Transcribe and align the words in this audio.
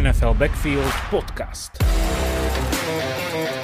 NFL 0.00 0.34
Backfield 0.38 0.92
Podcast. 1.10 1.99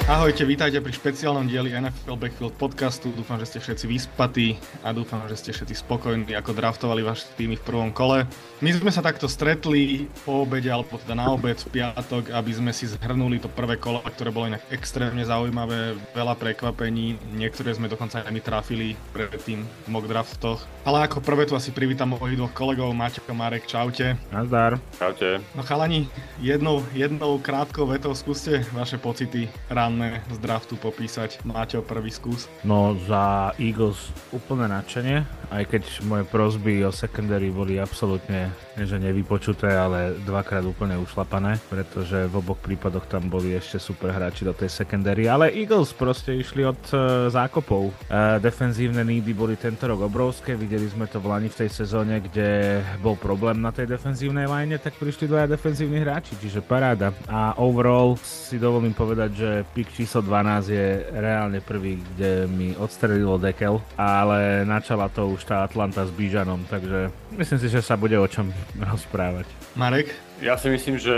Ahojte, 0.07 0.47
vítajte 0.47 0.79
pri 0.79 0.95
špeciálnom 0.95 1.51
dieli 1.51 1.75
NFL 1.75 2.15
Backfield 2.15 2.55
podcastu. 2.55 3.11
Dúfam, 3.11 3.43
že 3.43 3.51
ste 3.51 3.59
všetci 3.59 3.85
vyspatí 3.91 4.55
a 4.87 4.95
dúfam, 4.95 5.19
že 5.27 5.35
ste 5.35 5.51
všetci 5.51 5.83
spokojní, 5.83 6.31
ako 6.31 6.55
draftovali 6.55 7.03
vaše 7.03 7.27
týmy 7.35 7.59
v 7.59 7.67
prvom 7.67 7.91
kole. 7.91 8.23
My 8.63 8.71
sme 8.71 8.95
sa 8.95 9.03
takto 9.03 9.27
stretli 9.27 10.07
po 10.23 10.47
obede, 10.47 10.71
alebo 10.71 10.95
teda 11.03 11.19
na 11.19 11.27
obed 11.27 11.59
v 11.59 11.83
piatok, 11.83 12.31
aby 12.39 12.53
sme 12.55 12.71
si 12.71 12.87
zhrnuli 12.87 13.43
to 13.43 13.51
prvé 13.51 13.83
kolo, 13.83 13.99
ktoré 14.07 14.31
bolo 14.31 14.47
inak 14.47 14.63
extrémne 14.71 15.27
zaujímavé, 15.27 15.99
veľa 16.15 16.39
prekvapení, 16.39 17.19
niektoré 17.35 17.75
sme 17.75 17.91
dokonca 17.91 18.23
aj 18.23 18.31
my 18.31 18.39
trafili 18.39 18.95
pred 19.11 19.35
tým 19.43 19.67
v 19.67 19.87
mock 19.91 20.07
draftoch. 20.07 20.63
Ale 20.87 21.03
ako 21.03 21.19
prvé 21.19 21.51
tu 21.51 21.59
asi 21.59 21.75
privítam 21.75 22.15
mojich 22.15 22.39
dvoch 22.39 22.55
kolegov, 22.55 22.95
Maťo 22.95 23.27
a 23.27 23.35
Marek, 23.35 23.67
čaute. 23.67 24.15
Nazdar. 24.31 24.79
Čaute. 25.03 25.43
No 25.59 25.67
chalani, 25.67 26.07
jednou, 26.39 26.87
jednou 26.95 27.43
krátkou 27.43 27.91
vetou 27.91 28.15
skúste 28.15 28.63
vaše 28.71 29.03
pocity 29.03 29.51
rán 29.67 29.96
ranné 29.97 30.21
z 30.29 30.39
draftu 30.45 30.77
popísať. 30.77 31.41
Máte 31.49 31.81
prvý 31.81 32.13
skús? 32.13 32.53
No 32.61 32.93
za 33.09 33.57
Eagles 33.57 34.13
úplne 34.29 34.69
nadšenie, 34.69 35.25
aj 35.49 35.65
keď 35.73 35.83
moje 36.05 36.25
prosby 36.29 36.85
o 36.85 36.93
secondary 36.93 37.49
boli 37.49 37.81
absolútne 37.81 38.53
že 38.77 39.01
nevypočuté, 39.01 39.73
ale 39.73 40.13
dvakrát 40.29 40.61
úplne 40.69 41.01
ušlapané, 41.01 41.57
pretože 41.73 42.29
v 42.29 42.35
oboch 42.37 42.61
prípadoch 42.61 43.09
tam 43.09 43.33
boli 43.33 43.57
ešte 43.57 43.81
super 43.81 44.13
hráči 44.13 44.45
do 44.45 44.53
tej 44.53 44.69
secondary, 44.69 45.33
ale 45.33 45.49
Eagles 45.49 45.97
proste 45.97 46.37
išli 46.37 46.61
od 46.61 46.77
uh, 46.93 47.33
zákopov. 47.33 47.89
Uh, 47.89 48.37
defenzívne 48.37 49.01
nídy 49.01 49.33
boli 49.33 49.57
tento 49.57 49.89
rok 49.89 50.05
obrovské, 50.05 50.53
videli 50.53 50.85
sme 50.93 51.09
to 51.09 51.17
v 51.25 51.33
Lani 51.33 51.49
v 51.49 51.65
tej 51.65 51.71
sezóne, 51.73 52.21
kde 52.21 52.85
bol 53.01 53.17
problém 53.17 53.57
na 53.65 53.73
tej 53.73 53.89
defenzívnej 53.89 54.45
line, 54.45 54.77
tak 54.77 55.01
prišli 55.01 55.25
dvaja 55.25 55.49
defenzívni 55.49 56.05
hráči, 56.05 56.37
čiže 56.37 56.61
paráda. 56.61 57.17
A 57.33 57.57
overall 57.57 58.21
si 58.21 58.61
dovolím 58.61 58.93
povedať, 58.93 59.31
že 59.33 59.51
pick 59.73 59.86
číslo 59.95 60.23
12 60.23 60.69
je 60.69 61.07
reálne 61.13 61.61
prvý, 61.61 62.01
kde 62.01 62.47
mi 62.51 62.75
odstrelilo 62.77 63.39
dekel, 63.39 63.83
ale 63.95 64.65
načala 64.65 65.09
to 65.09 65.29
už 65.31 65.45
tá 65.45 65.63
Atlanta 65.63 66.07
s 66.07 66.11
Bižanom, 66.11 66.65
takže 66.67 67.11
myslím 67.37 67.59
si, 67.59 67.69
že 67.69 67.83
sa 67.83 67.97
bude 67.97 68.19
o 68.19 68.27
čom 68.27 68.53
rozprávať. 68.77 69.47
Marek? 69.77 70.11
Ja 70.43 70.61
si 70.61 70.69
myslím, 70.69 71.01
že 71.01 71.15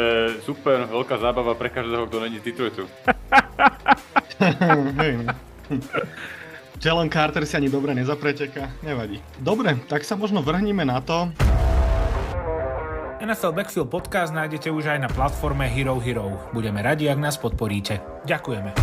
super, 0.47 0.87
veľká 0.87 1.19
zábava 1.19 1.55
pre 1.59 1.71
každého, 1.75 2.07
kto 2.07 2.23
není 2.23 2.39
z 2.39 2.45
Detroitu. 2.55 2.87
Jalen 6.79 7.11
Carter 7.11 7.43
si 7.43 7.59
ani 7.59 7.67
dobre 7.67 7.91
nezapreteka, 7.91 8.71
nevadí. 8.87 9.19
Dobre, 9.43 9.75
tak 9.91 10.07
sa 10.07 10.15
možno 10.15 10.47
vrhníme 10.47 10.87
na 10.87 11.03
to. 11.03 11.35
NFL 13.19 13.51
Backfield 13.51 13.91
podcast 13.91 14.31
nájdete 14.31 14.71
už 14.71 14.95
aj 14.95 14.99
na 15.03 15.11
platforme 15.11 15.67
Hero 15.67 15.99
Hero. 15.99 16.39
Budeme 16.55 16.79
radi, 16.87 17.11
ak 17.11 17.19
nás 17.19 17.35
podporíte. 17.35 17.99
Ďakujeme. 18.23 18.79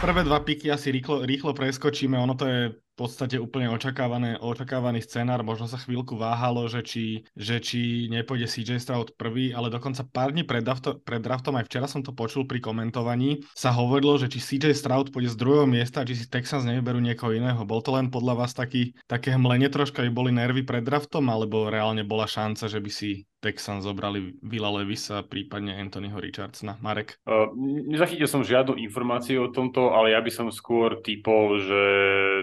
Prvé 0.00 0.20
dva 0.24 0.40
piky 0.40 0.72
asi 0.72 0.88
rýchlo, 0.88 1.20
rýchlo 1.28 1.52
preskočíme, 1.52 2.16
ono 2.16 2.32
to 2.32 2.44
je 2.48 2.60
podstate 2.94 3.36
úplne 3.42 3.68
očakávané, 3.70 4.38
očakávaný 4.38 5.02
scenár. 5.02 5.42
Možno 5.42 5.66
sa 5.66 5.78
chvíľku 5.78 6.14
váhalo, 6.14 6.66
že 6.70 6.86
či, 6.86 7.26
že 7.34 7.58
či 7.58 8.06
nepôjde 8.10 8.46
CJ 8.46 8.78
Stroud 8.78 9.08
prvý, 9.18 9.50
ale 9.50 9.68
dokonca 9.68 10.06
pár 10.06 10.30
dní 10.30 10.46
pred, 10.46 10.62
drafto, 10.62 11.02
pred 11.02 11.20
draftom, 11.20 11.58
aj 11.58 11.66
včera 11.66 11.86
som 11.90 12.06
to 12.06 12.14
počul 12.14 12.46
pri 12.46 12.62
komentovaní, 12.62 13.42
sa 13.52 13.74
hovorilo, 13.74 14.16
že 14.16 14.30
či 14.30 14.38
CJ 14.38 14.74
Stroud 14.74 15.06
pôjde 15.10 15.34
z 15.34 15.40
druhého 15.40 15.66
miesta, 15.66 16.06
či 16.06 16.14
si 16.14 16.30
Texans 16.30 16.62
nevyberú 16.64 17.02
niekoho 17.02 17.34
iného. 17.34 17.60
Bol 17.66 17.82
to 17.82 17.92
len 17.92 18.08
podľa 18.08 18.46
vás 18.46 18.54
taký, 18.54 18.94
také 19.10 19.34
hmlenie 19.34 19.68
troška, 19.68 20.06
by 20.06 20.10
boli 20.14 20.30
nervy 20.30 20.62
pred 20.62 20.86
draftom, 20.86 21.26
alebo 21.26 21.68
reálne 21.68 22.06
bola 22.06 22.30
šanca, 22.30 22.70
že 22.70 22.78
by 22.78 22.90
si 22.90 23.10
Texans 23.44 23.84
zobrali 23.84 24.40
Vila 24.40 24.72
Levisa, 24.72 25.20
prípadne 25.20 25.76
Anthonyho 25.76 26.16
Richardsona. 26.16 26.80
Marek? 26.80 27.20
Uh, 27.28 27.52
nezachytil 27.84 28.24
som 28.24 28.40
žiadnu 28.40 28.80
informáciu 28.80 29.44
o 29.44 29.52
tomto, 29.52 29.92
ale 29.92 30.16
ja 30.16 30.24
by 30.24 30.32
som 30.32 30.48
skôr 30.48 31.04
typol, 31.04 31.60
že 31.60 31.82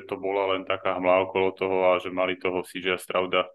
to 0.05 0.21
bola 0.21 0.40
bola 0.41 0.57
len 0.57 0.65
taká 0.65 0.97
hmla 0.97 1.29
okolo 1.29 1.53
toho 1.53 1.77
a 1.93 2.01
že 2.01 2.09
mali 2.09 2.33
toho 2.41 2.65
CJ 2.65 2.97
Strauda 2.97 3.45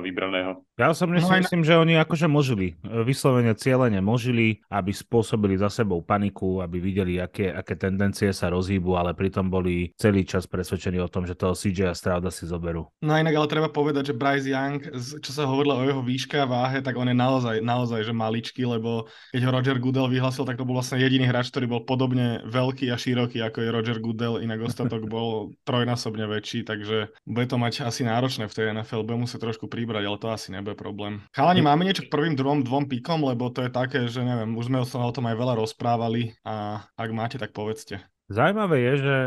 vybraného. 0.00 0.64
Ja 0.76 0.92
som 0.92 1.08
no 1.08 1.16
si 1.16 1.32
myslím, 1.32 1.64
že 1.64 1.76
oni 1.76 1.96
akože 1.96 2.28
možili, 2.28 2.76
e, 2.84 3.00
vyslovene 3.00 3.56
cieľene 3.56 4.00
možili, 4.04 4.60
aby 4.68 4.92
spôsobili 4.92 5.56
za 5.56 5.72
sebou 5.72 6.04
paniku, 6.04 6.60
aby 6.60 6.76
videli, 6.80 7.16
aké, 7.16 7.48
aké 7.48 7.76
tendencie 7.76 8.28
sa 8.32 8.52
rozhýbu, 8.52 8.96
ale 8.96 9.16
pritom 9.16 9.48
boli 9.48 9.92
celý 9.96 10.24
čas 10.28 10.44
presvedčení 10.44 11.00
o 11.00 11.08
tom, 11.08 11.24
že 11.24 11.36
toho 11.36 11.56
CJ 11.56 11.92
a 11.92 11.96
Strauda 11.96 12.28
si 12.28 12.44
zoberú. 12.44 12.88
No 13.00 13.16
inak 13.16 13.36
ale 13.36 13.48
treba 13.48 13.68
povedať, 13.72 14.12
že 14.12 14.18
Bryce 14.18 14.48
Young, 14.52 14.80
čo 15.20 15.30
sa 15.32 15.48
hovorilo 15.48 15.80
o 15.80 15.84
jeho 15.84 16.02
výške 16.04 16.36
a 16.40 16.48
váhe, 16.48 16.84
tak 16.84 16.96
on 16.96 17.08
je 17.08 17.16
naozaj, 17.16 17.56
naozaj 17.64 18.04
že 18.04 18.12
maličký, 18.12 18.68
lebo 18.68 19.08
keď 19.32 19.40
ho 19.48 19.54
Roger 19.56 19.76
Goodell 19.80 20.12
vyhlasil, 20.12 20.44
tak 20.44 20.60
to 20.60 20.68
bol 20.68 20.76
vlastne 20.76 21.00
jediný 21.00 21.28
hráč, 21.28 21.48
ktorý 21.52 21.66
bol 21.68 21.82
podobne 21.88 22.44
veľký 22.48 22.92
a 22.92 22.96
široký, 23.00 23.40
ako 23.44 23.58
je 23.64 23.74
Roger 23.74 23.98
Goodell, 24.00 24.40
inak 24.40 24.60
ostatok 24.60 25.08
bol 25.08 25.56
trojnásobne 25.64 26.28
väčší, 26.28 26.68
takže 26.68 27.12
bude 27.24 27.46
to 27.48 27.56
mať 27.56 27.88
asi 27.88 28.04
náročné 28.04 28.48
v 28.48 28.56
tej 28.56 28.64
NFL, 28.76 29.06
bude 29.08 29.24
musieť 29.24 29.40
trošku 29.48 29.65
pribrať, 29.66 30.04
ale 30.06 30.18
to 30.18 30.28
asi 30.30 30.50
nebude 30.50 30.74
problém. 30.78 31.22
Chalani, 31.34 31.62
máme 31.62 31.86
niečo 31.86 32.06
k 32.06 32.12
prvým 32.12 32.34
druhom 32.34 32.62
dvom 32.62 32.90
pikom, 32.90 33.22
lebo 33.22 33.50
to 33.50 33.66
je 33.66 33.70
také, 33.70 34.06
že 34.10 34.22
neviem, 34.22 34.54
už 34.54 34.70
sme 34.70 34.82
sa 34.86 35.02
o 35.02 35.14
tom 35.14 35.26
aj 35.28 35.36
veľa 35.36 35.54
rozprávali 35.60 36.34
a 36.46 36.86
ak 36.94 37.10
máte, 37.14 37.36
tak 37.36 37.54
povedzte. 37.54 38.02
Zaujímavé 38.26 38.82
je, 38.82 38.94
že, 38.98 39.18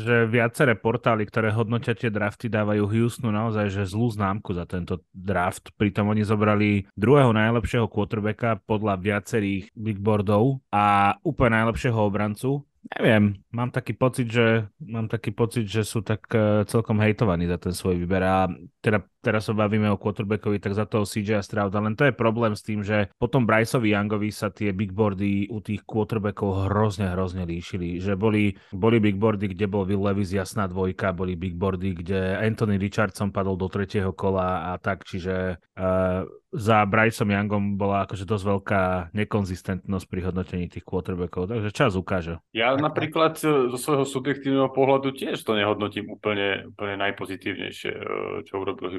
že 0.00 0.16
viaceré 0.24 0.72
portály, 0.72 1.28
ktoré 1.28 1.52
hodnotia 1.52 1.92
tie 1.92 2.08
drafty, 2.08 2.48
dávajú 2.48 2.88
Houstonu 2.88 3.28
naozaj 3.28 3.68
že 3.68 3.84
zlú 3.84 4.08
známku 4.08 4.56
za 4.56 4.64
tento 4.64 5.04
draft. 5.12 5.68
Pritom 5.76 6.08
oni 6.08 6.24
zobrali 6.24 6.88
druhého 6.96 7.36
najlepšieho 7.36 7.84
quarterbacka 7.84 8.64
podľa 8.64 8.96
viacerých 8.96 9.68
bigboardov 9.76 10.64
a 10.72 11.16
úplne 11.20 11.60
najlepšieho 11.60 12.00
obrancu 12.00 12.64
Neviem, 12.80 13.44
mám 13.52 13.68
taký 13.68 13.92
pocit, 13.92 14.32
že 14.32 14.64
mám 14.80 15.04
taký 15.04 15.36
pocit, 15.36 15.68
že 15.68 15.84
sú 15.84 16.00
tak 16.00 16.24
uh, 16.32 16.64
celkom 16.64 16.96
hejtovaní 17.04 17.44
za 17.44 17.60
ten 17.60 17.76
svoj 17.76 18.00
výber 18.00 18.24
a 18.24 18.48
teda 18.80 19.04
teraz 19.20 19.46
sa 19.46 19.54
bavíme 19.54 19.88
o 19.92 20.00
quarterbackovi, 20.00 20.58
tak 20.58 20.72
za 20.74 20.88
toho 20.88 21.04
CJ 21.04 21.44
Stroud, 21.44 21.76
len 21.76 21.94
to 21.94 22.08
je 22.08 22.14
problém 22.16 22.56
s 22.56 22.64
tým, 22.64 22.80
že 22.80 23.12
potom 23.20 23.44
Bryceovi 23.44 23.92
Youngovi 23.92 24.32
sa 24.32 24.48
tie 24.48 24.72
bigboardy 24.72 25.52
u 25.52 25.60
tých 25.60 25.84
quarterbackov 25.84 26.68
hrozne, 26.68 27.12
hrozne 27.12 27.44
líšili, 27.44 28.00
že 28.00 28.16
boli, 28.16 28.56
boli 28.72 28.98
bigboardy, 28.98 29.52
kde 29.52 29.66
bol 29.68 29.84
Will 29.84 30.02
Levis 30.02 30.32
jasná 30.32 30.66
dvojka, 30.66 31.12
boli 31.12 31.36
bigboardy, 31.36 32.00
kde 32.00 32.40
Anthony 32.40 32.80
Richardson 32.80 33.30
padol 33.30 33.60
do 33.60 33.68
tretieho 33.68 34.10
kola 34.16 34.72
a 34.72 34.80
tak, 34.80 35.04
čiže 35.04 35.60
uh, 35.76 36.24
za 36.50 36.82
Bryceom 36.82 37.30
Youngom 37.30 37.78
bola 37.78 38.02
akože 38.02 38.26
dosť 38.26 38.44
veľká 38.44 38.82
nekonzistentnosť 39.14 40.06
pri 40.10 40.20
hodnotení 40.26 40.66
tých 40.66 40.82
quarterbackov, 40.82 41.46
takže 41.46 41.70
čas 41.70 41.94
ukáže. 41.94 42.42
Ja 42.50 42.74
napríklad 42.74 43.38
zo 43.38 43.78
svojho 43.78 44.02
subjektívneho 44.02 44.66
pohľadu 44.74 45.14
tiež 45.14 45.38
to 45.46 45.54
nehodnotím 45.54 46.10
úplne, 46.10 46.66
úplne 46.74 46.98
najpozitívnejšie, 47.06 47.92
e, 47.94 48.02
čo 48.50 48.66
urobil. 48.66 48.90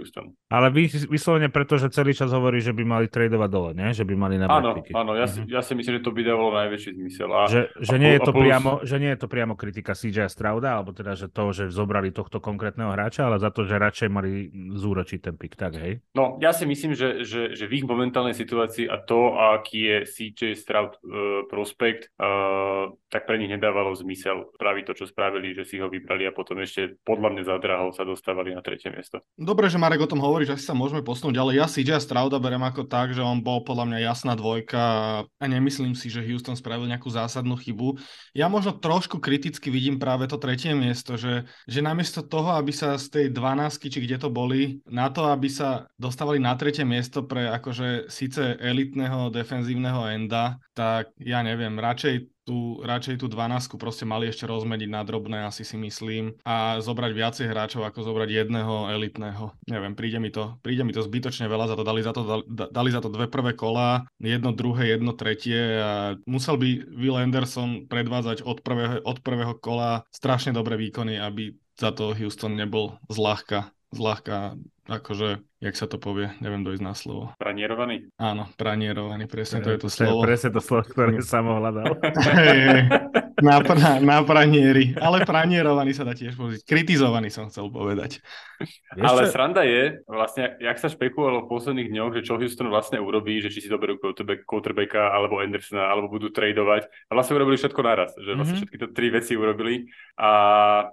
Ale 0.50 0.68
vy, 0.74 0.88
vyslovene 1.12 1.52
preto, 1.52 1.76
že 1.76 1.92
celý 1.92 2.16
čas 2.16 2.32
hovorí, 2.32 2.64
že 2.64 2.74
by 2.74 2.84
mali 2.84 3.06
tradovať 3.12 3.50
dole, 3.52 3.72
nie? 3.78 3.94
Že 3.94 4.06
by 4.08 4.14
mali 4.18 4.36
na 4.42 4.50
Áno, 4.50 4.76
áno, 4.82 5.12
ja, 5.14 5.28
si, 5.30 5.44
mhm. 5.44 5.48
ja 5.52 5.62
si 5.62 5.74
myslím, 5.78 6.02
že 6.02 6.04
to 6.04 6.12
by 6.16 6.22
dávalo 6.26 6.52
najväčší 6.56 6.92
zmysel. 6.98 7.30
A, 7.32 7.42
že, 7.52 7.62
že, 7.78 7.96
a 7.96 8.02
nie 8.02 8.12
je 8.18 8.22
to 8.26 8.34
plus... 8.34 8.44
priamo, 8.44 8.72
že 8.82 8.96
nie 8.98 9.12
je 9.14 9.20
to 9.20 9.28
priamo 9.30 9.54
kritika 9.54 9.94
CJ 9.94 10.32
Strauda, 10.32 10.80
alebo 10.80 10.96
teda, 10.96 11.14
že 11.14 11.28
to, 11.30 11.52
že 11.52 11.70
zobrali 11.70 12.16
tohto 12.16 12.42
konkrétneho 12.42 12.92
hráča, 12.96 13.30
ale 13.30 13.38
za 13.38 13.54
to, 13.54 13.68
že 13.68 13.80
radšej 13.80 14.10
mali 14.12 14.50
zúročiť 14.76 15.20
ten 15.20 15.36
pick, 15.38 15.54
tak 15.56 15.78
hej? 15.78 16.04
No, 16.16 16.42
ja 16.42 16.52
si 16.52 16.68
myslím, 16.68 16.96
že, 16.96 17.24
že 17.24 17.42
že, 17.56 17.66
v 17.68 17.74
ich 17.82 17.86
momentálnej 17.86 18.34
situácii 18.34 18.88
a 18.88 18.98
to, 19.02 19.38
aký 19.38 19.80
je 19.86 19.98
CJ 20.08 20.42
Stroud 20.58 20.98
uh, 21.02 21.46
prospekt, 21.50 22.10
uh, 22.18 22.94
tak 23.10 23.26
pre 23.26 23.38
nich 23.38 23.52
nedávalo 23.52 23.94
zmysel 23.98 24.50
spraviť 24.56 24.84
to, 24.88 24.94
čo 25.04 25.06
spravili, 25.10 25.54
že 25.58 25.68
si 25.68 25.78
ho 25.82 25.92
vybrali 25.92 26.26
a 26.26 26.36
potom 26.36 26.60
ešte 26.62 26.98
podľa 27.06 27.38
mňa 27.38 27.44
zadrahol 27.46 27.90
sa 27.94 28.08
dostávali 28.08 28.54
na 28.54 28.64
tretie 28.64 28.90
miesto. 28.94 29.22
Dobre, 29.36 29.68
že 29.68 29.82
Marek 29.82 30.01
o 30.02 30.12
tom 30.12 30.20
hovorí, 30.20 30.50
že 30.50 30.58
asi 30.58 30.66
sa 30.66 30.74
môžeme 30.74 31.06
posunúť 31.06 31.38
ďalej. 31.38 31.54
Ja 31.62 31.66
CJ 31.70 32.02
Strouda 32.02 32.42
berem 32.42 32.62
ako 32.62 32.90
tak, 32.90 33.14
že 33.14 33.22
on 33.22 33.40
bol 33.40 33.62
podľa 33.62 33.88
mňa 33.88 34.00
jasná 34.10 34.34
dvojka 34.34 34.82
a 35.26 35.46
nemyslím 35.46 35.94
si, 35.94 36.10
že 36.10 36.26
Houston 36.26 36.58
spravil 36.58 36.90
nejakú 36.90 37.08
zásadnú 37.08 37.56
chybu. 37.56 38.02
Ja 38.34 38.50
možno 38.50 38.74
trošku 38.76 39.22
kriticky 39.22 39.70
vidím 39.70 40.02
práve 40.02 40.26
to 40.26 40.42
tretie 40.42 40.74
miesto, 40.74 41.16
že, 41.16 41.46
že 41.70 41.80
namiesto 41.86 42.26
toho, 42.26 42.58
aby 42.58 42.74
sa 42.74 42.98
z 42.98 43.08
tej 43.08 43.26
12 43.30 43.78
či 43.92 44.00
kde 44.02 44.18
to 44.18 44.30
boli, 44.34 44.82
na 44.90 45.12
to, 45.14 45.30
aby 45.30 45.48
sa 45.52 45.86
dostávali 45.96 46.42
na 46.42 46.58
tretie 46.58 46.84
miesto 46.84 47.24
pre 47.24 47.48
akože 47.52 48.10
síce 48.10 48.58
elitného 48.58 49.30
defenzívneho 49.30 50.10
enda, 50.10 50.58
tak 50.74 51.14
ja 51.22 51.46
neviem, 51.46 51.78
radšej 51.78 52.41
tú, 52.44 52.82
radšej 52.82 53.22
tú 53.22 53.28
12 53.30 53.78
proste 53.78 54.06
mali 54.06 54.30
ešte 54.30 54.50
rozmeniť 54.50 54.90
na 54.90 55.02
drobné, 55.06 55.46
asi 55.46 55.62
si 55.62 55.78
myslím, 55.78 56.38
a 56.46 56.82
zobrať 56.82 57.12
viacej 57.14 57.46
hráčov, 57.50 57.86
ako 57.86 58.06
zobrať 58.06 58.30
jedného 58.46 58.90
elitného. 58.90 59.54
Neviem, 59.70 59.94
príde 59.94 60.18
mi 60.18 60.34
to, 60.34 60.58
príde 60.66 60.82
mi 60.82 60.94
to 60.94 61.06
zbytočne 61.06 61.46
veľa 61.46 61.72
za 61.72 61.76
to, 61.78 61.84
dali 61.86 62.02
za 62.02 62.14
to, 62.14 62.22
dali, 62.26 62.44
dali 62.50 62.90
za 62.90 63.02
to 63.02 63.10
dve 63.10 63.30
prvé 63.30 63.54
kola, 63.54 64.06
jedno 64.18 64.52
druhé, 64.54 64.98
jedno 64.98 65.14
tretie 65.14 65.82
a 65.82 66.18
musel 66.26 66.58
by 66.58 66.98
Will 66.98 67.18
Anderson 67.18 67.86
predvádzať 67.86 68.44
od 68.46 68.62
prvého, 68.66 69.02
od 69.06 69.18
prvého 69.22 69.54
kola 69.58 70.04
strašne 70.10 70.54
dobré 70.54 70.78
výkony, 70.78 71.18
aby 71.22 71.54
za 71.78 71.94
to 71.94 72.14
Houston 72.14 72.54
nebol 72.54 72.98
zľahka, 73.10 73.74
zľahka 73.94 74.58
akože, 74.90 75.46
jak 75.62 75.76
sa 75.78 75.86
to 75.86 76.02
povie, 76.02 76.34
neviem 76.42 76.66
dojsť 76.66 76.84
na 76.84 76.94
slovo. 76.98 77.38
Pranierovaný? 77.38 78.10
Áno, 78.18 78.50
pranierovaný, 78.58 79.30
presne 79.30 79.62
to 79.62 79.70
je 79.70 79.80
to 79.82 79.90
slovo. 79.94 80.26
Presne 80.26 80.50
to 80.50 80.62
slovo, 80.62 80.90
ktoré 80.90 81.22
som 81.26 81.46
hľadal. 81.46 82.02
na, 83.42 83.56
pra, 83.62 84.02
na 84.02 84.18
pranieri, 84.26 84.98
ale 84.98 85.22
pranierovaný 85.22 85.94
sa 85.94 86.02
dá 86.02 86.18
tiež 86.18 86.34
povedať. 86.34 86.66
Kritizovaný 86.66 87.30
som 87.30 87.50
chcel 87.50 87.70
povedať. 87.70 88.22
Ale 88.94 89.30
čo? 89.30 89.34
sranda 89.34 89.66
je, 89.66 90.02
vlastne, 90.06 90.58
jak 90.62 90.78
sa 90.78 90.90
špekulovalo 90.90 91.46
v 91.46 91.52
posledných 91.54 91.90
dňoch, 91.90 92.12
že 92.18 92.26
čo 92.26 92.38
Houston 92.38 92.70
vlastne 92.70 92.98
urobí, 93.02 93.42
že 93.42 93.50
či 93.50 93.66
si 93.66 93.70
doberú 93.70 93.98
quarterbacka 94.46 95.14
alebo 95.14 95.42
Andersona, 95.42 95.90
alebo 95.90 96.10
budú 96.10 96.30
tradovať. 96.30 96.90
A 97.10 97.12
vlastne 97.18 97.38
urobili 97.38 97.58
všetko 97.58 97.82
naraz, 97.82 98.14
že 98.18 98.34
vlastne 98.34 98.58
mm-hmm. 98.58 98.60
všetky 98.62 98.76
tie 98.78 98.90
tri 98.94 99.08
veci 99.10 99.34
urobili. 99.38 99.90
A, 100.18 100.32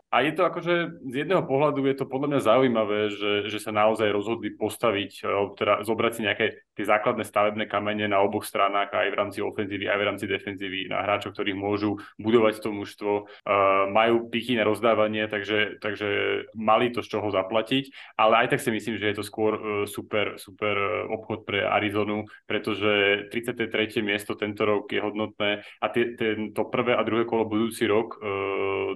a 0.08 0.16
je 0.24 0.32
to 0.32 0.42
akože 0.48 0.74
z 1.08 1.14
jedného 1.24 1.44
pohľadu 1.44 1.84
je 1.84 1.96
to 1.96 2.04
podľa 2.08 2.28
mňa 2.36 2.40
zaujímavé, 2.44 2.98
že, 3.12 3.32
že 3.52 3.58
sa 3.60 3.70
naozaj 3.78 4.10
rozhodli 4.10 4.50
postaviť, 4.58 5.22
teda 5.54 5.86
zobrať 5.86 6.12
si 6.14 6.20
nejaké 6.26 6.46
tie 6.78 6.86
základné 6.86 7.26
stavebné 7.26 7.66
kamene 7.66 8.06
na 8.06 8.22
oboch 8.22 8.46
stranách, 8.46 8.94
aj 8.94 9.10
v 9.10 9.18
rámci 9.18 9.38
ofenzívy, 9.42 9.90
aj 9.90 9.98
v 9.98 10.06
rámci 10.06 10.24
defenzívy, 10.30 10.86
na 10.86 11.02
hráčov, 11.02 11.34
ktorých 11.34 11.58
môžu 11.58 11.98
budovať 12.22 12.62
to 12.62 12.70
mužstvo. 12.70 13.12
Uh, 13.42 13.90
majú 13.90 14.30
piky 14.30 14.54
na 14.54 14.62
rozdávanie, 14.62 15.26
takže, 15.26 15.82
takže 15.82 16.08
mali 16.54 16.94
to 16.94 17.02
z 17.02 17.18
čoho 17.18 17.34
zaplatiť, 17.34 17.90
ale 18.14 18.46
aj 18.46 18.54
tak 18.54 18.62
si 18.62 18.70
myslím, 18.70 18.94
že 19.02 19.10
je 19.10 19.16
to 19.18 19.26
skôr 19.26 19.58
uh, 19.58 19.62
super, 19.90 20.38
super 20.38 20.78
obchod 21.10 21.42
pre 21.42 21.66
Arizonu, 21.66 22.30
pretože 22.46 23.26
33. 23.34 23.98
miesto 24.06 24.38
tento 24.38 24.62
rok 24.62 24.86
je 24.94 25.02
hodnotné 25.02 25.66
a 25.82 25.86
to 25.90 26.62
prvé 26.70 26.94
a 26.94 27.02
druhé 27.02 27.26
kolo 27.26 27.48
budúci 27.48 27.90
rok 27.90 28.20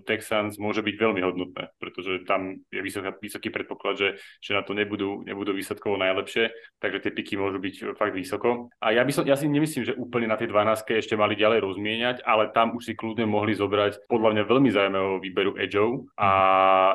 Texans 0.04 0.56
môže 0.60 0.84
byť 0.84 0.94
veľmi 0.96 1.20
hodnotné, 1.24 1.72
pretože 1.76 2.24
tam 2.28 2.60
je 2.68 2.80
vysoký, 2.80 3.10
vysoký 3.20 3.48
predpoklad, 3.48 3.94
že, 3.96 4.08
že 4.40 4.52
na 4.56 4.62
to 4.64 4.71
nebudú, 4.72 5.26
nebudú 5.26 5.50
výsledkovo 5.50 5.98
najlepšie, 5.98 6.54
takže 6.78 7.02
tie 7.02 7.12
piky 7.12 7.34
môžu 7.34 7.58
byť 7.58 7.72
byť 7.72 7.96
fakt 7.96 8.12
vysoko. 8.12 8.68
A 8.84 8.92
ja, 8.92 9.02
by 9.02 9.12
som, 9.16 9.24
ja 9.24 9.34
si 9.34 9.48
nemyslím, 9.48 9.88
že 9.88 9.96
úplne 9.96 10.28
na 10.28 10.36
tej 10.36 10.52
12 10.52 10.84
ešte 11.00 11.16
mali 11.16 11.32
ďalej 11.34 11.64
rozmieňať, 11.64 12.16
ale 12.28 12.52
tam 12.52 12.76
už 12.76 12.84
si 12.84 12.92
kľudne 12.92 13.24
mohli 13.24 13.56
zobrať 13.56 14.04
podľa 14.06 14.36
mňa 14.36 14.42
veľmi 14.44 14.68
zaujímavého 14.68 15.16
výberu 15.24 15.52
edgeov. 15.56 16.04
A 16.20 16.30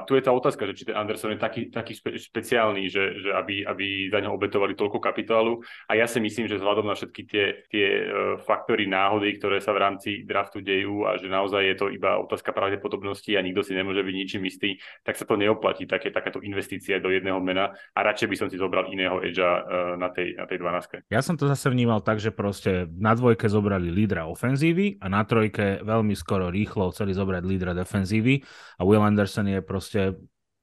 tu 0.05 0.13
je 0.13 0.21
tá 0.21 0.29
otázka, 0.29 0.69
že 0.69 0.77
či 0.77 0.83
ten 0.85 0.95
Anderson 0.95 1.33
je 1.33 1.41
taký, 1.41 1.73
taký 1.73 1.97
špe, 1.97 2.13
špeciálny, 2.21 2.85
že, 2.87 3.03
že 3.25 3.29
aby, 3.33 3.65
aby 3.65 4.13
za 4.13 4.21
neho 4.21 4.37
obetovali 4.37 4.77
toľko 4.77 5.01
kapitálu. 5.01 5.57
A 5.89 5.97
ja 5.97 6.05
si 6.05 6.21
myslím, 6.21 6.45
že 6.45 6.61
vzhľadom 6.61 6.85
na 6.85 6.93
všetky 6.93 7.21
tie, 7.25 7.45
tie 7.73 7.87
uh, 8.05 8.11
faktory 8.45 8.85
náhody, 8.85 9.41
ktoré 9.41 9.57
sa 9.57 9.73
v 9.73 9.81
rámci 9.81 10.09
draftu 10.23 10.61
dejú 10.61 11.09
a 11.09 11.17
že 11.17 11.25
naozaj 11.31 11.61
je 11.65 11.75
to 11.75 11.85
iba 11.89 12.21
otázka 12.21 12.53
pravdepodobnosti 12.53 13.33
a 13.33 13.41
nikto 13.41 13.65
si 13.65 13.73
nemôže 13.73 14.05
byť 14.05 14.15
ničím 14.15 14.43
istý, 14.45 14.77
tak 15.01 15.17
sa 15.17 15.25
to 15.25 15.39
neoplatí 15.39 15.89
také, 15.89 16.13
takáto 16.13 16.43
investícia 16.43 17.01
do 17.01 17.09
jedného 17.09 17.39
mena 17.41 17.66
a 17.73 17.99
radšej 17.99 18.27
by 18.29 18.35
som 18.35 18.47
si 18.47 18.59
zobral 18.59 18.87
iného 18.91 19.19
edgea 19.23 19.63
uh, 19.63 19.63
na 19.99 20.13
tej, 20.13 20.37
na 20.37 20.45
tej 20.45 20.61
12. 20.61 21.09
Ja 21.11 21.21
som 21.23 21.35
to 21.35 21.49
zase 21.49 21.67
vnímal 21.71 22.03
tak, 22.03 22.21
že 22.21 22.35
proste 22.35 22.87
na 22.93 23.15
dvojke 23.17 23.49
zobrali 23.49 23.89
lídra 23.89 24.29
ofenzívy 24.29 25.01
a 25.01 25.07
na 25.07 25.23
trojke 25.23 25.81
veľmi 25.81 26.13
skoro 26.13 26.51
rýchlo 26.51 26.91
chceli 26.93 27.15
zobrať 27.15 27.43
lídra 27.43 27.71
defenzívy 27.75 28.43
a 28.77 28.81
Will 28.85 29.03
Anderson 29.03 29.47
je 29.47 29.59
proste 29.63 30.01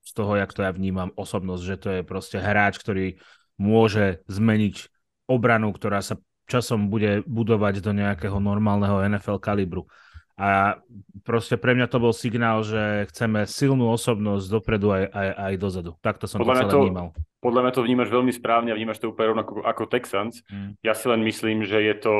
z 0.05 0.13
toho, 0.13 0.37
jak 0.37 0.53
to 0.53 0.61
ja 0.61 0.71
vnímam, 0.71 1.11
osobnosť, 1.17 1.63
že 1.65 1.77
to 1.81 1.89
je 1.89 2.03
proste 2.05 2.37
hráč, 2.37 2.77
ktorý 2.77 3.17
môže 3.57 4.21
zmeniť 4.29 4.93
obranu, 5.25 5.73
ktorá 5.73 6.05
sa 6.05 6.21
časom 6.45 6.93
bude 6.93 7.25
budovať 7.25 7.81
do 7.81 7.97
nejakého 7.97 8.37
normálneho 8.37 9.01
NFL 9.09 9.41
kalibru. 9.41 9.89
A 10.35 10.83
proste 11.23 11.55
pre 11.55 11.79
mňa 11.79 11.87
to 11.87 12.03
bol 12.03 12.11
signál, 12.11 12.67
že 12.67 13.07
chceme 13.15 13.47
silnú 13.47 13.87
osobnosť 13.95 14.47
dopredu 14.51 14.91
aj, 14.91 15.05
aj, 15.15 15.29
aj 15.31 15.55
dozadu. 15.63 15.91
Takto 16.03 16.27
som 16.27 16.43
podľa 16.43 16.55
to 16.55 16.59
celé 16.59 16.73
to, 16.75 16.81
vnímal. 16.91 17.09
Podľa 17.39 17.61
mňa 17.63 17.73
to 17.73 17.83
vnímaš 17.87 18.09
veľmi 18.11 18.33
správne 18.35 18.71
a 18.75 18.79
vnímaš 18.79 18.99
to 18.99 19.15
úplne 19.15 19.39
rovnako 19.39 19.63
ako 19.63 19.87
Texans. 19.87 20.43
Mm. 20.51 20.75
Ja 20.83 20.99
si 20.99 21.07
len 21.07 21.23
myslím, 21.23 21.63
že 21.63 21.79
je 21.87 21.95
to 22.03 22.15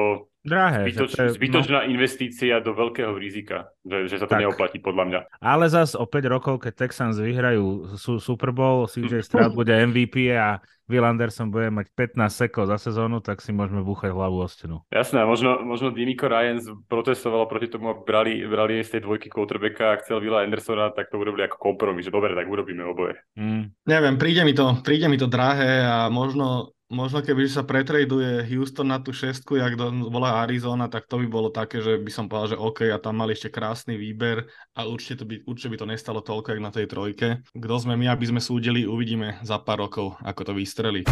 Drahé. 0.45 0.93
Zbytoč, 0.93 1.11
to 1.17 1.23
je, 1.25 1.29
zbytočná 1.41 1.79
no... 1.81 1.89
investícia 1.89 2.61
do 2.61 2.77
veľkého 2.77 3.17
rizika, 3.17 3.73
že, 3.81 4.13
že 4.13 4.21
sa 4.21 4.29
to 4.29 4.37
tak. 4.37 4.45
neoplatí 4.45 4.77
podľa 4.77 5.05
mňa. 5.09 5.21
Ale 5.41 5.73
zas 5.73 5.97
o 5.97 6.05
5 6.05 6.21
rokov, 6.29 6.69
keď 6.69 6.85
Texans 6.85 7.17
vyhrajú 7.17 7.97
Super 7.97 8.53
Bowl, 8.53 8.85
CJ 8.85 9.25
Stroud 9.27 9.57
bude 9.57 9.73
MVP 9.73 10.37
a 10.37 10.61
Will 10.85 11.05
Anderson 11.05 11.49
bude 11.49 11.73
mať 11.73 11.89
15 11.97 12.29
sekov 12.29 12.69
za 12.69 12.77
sezónu, 12.77 13.25
tak 13.25 13.41
si 13.41 13.57
môžeme 13.57 13.81
búchať 13.81 14.13
hlavu 14.13 14.45
o 14.45 14.49
stenu. 14.49 14.85
Jasné, 14.93 15.25
možno, 15.25 15.65
možno 15.65 15.89
Dimiko 15.89 16.29
Ryan 16.29 16.61
protestoval 16.93 17.49
proti 17.49 17.73
tomu, 17.73 17.89
aby 17.97 18.01
brali, 18.05 18.33
brali 18.45 18.85
z 18.85 18.99
tej 18.99 19.09
dvojky 19.09 19.33
quarterbacka 19.33 19.97
a 19.97 19.99
chcel 20.05 20.21
Willa 20.21 20.45
Andersona, 20.45 20.93
tak 20.93 21.09
to 21.09 21.17
urobili 21.17 21.49
ako 21.49 21.57
kompromis, 21.57 22.05
že 22.05 22.13
dobre, 22.13 22.37
tak 22.37 22.45
urobíme 22.45 22.85
oboje. 22.85 23.17
Mm. 23.41 23.73
Neviem, 23.89 24.15
príde 24.21 24.45
mi 24.45 24.53
to, 24.53 24.77
príde 24.85 25.09
mi 25.09 25.17
to 25.17 25.25
drahé 25.25 25.89
a 25.89 26.13
možno 26.13 26.74
možno 26.93 27.25
keby 27.25 27.49
sa 27.49 27.65
pretraduje 27.65 28.45
Houston 28.53 28.89
na 28.91 29.01
tú 29.01 29.15
šestku, 29.15 29.57
jak 29.57 29.79
do, 29.79 29.89
bola 30.13 30.45
Arizona, 30.45 30.91
tak 30.91 31.09
to 31.09 31.21
by 31.23 31.27
bolo 31.29 31.49
také, 31.49 31.81
že 31.81 31.97
by 32.01 32.11
som 32.13 32.29
povedal, 32.29 32.57
že 32.57 32.61
OK, 32.61 32.89
a 32.93 33.01
tam 33.01 33.21
mali 33.21 33.33
ešte 33.33 33.49
krásny 33.49 33.97
výber 33.97 34.45
a 34.77 34.85
určite, 34.85 35.23
to 35.23 35.25
by, 35.25 35.41
určite 35.49 35.71
by 35.73 35.79
to 35.81 35.91
nestalo 35.91 36.21
toľko, 36.21 36.49
jak 36.53 36.63
na 36.63 36.73
tej 36.75 36.87
trojke. 36.91 37.29
Kto 37.55 37.75
sme 37.81 37.95
my, 37.97 38.13
aby 38.13 38.25
sme 38.29 38.41
súdili, 38.43 38.85
uvidíme 38.85 39.41
za 39.41 39.57
pár 39.63 39.87
rokov, 39.89 40.19
ako 40.21 40.41
to 40.45 40.53
vystrelí. 40.53 41.03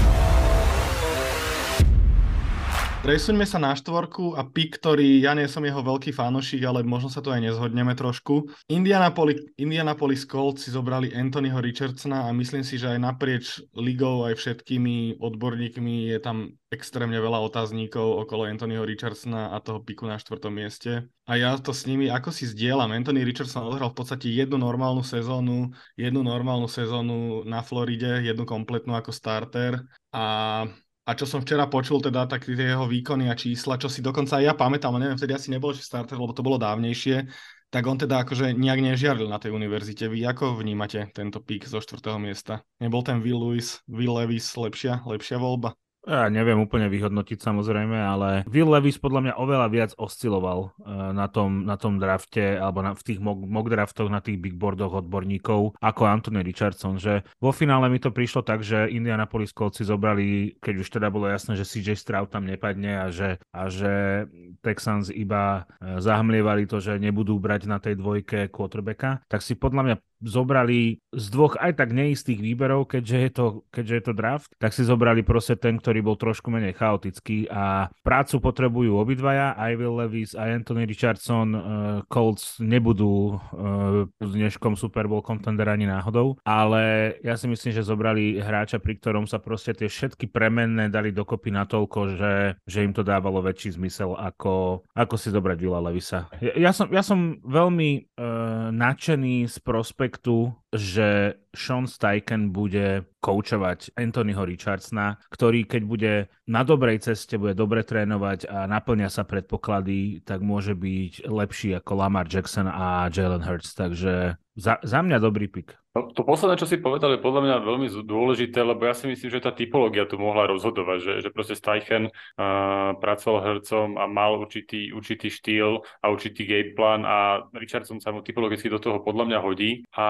Presuňme 3.03 3.43
sa 3.43 3.59
na 3.59 3.75
štvorku 3.75 4.39
a 4.39 4.47
pik, 4.47 4.79
ktorý 4.79 5.27
ja 5.27 5.35
nie 5.35 5.51
som 5.51 5.67
jeho 5.67 5.83
veľký 5.83 6.15
fanošik, 6.15 6.63
ale 6.63 6.87
možno 6.87 7.11
sa 7.11 7.19
tu 7.19 7.35
aj 7.35 7.43
nezhodneme 7.43 7.99
trošku. 7.99 8.47
Indianapolis, 8.71 9.43
Indianapolis 9.59 10.23
Colts 10.23 10.63
si 10.63 10.71
zobrali 10.71 11.11
Anthonyho 11.11 11.59
Richardsona 11.59 12.31
a 12.31 12.31
myslím 12.31 12.63
si, 12.63 12.79
že 12.79 12.95
aj 12.95 13.03
naprieč 13.03 13.59
ligou, 13.75 14.23
aj 14.23 14.39
všetkými 14.39 15.19
odborníkmi 15.19 16.15
je 16.15 16.19
tam 16.23 16.55
extrémne 16.71 17.19
veľa 17.19 17.43
otázníkov 17.43 18.23
okolo 18.23 18.47
Anthonyho 18.47 18.87
Richardsona 18.87 19.51
a 19.51 19.59
toho 19.59 19.83
piku 19.83 20.07
na 20.07 20.23
štvrtom 20.23 20.55
mieste. 20.55 21.11
A 21.27 21.35
ja 21.35 21.59
to 21.59 21.75
s 21.75 21.91
nimi 21.91 22.07
ako 22.07 22.31
si 22.31 22.47
zdieľam. 22.47 22.95
Anthony 22.95 23.27
Richardson 23.27 23.67
odhral 23.67 23.91
v 23.91 23.99
podstate 23.99 24.31
jednu 24.31 24.63
normálnu 24.63 25.03
sezónu, 25.03 25.75
jednu 25.99 26.23
normálnu 26.23 26.71
sezónu 26.71 27.43
na 27.51 27.67
Floride, 27.67 28.23
jednu 28.23 28.47
kompletnú 28.47 28.95
ako 28.95 29.11
starter 29.11 29.83
a 30.15 30.71
a 31.03 31.11
čo 31.19 31.27
som 31.27 31.43
včera 31.43 31.67
počul, 31.67 31.99
teda 31.99 32.31
tak 32.31 32.47
tie 32.47 32.55
jeho 32.55 32.87
výkony 32.87 33.27
a 33.27 33.35
čísla, 33.35 33.75
čo 33.75 33.91
si 33.91 33.99
dokonca 33.99 34.39
aj 34.39 34.45
ja 34.47 34.55
pamätám, 34.55 34.95
neviem, 35.03 35.19
vtedy 35.19 35.35
asi 35.35 35.51
nebol 35.51 35.75
že 35.75 35.83
starter, 35.83 36.15
lebo 36.15 36.31
to 36.31 36.47
bolo 36.47 36.63
dávnejšie, 36.63 37.27
tak 37.73 37.83
on 37.91 37.99
teda 37.99 38.23
akože 38.23 38.55
nejak 38.55 38.81
nežiaril 38.85 39.27
na 39.27 39.43
tej 39.43 39.51
univerzite. 39.51 40.07
Vy 40.07 40.23
ako 40.29 40.63
vnímate 40.63 41.03
tento 41.11 41.43
pík 41.43 41.67
zo 41.67 41.83
štvrtého 41.83 42.23
miesta? 42.23 42.63
Nebol 42.79 43.03
ten 43.03 43.19
Will 43.19 43.41
Lewis, 43.41 43.83
Will 43.91 44.15
Levis 44.15 44.47
lepšia, 44.55 45.03
lepšia 45.03 45.43
voľba? 45.43 45.75
Ja 46.03 46.27
neviem 46.27 46.59
úplne 46.59 46.91
vyhodnotiť 46.91 47.39
samozrejme, 47.39 47.95
ale 47.95 48.43
Will 48.51 48.67
Levis 48.67 48.99
podľa 48.99 49.21
mňa 49.23 49.35
oveľa 49.39 49.69
viac 49.71 49.91
osciloval 49.95 50.75
eh, 50.83 51.15
na 51.15 51.31
tom, 51.31 51.63
na 51.63 51.79
tom 51.79 52.03
drafte 52.03 52.59
alebo 52.59 52.83
na, 52.83 52.99
v 52.99 53.03
tých 53.07 53.23
mock, 53.23 53.39
mock 53.39 53.71
draftoch 53.71 54.11
na 54.11 54.19
tých 54.19 54.43
big 54.43 54.59
boardoch 54.59 54.99
odborníkov 54.99 55.79
ako 55.79 56.03
Anthony 56.11 56.43
Richardson, 56.43 56.99
že 56.99 57.23
vo 57.39 57.55
finále 57.55 57.87
mi 57.87 58.03
to 58.03 58.11
prišlo 58.11 58.43
tak, 58.43 58.67
že 58.67 58.91
Indianapolis 58.91 59.55
Colts 59.55 59.79
si 59.79 59.87
zobrali, 59.87 60.59
keď 60.59 60.75
už 60.83 60.89
teda 60.91 61.07
bolo 61.07 61.31
jasné, 61.31 61.55
že 61.55 61.71
CJ 61.71 61.95
Stroud 61.95 62.35
tam 62.35 62.51
nepadne 62.51 62.99
a 62.99 63.07
že, 63.15 63.39
a 63.55 63.71
že 63.71 64.27
Texans 64.59 65.07
iba 65.15 65.71
eh, 65.79 66.03
zahmlievali 66.03 66.67
to, 66.67 66.83
že 66.83 66.99
nebudú 66.99 67.39
brať 67.39 67.71
na 67.71 67.79
tej 67.79 67.95
dvojke 67.95 68.51
quarterbacka, 68.51 69.23
tak 69.31 69.39
si 69.39 69.55
podľa 69.55 69.83
mňa 69.87 69.97
zobrali 70.23 71.03
z 71.13 71.27
dvoch 71.29 71.59
aj 71.59 71.83
tak 71.83 71.91
neistých 71.93 72.41
výberov, 72.41 72.89
keďže 72.89 73.19
je 73.19 73.31
to, 73.31 73.47
keďže 73.69 73.95
je 73.95 74.05
to 74.07 74.13
draft, 74.15 74.51
tak 74.57 74.73
si 74.73 74.87
zobrali 74.87 75.27
proste 75.27 75.59
ten, 75.59 75.77
ktorý 75.77 76.01
bol 76.01 76.17
trošku 76.17 76.49
menej 76.49 76.79
chaotický 76.79 77.51
a 77.51 77.91
prácu 78.07 78.39
potrebujú 78.39 78.97
obidvaja, 78.97 79.59
aj 79.59 79.73
Will 79.77 79.99
Levis, 79.99 80.33
aj 80.39 80.63
Anthony 80.63 80.87
Richardson, 80.87 81.49
uh, 81.53 81.63
Colts 82.07 82.63
nebudú 82.63 83.37
uh, 83.37 84.07
dneškom 84.23 84.79
Super 84.79 85.11
Bowl 85.11 85.27
contender 85.27 85.69
ani 85.69 85.85
náhodou, 85.85 86.39
ale 86.47 87.17
ja 87.21 87.35
si 87.37 87.51
myslím, 87.51 87.75
že 87.75 87.85
zobrali 87.85 88.39
hráča, 88.39 88.79
pri 88.79 88.97
ktorom 89.03 89.27
sa 89.27 89.43
proste 89.43 89.75
tie 89.75 89.91
všetky 89.91 90.31
premenné 90.31 90.89
dali 90.89 91.11
dokopy 91.11 91.51
natoľko, 91.53 91.99
že, 92.17 92.35
že 92.65 92.79
im 92.87 92.95
to 92.95 93.03
dávalo 93.05 93.43
väčší 93.43 93.75
zmysel 93.77 94.15
ako, 94.15 94.87
ako 94.95 95.15
si 95.19 95.29
zobrať 95.33 95.57
Willa 95.59 95.81
Levisa. 95.83 96.31
Ja, 96.41 96.55
ja, 96.57 96.71
som, 96.71 96.89
ja 96.93 97.03
som 97.03 97.41
veľmi 97.43 98.13
uh, 98.17 98.69
nadšený 98.71 99.49
z 99.49 99.57
prospekt 99.65 100.12
projektu, 100.13 100.53
že 100.73 101.41
Sean 101.57 101.89
Steichen 101.89 102.53
bude 102.53 103.09
koučovať 103.25 103.97
Anthonyho 103.97 104.45
Richardsona, 104.45 105.17
ktorý 105.33 105.65
keď 105.65 105.83
bude 105.89 106.13
na 106.45 106.61
dobrej 106.65 107.01
ceste, 107.01 107.41
bude 107.41 107.57
dobre 107.57 107.81
trénovať 107.81 108.45
a 108.45 108.69
naplňa 108.69 109.09
sa 109.09 109.25
predpoklady, 109.25 110.21
tak 110.29 110.45
môže 110.45 110.77
byť 110.77 111.29
lepší 111.33 111.81
ako 111.81 111.93
Lamar 111.97 112.29
Jackson 112.29 112.69
a 112.69 113.09
Jalen 113.09 113.41
Hurts. 113.41 113.73
Takže 113.73 114.37
za, 114.53 114.77
za 114.85 115.01
mňa 115.01 115.17
dobrý 115.17 115.49
pik. 115.49 115.82
No, 115.93 116.09
to 116.09 116.25
posledné, 116.25 116.57
čo 116.57 116.65
si 116.65 116.81
povedal, 116.81 117.13
je 117.13 117.21
podľa 117.21 117.45
mňa 117.45 117.57
veľmi 117.69 117.89
dôležité, 118.09 118.65
lebo 118.65 118.89
ja 118.89 118.97
si 118.97 119.05
myslím, 119.13 119.29
že 119.29 119.45
tá 119.45 119.53
typológia 119.53 120.09
tu 120.09 120.17
mohla 120.17 120.49
rozhodovať, 120.49 120.99
že, 121.05 121.13
že 121.21 121.29
proste 121.29 121.53
Steichen 121.53 122.09
uh, 122.09 122.97
pracoval 122.97 123.45
hercom 123.45 124.01
a 124.01 124.09
mal 124.09 124.41
určitý, 124.41 124.89
určitý 124.89 125.29
štýl 125.29 125.85
a 126.01 126.09
určitý 126.09 126.49
game 126.49 126.73
plan 126.73 127.05
a 127.05 127.45
Richardson 127.53 128.01
sa 128.01 128.09
mu 128.09 128.25
typologicky 128.25 128.73
do 128.73 128.81
toho 128.81 129.05
podľa 129.05 129.37
mňa 129.37 129.39
hodí. 129.45 129.85
A 129.93 130.07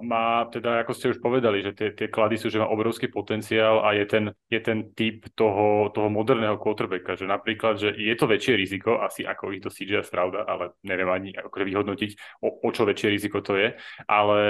má 0.00 0.48
teda, 0.48 0.80
ako 0.80 0.96
ste 0.96 1.12
už 1.12 1.20
povedali, 1.20 1.60
že 1.60 1.76
tie, 1.76 1.92
tie 1.92 2.08
klady 2.08 2.40
sú, 2.40 2.48
že 2.48 2.64
má 2.64 2.72
obrovský 2.72 3.12
potenciál 3.12 3.84
a 3.84 3.92
je 3.92 4.08
ten, 4.08 4.24
je 4.48 4.60
ten 4.64 4.88
typ 4.96 5.28
toho, 5.36 5.92
toho 5.92 6.08
moderného 6.08 6.56
quarterbacka, 6.56 7.20
že 7.20 7.28
napríklad, 7.28 7.76
že 7.76 7.92
je 7.92 8.14
to 8.16 8.24
väčšie 8.24 8.56
riziko, 8.56 9.04
asi 9.04 9.28
ako 9.28 9.52
ich 9.52 9.60
to 9.60 9.68
CJ 9.68 10.00
Strauda, 10.00 10.48
ale 10.48 10.80
neviem 10.80 11.12
ani 11.12 11.36
akože 11.36 11.64
vyhodnotiť, 11.68 12.40
o, 12.40 12.64
o 12.64 12.68
čo 12.72 12.88
väčšie 12.88 13.12
riziko 13.12 13.44
to 13.44 13.60
je, 13.60 13.76
ale 14.08 14.40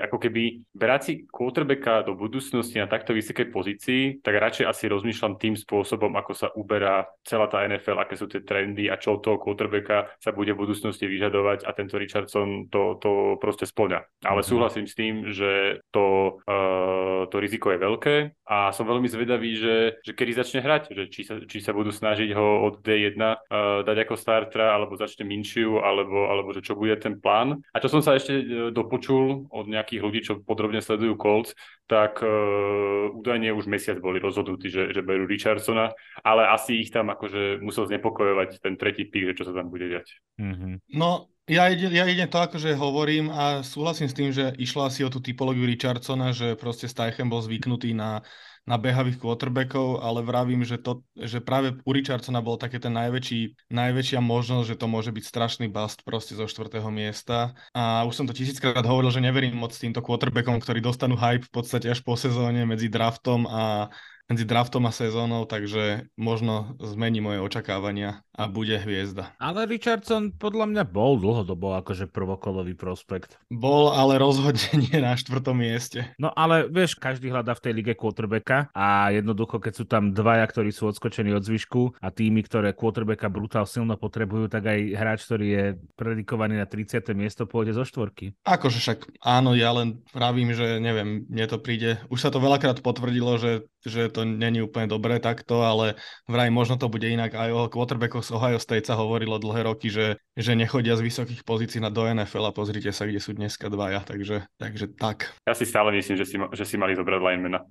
ako 0.00 0.16
keby 0.16 0.64
brať 0.72 1.00
si 1.00 1.12
quarterbacka 1.28 2.08
do 2.08 2.16
budúcnosti 2.16 2.80
na 2.80 2.88
takto 2.88 3.12
vysokej 3.12 3.52
pozícii, 3.52 4.02
tak 4.24 4.34
radšej 4.36 4.66
asi 4.66 4.84
rozmýšľam 4.88 5.36
tým 5.36 5.54
spôsobom, 5.54 6.12
ako 6.16 6.32
sa 6.32 6.48
uberá 6.56 7.06
celá 7.24 7.46
tá 7.46 7.62
NFL, 7.64 8.00
aké 8.00 8.16
sú 8.16 8.26
tie 8.26 8.40
trendy 8.40 8.88
a 8.88 8.96
čo 8.96 9.20
toho 9.20 9.36
quarterbacka 9.36 10.12
sa 10.18 10.30
bude 10.32 10.56
v 10.56 10.62
budúcnosti 10.66 11.04
vyžadovať 11.04 11.68
a 11.68 11.70
tento 11.76 12.00
Richardson 12.00 12.72
to, 12.72 12.96
to 12.98 13.36
proste 13.38 13.68
splňa. 13.68 14.04
Ale 14.24 14.40
mhm. 14.42 14.48
súhlasím 14.48 14.86
s 14.88 14.94
tým, 14.96 15.14
že 15.30 15.84
to, 15.92 16.38
uh, 16.46 17.28
to 17.28 17.36
riziko 17.38 17.72
je 17.74 17.78
veľké 17.78 18.16
a 18.46 18.74
som 18.74 18.86
veľmi 18.86 19.06
zvedavý, 19.10 19.54
že, 19.58 19.76
že 20.02 20.12
kedy 20.14 20.32
začne 20.34 20.60
hrať, 20.62 20.82
že 20.94 21.02
či 21.10 21.22
sa, 21.26 21.38
či 21.42 21.58
sa 21.58 21.74
budú 21.74 21.90
snažiť 21.90 22.30
ho 22.34 22.66
od 22.70 22.82
D1 22.82 23.18
uh, 23.18 23.82
dať 23.82 23.96
ako 24.06 24.14
startera, 24.16 24.74
alebo 24.74 24.94
začne 24.98 25.26
Minšiu, 25.26 25.82
alebo, 25.82 26.30
alebo 26.30 26.54
že 26.54 26.62
čo 26.62 26.78
bude 26.78 26.94
ten 26.98 27.18
plán. 27.18 27.62
A 27.74 27.78
čo 27.82 27.90
som 27.90 28.02
sa 28.02 28.14
ešte 28.14 28.32
uh, 28.38 28.44
dopočul 28.70 29.50
od 29.50 29.66
nejakých 29.66 29.89
nejakých 29.90 30.06
ľudí, 30.06 30.20
čo 30.22 30.38
podrobne 30.46 30.78
sledujú 30.78 31.18
Colts, 31.18 31.58
tak 31.90 32.22
uh, 32.22 33.10
údajne 33.10 33.50
už 33.50 33.66
mesiac 33.66 33.98
boli 33.98 34.22
rozhodnutí, 34.22 34.70
že, 34.70 34.94
že 34.94 35.02
berú 35.02 35.26
Richardsona, 35.26 35.90
ale 36.22 36.46
asi 36.46 36.78
ich 36.78 36.94
tam 36.94 37.10
akože 37.10 37.58
musel 37.58 37.90
znepokojovať 37.90 38.62
ten 38.62 38.78
tretí 38.78 39.10
pík, 39.10 39.34
že 39.34 39.42
čo 39.42 39.50
sa 39.50 39.58
tam 39.58 39.66
bude 39.66 39.90
diať. 39.90 40.22
Mm-hmm. 40.38 40.94
No, 40.94 41.26
ja, 41.50 41.66
ide, 41.66 41.90
ja 41.90 42.06
idem 42.06 42.30
to 42.30 42.38
akože 42.38 42.78
hovorím 42.78 43.34
a 43.34 43.66
súhlasím 43.66 44.06
s 44.06 44.14
tým, 44.14 44.30
že 44.30 44.54
išlo 44.54 44.86
asi 44.86 45.02
o 45.02 45.10
tú 45.10 45.18
typológiu 45.18 45.66
Richardsona, 45.66 46.30
že 46.30 46.54
proste 46.54 46.86
Steichen 46.86 47.26
bol 47.26 47.42
zvyknutý 47.42 47.90
na 47.90 48.22
na 48.68 48.76
behavých 48.76 49.18
quarterbackov, 49.18 50.04
ale 50.04 50.20
vravím, 50.20 50.62
že, 50.62 50.76
to, 50.78 51.02
že 51.16 51.40
práve 51.40 51.80
u 51.82 51.90
Richardsona 51.90 52.44
bol 52.44 52.60
také 52.60 52.78
ten 52.78 52.92
najväčší, 52.92 53.70
najväčšia 53.72 54.20
možnosť, 54.20 54.66
že 54.68 54.78
to 54.78 54.86
môže 54.86 55.10
byť 55.10 55.24
strašný 55.24 55.66
bust 55.72 56.04
proste 56.04 56.36
zo 56.36 56.44
štvrtého 56.46 56.86
miesta. 56.92 57.56
A 57.72 58.04
už 58.04 58.14
som 58.14 58.26
to 58.28 58.36
tisíckrát 58.36 58.84
hovoril, 58.84 59.10
že 59.10 59.24
neverím 59.24 59.56
moc 59.56 59.72
týmto 59.74 60.04
quarterbackom, 60.04 60.60
ktorí 60.60 60.78
dostanú 60.84 61.16
hype 61.16 61.48
v 61.48 61.52
podstate 61.52 61.90
až 61.90 62.04
po 62.04 62.14
sezóne 62.14 62.62
medzi 62.68 62.86
draftom 62.86 63.48
a 63.48 63.88
medzi 64.30 64.46
draftom 64.46 64.86
a 64.86 64.94
sezónou, 64.94 65.42
takže 65.42 66.06
možno 66.14 66.78
zmení 66.78 67.18
moje 67.18 67.42
očakávania 67.42 68.22
a 68.40 68.48
bude 68.48 68.78
hviezda. 68.80 69.36
Ale 69.36 69.66
Richardson 69.66 70.32
podľa 70.32 70.70
mňa 70.70 70.84
bol 70.86 71.18
dlhodobo 71.18 71.74
akože 71.82 72.06
prvokolový 72.08 72.78
prospekt. 72.78 73.36
Bol, 73.50 73.90
ale 73.90 74.16
rozhodne 74.16 74.70
nie 74.86 75.02
na 75.02 75.18
štvrtom 75.18 75.58
mieste. 75.58 76.06
No 76.16 76.30
ale 76.32 76.70
vieš, 76.70 76.94
každý 76.96 77.28
hľadá 77.28 77.52
v 77.58 77.64
tej 77.66 77.72
lige 77.74 77.92
quarterbacka 77.98 78.70
a 78.70 79.10
jednoducho, 79.10 79.58
keď 79.58 79.72
sú 79.74 79.84
tam 79.90 80.14
dvaja, 80.14 80.46
ktorí 80.46 80.70
sú 80.70 80.86
odskočení 80.94 81.34
od 81.34 81.42
zvyšku 81.42 81.98
a 81.98 82.08
tými, 82.14 82.46
ktoré 82.46 82.70
quarterbacka 82.70 83.26
brutál 83.26 83.66
silno 83.66 83.98
potrebujú, 83.98 84.46
tak 84.46 84.70
aj 84.70 84.78
hráč, 84.94 85.26
ktorý 85.26 85.46
je 85.50 85.64
predikovaný 85.98 86.62
na 86.62 86.70
30. 86.70 87.02
miesto, 87.18 87.50
pôjde 87.50 87.74
zo 87.74 87.82
štvorky. 87.82 88.38
Akože 88.46 88.78
však 88.78 89.20
áno, 89.26 89.58
ja 89.58 89.74
len 89.74 89.98
pravím, 90.14 90.54
že 90.54 90.78
neviem, 90.78 91.26
mne 91.26 91.46
to 91.50 91.58
príde. 91.58 91.98
Už 92.06 92.22
sa 92.22 92.30
to 92.30 92.38
veľakrát 92.38 92.78
potvrdilo, 92.78 93.36
že, 93.36 93.66
že 93.82 94.06
to 94.06 94.20
to 94.20 94.28
není 94.28 94.60
úplne 94.60 94.84
dobré 94.84 95.16
takto, 95.16 95.64
ale 95.64 95.96
vraj 96.28 96.52
možno 96.52 96.76
to 96.76 96.92
bude 96.92 97.08
inak. 97.08 97.32
Aj 97.32 97.48
o 97.48 97.72
quarterbackoch 97.72 98.20
z 98.30 98.38
Ohio 98.38 98.62
State 98.62 98.86
sa 98.86 98.94
hovorilo 98.94 99.42
dlhé 99.42 99.66
roky, 99.66 99.90
že, 99.90 100.14
že 100.38 100.54
nechodia 100.54 100.94
z 100.94 101.02
vysokých 101.02 101.42
pozícií 101.42 101.82
na 101.82 101.90
do 101.90 102.06
NFL 102.06 102.46
a 102.46 102.54
pozrite 102.54 102.94
sa, 102.94 103.02
kde 103.10 103.18
sú 103.18 103.34
dneska 103.34 103.66
dvaja, 103.66 104.06
takže, 104.06 104.46
takže 104.54 104.94
tak. 104.94 105.34
Ja 105.50 105.58
si 105.58 105.66
stále 105.66 105.90
myslím, 105.98 106.14
že 106.14 106.26
si, 106.30 106.36
že 106.38 106.64
si 106.64 106.78
mali 106.78 106.94
zobrať 106.94 107.18
linemana. 107.18 107.66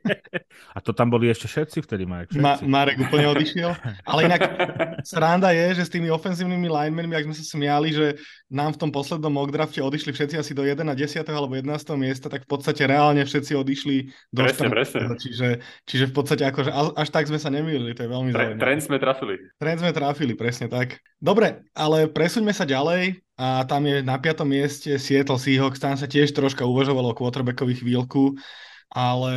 a 0.76 0.78
to 0.84 0.92
tam 0.92 1.08
boli 1.08 1.32
ešte 1.32 1.48
všetci 1.48 1.88
vtedy, 1.88 2.04
Marek? 2.04 2.36
Ma, 2.36 2.60
Marek 2.60 3.00
úplne 3.00 3.32
odišiel. 3.32 3.72
Ale 4.04 4.28
inak 4.28 4.40
sranda 5.08 5.56
je, 5.56 5.80
že 5.80 5.88
s 5.88 5.90
tými 5.96 6.12
ofenzívnymi 6.12 6.68
linemenmi, 6.68 7.16
ak 7.16 7.24
sme 7.32 7.36
sa 7.40 7.44
smiali, 7.56 7.88
že 7.96 8.20
nám 8.52 8.76
v 8.76 8.80
tom 8.84 8.90
poslednom 8.92 9.32
mock 9.32 9.48
drafte 9.48 9.80
odišli 9.80 10.12
všetci 10.12 10.36
asi 10.36 10.52
do 10.52 10.68
1 10.68 10.84
na 10.84 10.92
10 10.92 11.24
alebo 11.32 11.56
11 11.56 11.72
miesta, 11.96 12.28
tak 12.28 12.44
v 12.44 12.48
podstate 12.52 12.84
reálne 12.84 13.24
všetci 13.24 13.56
odišli 13.56 13.96
do 14.36 14.44
presne, 14.44 14.68
presne. 14.68 15.00
Čiže, 15.16 15.48
Čiže 15.88 16.04
v 16.10 16.14
podstate 16.14 16.44
akože 16.44 16.70
až 16.72 17.08
tak 17.08 17.24
sme 17.24 17.40
sa 17.40 17.48
nemýlili, 17.48 17.96
to 17.96 18.04
je 18.04 18.10
veľmi 18.12 18.30
zaujímavé. 18.36 18.60
Trend 18.60 18.82
sme 18.84 18.96
trafili. 19.00 19.34
Trend 19.56 19.78
sme 19.84 19.92
trafili, 19.92 20.32
presne 20.32 20.64
tak. 20.64 20.96
Dobre, 21.20 21.60
ale 21.76 22.08
presuňme 22.08 22.56
sa 22.56 22.64
ďalej 22.64 23.20
a 23.36 23.68
tam 23.68 23.84
je 23.84 24.00
na 24.00 24.16
piatom 24.16 24.48
mieste 24.48 24.96
Seattle 24.96 25.36
Seahawks, 25.36 25.76
tam 25.76 25.92
sa 25.92 26.08
tiež 26.08 26.32
troška 26.32 26.64
uvažovalo 26.64 27.12
o 27.12 27.18
quarterbackových 27.18 27.84
chvíľku 27.84 28.32
ale 28.94 29.34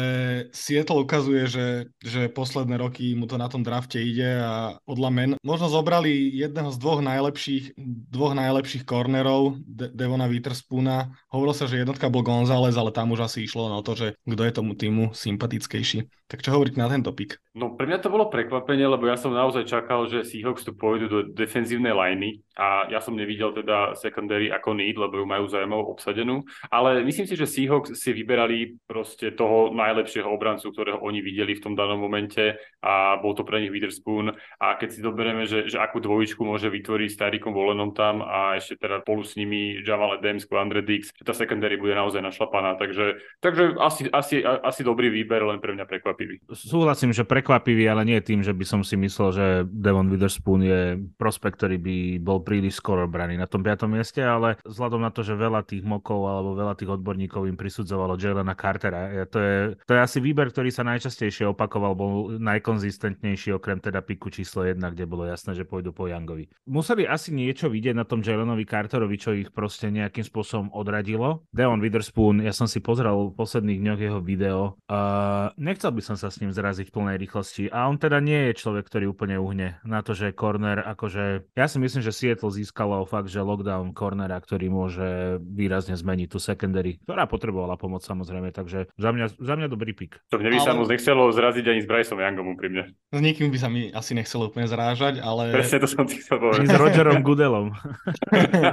Seattle 0.53 1.01
ukazuje, 1.01 1.49
že, 1.49 1.67
že 2.05 2.29
posledné 2.29 2.77
roky 2.77 3.17
mu 3.17 3.25
to 3.25 3.41
na 3.41 3.49
tom 3.49 3.65
drafte 3.65 3.97
ide 3.97 4.37
a 4.37 4.77
podľa 4.85 5.09
men 5.09 5.31
možno 5.41 5.65
zobrali 5.65 6.29
jedného 6.29 6.69
z 6.69 6.77
dvoch 6.77 7.01
najlepších, 7.01 7.73
dvoch 8.13 8.37
najlepších 8.37 8.85
kornerov, 8.85 9.57
De- 9.65 9.89
Devona 9.89 10.29
Witherspoona. 10.29 11.09
Hovorilo 11.33 11.57
sa, 11.57 11.65
že 11.65 11.81
jednotka 11.81 12.13
bol 12.13 12.21
González, 12.21 12.77
ale 12.77 12.93
tam 12.93 13.09
už 13.17 13.25
asi 13.25 13.49
išlo 13.49 13.73
na 13.73 13.81
to, 13.81 13.97
že 13.97 14.13
kto 14.29 14.41
je 14.45 14.53
tomu 14.53 14.77
týmu 14.77 15.17
sympatickejší. 15.17 16.05
Tak 16.29 16.45
čo 16.45 16.53
hovoriť 16.53 16.77
na 16.77 16.91
tento 16.91 17.09
pik? 17.09 17.41
No 17.57 17.73
pre 17.73 17.89
mňa 17.89 18.03
to 18.03 18.13
bolo 18.13 18.29
prekvapenie, 18.29 18.85
lebo 18.85 19.09
ja 19.09 19.17
som 19.17 19.33
naozaj 19.33 19.65
čakal, 19.65 20.05
že 20.05 20.21
Seahawks 20.21 20.61
tu 20.61 20.77
pôjdu 20.77 21.09
do 21.09 21.19
defenzívnej 21.33 21.95
liney 21.95 22.45
a 22.53 22.85
ja 22.93 23.01
som 23.01 23.17
nevidel 23.17 23.49
teda 23.55 23.97
secondary 23.97 24.53
ako 24.53 24.77
need, 24.77 24.93
lebo 24.93 25.17
ju 25.17 25.25
majú 25.25 25.49
zaujímavú 25.49 25.89
obsadenú, 25.89 26.45
ale 26.69 27.01
myslím 27.01 27.25
si, 27.25 27.33
že 27.33 27.49
Seahawks 27.49 27.97
si 27.97 28.13
vyberali 28.13 28.77
proste 28.85 29.33
toho 29.47 29.71
najlepšieho 29.71 30.27
obrancu, 30.27 30.75
ktorého 30.75 30.99
oni 30.99 31.23
videli 31.23 31.55
v 31.55 31.63
tom 31.63 31.73
danom 31.79 32.03
momente 32.03 32.59
a 32.83 33.15
bol 33.23 33.31
to 33.31 33.47
pre 33.47 33.63
nich 33.63 33.71
Witherspoon 33.71 34.35
a 34.59 34.75
keď 34.75 34.89
si 34.91 34.99
doberieme, 34.99 35.47
že, 35.47 35.71
že 35.71 35.79
akú 35.79 36.03
dvojičku 36.03 36.43
môže 36.43 36.67
vytvoriť 36.67 37.09
Starikom 37.15 37.55
Volenom 37.55 37.95
tam 37.95 38.19
a 38.19 38.59
ešte 38.59 38.75
teda 38.83 38.99
spolu 39.07 39.23
s 39.23 39.39
nimi 39.39 39.79
Jamal 39.79 40.19
Adams, 40.19 40.43
Andre 40.51 40.83
Dix, 40.83 41.15
že 41.15 41.23
tá 41.23 41.31
secondary 41.31 41.79
bude 41.79 41.95
naozaj 41.95 42.19
našlapaná, 42.19 42.75
takže, 42.75 43.23
takže 43.39 43.79
asi, 43.79 44.11
asi, 44.11 44.43
asi 44.43 44.81
dobrý 44.83 45.07
výber, 45.07 45.47
len 45.47 45.63
pre 45.63 45.71
mňa 45.71 45.85
prekvapivý. 45.87 46.43
Súhlasím, 46.51 47.15
že 47.15 47.23
pre 47.23 47.37
prekvapivý, 47.37 47.85
ale 47.85 48.01
nie 48.01 48.17
tým, 48.17 48.41
že 48.41 48.49
by 48.49 48.65
som 48.65 48.81
si 48.81 48.97
myslel, 48.97 49.29
že 49.29 49.45
Devon 49.69 50.09
Witherspoon 50.09 50.65
je 50.65 50.81
prospekt, 51.21 51.61
ktorý 51.61 51.77
by 51.77 51.97
bol 52.17 52.41
príliš 52.41 52.81
skoro 52.81 53.05
braný 53.05 53.37
na 53.37 53.45
tom 53.45 53.61
5. 53.61 53.85
mieste, 53.85 54.25
ale 54.25 54.57
vzhľadom 54.65 55.05
na 55.05 55.13
to, 55.13 55.21
že 55.21 55.37
veľa 55.37 55.61
tých 55.61 55.85
mokov 55.85 56.25
alebo 56.25 56.57
veľa 56.57 56.73
tých 56.73 56.89
odborníkov 56.97 57.45
im 57.45 57.53
prisudzovalo 57.53 58.17
Jalena 58.17 58.57
Cartera, 58.57 59.13
to 59.29 59.39
je, 59.39 59.57
to 59.83 59.91
je 59.93 60.01
asi 60.01 60.17
výber, 60.23 60.49
ktorý 60.49 60.71
sa 60.71 60.87
najčastejšie 60.87 61.51
opakoval, 61.51 61.93
bol 61.93 62.11
najkonzistentnejší 62.39 63.55
okrem 63.55 63.83
teda 63.83 64.01
piku 64.01 64.31
číslo 64.31 64.63
1, 64.63 64.79
kde 64.95 65.05
bolo 65.05 65.27
jasné, 65.27 65.53
že 65.53 65.67
pôjdu 65.67 65.91
po 65.91 66.07
Youngovi. 66.07 66.47
Museli 66.65 67.03
asi 67.03 67.35
niečo 67.35 67.67
vidieť 67.67 67.95
na 67.95 68.07
tom 68.07 68.23
Jalenovi 68.23 68.63
Carterovi, 68.63 69.17
čo 69.19 69.35
ich 69.35 69.51
proste 69.51 69.91
nejakým 69.91 70.23
spôsobom 70.23 70.71
odradilo. 70.71 71.45
Devon 71.51 71.83
Witherspoon, 71.83 72.43
ja 72.43 72.55
som 72.55 72.65
si 72.65 72.79
pozrel 72.79 73.31
v 73.31 73.35
posledných 73.35 73.79
dňoch 73.83 73.99
jeho 73.99 74.19
video, 74.23 74.59
uh, 74.87 75.51
nechcel 75.59 75.91
by 75.91 76.01
som 76.03 76.15
sa 76.15 76.31
s 76.31 76.39
ním 76.39 76.55
zraziť 76.55 76.89
v 76.89 76.95
plnej 76.95 77.17
rýchlosti. 77.19 77.63
A 77.69 77.89
on 77.89 77.99
teda 77.99 78.23
nie 78.23 78.51
je 78.51 78.59
človek, 78.59 78.87
ktorý 78.87 79.11
úplne 79.11 79.37
uhne 79.37 79.79
na 79.83 79.99
to, 80.01 80.15
že 80.15 80.35
corner, 80.35 80.83
akože 80.83 81.53
ja 81.57 81.65
si 81.67 81.77
myslím, 81.81 82.01
že 82.01 82.15
Seattle 82.15 82.53
získalo 82.53 83.03
fakt, 83.07 83.31
že 83.31 83.43
lockdown 83.43 83.91
cornera, 83.91 84.37
ktorý 84.37 84.67
môže 84.69 85.39
výrazne 85.41 85.97
zmeniť 85.97 86.27
tú 86.29 86.39
secondary, 86.39 87.01
ktorá 87.03 87.25
potrebovala 87.25 87.75
pomoc 87.75 88.05
samozrejme, 88.05 88.53
takže 88.53 88.87
za 88.95 89.09
mňa, 89.17 89.27
za 89.33 89.53
mňa 89.57 89.67
dobrý 89.67 89.97
pik. 89.97 90.21
To 90.29 90.37
mne 90.37 90.53
by 90.53 90.59
Ale... 90.61 90.65
sa 90.65 90.77
moc 90.77 90.87
nechcelo 90.87 91.33
zraziť 91.33 91.65
ani 91.65 91.81
s 91.81 91.87
Bryceom 91.89 92.21
Youngom 92.21 92.55
pri 92.55 92.67
mne. 92.69 92.83
S 93.09 93.19
nikým 93.19 93.49
by 93.49 93.57
sa 93.57 93.67
mi 93.67 93.89
asi 93.89 94.13
nechcelo 94.13 94.53
úplne 94.53 94.69
zrážať, 94.69 95.19
ale... 95.19 95.51
Presne 95.51 95.81
to 95.81 95.87
som 95.89 96.05
ti 96.05 96.21
chcel 96.21 96.37
povedať. 96.37 96.69
S 96.69 96.77
Rogerom 96.77 97.19
Goodelom. 97.27 97.73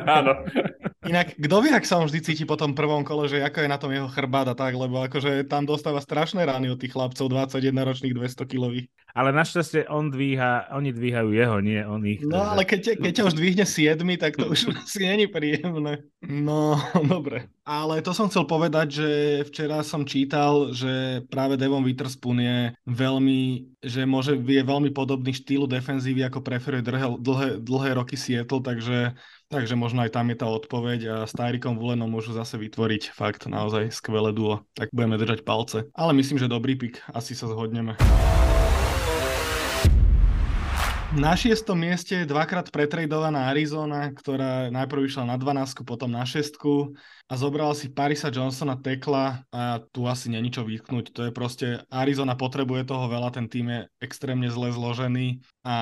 Áno. 0.05 0.33
Inak, 1.05 1.37
kto 1.37 1.57
vie, 1.61 1.73
ak 1.73 1.85
sa 1.85 2.01
on 2.01 2.09
vždy 2.09 2.21
cíti 2.25 2.45
po 2.49 2.57
tom 2.57 2.73
prvom 2.73 3.05
kole, 3.05 3.29
že 3.29 3.45
ako 3.45 3.65
je 3.65 3.69
na 3.69 3.79
tom 3.79 3.93
jeho 3.93 4.09
chrbát 4.09 4.49
a 4.49 4.57
tak, 4.57 4.73
lebo 4.73 5.05
akože 5.05 5.45
tam 5.45 5.69
dostáva 5.69 6.01
strašné 6.01 6.45
rány 6.49 6.73
od 6.73 6.81
tých 6.81 6.97
chlapcov 6.97 7.29
21 7.29 7.77
ročných 7.77 8.17
200 8.17 8.51
kilových. 8.51 8.87
Ale 9.15 9.31
našťastie 9.31 9.87
on 9.87 10.11
dvíha, 10.11 10.75
oni 10.75 10.91
dvíhajú 10.91 11.31
jeho, 11.31 11.63
nie 11.63 11.79
on 11.87 12.03
ich. 12.03 12.19
No 12.27 12.35
takže... 12.35 12.51
ale 12.51 12.63
keď, 12.67 12.81
keď 12.99 13.13
ťa 13.15 13.27
už 13.31 13.35
dvihne 13.39 13.65
7, 13.69 14.03
tak 14.19 14.33
to 14.35 14.45
už 14.51 14.61
asi 14.83 15.07
není 15.07 15.31
príjemné. 15.31 16.03
No, 16.25 16.75
dobre. 17.15 17.47
Ale 17.63 18.03
to 18.03 18.11
som 18.11 18.27
chcel 18.27 18.45
povedať, 18.45 18.87
že 18.91 19.09
včera 19.49 19.87
som 19.87 20.03
čítal, 20.03 20.75
že 20.75 21.23
práve 21.31 21.55
Devon 21.55 21.87
Witherspoon 21.87 22.43
je 22.43 22.59
veľmi, 22.91 23.73
že 23.81 24.03
môže, 24.03 24.35
je 24.35 24.63
veľmi 24.67 24.91
podobný 24.91 25.31
štýlu 25.31 25.71
defenzívy, 25.71 26.27
ako 26.27 26.43
preferuje 26.43 26.83
dlhé, 26.85 27.07
dlhé, 27.23 27.49
dlhé 27.63 27.91
roky 27.95 28.19
Seattle, 28.19 28.61
takže 28.61 29.15
takže 29.55 29.79
možno 29.79 30.03
aj 30.03 30.11
tam 30.11 30.27
je 30.35 30.37
tá 30.43 30.51
odpoveď 30.51 31.01
a 31.07 31.17
s 31.31 31.33
Tyrikom 31.33 31.79
Vulenom 31.79 32.11
môžu 32.11 32.35
zase 32.35 32.59
vytvoriť 32.59 33.15
fakt 33.15 33.47
naozaj 33.47 33.95
skvelé 33.95 34.35
duo. 34.35 34.67
Tak 34.75 34.91
budeme 34.91 35.15
držať 35.15 35.47
palce. 35.47 35.87
Ale 35.95 36.11
myslím, 36.19 36.43
že 36.43 36.51
dobrý 36.51 36.75
pik, 36.75 37.07
asi 37.15 37.39
sa 37.39 37.47
zhodneme. 37.47 37.95
Na 41.15 41.39
šiestom 41.39 41.79
mieste 41.79 42.27
dvakrát 42.27 42.75
pretradovaná 42.75 43.55
Arizona, 43.55 44.11
ktorá 44.11 44.67
najprv 44.75 45.07
išla 45.07 45.31
na 45.31 45.39
12, 45.39 45.87
potom 45.87 46.11
na 46.11 46.27
6 46.27 46.59
a 47.31 47.35
zobrala 47.39 47.71
si 47.79 47.87
Parisa 47.87 48.35
Johnsona 48.35 48.75
tekla 48.75 49.47
a 49.55 49.79
tu 49.95 50.11
asi 50.11 50.27
není 50.27 50.51
čo 50.51 50.67
vytknúť. 50.67 51.15
To 51.15 51.21
je 51.23 51.31
proste, 51.31 51.67
Arizona 51.87 52.35
potrebuje 52.35 52.91
toho 52.91 53.07
veľa, 53.07 53.31
ten 53.31 53.47
tým 53.47 53.71
je 53.71 53.81
extrémne 54.03 54.51
zle 54.51 54.75
zložený 54.75 55.39
a 55.65 55.77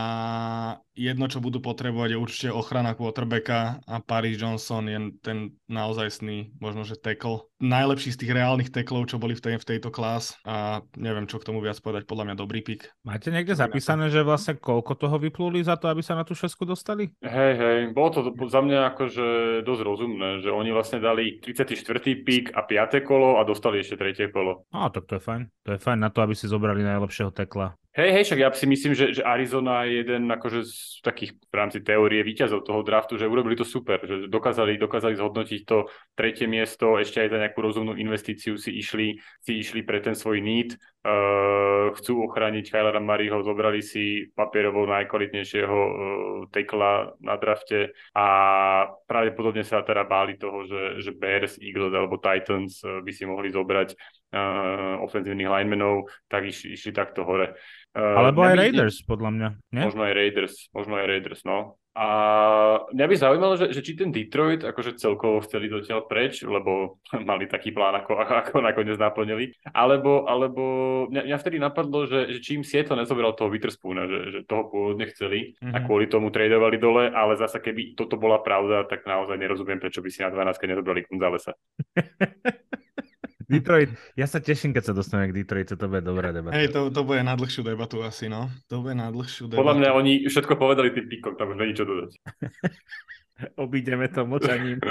jedno, 0.95 1.27
čo 1.27 1.43
budú 1.43 1.59
potrebovať, 1.59 2.15
je 2.15 2.23
určite 2.23 2.49
ochrana 2.55 2.95
quarterbacka 2.95 3.83
a 3.83 3.99
Paris 3.99 4.39
Johnson 4.39 4.87
je 4.87 4.99
ten 5.19 5.39
naozajstný, 5.67 6.55
možno 6.63 6.87
že 6.87 6.95
tackle. 6.95 7.51
Najlepší 7.59 8.15
z 8.15 8.21
tých 8.23 8.33
reálnych 8.35 8.71
teklov, 8.71 9.11
čo 9.11 9.19
boli 9.19 9.35
v, 9.35 9.43
tej, 9.43 9.55
v 9.59 9.69
tejto 9.75 9.91
klas 9.91 10.39
a 10.47 10.87
neviem, 10.95 11.27
čo 11.27 11.43
k 11.43 11.51
tomu 11.51 11.59
viac 11.59 11.83
povedať, 11.83 12.07
podľa 12.07 12.31
mňa 12.31 12.37
dobrý 12.39 12.63
pik. 12.63 12.95
Máte 13.03 13.35
niekde 13.35 13.59
zapísané, 13.59 14.07
že 14.07 14.23
vlastne 14.23 14.55
koľko 14.55 14.95
toho 14.95 15.19
vyplúli 15.19 15.67
za 15.67 15.75
to, 15.75 15.91
aby 15.91 15.99
sa 15.99 16.15
na 16.15 16.23
tú 16.23 16.39
šesku 16.39 16.63
dostali? 16.63 17.11
Hej, 17.27 17.53
hej, 17.59 17.79
bolo 17.91 18.11
to 18.15 18.21
za 18.47 18.63
mňa 18.63 18.95
akože 18.95 19.27
dosť 19.67 19.83
rozumné, 19.83 20.29
že 20.47 20.51
oni 20.55 20.71
vlastne 20.71 21.03
dali 21.03 21.43
34. 21.43 21.75
pik 22.23 22.55
a 22.55 22.63
5. 22.63 23.03
kolo 23.03 23.39
a 23.39 23.43
dostali 23.43 23.83
ešte 23.83 23.99
tretie 23.99 24.31
kolo. 24.31 24.63
No, 24.71 24.87
tak 24.95 25.11
to 25.11 25.19
je 25.19 25.23
fajn. 25.23 25.43
To 25.67 25.71
je 25.75 25.83
fajn 25.83 25.99
na 25.99 26.11
to, 26.15 26.23
aby 26.23 26.39
si 26.39 26.47
zobrali 26.47 26.87
najlepšieho 26.87 27.35
tekla. 27.35 27.75
Hej, 27.93 28.09
hej, 28.09 28.25
však 28.25 28.41
ja 28.41 28.49
si 28.57 28.65
myslím, 28.65 28.97
že, 28.97 29.13
že 29.13 29.21
Arizona 29.21 29.85
je 29.85 30.01
jeden 30.01 30.25
akože 30.25 30.65
z 30.65 31.05
takých 31.05 31.37
v 31.37 31.55
rámci 31.61 31.85
teórie 31.85 32.25
výťazov 32.25 32.65
toho 32.65 32.81
draftu, 32.81 33.21
že 33.21 33.29
urobili 33.29 33.53
to 33.53 33.69
super, 33.69 34.01
že 34.01 34.33
dokázali, 34.33 34.81
dokázali 34.81 35.13
zhodnotiť 35.13 35.61
to 35.69 35.93
tretie 36.17 36.49
miesto, 36.49 36.97
ešte 36.97 37.21
aj 37.21 37.29
za 37.29 37.39
nejakú 37.45 37.61
rozumnú 37.61 37.93
investíciu 37.93 38.57
si 38.57 38.81
išli, 38.81 39.21
si 39.45 39.61
išli 39.61 39.85
pre 39.85 40.01
ten 40.01 40.17
svoj 40.17 40.41
need, 40.41 40.81
chcú 41.99 42.31
ochrániť 42.31 42.71
Kylera 42.71 43.03
Mariho, 43.03 43.43
zobrali 43.43 43.83
si 43.83 44.31
papierovo 44.33 44.87
najkvalitnejšieho 44.87 45.79
uh, 45.83 45.95
tekla 46.55 47.11
na 47.19 47.35
drafte 47.35 47.91
a 48.15 48.27
pravdepodobne 49.11 49.67
sa 49.67 49.83
teda 49.83 50.07
báli 50.07 50.39
toho, 50.39 50.63
že, 50.63 51.03
že 51.03 51.11
Bears, 51.11 51.59
Eagles 51.59 51.91
alebo 51.91 52.23
Titans 52.23 52.87
uh, 52.87 53.03
by 53.03 53.11
si 53.11 53.27
mohli 53.27 53.51
zobrať 53.51 53.99
uh, 54.33 55.03
ofenzívnych 55.03 55.51
linemenov, 55.51 56.07
tak 56.31 56.47
išli, 56.47 56.79
išli 56.79 56.95
takto 56.95 57.27
hore. 57.27 57.59
Uh, 57.93 58.23
Alebo 58.23 58.47
aj 58.47 58.57
Raiders, 58.57 59.05
podľa 59.05 59.31
mňa. 59.35 59.49
Nie? 59.75 59.83
Možno 59.85 60.03
aj 60.07 60.15
Raiders, 60.17 60.55
možno 60.73 60.97
aj 60.97 61.07
Raiders, 61.11 61.43
no. 61.45 61.82
A 61.93 62.07
mňa 62.89 63.05
by 63.05 63.15
zaujímalo, 63.21 63.55
že, 63.61 63.69
že 63.69 63.85
či 63.85 63.93
ten 63.93 64.09
Detroit 64.09 64.65
akože 64.65 64.97
celkovo 64.97 65.45
chceli 65.45 65.69
dotiaľ 65.69 66.09
preč, 66.09 66.41
lebo 66.41 66.97
mali 67.29 67.45
taký 67.45 67.69
plán, 67.69 67.93
ako, 68.01 68.17
ako 68.49 68.65
nakoniec 68.65 68.97
naplnili. 68.97 69.53
Alebo, 69.77 70.25
alebo 70.25 70.63
mňa, 71.13 71.29
mňa 71.29 71.37
vtedy 71.37 71.61
napadlo, 71.61 72.09
že, 72.09 72.33
že 72.33 72.39
čím 72.41 72.65
Seattle 72.65 72.97
nezobral 72.97 73.37
toho 73.37 73.53
Witherspoona, 73.53 74.09
že, 74.09 74.19
že 74.33 74.41
toho 74.49 74.73
pôvodne 74.73 75.05
chceli 75.13 75.53
mm-hmm. 75.61 75.73
a 75.77 75.79
mhm. 75.81 75.85
kvôli 75.85 76.07
tomu 76.09 76.33
tradovali 76.33 76.81
dole, 76.81 77.13
ale 77.13 77.37
zasa 77.37 77.61
keby 77.61 77.93
toto 77.93 78.17
bola 78.17 78.41
pravda, 78.41 78.89
tak 78.89 79.05
naozaj 79.05 79.37
nerozumiem, 79.37 79.77
prečo 79.77 80.01
by 80.01 80.09
si 80.09 80.25
na 80.25 80.33
12 80.33 80.57
nezobrali 80.65 81.05
Gonzalesa. 81.05 81.53
Detroit, 83.53 83.91
ja 84.17 84.25
sa 84.25 84.41
teším, 84.41 84.73
keď 84.73 84.91
sa 84.91 84.95
dostaneme 84.97 85.29
k 85.29 85.45
Detroitu, 85.45 85.77
to 85.77 85.85
bude 85.85 86.01
dobrá 86.01 86.33
debata. 86.33 86.57
Hej, 86.57 86.73
to, 86.73 86.89
to 86.89 87.05
bude 87.05 87.21
na 87.21 87.37
dlhšiu 87.37 87.61
debatu 87.61 88.01
asi, 88.01 88.33
no. 88.33 88.49
To 88.73 88.81
bude 88.81 88.97
na 88.97 89.13
dlhšiu 89.13 89.53
debatu. 89.53 89.61
Podľa 89.61 89.77
mňa 89.77 89.91
oni 89.93 90.13
všetko 90.25 90.55
povedali 90.57 90.89
tým 90.97 91.07
pikom, 91.13 91.37
tam 91.37 91.53
už 91.53 91.61
není 91.61 91.77
čo 91.77 91.85
dodať. 91.85 92.11
Obídeme 93.65 94.09
to 94.09 94.25
močaním. 94.25 94.81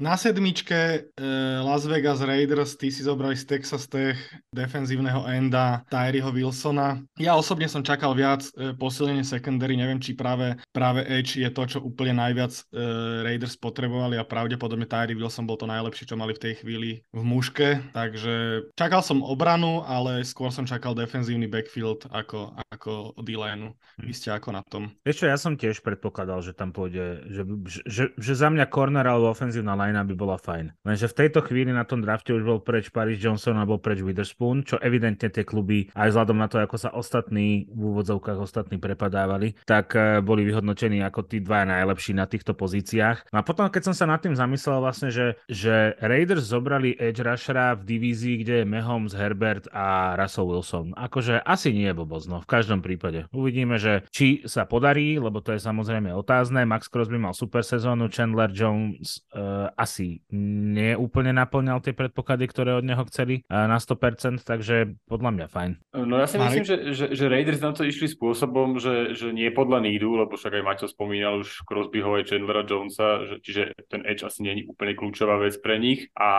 Na 0.00 0.16
sedmičke 0.16 1.12
uh, 1.12 1.60
Las 1.60 1.84
Vegas 1.84 2.24
Raiders, 2.24 2.72
tí 2.80 2.88
si 2.88 3.04
zobrali 3.04 3.36
z 3.36 3.44
Texas 3.44 3.84
Tech 3.84 4.16
defenzívneho 4.48 5.28
enda 5.28 5.84
Tyreeho 5.92 6.32
Wilsona. 6.32 7.04
Ja 7.20 7.36
osobne 7.36 7.68
som 7.68 7.84
čakal 7.84 8.16
viac 8.16 8.48
uh, 8.56 8.72
posilnenie 8.72 9.28
secondary, 9.28 9.76
neviem, 9.76 10.00
či 10.00 10.16
práve, 10.16 10.56
práve 10.72 11.04
Edge 11.04 11.44
je 11.44 11.52
to, 11.52 11.68
čo 11.68 11.78
úplne 11.84 12.16
najviac 12.16 12.48
uh, 12.72 13.28
Raiders 13.28 13.60
potrebovali 13.60 14.16
a 14.16 14.24
pravdepodobne 14.24 14.88
Tyree 14.88 15.20
Wilson 15.20 15.44
bol 15.44 15.60
to 15.60 15.68
najlepšie, 15.68 16.08
čo 16.08 16.16
mali 16.16 16.32
v 16.32 16.48
tej 16.48 16.54
chvíli 16.64 17.04
v 17.12 17.20
muške, 17.20 17.92
takže 17.92 18.64
čakal 18.80 19.04
som 19.04 19.20
obranu, 19.20 19.84
ale 19.84 20.24
skôr 20.24 20.48
som 20.48 20.64
čakal 20.64 20.96
defenzívny 20.96 21.44
backfield 21.44 22.08
ako, 22.08 22.56
ako 22.72 23.20
D-line. 23.20 23.76
Vy 24.00 24.16
ste 24.16 24.32
ako 24.32 24.56
na 24.56 24.64
tom? 24.64 24.96
Ešte 25.04 25.28
ja 25.28 25.36
som 25.36 25.60
tiež 25.60 25.84
predpokladal, 25.84 26.40
že 26.40 26.56
tam 26.56 26.72
pôjde, 26.72 27.20
že, 27.28 27.42
že, 27.68 27.80
že, 27.84 28.04
že 28.16 28.32
za 28.32 28.48
mňa 28.48 28.64
corner 28.72 29.04
alebo 29.04 29.28
ofenzívna 29.28 29.76
line 29.76 29.89
line 29.90 30.06
by 30.06 30.14
bola 30.14 30.38
fajn. 30.38 30.86
Lenže 30.86 31.10
v 31.10 31.18
tejto 31.26 31.42
chvíli 31.42 31.74
na 31.74 31.82
tom 31.82 32.00
drafte 32.00 32.30
už 32.30 32.46
bol 32.46 32.58
preč 32.62 32.88
Paris 32.94 33.18
Johnson 33.18 33.58
alebo 33.58 33.82
preč 33.82 34.00
Witherspoon, 34.00 34.62
čo 34.62 34.78
evidentne 34.78 35.26
tie 35.26 35.42
kluby, 35.42 35.90
aj 35.98 36.14
vzhľadom 36.14 36.38
na 36.38 36.46
to, 36.46 36.62
ako 36.62 36.76
sa 36.78 36.94
ostatní 36.94 37.66
v 37.70 37.82
úvodzovkách 37.90 38.38
ostatní 38.38 38.78
prepadávali, 38.78 39.58
tak 39.66 39.98
eh, 39.98 40.22
boli 40.22 40.46
vyhodnotení 40.46 41.02
ako 41.02 41.26
tí 41.26 41.42
dva 41.42 41.66
najlepší 41.66 42.14
na 42.14 42.30
týchto 42.30 42.54
pozíciách. 42.54 43.34
No 43.34 43.42
a 43.42 43.46
potom, 43.46 43.66
keď 43.66 43.90
som 43.90 43.94
sa 43.96 44.06
nad 44.06 44.22
tým 44.22 44.38
zamyslel 44.38 44.78
vlastne, 44.78 45.10
že, 45.10 45.34
že 45.50 45.98
Raiders 45.98 46.46
zobrali 46.46 46.94
edge 46.96 47.20
rushera 47.24 47.74
v 47.74 47.96
divízii, 47.96 48.44
kde 48.44 48.54
je 48.62 48.68
Mahomes, 48.68 49.16
Herbert 49.16 49.66
a 49.74 50.14
Russell 50.14 50.48
Wilson. 50.48 50.92
Akože 50.94 51.42
asi 51.42 51.74
nie 51.74 51.90
je 51.90 51.98
blbosť, 51.98 52.26
no 52.30 52.38
v 52.44 52.48
každom 52.48 52.80
prípade. 52.84 53.26
Uvidíme, 53.34 53.80
že 53.80 54.06
či 54.12 54.44
sa 54.46 54.68
podarí, 54.68 55.16
lebo 55.16 55.40
to 55.40 55.56
je 55.56 55.60
samozrejme 55.60 56.12
otázne. 56.12 56.62
Max 56.68 56.86
Crosby 56.92 57.16
mal 57.16 57.34
super 57.34 57.64
sezónu, 57.64 58.12
Chandler 58.12 58.52
Jones 58.52 59.24
uh, 59.32 59.72
asi 59.80 60.20
neúplne 60.28 61.32
naplňal 61.32 61.80
tie 61.80 61.96
predpoklady, 61.96 62.44
ktoré 62.52 62.76
od 62.76 62.84
neho 62.84 63.00
chceli 63.08 63.40
na 63.48 63.80
100%, 63.80 64.44
takže 64.44 65.00
podľa 65.08 65.30
mňa 65.32 65.46
fajn. 65.48 65.70
No 66.04 66.20
ja 66.20 66.28
si 66.28 66.36
Marek? 66.36 66.60
myslím, 66.60 66.64
že, 66.68 66.76
že, 66.92 67.06
že 67.16 67.24
Raiders 67.32 67.64
na 67.64 67.72
to 67.72 67.88
išli 67.88 68.12
spôsobom, 68.12 68.76
že, 68.76 69.16
že 69.16 69.32
nie 69.32 69.48
podľa 69.48 69.80
nídu, 69.80 70.20
lebo 70.20 70.36
však 70.36 70.60
aj 70.60 70.66
Maťo 70.68 70.86
spomínal 70.92 71.40
už 71.40 71.64
Crosbyho 71.64 72.20
aj 72.20 72.28
Chandlera 72.28 72.68
Jonesa, 72.68 73.24
že, 73.24 73.34
čiže 73.40 73.62
ten 73.88 74.04
edge 74.04 74.28
asi 74.28 74.44
nie 74.44 74.52
je 74.60 74.68
úplne 74.68 74.92
kľúčová 74.92 75.40
vec 75.40 75.56
pre 75.64 75.80
nich 75.80 76.12
a, 76.12 76.32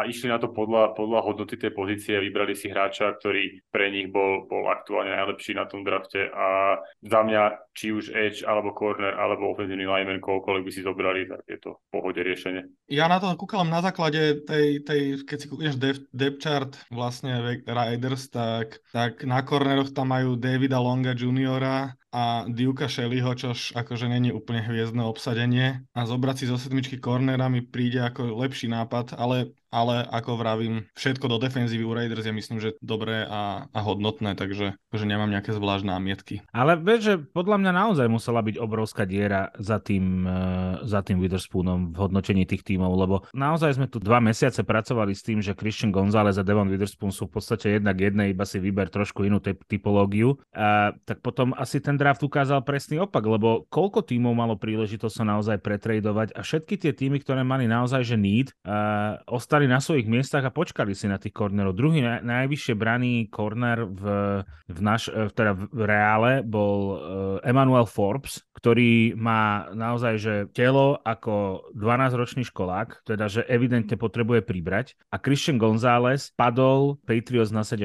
a 0.00 0.08
išli 0.08 0.32
na 0.32 0.40
to 0.40 0.48
podľa, 0.48 0.96
podľa 0.96 1.20
hodnoty 1.20 1.60
tej 1.60 1.76
pozície, 1.76 2.16
vybrali 2.16 2.56
si 2.56 2.72
hráča, 2.72 3.12
ktorý 3.20 3.60
pre 3.68 3.92
nich 3.92 4.08
bol, 4.08 4.48
bol 4.48 4.72
aktuálne 4.72 5.12
najlepší 5.12 5.52
na 5.52 5.68
tom 5.68 5.84
drafte 5.84 6.32
a 6.32 6.80
za 7.04 7.20
mňa 7.20 7.74
či 7.76 7.92
už 7.92 8.16
edge 8.16 8.40
alebo 8.48 8.72
corner 8.72 9.12
alebo 9.18 9.52
ofenzívny 9.52 9.84
lineman, 9.84 10.24
koľkoľvek 10.24 10.64
by 10.64 10.72
si 10.72 10.80
zobrali, 10.80 11.26
tak 11.26 11.44
je 11.44 11.58
to 11.58 11.76
v 11.76 11.86
pohode 11.92 12.20
riešenie. 12.22 12.69
Ja 12.90 13.06
na 13.06 13.22
to 13.22 13.30
kúkam 13.38 13.70
na 13.70 13.78
základe 13.78 14.42
tej, 14.42 14.82
tej 14.82 15.22
keď 15.22 15.38
si 15.38 15.46
kúkneš 15.46 15.74
depth, 16.10 16.42
chart 16.42 16.74
vlastne 16.90 17.38
Riders, 17.62 18.26
tak, 18.34 18.82
tak 18.90 19.22
na 19.22 19.46
corneroch 19.46 19.94
tam 19.94 20.10
majú 20.10 20.34
Davida 20.34 20.82
Longa 20.82 21.14
juniora 21.14 21.94
a 22.10 22.42
Duka 22.50 22.90
Shelleyho, 22.90 23.38
čož 23.38 23.78
akože 23.78 24.10
není 24.10 24.34
úplne 24.34 24.66
hviezdne 24.66 25.06
obsadenie. 25.06 25.86
A 25.94 26.00
zobrať 26.02 26.42
si 26.42 26.44
zo 26.50 26.58
sedmičky 26.58 26.98
cornera 26.98 27.46
mi 27.46 27.62
príde 27.62 28.02
ako 28.02 28.34
lepší 28.42 28.66
nápad, 28.66 29.14
ale 29.14 29.54
ale 29.70 30.02
ako 30.06 30.36
vravím, 30.36 30.86
všetko 30.98 31.26
do 31.30 31.38
defenzívy 31.38 31.82
u 31.86 31.94
Raiders 31.94 32.26
je 32.26 32.34
myslím, 32.34 32.58
že 32.58 32.76
dobré 32.82 33.24
a, 33.24 33.70
a 33.70 33.80
hodnotné, 33.80 34.34
takže 34.34 34.74
že 34.76 35.06
nemám 35.06 35.30
nejaké 35.30 35.54
zvlášť 35.54 35.84
námietky. 35.86 36.34
Ale 36.50 36.76
vieš, 36.76 37.00
že 37.02 37.14
podľa 37.18 37.62
mňa 37.62 37.72
naozaj 37.72 38.06
musela 38.10 38.42
byť 38.42 38.56
obrovská 38.58 39.06
diera 39.06 39.54
za 39.56 39.78
tým, 39.78 40.26
uh, 40.26 40.82
za 40.82 41.00
tým 41.06 41.22
Witherspoonom 41.22 41.94
v 41.94 41.96
hodnotení 41.96 42.44
tých 42.44 42.66
tímov, 42.66 42.92
lebo 42.98 43.16
naozaj 43.32 43.78
sme 43.78 43.86
tu 43.86 44.02
dva 44.02 44.18
mesiace 44.18 44.66
pracovali 44.66 45.14
s 45.14 45.22
tým, 45.22 45.38
že 45.40 45.56
Christian 45.56 45.94
González 45.94 46.36
a 46.36 46.44
Devon 46.44 46.68
Witherspoon 46.68 47.14
sú 47.14 47.30
v 47.30 47.38
podstate 47.40 47.78
jednak 47.78 47.96
jedné, 47.96 48.34
iba 48.34 48.44
si 48.44 48.58
vyber 48.58 48.90
trošku 48.90 49.22
inú 49.22 49.38
typológiu. 49.42 50.36
Uh, 50.52 50.92
tak 51.06 51.22
potom 51.22 51.54
asi 51.54 51.78
ten 51.78 51.94
draft 51.94 52.20
ukázal 52.20 52.66
presný 52.66 53.02
opak, 53.02 53.22
lebo 53.22 53.64
koľko 53.70 54.02
tímov 54.02 54.34
malo 54.34 54.54
príležitosť 54.58 55.14
sa 55.14 55.24
naozaj 55.24 55.62
pretradovať 55.62 56.34
a 56.34 56.40
všetky 56.42 56.74
tie 56.80 56.92
týmy, 56.92 57.22
ktoré 57.22 57.46
mali 57.46 57.70
naozaj 57.70 58.02
že 58.02 58.16
need, 58.18 58.48
ostali 59.28 59.59
ostali 59.60 59.76
na 59.76 59.84
svojich 59.84 60.08
miestach 60.08 60.40
a 60.48 60.56
počkali 60.56 60.96
si 60.96 61.04
na 61.04 61.20
tých 61.20 61.36
kornerov. 61.36 61.76
Druhý 61.76 62.00
naj, 62.00 62.24
najvyššie 62.24 62.74
braný 62.80 63.28
korner 63.28 63.84
v, 63.84 64.04
v, 64.72 64.78
naš, 64.80 65.12
e, 65.12 65.28
teda 65.36 65.52
v 65.52 65.82
reále 65.84 66.40
bol 66.40 66.96
uh, 66.96 66.96
Emmanuel 67.44 67.84
Forbes, 67.84 68.40
ktorý 68.56 69.12
má 69.20 69.68
naozaj 69.76 70.14
že 70.16 70.34
telo 70.56 70.96
ako 71.04 71.68
12-ročný 71.76 72.48
školák, 72.48 73.04
teda 73.04 73.28
že 73.28 73.44
evidentne 73.44 74.00
potrebuje 74.00 74.40
pribrať 74.48 74.96
a 75.12 75.20
Christian 75.20 75.60
González 75.60 76.32
padol 76.32 76.96
Patriots 77.04 77.52
na 77.52 77.60
17. 77.60 77.84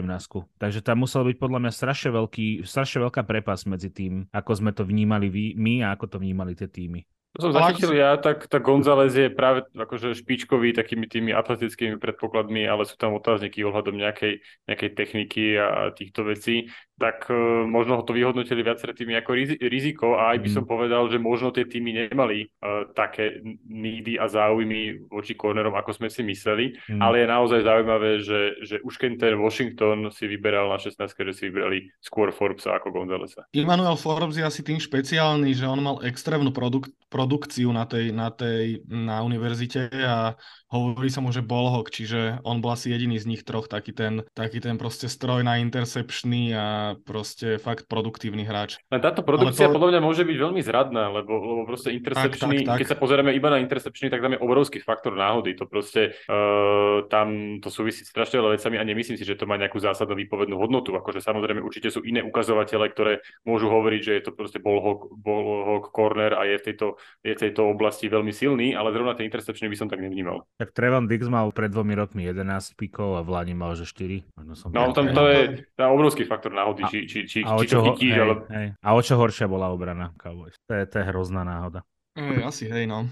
Takže 0.56 0.80
tam 0.80 1.04
musel 1.04 1.28
byť 1.28 1.36
podľa 1.36 1.60
mňa 1.60 1.72
strašne, 1.76 2.16
veľký, 2.16 2.64
strašne 2.64 3.04
veľká 3.04 3.28
prepas 3.28 3.68
medzi 3.68 3.92
tým, 3.92 4.32
ako 4.32 4.52
sme 4.64 4.72
to 4.72 4.88
vnímali 4.88 5.28
my 5.60 5.84
a 5.84 5.92
ako 5.92 6.16
to 6.16 6.18
vnímali 6.24 6.56
tie 6.56 6.72
týmy. 6.72 7.04
To 7.36 7.52
som 7.52 7.52
zachytil 7.52 7.92
ja, 8.00 8.16
tak, 8.16 8.48
tak 8.48 8.64
González 8.64 9.12
je 9.12 9.28
práve 9.28 9.68
akože 9.76 10.16
špičkový 10.16 10.72
takými 10.72 11.04
tými 11.04 11.36
atletickými 11.36 12.00
predpokladmi, 12.00 12.64
ale 12.64 12.88
sú 12.88 12.96
tam 12.96 13.12
otázniky 13.12 13.60
ohľadom 13.60 14.00
nejakej, 14.00 14.40
nejakej 14.72 14.92
techniky 14.96 15.60
a 15.60 15.92
týchto 15.92 16.24
vecí. 16.24 16.72
Tak 16.96 17.28
uh, 17.28 17.68
možno 17.68 18.00
to 18.08 18.16
vyhodnotili 18.16 18.64
viaceré 18.64 18.96
týmy 18.96 19.20
ako 19.20 19.32
riziko 19.68 20.16
a 20.16 20.32
aj 20.32 20.40
by 20.40 20.50
som 20.50 20.64
povedal, 20.64 21.12
že 21.12 21.20
možno 21.20 21.52
tie 21.52 21.68
týmy 21.68 22.08
nemali 22.08 22.48
uh, 22.48 22.88
také 22.96 23.44
nídy 23.68 24.16
a 24.16 24.32
záujmy 24.32 25.12
voči 25.12 25.36
cornerom, 25.36 25.76
ako 25.76 25.92
sme 25.92 26.08
si 26.08 26.24
mysleli, 26.24 26.72
mm. 26.88 27.02
ale 27.04 27.24
je 27.24 27.28
naozaj 27.28 27.60
zaujímavé, 27.68 28.12
že, 28.24 28.42
že 28.64 28.76
už 28.80 28.96
keď 28.96 29.12
ten 29.20 29.36
Washington 29.36 30.08
si 30.12 30.24
vyberal 30.32 30.72
na 30.72 30.80
16, 30.80 30.96
že 31.04 31.34
si 31.36 31.44
vybrali 31.52 31.92
skôr 32.00 32.32
Forbesa 32.32 32.80
ako 32.80 32.96
Gonzalesa. 32.96 33.44
Emmanuel 33.52 34.00
Forbes 34.00 34.40
je 34.40 34.48
asi 34.48 34.64
tým 34.64 34.80
špeciálny, 34.80 35.52
že 35.52 35.68
on 35.68 35.84
mal 35.84 36.00
extrémnu 36.08 36.56
produk- 36.56 36.92
produkciu 37.12 37.76
na 37.76 37.84
tej, 37.84 38.16
na 38.16 38.32
tej 38.32 38.84
na 38.88 39.20
univerzite 39.24 39.92
a 39.92 40.36
hovorí 40.72 41.08
sa 41.08 41.24
mu, 41.24 41.32
že 41.32 41.46
Bolhok, 41.46 41.92
čiže 41.92 42.44
on 42.44 42.60
bol 42.60 42.76
asi 42.76 42.92
jediný 42.92 43.16
z 43.16 43.30
nich 43.30 43.42
troch 43.48 43.72
taký 43.72 43.96
ten, 43.96 44.28
taký 44.36 44.60
ten 44.60 44.76
proste 44.76 45.08
stroj 45.08 45.44
na 45.44 45.58
intercepčný 45.64 46.52
a 46.52 46.85
proste 47.06 47.62
fakt 47.62 47.86
produktívny 47.86 48.42
hráč. 48.42 48.82
A 48.90 48.98
táto 48.98 49.22
produkcia 49.22 49.70
to... 49.70 49.78
podľa 49.78 49.98
mňa 49.98 50.02
môže 50.02 50.26
byť 50.26 50.38
veľmi 50.38 50.62
zradná, 50.66 51.14
lebo, 51.14 51.38
lebo 51.38 51.62
proste 51.70 51.94
intercepčný, 51.94 52.66
tak, 52.66 52.66
tak, 52.66 52.70
tak. 52.74 52.78
keď 52.82 52.88
sa 52.90 52.98
pozrieme 52.98 53.32
iba 53.38 53.54
na 53.54 53.62
intercepčný, 53.62 54.10
tak 54.10 54.26
tam 54.26 54.34
je 54.34 54.42
obrovský 54.42 54.82
faktor 54.82 55.14
náhody. 55.14 55.54
To 55.62 55.70
proste 55.70 56.18
uh, 56.26 57.06
tam 57.08 57.58
to 57.62 57.70
súvisí 57.70 58.02
s 58.02 58.16
strašne 58.16 58.40
veľa 58.40 58.56
vecami 58.56 58.76
a 58.80 58.88
nemyslím 58.88 59.20
si, 59.20 59.28
že 59.28 59.36
to 59.36 59.44
má 59.44 59.60
nejakú 59.60 59.76
zásadnú 59.76 60.16
výpovednú 60.16 60.56
hodnotu. 60.56 60.96
Akože 60.96 61.20
samozrejme 61.20 61.60
určite 61.60 61.92
sú 61.92 62.00
iné 62.08 62.24
ukazovatele, 62.24 62.88
ktoré 62.88 63.20
môžu 63.44 63.68
hovoriť, 63.68 64.02
že 64.02 64.12
je 64.16 64.24
to 64.24 64.32
proste 64.32 64.64
ballhawk, 64.64 65.12
ballhawk 65.20 65.92
corner 65.92 66.32
a 66.32 66.48
je 66.48 66.56
v 66.56 66.64
tejto, 66.72 66.88
je 67.22 67.36
v 67.36 67.42
tejto 67.44 67.68
oblasti 67.68 68.08
veľmi 68.08 68.32
silný, 68.32 68.72
ale 68.72 68.96
zrovna 68.96 69.20
ten 69.20 69.28
intercepčný 69.28 69.68
by 69.68 69.78
som 69.78 69.92
tak 69.92 70.00
nevnímal. 70.00 70.48
Tak 70.56 70.72
Trevon 70.72 71.12
Dix 71.12 71.28
mal 71.28 71.52
pred 71.52 71.70
dvomi 71.70 71.94
rokmi 71.94 72.24
11 72.24 72.80
pikov 72.80 73.20
a 73.20 73.22
v 73.22 73.30
Lani 73.36 73.54
mal 73.54 73.76
že 73.76 73.84
4. 73.84 74.24
Som 74.56 74.72
no 74.74 74.96
tam 74.96 75.12
to 75.12 75.24
je 75.30 75.68
tam 75.76 75.94
obrovský 75.94 76.24
faktor 76.24 76.56
náhody, 76.56 76.75
a, 76.84 76.90
či, 76.92 77.00
či, 77.08 77.20
či, 77.24 77.40
a 77.46 77.56
či 77.62 77.72
to 77.72 77.80
chytíš, 77.94 78.12
hej, 78.12 78.22
ale... 78.22 78.34
hej. 78.52 78.68
A 78.84 78.88
o 78.92 79.00
čo 79.00 79.16
horšia 79.16 79.48
bola 79.48 79.72
obrana 79.72 80.12
Cowboys. 80.20 80.58
To 80.68 80.76
je, 80.76 80.84
to 80.90 80.96
je 81.00 81.06
hrozná 81.08 81.48
náhoda. 81.48 81.86
Ej, 82.20 82.44
asi 82.44 82.66
hej, 82.68 82.90
no. 82.90 83.08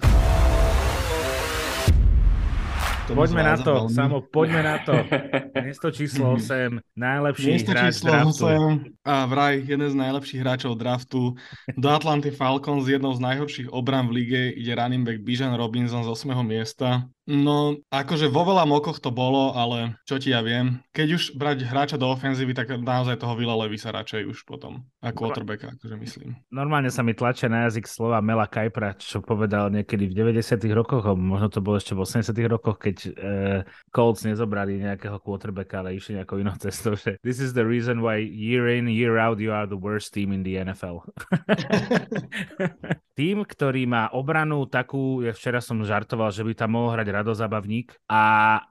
To 3.04 3.20
poďme 3.20 3.44
na 3.44 3.60
to, 3.60 3.74
veľmi. 3.84 3.92
Samo, 3.92 4.18
poďme 4.24 4.62
na 4.64 4.80
to. 4.80 4.96
Miesto 5.68 5.92
číslo 5.92 6.40
8, 6.40 6.80
najlepší 6.96 7.50
Miesto 7.52 7.72
hráč 7.76 8.00
číslo 8.00 8.08
draftu. 8.16 8.46
8 8.48 9.04
a 9.04 9.16
vraj 9.28 9.54
jeden 9.60 9.90
z 9.92 9.96
najlepších 10.00 10.40
hráčov 10.40 10.80
draftu. 10.80 11.36
Do 11.76 11.88
Atlanty 11.92 12.32
Falcons 12.32 12.88
jednou 12.88 13.12
z 13.12 13.20
najhorších 13.20 13.68
obran 13.76 14.08
v 14.08 14.24
lige 14.24 14.42
ide 14.56 14.72
running 14.72 15.04
back 15.04 15.20
Bijan 15.20 15.52
Robinson 15.60 16.08
z 16.08 16.10
8. 16.16 16.32
miesta. 16.48 17.12
No, 17.24 17.80
akože 17.88 18.28
vo 18.28 18.44
veľa 18.44 18.68
mokoch 18.68 19.00
to 19.00 19.08
bolo, 19.08 19.56
ale 19.56 19.96
čo 20.04 20.20
ti 20.20 20.36
ja 20.36 20.44
viem. 20.44 20.84
Keď 20.92 21.08
už 21.16 21.24
brať 21.40 21.64
hráča 21.64 21.96
do 21.96 22.12
ofenzívy, 22.12 22.52
tak 22.52 22.76
naozaj 22.76 23.16
toho 23.16 23.40
Vila 23.40 23.56
sa 23.80 23.96
radšej 23.96 24.28
už 24.28 24.44
potom. 24.44 24.84
A 25.00 25.16
quarterbacka, 25.16 25.72
akože 25.72 25.96
myslím. 26.04 26.36
Normálne 26.52 26.92
sa 26.92 27.00
mi 27.00 27.16
tlačia 27.16 27.48
na 27.48 27.64
jazyk 27.68 27.88
slova 27.88 28.20
Mela 28.20 28.44
Kajpra, 28.44 29.00
čo 29.00 29.24
povedal 29.24 29.72
niekedy 29.72 30.12
v 30.12 30.36
90 30.36 30.68
rokoch, 30.76 31.08
možno 31.16 31.48
to 31.48 31.64
bolo 31.64 31.80
ešte 31.80 31.96
v 31.96 32.04
80 32.04 32.36
rokoch, 32.52 32.76
keď 32.76 32.98
uh, 33.08 33.60
Colts 33.96 34.28
nezobrali 34.28 34.84
nejakého 34.84 35.16
quarterbacka, 35.24 35.80
ale 35.80 35.96
išli 35.96 36.20
nejakou 36.20 36.44
inou 36.44 36.60
cestou, 36.60 37.00
že 37.00 37.16
this 37.24 37.40
is 37.40 37.56
the 37.56 37.64
reason 37.64 38.04
why 38.04 38.20
year 38.20 38.68
in, 38.68 38.92
year 38.92 39.16
out 39.16 39.40
you 39.40 39.56
are 39.56 39.64
the 39.64 39.80
worst 39.80 40.12
team 40.12 40.36
in 40.36 40.44
the 40.44 40.60
NFL. 40.60 41.08
Tým, 43.14 43.46
ktorý 43.46 43.86
má 43.86 44.10
obranu 44.10 44.66
takú, 44.66 45.22
ja 45.22 45.38
včera 45.38 45.62
som 45.62 45.86
žartoval, 45.86 46.34
že 46.34 46.42
by 46.42 46.58
tam 46.58 46.74
mohol 46.74 46.98
hrať 46.98 47.08
radozabavník 47.14 47.94
a 48.10 48.22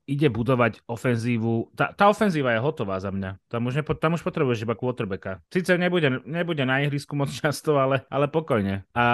ide 0.02 0.26
budovať 0.26 0.82
ofenzívu. 0.90 1.70
Tá, 1.78 1.94
tá 1.94 2.10
ofenzíva 2.10 2.50
je 2.50 2.58
hotová 2.58 2.98
za 2.98 3.14
mňa. 3.14 3.38
Tam 3.46 3.70
už, 3.70 3.78
nepo, 3.78 3.94
tam 3.94 4.18
už 4.18 4.26
potrebuješ 4.26 4.66
iba 4.66 4.74
quarterbacka. 4.74 5.38
Sice 5.46 5.78
nebude, 5.78 6.26
nebude 6.26 6.66
na 6.66 6.82
ihrisku 6.82 7.14
moc 7.14 7.30
často, 7.38 7.78
ale, 7.78 8.02
ale 8.10 8.26
pokojne. 8.26 8.82
A 8.98 9.06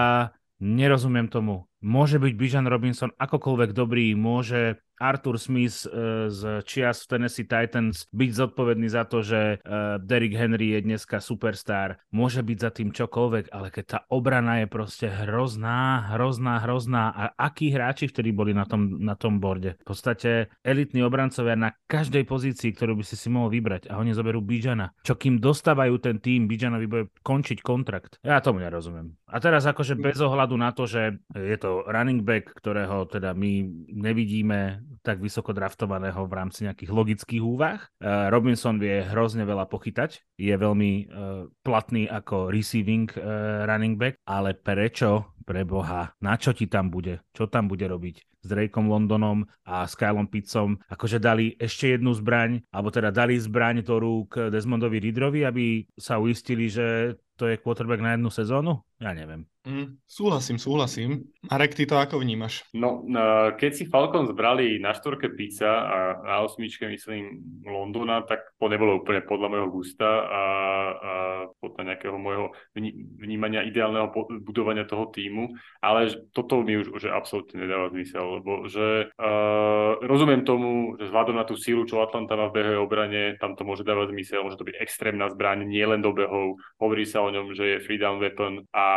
nerozumiem 0.57 1.29
tomu. 1.29 1.68
Môže 1.79 2.19
byť 2.19 2.35
Bijan 2.35 2.67
Robinson 2.67 3.14
akokoľvek 3.14 3.71
dobrý, 3.71 4.19
môže 4.19 4.83
Arthur 4.99 5.38
Smith 5.38 5.87
uh, 5.87 6.27
z 6.27 6.67
čias 6.67 7.07
v 7.07 7.14
Tennessee 7.14 7.47
Titans 7.47 8.11
byť 8.11 8.31
zodpovedný 8.35 8.91
za 8.91 9.07
to, 9.07 9.23
že 9.23 9.62
uh, 9.62 9.97
Derrick 10.03 10.35
Henry 10.35 10.75
je 10.75 10.91
dneska 10.91 11.23
superstar. 11.23 12.03
Môže 12.11 12.43
byť 12.43 12.59
za 12.59 12.71
tým 12.75 12.91
čokoľvek, 12.91 13.55
ale 13.55 13.71
keď 13.71 13.85
tá 13.87 13.99
obrana 14.11 14.59
je 14.62 14.67
proste 14.67 15.07
hrozná, 15.07 16.11
hrozná, 16.14 16.59
hrozná 16.67 17.14
a 17.14 17.23
akí 17.38 17.71
hráči 17.71 18.11
vtedy 18.11 18.35
boli 18.35 18.51
na 18.51 18.67
tom, 18.67 18.99
na 18.99 19.14
tom 19.14 19.38
borde. 19.38 19.79
V 19.79 19.87
podstate 19.87 20.51
elitní 20.67 21.07
obrancovia 21.07 21.55
na 21.55 21.79
každej 21.87 22.27
pozícii, 22.27 22.75
ktorú 22.75 22.99
by 22.99 23.05
si 23.07 23.14
si 23.14 23.31
mohol 23.31 23.55
vybrať 23.55 23.87
a 23.87 24.03
oni 24.03 24.11
zoberú 24.11 24.43
Bijana. 24.43 24.91
Čo 25.07 25.14
kým 25.14 25.38
dostávajú 25.38 26.03
ten 26.03 26.19
tým, 26.19 26.51
Bijanovi 26.51 26.87
bude 26.91 27.05
končiť 27.23 27.62
kontrakt. 27.62 28.19
Ja 28.27 28.43
tomu 28.43 28.59
nerozumiem. 28.59 29.14
A 29.31 29.38
teraz 29.38 29.62
akože 29.62 29.95
bez 29.95 30.19
ohľadu 30.19 30.59
na 30.59 30.75
to, 30.75 30.91
že 30.91 31.23
je 31.37 31.57
to 31.61 31.68
running 31.89 32.25
back, 32.25 32.53
ktorého 32.57 33.09
teda 33.09 33.33
my 33.33 33.65
nevidíme 33.93 34.83
tak 35.03 35.23
vysoko 35.23 35.57
draftovaného 35.57 36.29
v 36.29 36.37
rámci 36.37 36.69
nejakých 36.69 36.91
logických 36.93 37.43
úvah. 37.43 37.81
Uh, 38.03 38.29
Robinson 38.29 38.77
vie 38.77 39.05
hrozne 39.07 39.49
veľa 39.49 39.71
pochytať, 39.71 40.21
je 40.37 40.55
veľmi 40.55 40.93
uh, 40.93 41.47
platný 41.65 42.11
ako 42.11 42.53
receiving 42.53 43.09
uh, 43.17 43.65
running 43.65 43.97
back, 43.97 44.21
ale 44.29 44.53
prečo 44.53 45.33
pre 45.49 45.65
Boha, 45.65 46.13
na 46.21 46.37
čo 46.37 46.53
ti 46.53 46.69
tam 46.69 46.93
bude, 46.93 47.25
čo 47.33 47.49
tam 47.49 47.73
bude 47.73 47.89
robiť 47.89 48.45
s 48.45 48.47
Drakeom 48.47 48.87
Londonom 48.87 49.49
a 49.65 49.89
Skylom 49.89 50.29
Pizzom, 50.29 50.77
akože 50.93 51.19
dali 51.19 51.57
ešte 51.57 51.97
jednu 51.97 52.13
zbraň, 52.13 52.61
alebo 52.69 52.93
teda 52.93 53.09
dali 53.09 53.41
zbraň 53.41 53.81
do 53.81 53.97
rúk 53.97 54.37
Desmondovi 54.53 55.01
Ridrovi, 55.01 55.49
aby 55.49 55.89
sa 55.97 56.21
uistili, 56.21 56.69
že 56.69 57.17
to 57.41 57.49
je 57.49 57.57
quarterback 57.59 58.05
na 58.05 58.15
jednu 58.15 58.29
sezónu? 58.29 58.85
Ja 59.01 59.17
neviem. 59.17 59.49
Mm, 59.69 60.01
súhlasím, 60.09 60.57
súhlasím. 60.57 61.29
Marek, 61.45 61.77
ty 61.77 61.85
to 61.85 62.01
ako 62.01 62.25
vnímaš? 62.25 62.65
No, 62.73 63.05
keď 63.53 63.71
si 63.77 63.85
Falcons 63.85 64.33
brali 64.33 64.81
na 64.81 64.97
štvorke 64.97 65.29
pizza 65.37 65.69
a 65.69 65.99
na 66.25 66.37
osmičke, 66.41 66.89
myslím, 66.89 67.45
Londona, 67.69 68.25
tak 68.25 68.57
to 68.57 68.73
nebolo 68.73 69.05
úplne 69.05 69.21
podľa 69.29 69.49
môjho 69.53 69.69
gusta 69.69 70.09
a, 70.09 70.45
a 70.89 71.13
podľa 71.61 71.83
nejakého 71.93 72.17
môjho 72.17 72.57
vnímania 73.21 73.61
ideálneho 73.61 74.09
budovania 74.41 74.89
toho 74.89 75.13
týmu, 75.13 75.53
ale 75.85 76.17
toto 76.33 76.65
mi 76.65 76.81
už 76.81 76.97
že 76.97 77.13
absolútne 77.13 77.61
nedáva 77.61 77.93
zmysel, 77.93 78.41
lebo 78.41 78.65
že 78.73 79.13
uh, 79.21 80.01
rozumiem 80.01 80.49
tomu, 80.49 80.97
že 80.97 81.13
vzhľadom 81.13 81.37
na 81.37 81.45
tú 81.45 81.61
sílu, 81.61 81.85
čo 81.85 82.01
Atlanta 82.01 82.41
má 82.41 82.49
v 82.49 82.57
behovej 82.57 82.81
obrane, 82.81 83.23
tam 83.37 83.53
to 83.53 83.69
môže 83.69 83.85
dávať 83.85 84.17
zmysel, 84.17 84.49
môže 84.49 84.57
to 84.57 84.65
byť 84.65 84.81
extrémna 84.81 85.29
zbraň, 85.29 85.69
nie 85.69 85.85
len 85.85 86.01
do 86.01 86.17
behov, 86.17 86.57
hovorí 86.81 87.05
sa 87.05 87.21
o 87.21 87.29
ňom, 87.29 87.53
že 87.53 87.77
je 87.77 87.85
free 87.85 88.01
down 88.01 88.17
weapon, 88.17 88.65
a, 88.73 88.89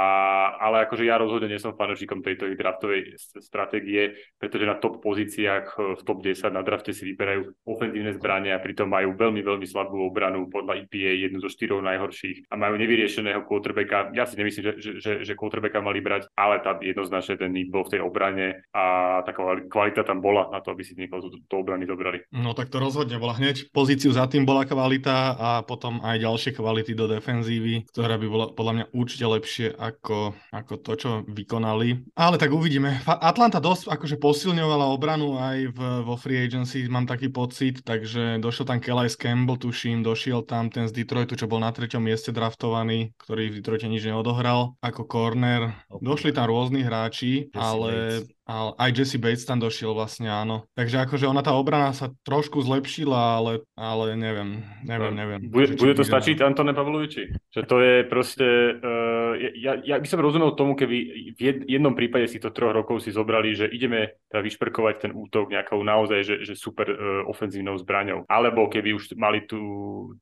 ale 0.61 0.85
akože 0.85 1.09
ja 1.09 1.17
rozhodne 1.17 1.49
nie 1.49 1.57
som 1.57 1.73
fanúšikom 1.73 2.21
tejto 2.21 2.45
ich 2.45 2.57
draftovej 2.61 3.17
stratégie, 3.41 4.13
pretože 4.37 4.69
na 4.69 4.77
top 4.77 5.01
pozíciách 5.01 5.65
e, 5.73 5.97
v 5.97 6.01
top 6.05 6.21
10 6.21 6.53
na 6.53 6.61
drafte 6.61 6.93
si 6.93 7.01
vyberajú 7.09 7.65
ofenzívne 7.65 8.13
zbranie 8.13 8.53
a 8.53 8.61
pritom 8.61 8.85
majú 8.85 9.17
veľmi, 9.17 9.41
veľmi 9.41 9.65
slabú 9.65 10.05
obranu 10.05 10.45
podľa 10.53 10.85
EPA, 10.85 11.17
jednu 11.17 11.41
zo 11.41 11.49
štyroch 11.49 11.81
najhorších 11.81 12.53
a 12.53 12.55
majú 12.61 12.77
nevyriešeného 12.77 13.41
quarterbacka. 13.49 14.13
Ja 14.13 14.29
si 14.29 14.37
nemyslím, 14.37 14.63
že, 14.63 14.73
že, 14.77 14.91
že, 15.01 15.11
že 15.25 15.33
quarterbacka 15.33 15.81
mali 15.81 15.97
brať, 16.05 16.29
ale 16.37 16.61
tam 16.61 16.77
jednoznačne 16.85 17.41
ten 17.41 17.49
need 17.49 17.73
bol 17.73 17.81
v 17.81 17.97
tej 17.97 18.01
obrane 18.05 18.61
a 18.69 19.19
tá 19.25 19.33
kvalita 19.65 20.05
tam 20.05 20.21
bola 20.21 20.45
na 20.53 20.61
to, 20.61 20.77
aby 20.77 20.85
si 20.85 20.93
niekoho 20.93 21.25
do, 21.25 21.57
obrany 21.57 21.89
zobrali. 21.89 22.21
No 22.29 22.53
tak 22.53 22.69
to 22.69 22.77
rozhodne 22.77 23.17
bola 23.17 23.33
hneď. 23.37 23.73
Pozíciu 23.73 24.13
za 24.13 24.29
tým 24.29 24.45
bola 24.45 24.67
kvalita 24.67 25.37
a 25.39 25.49
potom 25.65 26.03
aj 26.05 26.21
ďalšie 26.21 26.51
kvality 26.53 26.93
do 26.93 27.09
defenzívy, 27.09 27.89
ktorá 27.89 28.19
by 28.21 28.27
bola 28.27 28.45
podľa 28.51 28.73
mňa 28.77 28.85
určite 28.93 29.25
lepšie 29.25 29.67
ako, 29.73 30.35
ako 30.51 30.83
to, 30.83 30.91
čo 30.99 31.09
vykonali. 31.31 32.11
Ale 32.19 32.35
tak 32.35 32.51
uvidíme. 32.51 32.99
Atlanta 33.07 33.63
dosť 33.63 33.87
akože 33.87 34.19
posilňovala 34.19 34.91
obranu 34.91 35.39
aj 35.39 35.71
v, 35.71 35.79
vo 36.03 36.19
free 36.19 36.43
agency, 36.43 36.83
mám 36.91 37.07
taký 37.07 37.31
pocit, 37.31 37.79
takže 37.87 38.37
došiel 38.43 38.67
tam 38.67 38.83
Kelly 38.83 39.07
Campbell, 39.15 39.55
tuším, 39.55 40.03
došiel 40.03 40.43
tam 40.43 40.67
ten 40.67 40.91
z 40.91 40.93
Detroitu, 40.93 41.39
čo 41.39 41.47
bol 41.47 41.63
na 41.63 41.71
treťom 41.71 42.03
mieste 42.03 42.35
draftovaný, 42.35 43.15
ktorý 43.15 43.49
v 43.49 43.55
Detroite 43.63 43.87
nič 43.87 44.03
neodohral 44.03 44.75
ako 44.83 45.07
corner. 45.07 45.71
Došli 45.87 46.35
tam 46.35 46.51
rôzni 46.51 46.83
hráči, 46.83 47.47
ale 47.55 48.19
Bates. 48.19 48.40
A 48.51 48.75
aj 48.75 48.91
Jesse 48.91 49.15
Bates 49.15 49.47
tam 49.47 49.63
došiel 49.63 49.95
vlastne, 49.95 50.27
áno. 50.27 50.67
Takže 50.75 51.07
akože 51.07 51.23
ona 51.23 51.39
tá 51.39 51.55
obrana 51.55 51.95
sa 51.95 52.11
trošku 52.27 52.59
zlepšila, 52.59 53.39
ale, 53.39 53.63
ale 53.79 54.19
neviem, 54.19 54.59
neviem, 54.83 55.15
neviem. 55.15 55.39
Bude, 55.47 55.79
bude 55.79 55.95
to 55.95 56.03
stačiť 56.03 56.43
Antone 56.43 56.75
Pavloviči? 56.75 57.31
Že 57.47 57.61
to 57.63 57.75
je 57.79 57.95
proste, 58.11 58.47
uh, 58.75 59.39
ja, 59.55 59.79
ja 59.79 59.95
by 59.95 60.03
som 60.03 60.19
rozumel 60.19 60.51
tomu, 60.59 60.75
keby 60.75 60.97
v 61.39 61.41
jednom 61.63 61.95
prípade 61.95 62.27
si 62.27 62.43
to 62.43 62.51
troch 62.51 62.75
rokov 62.75 62.99
si 62.99 63.15
zobrali, 63.15 63.55
že 63.55 63.71
ideme 63.71 64.19
teda 64.27 64.43
vyšperkovať 64.43 64.95
ten 64.99 65.11
útok 65.15 65.47
nejakou 65.47 65.79
naozaj, 65.79 66.19
že, 66.19 66.35
že 66.43 66.59
super 66.59 66.91
uh, 66.91 67.23
ofenzívnou 67.31 67.79
zbraňou. 67.79 68.27
Alebo 68.27 68.67
keby 68.67 68.91
už 68.91 69.15
mali 69.15 69.47
tú 69.47 69.63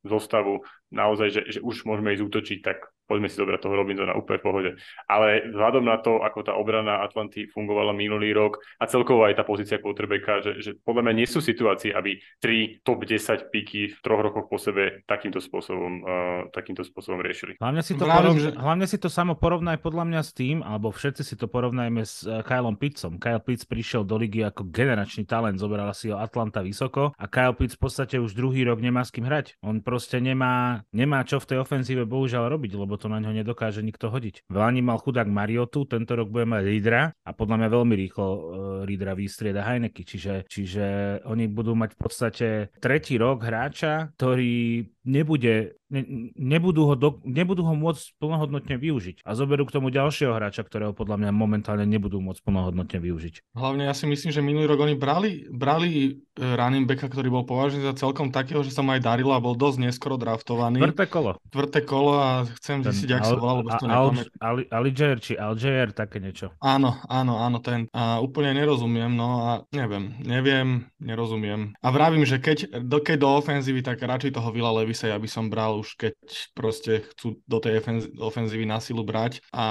zostavu 0.05 0.61
naozaj, 0.89 1.27
že, 1.29 1.41
že 1.57 1.59
už 1.61 1.85
môžeme 1.85 2.13
ísť 2.13 2.23
útočiť, 2.25 2.59
tak 2.61 2.89
poďme 3.09 3.25
si 3.25 3.41
dobrať 3.41 3.65
toho 3.65 3.73
Robinsona 3.73 4.13
úplne 4.13 4.37
v 4.37 4.45
pohode. 4.45 4.71
Ale 5.09 5.49
vzhľadom 5.49 5.81
na 5.81 5.97
to, 5.97 6.21
ako 6.21 6.45
tá 6.45 6.53
obrana 6.53 7.01
Atlanty 7.01 7.49
fungovala 7.49 7.89
minulý 7.97 8.37
rok 8.37 8.61
a 8.77 8.85
celkovo 8.85 9.25
aj 9.25 9.41
tá 9.41 9.43
pozícia 9.43 9.81
quarterbacka, 9.81 10.45
že, 10.45 10.51
že 10.61 10.71
podľa 10.85 11.09
mňa 11.09 11.13
nie 11.17 11.25
sú 11.25 11.41
situácie, 11.41 11.89
aby 11.89 12.21
tri 12.37 12.77
top 12.85 13.09
10 13.09 13.49
piky 13.49 13.89
v 13.89 13.99
troch 14.05 14.21
rokoch 14.21 14.45
po 14.45 14.61
sebe 14.61 15.01
takýmto 15.09 15.41
spôsobom, 15.41 15.93
uh, 16.05 16.41
takýmto 16.53 16.85
spôsobom 16.85 17.25
riešili. 17.25 17.57
Hlavne 17.57 17.81
si, 17.81 17.97
to 17.97 18.05
Vravím, 18.05 18.37
porov... 18.37 18.45
že... 18.45 18.49
hlavne 18.53 18.85
si 18.85 18.97
to 19.01 19.09
samo 19.09 19.33
porovnaj 19.33 19.81
podľa 19.81 20.05
mňa 20.05 20.21
s 20.21 20.31
tým, 20.37 20.61
alebo 20.61 20.93
všetci 20.93 21.25
si 21.25 21.33
to 21.33 21.49
porovnajme 21.49 22.05
s 22.05 22.29
uh, 22.29 22.45
Kylom 22.45 22.77
Pittsom. 22.77 23.17
Kyle 23.17 23.41
Pitts 23.41 23.65
prišiel 23.65 24.05
do 24.05 24.21
ligy 24.21 24.45
ako 24.45 24.69
generačný 24.69 25.25
talent, 25.25 25.57
zobrala 25.57 25.97
si 25.97 26.13
ho 26.13 26.21
Atlanta 26.21 26.61
vysoko 26.61 27.17
a 27.17 27.25
Kyle 27.25 27.57
Pitts 27.57 27.73
v 27.73 27.81
podstate 27.81 28.21
už 28.21 28.37
druhý 28.37 28.61
rok 28.69 28.77
nemá 28.85 29.01
s 29.01 29.09
kým 29.09 29.25
hrať. 29.25 29.57
On 29.65 29.81
proste 29.81 30.21
nemá, 30.21 30.78
nemá 30.91 31.23
čo 31.23 31.39
v 31.39 31.55
tej 31.55 31.57
ofenzíve 31.63 32.03
bohužiaľ 32.05 32.51
robiť, 32.51 32.71
lebo 32.75 32.95
to 32.95 33.07
na 33.11 33.19
ňo 33.21 33.31
nedokáže 33.35 33.83
nikto 33.83 34.11
hodiť. 34.11 34.49
V 34.49 34.55
Lani 34.55 34.83
mal 34.83 34.99
chudák 34.99 35.27
Mariotu, 35.27 35.85
tento 35.85 36.15
rok 36.15 36.31
bude 36.31 36.45
mať 36.45 36.63
lídra 36.65 37.01
a 37.25 37.31
podľa 37.31 37.55
mňa 37.59 37.69
veľmi 37.69 37.95
rýchlo 37.95 38.27
uh, 38.27 38.39
lídra 38.85 39.13
vystrieda 39.15 39.65
Heineky, 39.65 40.03
čiže, 40.03 40.47
čiže 40.47 40.85
oni 41.25 41.45
budú 41.49 41.73
mať 41.75 41.95
v 41.95 41.99
podstate 41.99 42.47
tretí 42.79 43.15
rok 43.19 43.43
hráča, 43.45 44.13
ktorý 44.15 44.87
nebude 45.03 45.79
ne, 45.89 46.31
nebudú, 46.37 46.85
ho 46.85 46.95
do, 46.95 47.09
nebudú 47.25 47.65
ho 47.65 47.73
môcť 47.73 48.15
plnohodnotne 48.21 48.77
využiť. 48.77 49.25
A 49.25 49.33
zoberú 49.33 49.65
k 49.65 49.75
tomu 49.75 49.89
ďalšieho 49.89 50.37
hráča, 50.37 50.61
ktorého 50.63 50.93
podľa 50.93 51.19
mňa 51.19 51.31
momentálne 51.33 51.85
nebudú 51.89 52.21
môcť 52.21 52.41
plnohodnotne 52.45 52.99
využiť. 53.01 53.57
Hlavne 53.57 53.89
ja 53.89 53.93
si 53.97 54.05
myslím, 54.05 54.31
že 54.31 54.45
minulý 54.45 54.69
rok 54.69 54.85
oni 54.85 54.95
brali, 54.95 55.49
brali 55.49 55.89
e, 56.37 56.43
running 56.43 56.85
backa, 56.85 57.09
ktorý 57.09 57.27
bol 57.33 57.43
považený 57.43 57.89
za 57.89 57.95
celkom 57.97 58.29
takého, 58.29 58.61
že 58.61 58.71
sa 58.71 58.85
mu 58.85 58.93
aj 58.93 59.01
darilo 59.01 59.33
a 59.33 59.41
bol 59.41 59.57
dosť 59.57 59.89
neskoro 59.89 60.15
draftovaný. 60.15 60.79
Tvrté 60.79 61.05
kolo. 61.09 61.31
Tvrté 61.49 61.79
kolo 61.83 62.13
a 62.21 62.29
chcem 62.61 62.85
zistiť, 62.85 63.09
ak 63.19 63.23
sa 63.25 63.35
volal, 63.35 63.65
lebo 63.65 63.69
to 63.75 63.85
Ali, 64.39 64.63
Aliger 64.69 65.17
či 65.19 65.33
Alger, 65.35 65.91
také 65.91 66.21
niečo. 66.21 66.53
Áno, 66.61 67.01
áno, 67.09 67.41
áno, 67.41 67.57
ten. 67.59 67.89
A 67.91 68.21
úplne 68.21 68.53
nerozumiem, 68.53 69.09
no 69.09 69.43
a 69.43 69.51
neviem, 69.73 70.13
neviem, 70.21 70.85
nerozumiem. 71.01 71.73
A 71.81 71.87
vravím, 71.89 72.23
že 72.23 72.37
keď 72.37 72.85
do, 72.85 73.01
keď 73.01 73.17
do 73.25 73.29
ofenzívy, 73.41 73.81
tak 73.81 73.99
radšej 73.99 74.37
toho 74.37 74.49
Vila 74.53 74.71
Levisa 74.89 75.05
ja 75.05 75.21
by 75.21 75.29
som 75.29 75.53
bral 75.53 75.77
už 75.77 76.01
keď 76.01 76.17
proste 76.57 77.05
chcú 77.13 77.37
do 77.45 77.61
tej 77.61 77.85
ofenzívy 78.17 78.65
na 78.65 78.81
silu 78.81 79.05
brať 79.05 79.37
a 79.53 79.67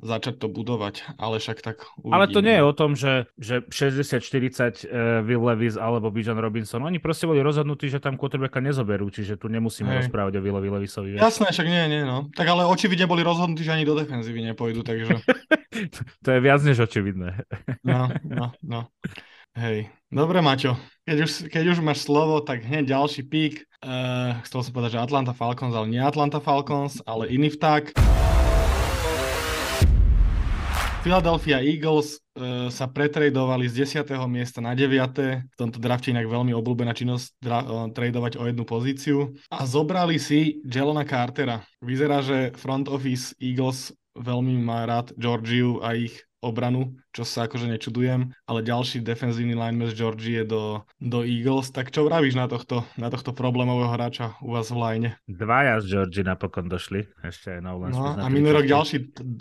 začať 0.00 0.40
to 0.40 0.48
budovať, 0.48 1.04
ale 1.20 1.36
však 1.36 1.60
tak 1.60 1.84
uvidíme. 2.00 2.16
Ale 2.16 2.26
to 2.32 2.40
nie 2.40 2.56
je 2.56 2.64
o 2.64 2.72
tom, 2.72 2.96
že, 2.96 3.28
že 3.36 3.60
60-40 3.68 4.88
uh, 4.88 5.20
Will 5.20 5.44
Levis 5.44 5.76
alebo 5.76 6.08
Bijan 6.08 6.40
Robinson, 6.40 6.80
oni 6.80 6.96
proste 6.96 7.28
boli 7.28 7.44
rozhodnutí, 7.44 7.92
že 7.92 8.00
tam 8.00 8.16
quarterbacka 8.16 8.64
nezoberú, 8.64 9.12
čiže 9.12 9.36
tu 9.36 9.52
nemusíme 9.52 9.92
Hej. 9.92 10.08
rozprávať 10.08 10.40
o 10.40 10.44
Willovi 10.48 10.72
Levisovi. 10.72 11.20
Vieš. 11.20 11.20
Jasné, 11.20 11.52
však 11.52 11.68
nie, 11.68 11.84
nie, 11.92 12.02
no. 12.08 12.32
Tak 12.32 12.48
ale 12.48 12.64
očividne 12.64 13.04
boli 13.04 13.20
rozhodnutí, 13.20 13.68
že 13.68 13.76
ani 13.76 13.84
do 13.84 14.00
defenzívy 14.00 14.48
nepôjdu, 14.48 14.80
takže... 14.80 15.20
to 16.24 16.28
je 16.32 16.40
viac 16.40 16.64
než 16.64 16.88
očividné. 16.88 17.44
no, 17.84 18.08
no, 18.24 18.56
no. 18.64 18.80
Hej, 19.58 19.90
dobre 20.06 20.38
Maťo, 20.38 20.78
keď 21.02 21.18
už, 21.26 21.30
keď 21.50 21.64
už 21.74 21.82
máš 21.82 22.06
slovo, 22.06 22.38
tak 22.38 22.62
hneď 22.62 22.94
ďalší 22.94 23.26
pík. 23.26 23.66
Uh, 23.82 24.38
chcel 24.46 24.62
som 24.62 24.70
povedať, 24.70 24.94
že 24.94 25.02
Atlanta 25.02 25.34
Falcons, 25.34 25.74
ale 25.74 25.90
nie 25.90 25.98
Atlanta 25.98 26.38
Falcons, 26.38 27.02
ale 27.02 27.26
iný 27.26 27.50
vták. 27.50 27.90
Philadelphia 31.02 31.58
Eagles 31.58 32.22
uh, 32.38 32.70
sa 32.70 32.86
pretradovali 32.86 33.66
z 33.66 33.98
10. 33.98 34.06
miesta 34.30 34.62
na 34.62 34.78
9. 34.78 35.50
V 35.50 35.56
tomto 35.58 35.82
drafte 35.82 36.14
inak 36.14 36.30
veľmi 36.30 36.54
obľúbená 36.54 36.94
činnosť 36.94 37.42
dra- 37.42 37.66
uh, 37.66 37.90
tradovať 37.90 38.38
o 38.38 38.46
jednu 38.46 38.62
pozíciu. 38.62 39.34
A 39.50 39.66
zobrali 39.66 40.22
si 40.22 40.62
Jelona 40.62 41.02
Cartera. 41.02 41.66
Vyzerá, 41.82 42.22
že 42.22 42.54
front 42.54 42.86
office 42.86 43.34
Eagles 43.42 43.90
veľmi 44.14 44.54
má 44.62 44.86
rád 44.86 45.10
Georgiu 45.18 45.82
a 45.82 45.98
ich 45.98 46.27
obranu, 46.38 46.94
čo 47.10 47.26
sa 47.26 47.50
akože 47.50 47.66
nečudujem, 47.66 48.30
ale 48.46 48.60
ďalší 48.62 49.02
defenzívny 49.02 49.58
lineman 49.58 49.90
z 49.90 49.98
Georgie 49.98 50.46
do, 50.46 50.86
do 51.02 51.26
Eagles, 51.26 51.74
tak 51.74 51.90
čo 51.90 52.06
vravíš 52.06 52.38
na 52.38 52.46
tohto, 52.46 52.86
na 52.94 53.10
tohto 53.10 53.34
problémového 53.34 53.90
hráča 53.90 54.38
u 54.38 54.54
vás 54.54 54.70
v 54.70 54.78
line? 54.78 55.08
Dvaja 55.26 55.82
z 55.82 55.98
Georgie 55.98 56.22
napokon 56.22 56.70
došli, 56.70 57.10
ešte 57.26 57.58
aj 57.58 57.60
Nolan 57.66 57.90
no, 57.90 58.14
A 58.14 58.30
minulý 58.30 58.62
rok 58.62 58.66
ďalší, 58.70 58.96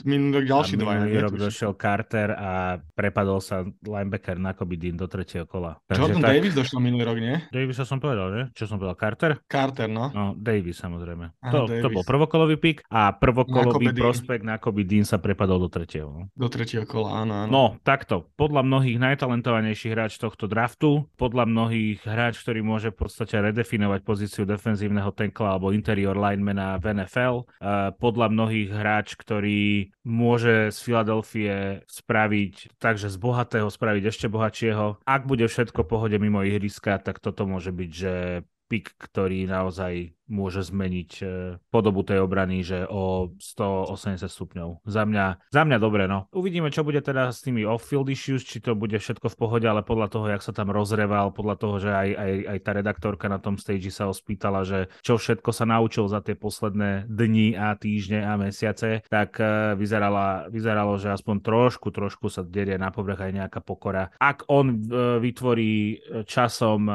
minulý 0.10 0.42
rok 0.42 0.46
ďalší 0.50 0.74
a 0.74 0.80
dvaja. 0.82 1.00
Minulý 1.06 1.22
rok 1.22 1.36
došiel 1.38 1.72
Carter 1.78 2.30
a 2.34 2.82
prepadol 2.98 3.40
sa 3.46 3.62
linebacker 3.86 4.42
na 4.42 4.58
Dean 4.58 4.98
do 4.98 5.06
tretieho 5.06 5.46
kola. 5.46 5.78
Takže 5.86 6.02
Jordan 6.02 6.22
tak... 6.26 6.34
Davis 6.34 6.54
došiel 6.58 6.80
minulý 6.82 7.04
rok, 7.06 7.18
nie? 7.22 7.36
Davis 7.54 7.78
som 7.78 8.02
povedal, 8.02 8.28
nie? 8.34 8.44
Čo 8.58 8.74
som 8.74 8.82
povedal, 8.82 8.98
Carter? 8.98 9.32
Carter, 9.46 9.86
no. 9.86 10.10
No, 10.10 10.34
Davis 10.34 10.82
samozrejme. 10.82 11.30
Aha, 11.46 11.54
to, 11.54 11.70
Davis. 11.70 11.84
to 11.86 11.90
bol 11.94 12.02
prvokolový 12.02 12.58
pick 12.58 12.82
a 12.90 13.14
prvokolový 13.14 13.94
prospekt 13.94 14.42
na 14.42 14.58
Dean 14.58 15.06
sa 15.06 15.22
prepadol 15.22 15.62
do 15.62 15.70
tretieho. 15.70 16.10
No. 16.10 16.22
Do 16.34 16.48
tretieho 16.50 16.87
kola, 16.88 17.22
áno, 17.22 17.34
áno. 17.44 17.50
No, 17.52 17.66
takto. 17.84 18.32
Podľa 18.40 18.64
mnohých 18.64 18.98
najtalentovanejší 18.98 19.92
hráč 19.92 20.16
tohto 20.18 20.48
draftu, 20.48 21.06
podľa 21.20 21.44
mnohých 21.46 22.02
hráč, 22.08 22.40
ktorý 22.40 22.64
môže 22.64 22.90
v 22.96 23.06
podstate 23.06 23.38
redefinovať 23.44 24.02
pozíciu 24.08 24.44
defenzívneho 24.48 25.12
tankla 25.12 25.60
alebo 25.60 25.76
interior 25.76 26.16
linemana 26.16 26.80
v 26.80 27.04
NFL, 27.04 27.44
uh, 27.44 27.92
podľa 28.00 28.32
mnohých 28.32 28.70
hráč, 28.72 29.20
ktorý 29.20 29.92
môže 30.08 30.72
z 30.72 30.78
Filadelfie 30.80 31.84
spraviť 31.86 32.80
takže 32.80 33.12
z 33.12 33.18
bohatého 33.20 33.68
spraviť 33.68 34.04
ešte 34.08 34.28
bohatšieho. 34.32 35.04
Ak 35.04 35.28
bude 35.28 35.46
všetko 35.46 35.84
pohode 35.84 36.16
mimo 36.16 36.42
ihriska, 36.42 37.04
tak 37.04 37.20
toto 37.20 37.44
môže 37.44 37.76
byť, 37.76 37.92
že 37.92 38.14
pik, 38.68 39.00
ktorý 39.00 39.48
naozaj 39.48 40.12
môže 40.28 40.64
zmeniť 40.68 41.12
e, 41.20 41.26
podobu 41.72 42.04
tej 42.04 42.24
obrany, 42.24 42.62
že 42.62 42.84
o 42.88 43.34
180 43.40 44.28
stupňov. 44.28 44.84
Za 44.84 45.04
mňa, 45.08 45.52
za 45.52 45.62
mňa 45.64 45.78
dobre, 45.80 46.06
no. 46.06 46.28
Uvidíme, 46.36 46.72
čo 46.72 46.84
bude 46.84 47.00
teda 47.00 47.32
s 47.32 47.42
tými 47.44 47.64
off-field 47.64 48.08
issues, 48.12 48.44
či 48.44 48.60
to 48.60 48.76
bude 48.76 48.96
všetko 48.96 49.28
v 49.32 49.40
pohode, 49.40 49.66
ale 49.66 49.82
podľa 49.82 50.08
toho, 50.12 50.26
jak 50.30 50.44
sa 50.44 50.52
tam 50.52 50.70
rozreval, 50.70 51.32
podľa 51.32 51.56
toho, 51.58 51.76
že 51.80 51.92
aj, 51.92 52.10
aj, 52.14 52.34
aj 52.56 52.60
tá 52.62 52.72
redaktorka 52.76 53.26
na 53.32 53.40
tom 53.40 53.56
stage 53.56 53.90
sa 53.90 54.12
ospýtala, 54.12 54.68
že 54.68 54.92
čo 55.02 55.16
všetko 55.18 55.50
sa 55.56 55.66
naučil 55.66 56.06
za 56.12 56.20
tie 56.20 56.36
posledné 56.36 57.08
dni 57.08 57.56
a 57.56 57.74
týždne 57.74 58.28
a 58.28 58.36
mesiace, 58.36 59.04
tak 59.08 59.40
uh, 59.40 59.74
vyzerala, 59.80 60.52
vyzeralo, 60.52 61.00
že 61.00 61.16
aspoň 61.16 61.36
trošku, 61.42 61.90
trošku 61.90 62.28
sa 62.28 62.44
derie 62.44 62.76
na 62.76 62.92
povrch 62.92 63.28
aj 63.28 63.32
nejaká 63.32 63.60
pokora. 63.64 64.12
Ak 64.20 64.44
on 64.52 64.88
uh, 64.88 65.18
vytvorí 65.18 66.00
časom 66.28 66.90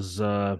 s 0.00 0.14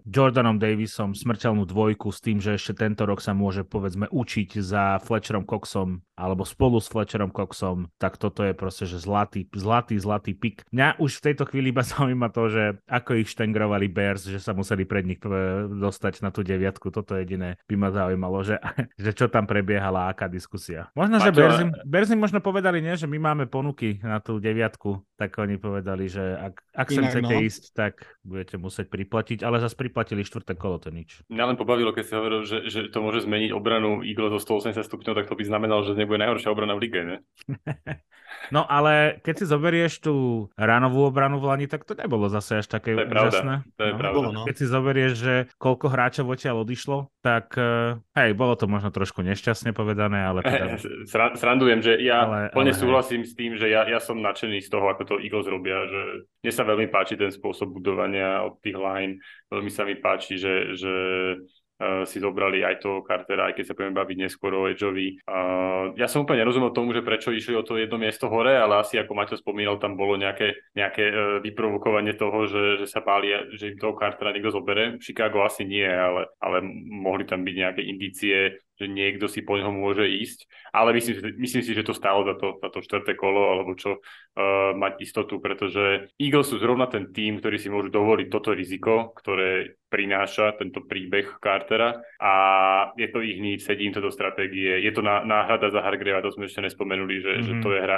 Jordanom 0.05 0.57
Davisom 0.59 1.13
smrteľnú 1.17 1.60
poslednú 1.61 1.69
dvojku 1.69 2.09
s 2.09 2.21
tým, 2.25 2.39
že 2.41 2.57
ešte 2.57 2.73
tento 2.73 3.05
rok 3.05 3.21
sa 3.21 3.37
môže 3.37 3.69
povedzme 3.69 4.09
učiť 4.09 4.57
za 4.61 4.97
Fletcherom 5.05 5.45
Coxom 5.45 6.01
alebo 6.21 6.45
spolu 6.45 6.77
s 6.81 6.89
Fletcherom 6.93 7.33
Coxom, 7.33 7.89
tak 7.97 8.21
toto 8.21 8.45
je 8.45 8.53
proste, 8.53 8.85
že 8.85 9.01
zlatý, 9.01 9.49
zlatý, 9.57 9.97
zlatý 9.97 10.37
pik. 10.37 10.69
Mňa 10.69 11.01
už 11.01 11.21
v 11.21 11.25
tejto 11.33 11.49
chvíli 11.49 11.73
iba 11.73 11.81
zaujíma 11.97 12.29
to, 12.33 12.53
že 12.53 12.65
ako 12.89 13.25
ich 13.25 13.33
štengrovali 13.33 13.89
Bears, 13.89 14.29
že 14.29 14.41
sa 14.41 14.53
museli 14.53 14.85
pred 14.85 15.05
nich 15.05 15.21
dostať 15.21 16.21
na 16.21 16.29
tú 16.33 16.45
deviatku. 16.45 16.93
Toto 16.93 17.17
jediné 17.17 17.57
by 17.69 17.75
ma 17.77 17.89
zaujímalo, 17.89 18.45
že, 18.45 18.61
že 19.05 19.17
čo 19.17 19.33
tam 19.33 19.49
prebiehala, 19.49 20.13
aká 20.13 20.29
diskusia. 20.29 20.93
Možno, 20.93 21.21
že 21.21 21.33
Bears 21.33 21.61
im, 21.61 21.73
Bears 21.85 22.13
im 22.13 22.21
možno 22.21 22.45
povedali, 22.45 22.85
nie, 22.85 22.97
že 22.97 23.09
my 23.09 23.17
máme 23.17 23.45
ponuky 23.49 24.01
na 24.05 24.21
tú 24.21 24.37
deviatku, 24.37 25.01
tak 25.17 25.37
oni 25.41 25.57
povedali, 25.57 26.09
že 26.09 26.37
ak, 26.37 26.55
ak 26.73 26.89
sa 26.93 27.01
chcete 27.09 27.35
no. 27.37 27.45
ísť, 27.45 27.63
tak 27.73 28.05
budete 28.25 28.61
musieť 28.61 28.93
priplatiť, 28.93 29.41
ale 29.41 29.61
zase 29.61 29.77
priplatili 29.77 30.21
štvrté 30.21 30.57
kolo, 30.57 30.77
to 30.81 30.93
nič. 30.93 31.25
Mňa 31.33 31.45
len 31.51 31.59
pobavilo, 31.59 31.91
keď 31.91 32.05
si 32.07 32.15
hovoril, 32.15 32.41
že, 32.47 32.59
že 32.71 32.81
to 32.89 33.03
môže 33.03 33.27
zmeniť 33.27 33.51
obranu 33.51 34.07
Eagles 34.07 34.39
zo 34.39 34.63
180 34.63 34.87
stupňov, 34.87 35.15
tak 35.19 35.27
to 35.27 35.35
by 35.35 35.43
znamenalo, 35.43 35.83
že 35.83 35.99
nebude 35.99 36.23
najhoršia 36.23 36.55
obrana 36.55 36.79
v 36.79 36.83
lige, 36.87 37.01
ne? 37.03 37.17
No 38.49 38.67
ale 38.67 39.23
keď 39.23 39.35
si 39.43 39.45
zoberieš 39.47 40.03
tú 40.03 40.49
ránovú 40.57 41.07
obranu 41.07 41.39
v 41.39 41.53
Lani, 41.53 41.67
tak 41.69 41.85
to 41.85 41.93
nebolo 41.93 42.27
zase 42.33 42.65
až 42.65 42.67
také 42.67 42.97
to 42.97 43.05
je 43.05 43.11
úžasné. 43.11 43.55
Pravda. 43.63 43.77
To 43.77 43.83
je 43.83 43.93
no. 43.93 43.99
pravda. 43.99 44.27
no. 44.33 44.43
Keď 44.49 44.57
si 44.57 44.67
zoberieš, 44.67 45.13
že 45.15 45.35
koľko 45.61 45.87
hráčov 45.93 46.27
odtiaľ 46.31 46.65
odišlo, 46.65 47.13
tak 47.21 47.53
uh, 47.61 48.01
hej, 48.17 48.33
bolo 48.33 48.57
to 48.57 48.65
možno 48.65 48.89
trošku 48.91 49.21
nešťastne 49.23 49.77
povedané, 49.77 50.25
ale 50.25 50.41
teda... 50.43 50.81
Srandujem, 51.41 51.85
že 51.85 52.01
ja 52.01 52.27
ale, 52.27 52.41
plne 52.51 52.73
ale, 52.75 52.81
súhlasím 52.81 53.23
hej. 53.23 53.29
s 53.29 53.33
tým, 53.37 53.53
že 53.61 53.67
ja, 53.69 53.87
ja 53.87 54.01
som 54.01 54.19
nadšený 54.19 54.65
z 54.65 54.71
toho, 54.73 54.89
ako 54.89 55.03
to 55.07 55.15
Eagles 55.21 55.47
robia, 55.47 55.85
že 55.87 56.27
mne 56.43 56.53
sa 56.55 56.65
veľmi 56.65 56.89
páči 56.89 57.15
ten 57.21 57.31
spôsob 57.31 57.71
budovania 57.77 58.41
od 58.43 58.59
tých 58.65 58.79
line, 58.79 59.21
veľmi 59.53 59.71
sa 59.71 59.85
mi 59.85 59.95
páči, 60.01 60.41
že, 60.41 60.75
že 60.75 60.93
si 62.05 62.21
zobrali 62.21 62.61
aj 62.61 62.85
toho 62.85 63.01
Cartera, 63.01 63.49
aj 63.49 63.57
keď 63.57 63.65
sa 63.65 63.77
budeme 63.77 63.97
baviť 63.97 64.17
neskôr 64.21 64.53
o 64.53 64.69
Edgeovi. 64.69 65.25
Uh, 65.25 65.97
ja 65.97 66.05
som 66.07 66.29
úplne 66.29 66.45
nerozumel 66.45 66.77
tomu, 66.77 66.93
že 66.93 67.01
prečo 67.01 67.33
išli 67.33 67.57
o 67.57 67.65
to 67.65 67.81
jedno 67.81 67.97
miesto 67.97 68.29
hore, 68.29 68.53
ale 68.53 68.85
asi 68.85 69.01
ako 69.01 69.17
Maťo 69.17 69.37
spomínal, 69.41 69.81
tam 69.81 69.97
bolo 69.97 70.21
nejaké, 70.21 70.61
nejaké 70.77 71.05
uh, 71.09 71.17
vyprovokovanie 71.41 72.15
toho, 72.21 72.45
že, 72.45 72.85
že 72.85 72.87
sa 72.87 73.01
páli, 73.01 73.33
že 73.57 73.73
im 73.73 73.81
toho 73.81 73.97
Cartera 73.97 74.33
niekto 74.33 74.53
zobere. 74.53 75.01
Chicago 75.01 75.41
asi 75.41 75.65
nie, 75.65 75.89
ale, 75.89 76.29
ale 76.37 76.61
mohli 76.89 77.25
tam 77.25 77.43
byť 77.43 77.55
nejaké 77.57 77.83
indície, 77.85 78.61
že 78.81 78.89
niekto 78.89 79.29
si 79.29 79.45
po 79.45 79.61
ňom 79.61 79.77
môže 79.77 80.09
ísť, 80.09 80.49
ale 80.73 80.97
myslím, 80.97 81.37
myslím 81.37 81.63
si, 81.63 81.73
že 81.77 81.85
to 81.85 81.93
stálo 81.93 82.25
za 82.25 82.41
to, 82.41 82.57
za 82.57 82.69
to 82.73 82.81
štvrté 82.81 83.13
kolo, 83.13 83.53
alebo 83.53 83.77
čo, 83.77 84.01
uh, 84.01 84.73
mať 84.73 85.05
istotu, 85.05 85.37
pretože 85.37 86.09
Eagles 86.17 86.49
sú 86.49 86.57
zrovna 86.57 86.89
ten 86.89 87.13
tým, 87.13 87.39
ktorý 87.39 87.61
si 87.61 87.69
môžu 87.69 87.93
dovoliť 87.93 88.29
toto 88.33 88.57
riziko, 88.57 89.13
ktoré 89.13 89.77
prináša 89.91 90.55
tento 90.55 90.87
príbeh 90.87 91.43
Cartera 91.43 91.99
a 92.23 92.33
je 92.95 93.11
to 93.11 93.19
ich 93.21 93.43
nič, 93.43 93.67
sedím 93.67 93.91
to 93.91 93.99
do 93.99 94.15
stratégie. 94.15 94.79
Je 94.79 94.93
to 94.95 95.03
náhrada 95.03 95.69
za 95.69 95.83
Hargreva, 95.83 96.23
to 96.23 96.31
sme 96.31 96.47
ešte 96.47 96.63
nespomenuli, 96.63 97.19
že, 97.19 97.33
mm-hmm. 97.35 97.47
že 97.51 97.53
to 97.59 97.69
je 97.75 97.81
hra, 97.83 97.97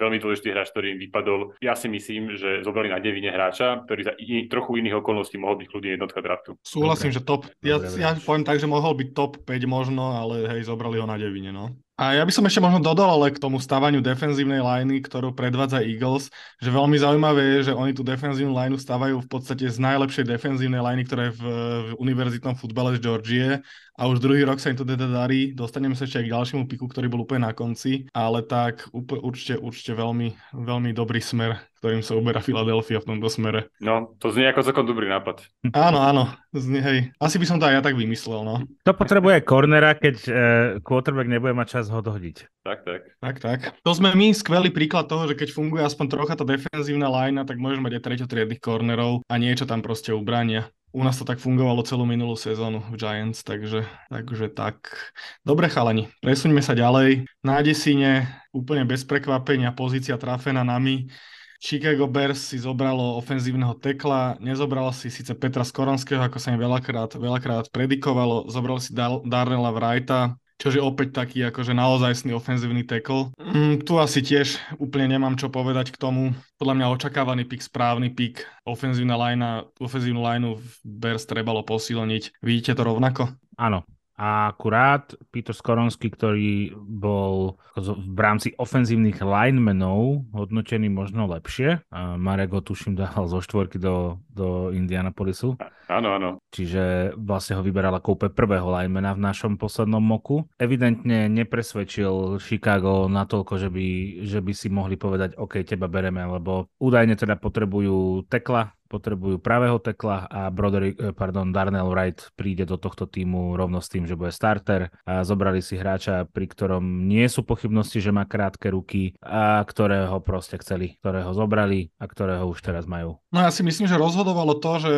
veľmi 0.00 0.18
dôležitý 0.24 0.48
hráč, 0.50 0.72
ktorý 0.72 0.96
im 0.96 1.00
vypadol. 1.04 1.60
Ja 1.60 1.76
si 1.76 1.92
myslím, 1.92 2.34
že 2.40 2.64
zobrali 2.64 2.88
na 2.88 2.98
devine 2.98 3.28
hráča, 3.28 3.84
ktorý 3.84 4.00
za 4.08 4.12
in, 4.16 4.48
trochu 4.48 4.80
iných 4.80 5.04
okolností 5.04 5.36
mohol 5.36 5.60
byť 5.60 5.68
kľudne 5.68 5.90
jednotka 6.00 6.24
draftu. 6.24 6.56
Súhlasím, 6.64 7.12
okay. 7.12 7.16
že 7.20 7.28
top, 7.28 7.42
ja, 7.60 7.76
ja 8.00 8.16
poviem 8.16 8.48
tak, 8.48 8.56
že 8.58 8.66
mohol 8.66 8.96
byť 8.96 9.08
top 9.12 9.44
5 9.44 9.68
možno, 9.68 10.16
ale 10.24 10.48
hej, 10.48 10.66
zobrali 10.66 10.96
ho 10.98 11.06
na 11.06 11.20
devine, 11.20 11.52
no. 11.52 11.76
A 11.94 12.18
ja 12.18 12.26
by 12.26 12.32
som 12.34 12.42
ešte 12.42 12.58
možno 12.58 12.82
dodal 12.82 13.06
ale 13.06 13.30
k 13.30 13.38
tomu 13.38 13.62
stavaniu 13.62 14.02
defenzívnej 14.02 14.58
liney, 14.58 14.98
ktorú 14.98 15.30
predvádza 15.30 15.78
Eagles, 15.78 16.26
že 16.58 16.74
veľmi 16.74 16.98
zaujímavé 16.98 17.42
je, 17.54 17.70
že 17.70 17.72
oni 17.78 17.94
tú 17.94 18.02
defenzívnu 18.02 18.50
lineu 18.50 18.74
stavajú 18.74 19.22
v 19.22 19.28
podstate 19.30 19.70
z 19.70 19.78
najlepšej 19.78 20.26
defenzívnej 20.26 20.82
liney, 20.82 21.06
ktorá 21.06 21.30
je 21.30 21.38
v, 21.38 21.42
v 21.46 21.90
univerzitnom 22.02 22.58
futbale 22.58 22.98
z 22.98 23.02
Georgie 23.04 23.62
a 23.94 24.10
už 24.10 24.18
druhý 24.18 24.42
rok 24.42 24.58
sa 24.58 24.74
im 24.74 24.78
to 24.78 24.82
teda 24.82 25.06
darí. 25.06 25.54
Dostaneme 25.54 25.94
sa 25.94 26.02
ešte 26.02 26.18
aj 26.18 26.26
k 26.26 26.34
ďalšiemu 26.34 26.64
piku, 26.66 26.90
ktorý 26.90 27.06
bol 27.06 27.22
úplne 27.22 27.46
na 27.46 27.54
konci, 27.54 28.10
ale 28.10 28.42
tak 28.42 28.90
úplne, 28.90 29.22
určite, 29.22 29.54
určite 29.62 29.94
veľmi, 29.94 30.34
veľmi 30.50 30.90
dobrý 30.90 31.22
smer, 31.22 31.62
ktorým 31.78 32.02
sa 32.02 32.18
uberá 32.18 32.42
Philadelphia 32.42 32.98
v 32.98 33.14
tomto 33.14 33.30
smere. 33.30 33.70
No, 33.78 34.18
to 34.18 34.34
znie 34.34 34.50
ako 34.50 34.66
celkom 34.66 34.86
dobrý 34.90 35.06
nápad. 35.06 35.46
Áno, 35.86 36.00
áno, 36.00 36.32
znie, 36.54 36.80
hej. 36.80 36.98
Asi 37.20 37.36
by 37.38 37.46
som 37.46 37.58
to 37.60 37.66
aj 37.66 37.74
ja 37.78 37.82
tak 37.84 37.98
vymyslel, 37.98 38.42
no. 38.42 38.62
To 38.86 38.92
potrebuje 38.94 39.44
cornera, 39.46 39.94
keď 39.94 40.16
uh, 40.26 40.34
quarterback 40.80 41.28
nebude 41.28 41.52
mať 41.54 41.78
čas 41.78 41.86
ho 41.92 42.00
dohodiť. 42.00 42.50
Tak, 42.64 42.86
tak. 42.86 43.00
Tak, 43.20 43.36
tak. 43.42 43.60
To 43.84 43.92
sme 43.92 44.16
my 44.16 44.32
skvelý 44.32 44.72
príklad 44.72 45.06
toho, 45.06 45.28
že 45.28 45.36
keď 45.36 45.52
funguje 45.52 45.82
aspoň 45.84 46.06
trocha 46.08 46.34
tá 46.34 46.46
defenzívna 46.46 47.10
linea, 47.10 47.44
tak 47.44 47.60
môžeš 47.60 47.82
mať 47.82 47.92
aj 48.00 48.02
treťotriedných 48.06 48.62
cornerov 48.62 49.20
a 49.28 49.34
niečo 49.36 49.68
tam 49.68 49.84
proste 49.84 50.16
ubrania. 50.16 50.72
U 50.94 51.02
nás 51.02 51.18
to 51.18 51.26
tak 51.26 51.42
fungovalo 51.42 51.82
celú 51.82 52.06
minulú 52.06 52.38
sezónu 52.38 52.78
v 52.86 52.94
Giants, 52.94 53.42
takže, 53.42 53.82
takže 54.06 54.46
tak. 54.54 54.94
Dobre 55.42 55.66
chalani, 55.66 56.06
presuňme 56.22 56.62
sa 56.62 56.78
ďalej. 56.78 57.26
Na 57.42 57.58
desine 57.66 58.30
úplne 58.54 58.86
bez 58.86 59.02
prekvapenia 59.02 59.74
pozícia 59.74 60.14
trafená 60.14 60.62
nami. 60.62 61.10
Chicago 61.58 62.06
Bears 62.06 62.46
si 62.46 62.62
zobralo 62.62 63.18
ofenzívneho 63.18 63.74
tekla, 63.74 64.38
nezobralo 64.38 64.94
si 64.94 65.10
síce 65.10 65.34
Petra 65.34 65.66
Skoronského, 65.66 66.22
ako 66.22 66.38
sa 66.38 66.54
im 66.54 66.62
veľakrát, 66.62 67.18
veľakrát 67.18 67.74
predikovalo, 67.74 68.46
zobral 68.46 68.78
si 68.78 68.94
Dar- 68.94 69.24
Darnella 69.26 69.74
Wrighta, 69.74 70.38
čo 70.58 70.70
opäť 70.80 71.14
taký 71.14 71.44
akože 71.50 71.74
naozajstný 71.74 72.32
ofenzívny 72.32 72.86
tackle. 72.86 73.34
Mm, 73.36 73.82
tu 73.82 73.98
asi 73.98 74.22
tiež 74.22 74.58
úplne 74.78 75.18
nemám 75.18 75.34
čo 75.36 75.50
povedať 75.50 75.92
k 75.92 76.00
tomu. 76.00 76.32
Podľa 76.56 76.74
mňa 76.78 76.92
očakávaný 76.94 77.44
pick, 77.44 77.60
správny 77.60 78.14
pick, 78.14 78.46
ofenzívna 78.64 79.18
linea, 79.18 79.66
ofenzívnu 79.82 80.22
lineu 80.22 80.56
v 80.58 80.68
Bears 80.86 81.26
trebalo 81.26 81.66
posilniť. 81.66 82.40
Vidíte 82.40 82.78
to 82.78 82.82
rovnako? 82.86 83.34
Áno, 83.54 83.86
a 84.14 84.54
akurát 84.54 85.10
Peter 85.34 85.50
Skoronsky, 85.50 86.06
ktorý 86.10 86.70
bol 86.78 87.58
v 87.78 88.18
rámci 88.18 88.54
ofenzívnych 88.54 89.18
linemenov 89.18 90.22
hodnotený 90.30 90.86
možno 90.86 91.26
lepšie. 91.26 91.82
Marek 92.18 92.54
ho 92.54 92.62
tuším 92.62 92.94
dal 92.94 93.26
zo 93.26 93.42
štvorky 93.42 93.82
do, 93.82 94.22
do 94.30 94.70
Indianapolisu. 94.70 95.58
Áno, 95.90 96.16
áno. 96.16 96.30
Čiže 96.48 97.12
vlastne 97.18 97.58
ho 97.58 97.62
vyberala 97.66 98.00
koupe 98.00 98.30
prvého 98.32 98.70
linemana 98.70 99.12
v 99.12 99.24
našom 99.26 99.58
poslednom 99.60 100.00
moku. 100.00 100.46
Evidentne 100.56 101.28
nepresvedčil 101.28 102.38
Chicago 102.40 103.10
natoľko, 103.10 103.58
že 103.60 103.68
by, 103.68 103.86
že 104.24 104.38
by 104.40 104.52
si 104.54 104.68
mohli 104.72 104.96
povedať, 104.96 105.36
OK, 105.36 105.66
teba 105.66 105.90
bereme, 105.90 106.24
lebo 106.24 106.70
údajne 106.80 107.18
teda 107.18 107.36
potrebujú 107.36 108.24
tekla, 108.30 108.72
potrebujú 108.94 109.42
pravého 109.42 109.82
tekla 109.82 110.30
a 110.30 110.46
Broderick, 110.54 110.94
eh, 111.02 111.10
pardon, 111.10 111.50
Darnell 111.50 111.90
Wright 111.90 112.30
príde 112.38 112.62
do 112.62 112.78
tohto 112.78 113.10
týmu 113.10 113.58
rovno 113.58 113.82
s 113.82 113.90
tým, 113.90 114.06
že 114.06 114.14
bude 114.14 114.30
starter 114.30 114.94
a 115.02 115.26
zobrali 115.26 115.58
si 115.58 115.74
hráča, 115.74 116.30
pri 116.30 116.46
ktorom 116.46 117.10
nie 117.10 117.26
sú 117.26 117.42
pochybnosti, 117.42 117.98
že 117.98 118.14
má 118.14 118.22
krátke 118.22 118.70
ruky 118.70 119.18
a 119.18 119.58
ktorého 119.66 120.22
proste 120.22 120.62
chceli, 120.62 121.02
ktorého 121.02 121.34
zobrali 121.34 121.90
a 121.98 122.06
ktorého 122.06 122.46
už 122.46 122.62
teraz 122.62 122.86
majú. 122.86 123.18
No 123.34 123.42
ja 123.42 123.50
si 123.50 123.66
myslím, 123.66 123.90
že 123.90 123.98
rozhodovalo 123.98 124.62
to, 124.62 124.72
že 124.78 124.92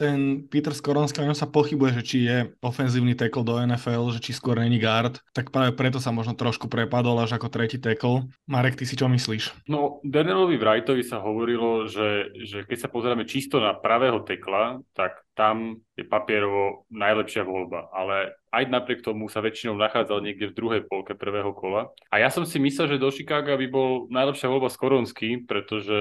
ten 0.00 0.48
Peter 0.48 0.72
ňom 0.72 1.36
sa 1.36 1.50
pochybuje, 1.50 2.00
že 2.00 2.02
či 2.06 2.16
je 2.24 2.36
ofenzívny 2.64 3.12
tackle 3.12 3.44
do 3.44 3.60
NFL, 3.60 4.14
že 4.16 4.24
či 4.24 4.32
skôr 4.32 4.56
není 4.56 4.80
guard, 4.80 5.20
tak 5.36 5.50
práve 5.52 5.76
preto 5.76 6.00
sa 6.00 6.14
možno 6.14 6.32
trošku 6.32 6.70
prepadol 6.70 7.20
až 7.20 7.36
ako 7.36 7.50
tretí 7.50 7.76
tackle. 7.76 8.30
Marek, 8.48 8.78
ty 8.78 8.88
si 8.88 8.94
čo 8.94 9.10
myslíš? 9.10 9.68
No, 9.68 10.00
Darnellovi 10.06 10.56
Wrightovi 10.56 11.02
sa 11.02 11.20
hovorilo, 11.20 11.90
že, 11.90 12.32
že 12.40 12.64
keď 12.64 12.78
sa 12.86 12.88
pozrieme 12.88 13.26
čisto 13.34 13.58
na 13.58 13.74
pravého 13.74 14.22
tekla, 14.22 14.78
tak 14.94 15.26
tam 15.34 15.82
je 15.98 16.06
papierovo 16.06 16.86
najlepšia 16.94 17.42
voľba, 17.42 17.90
ale 17.90 18.38
aj 18.60 18.70
napriek 18.70 19.00
tomu 19.02 19.26
sa 19.26 19.42
väčšinou 19.42 19.74
nachádzal 19.74 20.22
niekde 20.22 20.50
v 20.50 20.56
druhej 20.56 20.82
polke 20.86 21.18
prvého 21.18 21.50
kola. 21.52 21.90
A 22.10 22.22
ja 22.22 22.30
som 22.30 22.46
si 22.46 22.62
myslel, 22.62 22.94
že 22.94 23.02
do 23.02 23.10
Chicago 23.10 23.58
by 23.58 23.66
bol 23.66 23.90
najlepšia 24.08 24.46
voľba 24.50 24.70
Skoronsky, 24.70 25.42
pretože, 25.42 26.00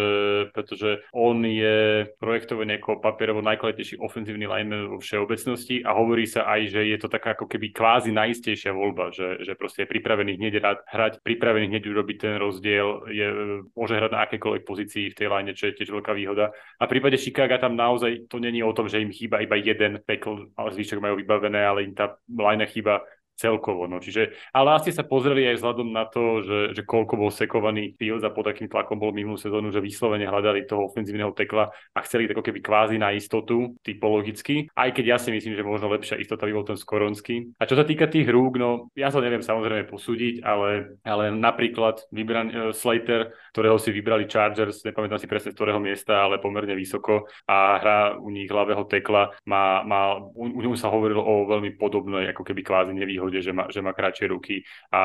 pretože 0.54 1.02
on 1.12 1.42
je 1.42 2.08
projektovaný 2.22 2.78
ako 2.80 3.02
papierovo 3.02 3.42
najkvalitnejší 3.42 3.98
ofenzívny 4.00 4.46
lineman 4.46 4.94
vo 4.94 4.98
všeobecnosti 5.02 5.82
a 5.82 5.98
hovorí 5.98 6.30
sa 6.30 6.46
aj, 6.48 6.62
že 6.70 6.82
je 6.94 6.98
to 7.02 7.08
taká 7.10 7.34
ako 7.34 7.50
keby 7.50 7.74
kvázi 7.74 8.14
najistejšia 8.14 8.72
voľba, 8.72 9.10
že, 9.10 9.42
že 9.42 9.58
proste 9.58 9.84
je 9.84 9.92
pripravený 9.92 10.38
hneď 10.38 10.54
rád 10.62 10.80
hrať, 10.88 11.14
pripravený 11.26 11.74
hneď 11.74 11.84
urobiť 11.90 12.18
ten 12.20 12.36
rozdiel, 12.38 13.10
je, 13.10 13.28
môže 13.74 13.98
hrať 13.98 14.12
na 14.12 14.20
akékoľvek 14.30 14.64
pozícii 14.64 15.12
v 15.12 15.18
tej 15.18 15.28
line, 15.30 15.52
čo 15.58 15.70
je 15.70 15.78
tiež 15.82 15.90
veľká 15.90 16.14
výhoda. 16.14 16.54
A 16.78 16.86
v 16.86 16.92
prípade 16.98 17.18
Chicago 17.18 17.56
tam 17.58 17.74
naozaj 17.74 18.30
to 18.30 18.38
není 18.38 18.62
o 18.62 18.76
tom, 18.76 18.88
že 18.90 19.02
im 19.02 19.14
chýba 19.14 19.42
iba 19.42 19.56
jeden 19.58 20.04
tackle, 20.06 20.52
ale 20.60 20.70
zvyšok 20.76 21.00
majú 21.00 21.16
vybavené, 21.20 21.62
ale 21.64 21.88
im 21.88 21.94
tá 21.96 22.16
line 22.44 22.68
chýba 22.68 23.02
celkovo. 23.44 23.92
No. 23.92 24.00
Čiže, 24.00 24.32
ale 24.56 24.80
asi 24.80 24.96
sa 24.96 25.04
pozreli 25.04 25.44
aj 25.52 25.60
vzhľadom 25.60 25.92
na 25.92 26.08
to, 26.08 26.40
že, 26.40 26.60
že 26.80 26.82
koľko 26.88 27.20
bol 27.20 27.28
sekovaný 27.28 27.92
Fields 28.00 28.24
a 28.24 28.32
pod 28.32 28.48
akým 28.48 28.72
tlakom 28.72 28.96
bol 28.96 29.12
minulú 29.12 29.36
sezónu, 29.36 29.68
že 29.76 29.84
vyslovene 29.84 30.24
hľadali 30.24 30.64
toho 30.64 30.88
ofenzívneho 30.88 31.36
tekla 31.36 31.68
a 31.92 32.00
chceli 32.08 32.32
tak 32.32 32.40
keby 32.40 32.64
kvázi 32.64 32.96
na 32.96 33.12
istotu, 33.12 33.76
typologicky. 33.84 34.72
Aj 34.72 34.90
keď 34.96 35.06
ja 35.16 35.18
si 35.20 35.36
myslím, 35.36 35.60
že 35.60 35.68
možno 35.68 35.92
lepšia 35.92 36.20
istota 36.20 36.48
by 36.48 36.54
bol 36.56 36.68
ten 36.68 36.80
Skoronský. 36.80 37.58
A 37.60 37.68
čo 37.68 37.76
sa 37.76 37.84
týka 37.84 38.08
tých 38.08 38.30
rúk, 38.30 38.56
no 38.56 38.88
ja 38.96 39.12
to 39.12 39.20
neviem 39.20 39.44
samozrejme 39.44 39.90
posúdiť, 39.90 40.46
ale, 40.46 41.00
ale 41.04 41.34
napríklad 41.34 42.08
vybran, 42.14 42.48
uh, 42.50 42.56
Slater, 42.72 43.34
ktorého 43.52 43.76
si 43.82 43.90
vybrali 43.92 44.30
Chargers, 44.30 44.86
nepamätám 44.86 45.20
si 45.20 45.28
presne 45.28 45.52
z 45.52 45.58
ktorého 45.58 45.80
miesta, 45.82 46.24
ale 46.24 46.40
pomerne 46.40 46.76
vysoko 46.78 47.28
a 47.48 47.80
hrá 47.80 48.00
u 48.20 48.30
nich 48.30 48.48
hlavého 48.52 48.84
tekla, 48.86 49.34
má, 49.48 49.82
má, 49.84 50.20
u, 50.20 50.62
u 50.62 50.76
sa 50.76 50.92
hovorilo 50.92 51.24
o 51.24 51.48
veľmi 51.50 51.80
podobnej 51.80 52.30
ako 52.30 52.44
keby 52.44 52.62
kvázi 52.62 52.94
nevýhode 52.94 53.33
výhode, 53.34 53.42
že 53.42 53.52
má, 53.54 53.66
že 53.74 53.82
má 53.82 53.92
kratšie 53.94 54.30
ruky 54.30 54.62
a 54.94 55.02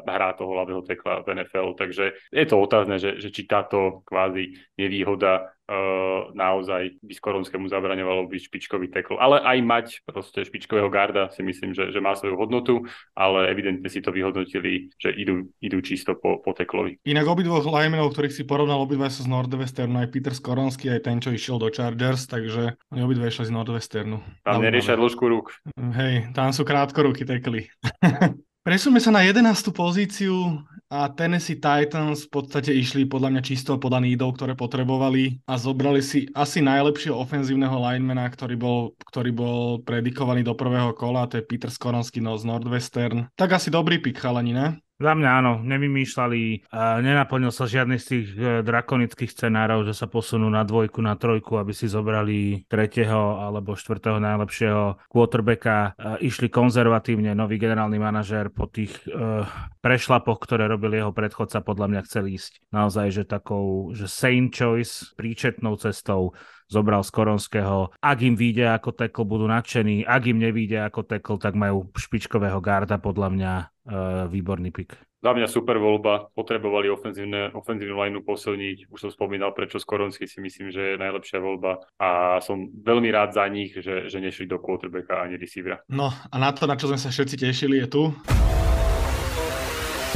hrá 0.00 0.32
toho 0.32 0.56
hlavného 0.56 0.82
tekla 0.82 1.20
v 1.20 1.36
NFL. 1.36 1.76
Takže 1.76 2.04
je 2.32 2.46
to 2.48 2.56
otázne, 2.56 2.96
že, 2.96 3.20
že 3.20 3.28
či 3.28 3.44
táto 3.44 4.00
kvázi 4.08 4.56
nevýhoda 4.80 5.52
uh, 5.66 6.30
naozaj 6.32 6.98
by 7.02 7.12
Skoronskému 7.14 7.66
zabraňovalo 7.66 8.30
byť 8.30 8.40
špičkový 8.50 8.88
tekl. 8.90 9.18
Ale 9.18 9.42
aj 9.42 9.58
mať 9.62 9.86
proste 10.06 10.46
špičkového 10.46 10.88
garda 10.90 11.28
si 11.34 11.42
myslím, 11.42 11.74
že, 11.74 11.90
že 11.90 12.00
má 12.00 12.14
svoju 12.14 12.38
hodnotu, 12.38 12.86
ale 13.18 13.50
evidentne 13.50 13.86
si 13.90 13.98
to 13.98 14.14
vyhodnotili, 14.14 14.94
že 14.96 15.10
idú, 15.14 15.50
idú 15.58 15.78
čisto 15.82 16.14
po, 16.14 16.38
po 16.38 16.54
teklovi. 16.54 17.02
Inak 17.04 17.26
obidvoch 17.26 17.66
linemenov, 17.66 18.14
ktorých 18.14 18.34
si 18.34 18.42
porovnal, 18.46 18.82
obidva 18.82 19.10
sú 19.10 19.26
z 19.26 19.30
Nordwesternu, 19.30 20.06
aj 20.06 20.10
Peter 20.14 20.34
Skoronský, 20.34 20.94
aj 20.94 21.00
ten, 21.04 21.18
čo 21.18 21.34
išiel 21.34 21.58
do 21.58 21.68
Chargers, 21.68 22.30
takže 22.30 22.78
oni 22.94 23.00
obidva 23.02 23.26
išli 23.26 23.50
z 23.50 23.52
Nordwesternu. 23.52 24.22
Tam 24.46 24.62
neriešia 24.62 24.94
dĺžku 24.94 25.24
rúk. 25.26 25.52
Hej, 25.74 26.30
tam 26.32 26.54
sú 26.54 26.62
krátkoruky 26.62 27.26
tekly. 27.26 27.66
Presuňme 28.66 28.98
sa 28.98 29.14
na 29.14 29.22
11. 29.22 29.70
pozíciu 29.70 30.58
a 30.90 31.06
Tennessee 31.14 31.54
Titans 31.54 32.26
v 32.26 32.30
podstate 32.34 32.74
išli 32.74 33.06
podľa 33.06 33.38
mňa 33.38 33.42
čisto 33.46 33.78
podľa 33.78 34.02
nídov, 34.02 34.34
ktoré 34.34 34.58
potrebovali 34.58 35.38
a 35.46 35.54
zobrali 35.54 36.02
si 36.02 36.26
asi 36.34 36.66
najlepšieho 36.66 37.14
ofenzívneho 37.14 37.78
linemana, 37.78 38.26
ktorý 38.26 38.58
bol, 38.58 38.98
ktorý 39.06 39.30
bol 39.30 39.86
predikovaný 39.86 40.42
do 40.42 40.58
prvého 40.58 40.90
kola, 40.98 41.30
to 41.30 41.38
je 41.38 41.46
Peter 41.46 41.70
Skoronsky 41.70 42.18
no 42.18 42.34
z 42.34 42.42
Nordwestern. 42.42 43.30
Tak 43.38 43.54
asi 43.54 43.70
dobrý 43.70 44.02
pik, 44.02 44.18
chalani, 44.18 44.50
ne? 44.50 44.82
Za 44.96 45.12
mňa 45.12 45.30
áno, 45.44 45.52
nevymýšľali, 45.60 46.72
nenaplnil 47.04 47.52
sa 47.52 47.68
žiadny 47.68 48.00
z 48.00 48.06
tých 48.08 48.26
e, 48.32 48.64
drakonických 48.64 49.28
scenárov, 49.28 49.84
že 49.84 49.92
sa 49.92 50.08
posunú 50.08 50.48
na 50.48 50.64
dvojku, 50.64 51.04
na 51.04 51.20
trojku, 51.20 51.60
aby 51.60 51.76
si 51.76 51.84
zobrali 51.84 52.64
tretieho 52.64 53.36
alebo 53.44 53.76
štvrtého 53.76 54.16
najlepšieho 54.16 55.04
quarterbacka. 55.12 56.00
Išli 56.24 56.48
konzervatívne, 56.48 57.36
nový 57.36 57.60
generálny 57.60 58.00
manažér 58.00 58.48
po 58.48 58.72
tých 58.72 58.96
uh, 59.12 59.44
prešlapoch, 59.84 60.40
ktoré 60.40 60.64
robil 60.64 60.96
jeho 60.96 61.12
predchodca, 61.12 61.60
podľa 61.60 61.86
mňa 61.92 62.00
chcel 62.08 62.32
ísť 62.32 62.64
naozaj, 62.72 63.06
že 63.12 63.22
takou, 63.28 63.92
že 63.92 64.08
sane 64.08 64.48
choice, 64.48 65.12
príčetnou 65.12 65.76
cestou 65.76 66.32
zobral 66.72 67.04
z 67.04 67.10
Koronského. 67.12 67.92
Ak 68.00 68.24
im 68.24 68.34
vyjde 68.34 68.72
ako 68.72 68.96
tackle, 68.96 69.28
budú 69.28 69.44
nadšení. 69.46 70.08
Ak 70.08 70.24
im 70.24 70.40
nevíde 70.40 70.82
ako 70.82 71.04
tackle, 71.04 71.38
tak 71.38 71.54
majú 71.54 71.92
špičkového 71.94 72.58
garda, 72.58 72.98
podľa 72.98 73.28
mňa 73.30 73.52
uh, 73.86 74.26
výborný 74.26 74.74
pik. 74.74 74.98
Za 75.24 75.32
mňa 75.34 75.48
super 75.50 75.80
voľba, 75.80 76.30
potrebovali 76.36 76.86
ofenzívne, 76.92 77.50
ofenzívnu 77.50 77.98
lineu 77.98 78.22
posilniť, 78.22 78.92
už 78.92 78.98
som 79.00 79.10
spomínal, 79.10 79.56
prečo 79.56 79.80
Skoronsky 79.80 80.28
si 80.28 80.38
myslím, 80.38 80.70
že 80.70 80.94
je 80.94 81.02
najlepšia 81.02 81.42
voľba 81.42 81.82
a 81.98 82.38
som 82.44 82.68
veľmi 82.70 83.10
rád 83.10 83.34
za 83.34 83.48
nich, 83.50 83.74
že, 83.74 84.06
že 84.06 84.18
nešli 84.22 84.46
do 84.46 84.62
quarterbacka 84.62 85.26
ani 85.26 85.40
receivera. 85.40 85.82
No 85.90 86.12
a 86.12 86.34
na 86.36 86.54
to, 86.54 86.68
na 86.68 86.78
čo 86.78 86.92
sme 86.92 87.00
sa 87.00 87.10
všetci 87.10 87.42
tešili, 87.42 87.82
je 87.82 87.88
tu 87.90 88.02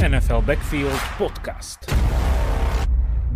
NFL 0.01 0.41
Backfield 0.47 1.01
Podcast. 1.19 1.85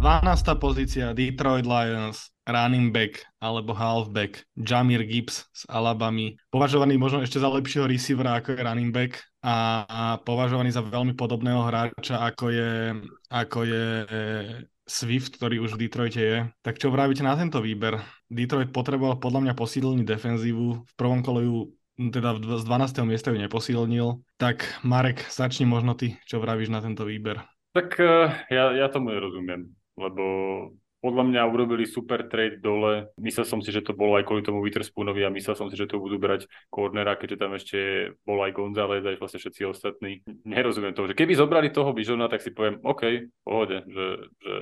12. 0.01 0.57
pozícia 0.61 1.13
Detroit 1.17 1.65
Lions, 1.65 2.34
running 2.45 2.93
back 2.93 3.25
alebo 3.41 3.73
halfback 3.73 4.45
Jamir 4.55 5.03
Gibbs 5.05 5.49
z 5.51 5.65
Alabamy. 5.69 6.37
Považovaný 6.53 6.97
možno 6.97 7.25
ešte 7.25 7.41
za 7.41 7.49
lepšieho 7.49 7.89
receivera 7.89 8.37
ako 8.37 8.55
je 8.55 8.65
running 8.65 8.93
back 8.93 9.17
a, 9.41 9.85
a 9.85 10.01
považovaný 10.21 10.73
za 10.73 10.85
veľmi 10.85 11.17
podobného 11.17 11.65
hráča 11.65 12.21
ako 12.21 12.53
je, 12.53 12.71
ako 13.29 13.59
je 13.65 13.85
e, 13.85 14.05
Swift, 14.85 15.41
ktorý 15.41 15.65
už 15.65 15.75
v 15.75 15.89
Detroite 15.89 16.21
je. 16.21 16.37
Tak 16.61 16.77
čo 16.77 16.93
vravíte 16.93 17.25
na 17.25 17.33
tento 17.33 17.57
výber? 17.57 17.97
Detroit 18.29 18.69
potreboval 18.69 19.17
podľa 19.17 19.49
mňa 19.49 19.53
posílniť 19.57 20.05
defenzívu. 20.05 20.65
V 20.85 20.93
prvom 20.93 21.25
kole 21.25 21.41
ju 21.49 21.73
teda 21.97 22.37
z 22.37 22.63
12. 22.67 23.07
miesta 23.07 23.33
ju 23.33 23.41
neposilnil. 23.41 24.21
Tak 24.37 24.85
Marek, 24.85 25.25
začni 25.31 25.65
možno 25.65 25.97
ty, 25.97 26.19
čo 26.29 26.37
vravíš 26.37 26.69
na 26.69 26.83
tento 26.83 27.07
výber. 27.07 27.41
Tak 27.73 27.97
uh, 27.97 28.31
ja, 28.51 28.71
ja 28.77 28.87
tomu 28.93 29.11
nerozumiem, 29.11 29.73
lebo 29.99 30.23
podľa 31.05 31.23
mňa 31.29 31.41
urobili 31.45 31.85
super 31.85 32.25
trade 32.25 32.65
dole. 32.65 33.13
Myslel 33.21 33.45
som 33.45 33.61
si, 33.61 33.69
že 33.69 33.85
to 33.85 33.93
bolo 33.93 34.17
aj 34.17 34.25
kvôli 34.25 34.41
tomu 34.41 34.65
Witherspoonovi 34.65 35.21
a 35.21 35.29
myslel 35.29 35.53
som 35.53 35.69
si, 35.69 35.77
že 35.77 35.85
to 35.85 36.01
budú 36.01 36.17
brať 36.17 36.49
cornera, 36.73 37.13
keďže 37.13 37.37
tam 37.37 37.53
ešte 37.53 37.77
bol 38.25 38.41
aj 38.41 38.57
González, 38.57 39.05
aj 39.05 39.21
vlastne 39.21 39.37
všetci 39.37 39.61
ostatní. 39.69 40.25
Nerozumiem 40.41 40.97
toho, 40.97 41.13
že 41.13 41.13
keby 41.13 41.37
zobrali 41.37 41.69
toho 41.69 41.93
Bijona, 41.93 42.25
tak 42.25 42.41
si 42.41 42.49
poviem, 42.49 42.81
OK, 42.81 43.29
pohode, 43.45 43.85
že, 43.85 44.05
že 44.41 44.53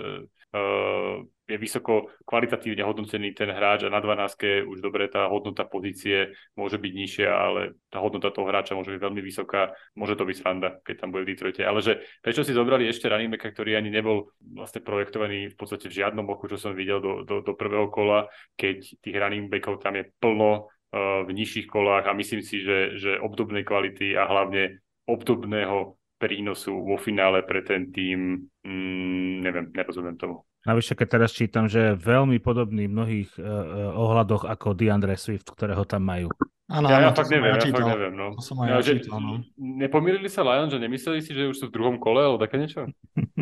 je 1.43 1.57
vysoko 1.57 2.13
kvalitatívne 2.23 2.85
hodnotený 2.85 3.35
ten 3.35 3.51
hráč 3.51 3.83
a 3.83 3.91
na 3.91 3.99
12 3.99 4.63
už 4.69 4.79
dobre 4.79 5.11
tá 5.11 5.27
hodnota 5.27 5.67
pozície 5.67 6.31
môže 6.55 6.79
byť 6.79 6.93
nižšia, 6.93 7.29
ale 7.29 7.75
tá 7.91 7.99
hodnota 7.99 8.31
toho 8.31 8.47
hráča 8.47 8.77
môže 8.77 8.93
byť 8.95 9.01
veľmi 9.01 9.19
vysoká, 9.19 9.75
môže 9.97 10.15
to 10.15 10.23
byť 10.23 10.37
sranda, 10.39 10.79
keď 10.85 10.95
tam 11.03 11.09
bude 11.11 11.27
v 11.27 11.35
Detroite. 11.35 11.65
Ale 11.67 11.83
že 11.83 12.05
prečo 12.23 12.45
si 12.45 12.55
zobrali 12.55 12.87
ešte 12.87 13.11
running 13.11 13.33
ktorý 13.33 13.75
ani 13.75 13.91
nebol 13.91 14.31
vlastne 14.39 14.79
projektovaný 14.79 15.51
v 15.51 15.57
podstate 15.57 15.91
v 15.91 15.97
žiadnom 15.99 16.23
oku, 16.31 16.47
čo 16.47 16.55
som 16.55 16.71
videl 16.71 17.03
do, 17.03 17.27
do, 17.27 17.43
do 17.43 17.53
prvého 17.57 17.91
kola, 17.91 18.29
keď 18.55 19.03
tých 19.03 19.17
running 19.17 19.49
tam 19.81 19.99
je 19.99 20.05
plno 20.21 20.69
uh, 20.69 21.25
v 21.27 21.29
nižších 21.33 21.67
kolách 21.67 22.07
a 22.07 22.15
myslím 22.15 22.45
si, 22.45 22.61
že, 22.61 22.95
že 22.95 23.19
obdobnej 23.19 23.65
kvality 23.65 24.15
a 24.15 24.29
hlavne 24.29 24.79
obdobného 25.09 25.97
prínosu 26.23 26.71
vo 26.71 26.95
finále 26.95 27.43
pre 27.43 27.59
ten 27.67 27.91
tým, 27.91 28.47
mm, 28.63 29.43
neviem, 29.43 29.67
nerozumiem 29.75 30.15
tomu. 30.15 30.47
Navyše, 30.63 30.95
keď 30.95 31.07
teraz 31.19 31.35
čítam, 31.35 31.67
že 31.67 31.91
je 31.91 31.99
veľmi 31.99 32.39
podobný 32.39 32.87
v 32.87 32.95
mnohých 32.95 33.29
uh, 33.35 33.91
ohľadoch 33.99 34.47
ako 34.47 34.71
DeAndre 34.71 35.19
Swift, 35.19 35.51
ktorého 35.51 35.83
tam 35.83 36.07
majú. 36.07 36.31
Áno, 36.71 36.87
ja, 36.87 37.03
ja 37.03 37.11
fakt 37.11 37.27
neviem, 37.27 37.59
ja 37.59 37.59
fakt 37.59 37.91
neviem, 37.91 38.15
no. 38.15 38.39
To 38.39 38.41
som 38.41 38.63
aj 38.63 38.67
ja, 38.71 38.75
ja 38.79 38.83
čítal, 38.95 39.19
no. 39.19 39.43
Nepomýlili 39.59 40.31
sa 40.31 40.47
Lions, 40.47 40.71
že 40.71 40.79
nemysleli 40.79 41.19
si, 41.19 41.35
že 41.35 41.51
už 41.51 41.59
sú 41.59 41.65
v 41.67 41.75
druhom 41.75 41.99
kole, 41.99 42.23
alebo 42.23 42.39
také 42.39 42.55
niečo? 42.55 42.87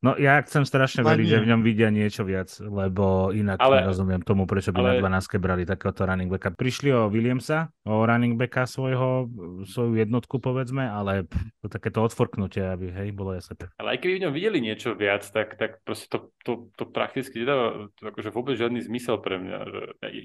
No 0.00 0.16
ja 0.16 0.40
chcem 0.40 0.64
strašne 0.64 1.04
veriť, 1.04 1.26
že 1.28 1.38
v 1.44 1.48
ňom 1.52 1.60
vidia 1.60 1.92
niečo 1.92 2.24
viac, 2.24 2.48
lebo 2.56 3.36
inak 3.36 3.60
ale, 3.60 3.84
nerozumiem 3.84 4.24
tomu, 4.24 4.48
prečo 4.48 4.72
by 4.72 4.80
ale, 4.80 4.90
na 5.04 5.20
12 5.20 5.36
brali 5.36 5.68
takéhoto 5.68 6.08
running 6.08 6.32
backa. 6.32 6.56
Prišli 6.56 6.88
o 6.88 7.12
Williamsa, 7.12 7.68
o 7.84 8.00
running 8.08 8.40
backa 8.40 8.64
svojho, 8.64 9.28
svoju 9.68 10.00
jednotku 10.00 10.40
povedzme, 10.40 10.88
ale 10.88 11.28
to 11.60 11.68
takéto 11.68 12.00
odforknutie, 12.00 12.64
aby 12.64 12.88
hej, 12.96 13.12
bolo 13.12 13.36
jasné. 13.36 13.68
Ale 13.76 13.92
aj 13.92 13.98
keby 14.00 14.12
v 14.16 14.22
ňom 14.24 14.32
videli 14.32 14.58
niečo 14.64 14.96
viac, 14.96 15.20
tak, 15.28 15.60
tak 15.60 15.84
proste 15.84 16.08
to, 16.08 16.32
to, 16.48 16.72
to 16.80 16.88
prakticky 16.88 17.44
nedáva 17.44 17.92
to 18.00 18.08
akože 18.08 18.32
vôbec 18.32 18.56
žiadny 18.56 18.80
zmysel 18.80 19.20
pre 19.20 19.36
mňa. 19.36 19.56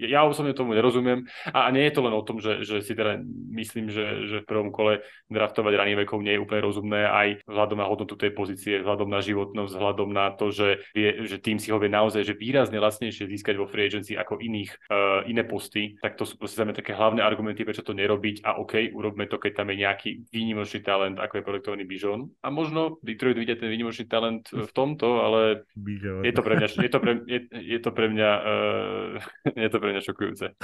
Ja 0.08 0.24
osobne 0.24 0.56
tomu 0.56 0.72
nerozumiem 0.72 1.28
a, 1.52 1.68
a 1.68 1.70
nie 1.76 1.84
je 1.84 2.00
to 2.00 2.06
len 2.08 2.16
o 2.16 2.24
tom, 2.24 2.40
že, 2.40 2.64
že 2.64 2.80
si 2.80 2.96
teda 2.96 3.20
myslím, 3.52 3.92
že, 3.92 4.24
že 4.24 4.38
v 4.40 4.48
prvom 4.48 4.72
kole 4.72 5.04
draftovať 5.28 5.76
running 5.76 6.00
backov 6.00 6.24
nie 6.24 6.40
je 6.40 6.44
úplne 6.48 6.64
rozumné 6.64 7.02
aj 7.12 7.28
vzhľadom 7.44 7.78
na 7.84 7.90
hodnotu 7.92 8.16
tej 8.16 8.32
pozície, 8.32 8.80
vzhľadom 8.80 9.12
na 9.12 9.20
životnosť 9.20 9.65
vzhľadom 9.66 10.14
na 10.14 10.34
to, 10.34 10.54
že, 10.54 10.82
vie, 10.94 11.26
že 11.26 11.42
tým 11.42 11.58
si 11.58 11.74
ho 11.74 11.82
vie 11.82 11.90
naozaj 11.90 12.26
že 12.26 12.38
výrazne 12.38 12.82
lacnejšie 12.82 13.30
získať 13.30 13.56
vo 13.58 13.70
free 13.70 13.86
agency 13.86 14.18
ako 14.18 14.42
iných 14.42 14.72
uh, 14.90 15.22
iné 15.30 15.46
posty, 15.46 15.98
tak 16.02 16.18
to 16.18 16.26
sú 16.26 16.40
proste 16.40 16.66
také 16.74 16.98
hlavné 16.98 17.22
argumenty, 17.22 17.62
prečo 17.62 17.86
to 17.86 17.94
nerobiť 17.94 18.42
a 18.46 18.58
OK, 18.58 18.96
urobme 18.96 19.30
to, 19.30 19.38
keď 19.38 19.62
tam 19.62 19.70
je 19.70 19.82
nejaký 19.86 20.10
výnimočný 20.34 20.82
talent, 20.82 21.22
ako 21.22 21.40
je 21.40 21.46
projektovaný 21.46 21.84
Bijon. 21.86 22.34
A 22.42 22.50
možno 22.50 22.98
Detroit 23.06 23.38
vidia 23.38 23.60
ten 23.60 23.70
výnimočný 23.70 24.10
talent 24.10 24.50
v 24.50 24.72
tomto, 24.74 25.22
ale 25.22 25.70
je 26.26 26.34
to 26.34 26.42
pre 26.42 26.58
mňa, 26.58 26.68
je 26.72 26.92
to 26.92 27.00
pre, 27.00 27.14
je, 27.30 27.40
je 27.52 27.80
to 27.80 27.92
pre 27.94 28.08
mňa, 28.10 28.30
uh, 28.42 29.56
je 29.66 29.70
to 29.70 29.78
pre 29.78 29.90
mňa 29.94 30.02
šokujúce. 30.02 30.46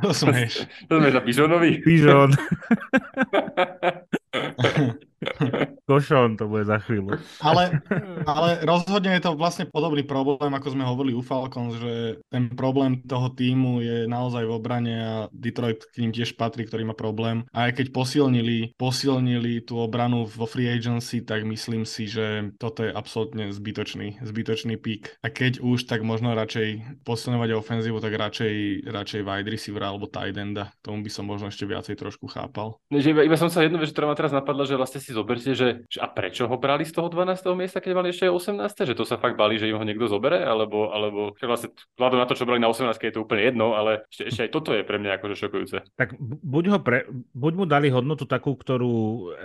To 0.00 0.16
smeješ. 0.16 0.64
To 0.88 0.96
sme 0.96 1.12
na 1.12 1.20
Bijonovi. 1.20 1.84
Bijon. 1.84 2.32
Košon 5.90 6.38
to 6.38 6.46
bude 6.46 6.70
za 6.70 6.78
chvíľu. 6.78 7.18
Ale, 7.42 7.82
ale 8.30 8.62
rozhodne 8.62 9.10
je 9.18 9.26
to 9.26 9.34
vlastne 9.34 9.66
podobný 9.66 10.06
problém, 10.06 10.54
ako 10.54 10.70
sme 10.70 10.86
hovorili 10.86 11.18
u 11.18 11.22
Falcons, 11.26 11.82
že 11.82 12.22
ten 12.30 12.46
problém 12.54 13.02
toho 13.02 13.26
týmu 13.34 13.82
je 13.82 14.06
naozaj 14.06 14.46
v 14.46 14.54
obrane 14.54 14.94
a 14.94 15.14
Detroit 15.34 15.82
k 15.90 16.06
ním 16.06 16.14
tiež 16.14 16.38
patrí, 16.38 16.62
ktorý 16.62 16.86
má 16.86 16.94
problém. 16.94 17.42
A 17.50 17.66
aj 17.66 17.82
keď 17.82 17.86
posilnili, 17.90 18.78
posilnili 18.78 19.66
tú 19.66 19.82
obranu 19.82 20.30
vo 20.30 20.46
free 20.46 20.70
agency, 20.70 21.26
tak 21.26 21.42
myslím 21.42 21.82
si, 21.82 22.06
že 22.06 22.54
toto 22.62 22.86
je 22.86 22.94
absolútne 22.94 23.50
zbytočný, 23.50 24.22
zbytočný 24.22 24.78
pík. 24.78 25.18
A 25.26 25.32
keď 25.32 25.58
už, 25.58 25.90
tak 25.90 26.06
možno 26.06 26.38
radšej 26.38 27.02
posilňovať 27.02 27.50
ofenzívu, 27.58 27.98
tak 27.98 28.14
radšej, 28.14 28.86
radšej 28.86 29.20
wide 29.26 29.50
receiver 29.50 29.82
alebo 29.82 30.06
tight 30.06 30.38
enda. 30.38 30.70
Tomu 30.86 31.02
by 31.02 31.10
som 31.10 31.26
možno 31.26 31.50
ešte 31.50 31.66
viacej 31.66 31.98
trošku 31.98 32.30
chápal. 32.30 32.78
Iba, 32.94 33.26
iba 33.26 33.34
som 33.34 33.50
sa 33.50 33.66
jednu 33.66 33.82
vec, 33.82 33.90
ktorá 33.90 34.06
ma 34.06 34.14
teraz 34.14 34.30
napadla, 34.30 34.68
že 34.68 34.78
vlastne 34.78 35.00
si 35.02 35.10
zoberte, 35.10 35.50
že, 35.56 35.79
že 35.88 35.98
a 36.04 36.06
prečo 36.10 36.44
ho 36.44 36.56
brali 36.60 36.84
z 36.84 36.92
toho 36.92 37.08
12. 37.08 37.56
miesta, 37.56 37.80
keď 37.80 37.92
mali 37.96 38.12
ešte 38.12 38.28
18. 38.28 38.92
Že 38.92 38.98
to 38.98 39.04
sa 39.08 39.16
fakt 39.16 39.40
bali, 39.40 39.56
že 39.56 39.72
im 39.72 39.80
ho 39.80 39.84
niekto 39.86 40.04
zobere, 40.10 40.44
alebo, 40.44 40.92
alebo 40.92 41.32
že 41.40 41.48
vlastne 41.48 41.68
vzhľadom 41.96 42.18
na 42.20 42.26
to, 42.28 42.36
čo 42.36 42.44
brali 42.44 42.60
na 42.60 42.68
18. 42.68 42.92
je 43.00 43.14
to 43.16 43.24
úplne 43.24 43.42
jedno, 43.48 43.72
ale 43.72 44.04
ešte, 44.12 44.22
ešte 44.28 44.40
aj 44.44 44.50
toto 44.52 44.70
je 44.76 44.82
pre 44.84 45.00
mňa 45.00 45.16
akože 45.16 45.34
šokujúce. 45.40 45.76
Tak 45.96 46.20
buď, 46.20 46.64
ho 46.76 46.78
pre, 46.84 47.08
buď 47.32 47.52
mu 47.56 47.64
dali 47.64 47.88
hodnotu 47.88 48.28
takú, 48.28 48.52
ktorú 48.52 48.92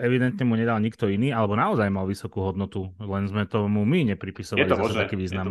evidentne 0.03 0.43
mu 0.43 0.59
nedal 0.59 0.83
nikto 0.83 1.07
iný, 1.07 1.31
alebo 1.31 1.55
naozaj 1.55 1.87
mal 1.87 2.03
vysokú 2.09 2.43
hodnotu, 2.43 2.91
len 2.99 3.29
sme 3.31 3.47
tomu 3.47 3.87
my 3.87 4.15
nepripisovali 4.15 4.65
je 4.65 4.71
to 4.73 4.81
možné, 4.81 4.99
taký 5.05 5.15
význam. 5.15 5.47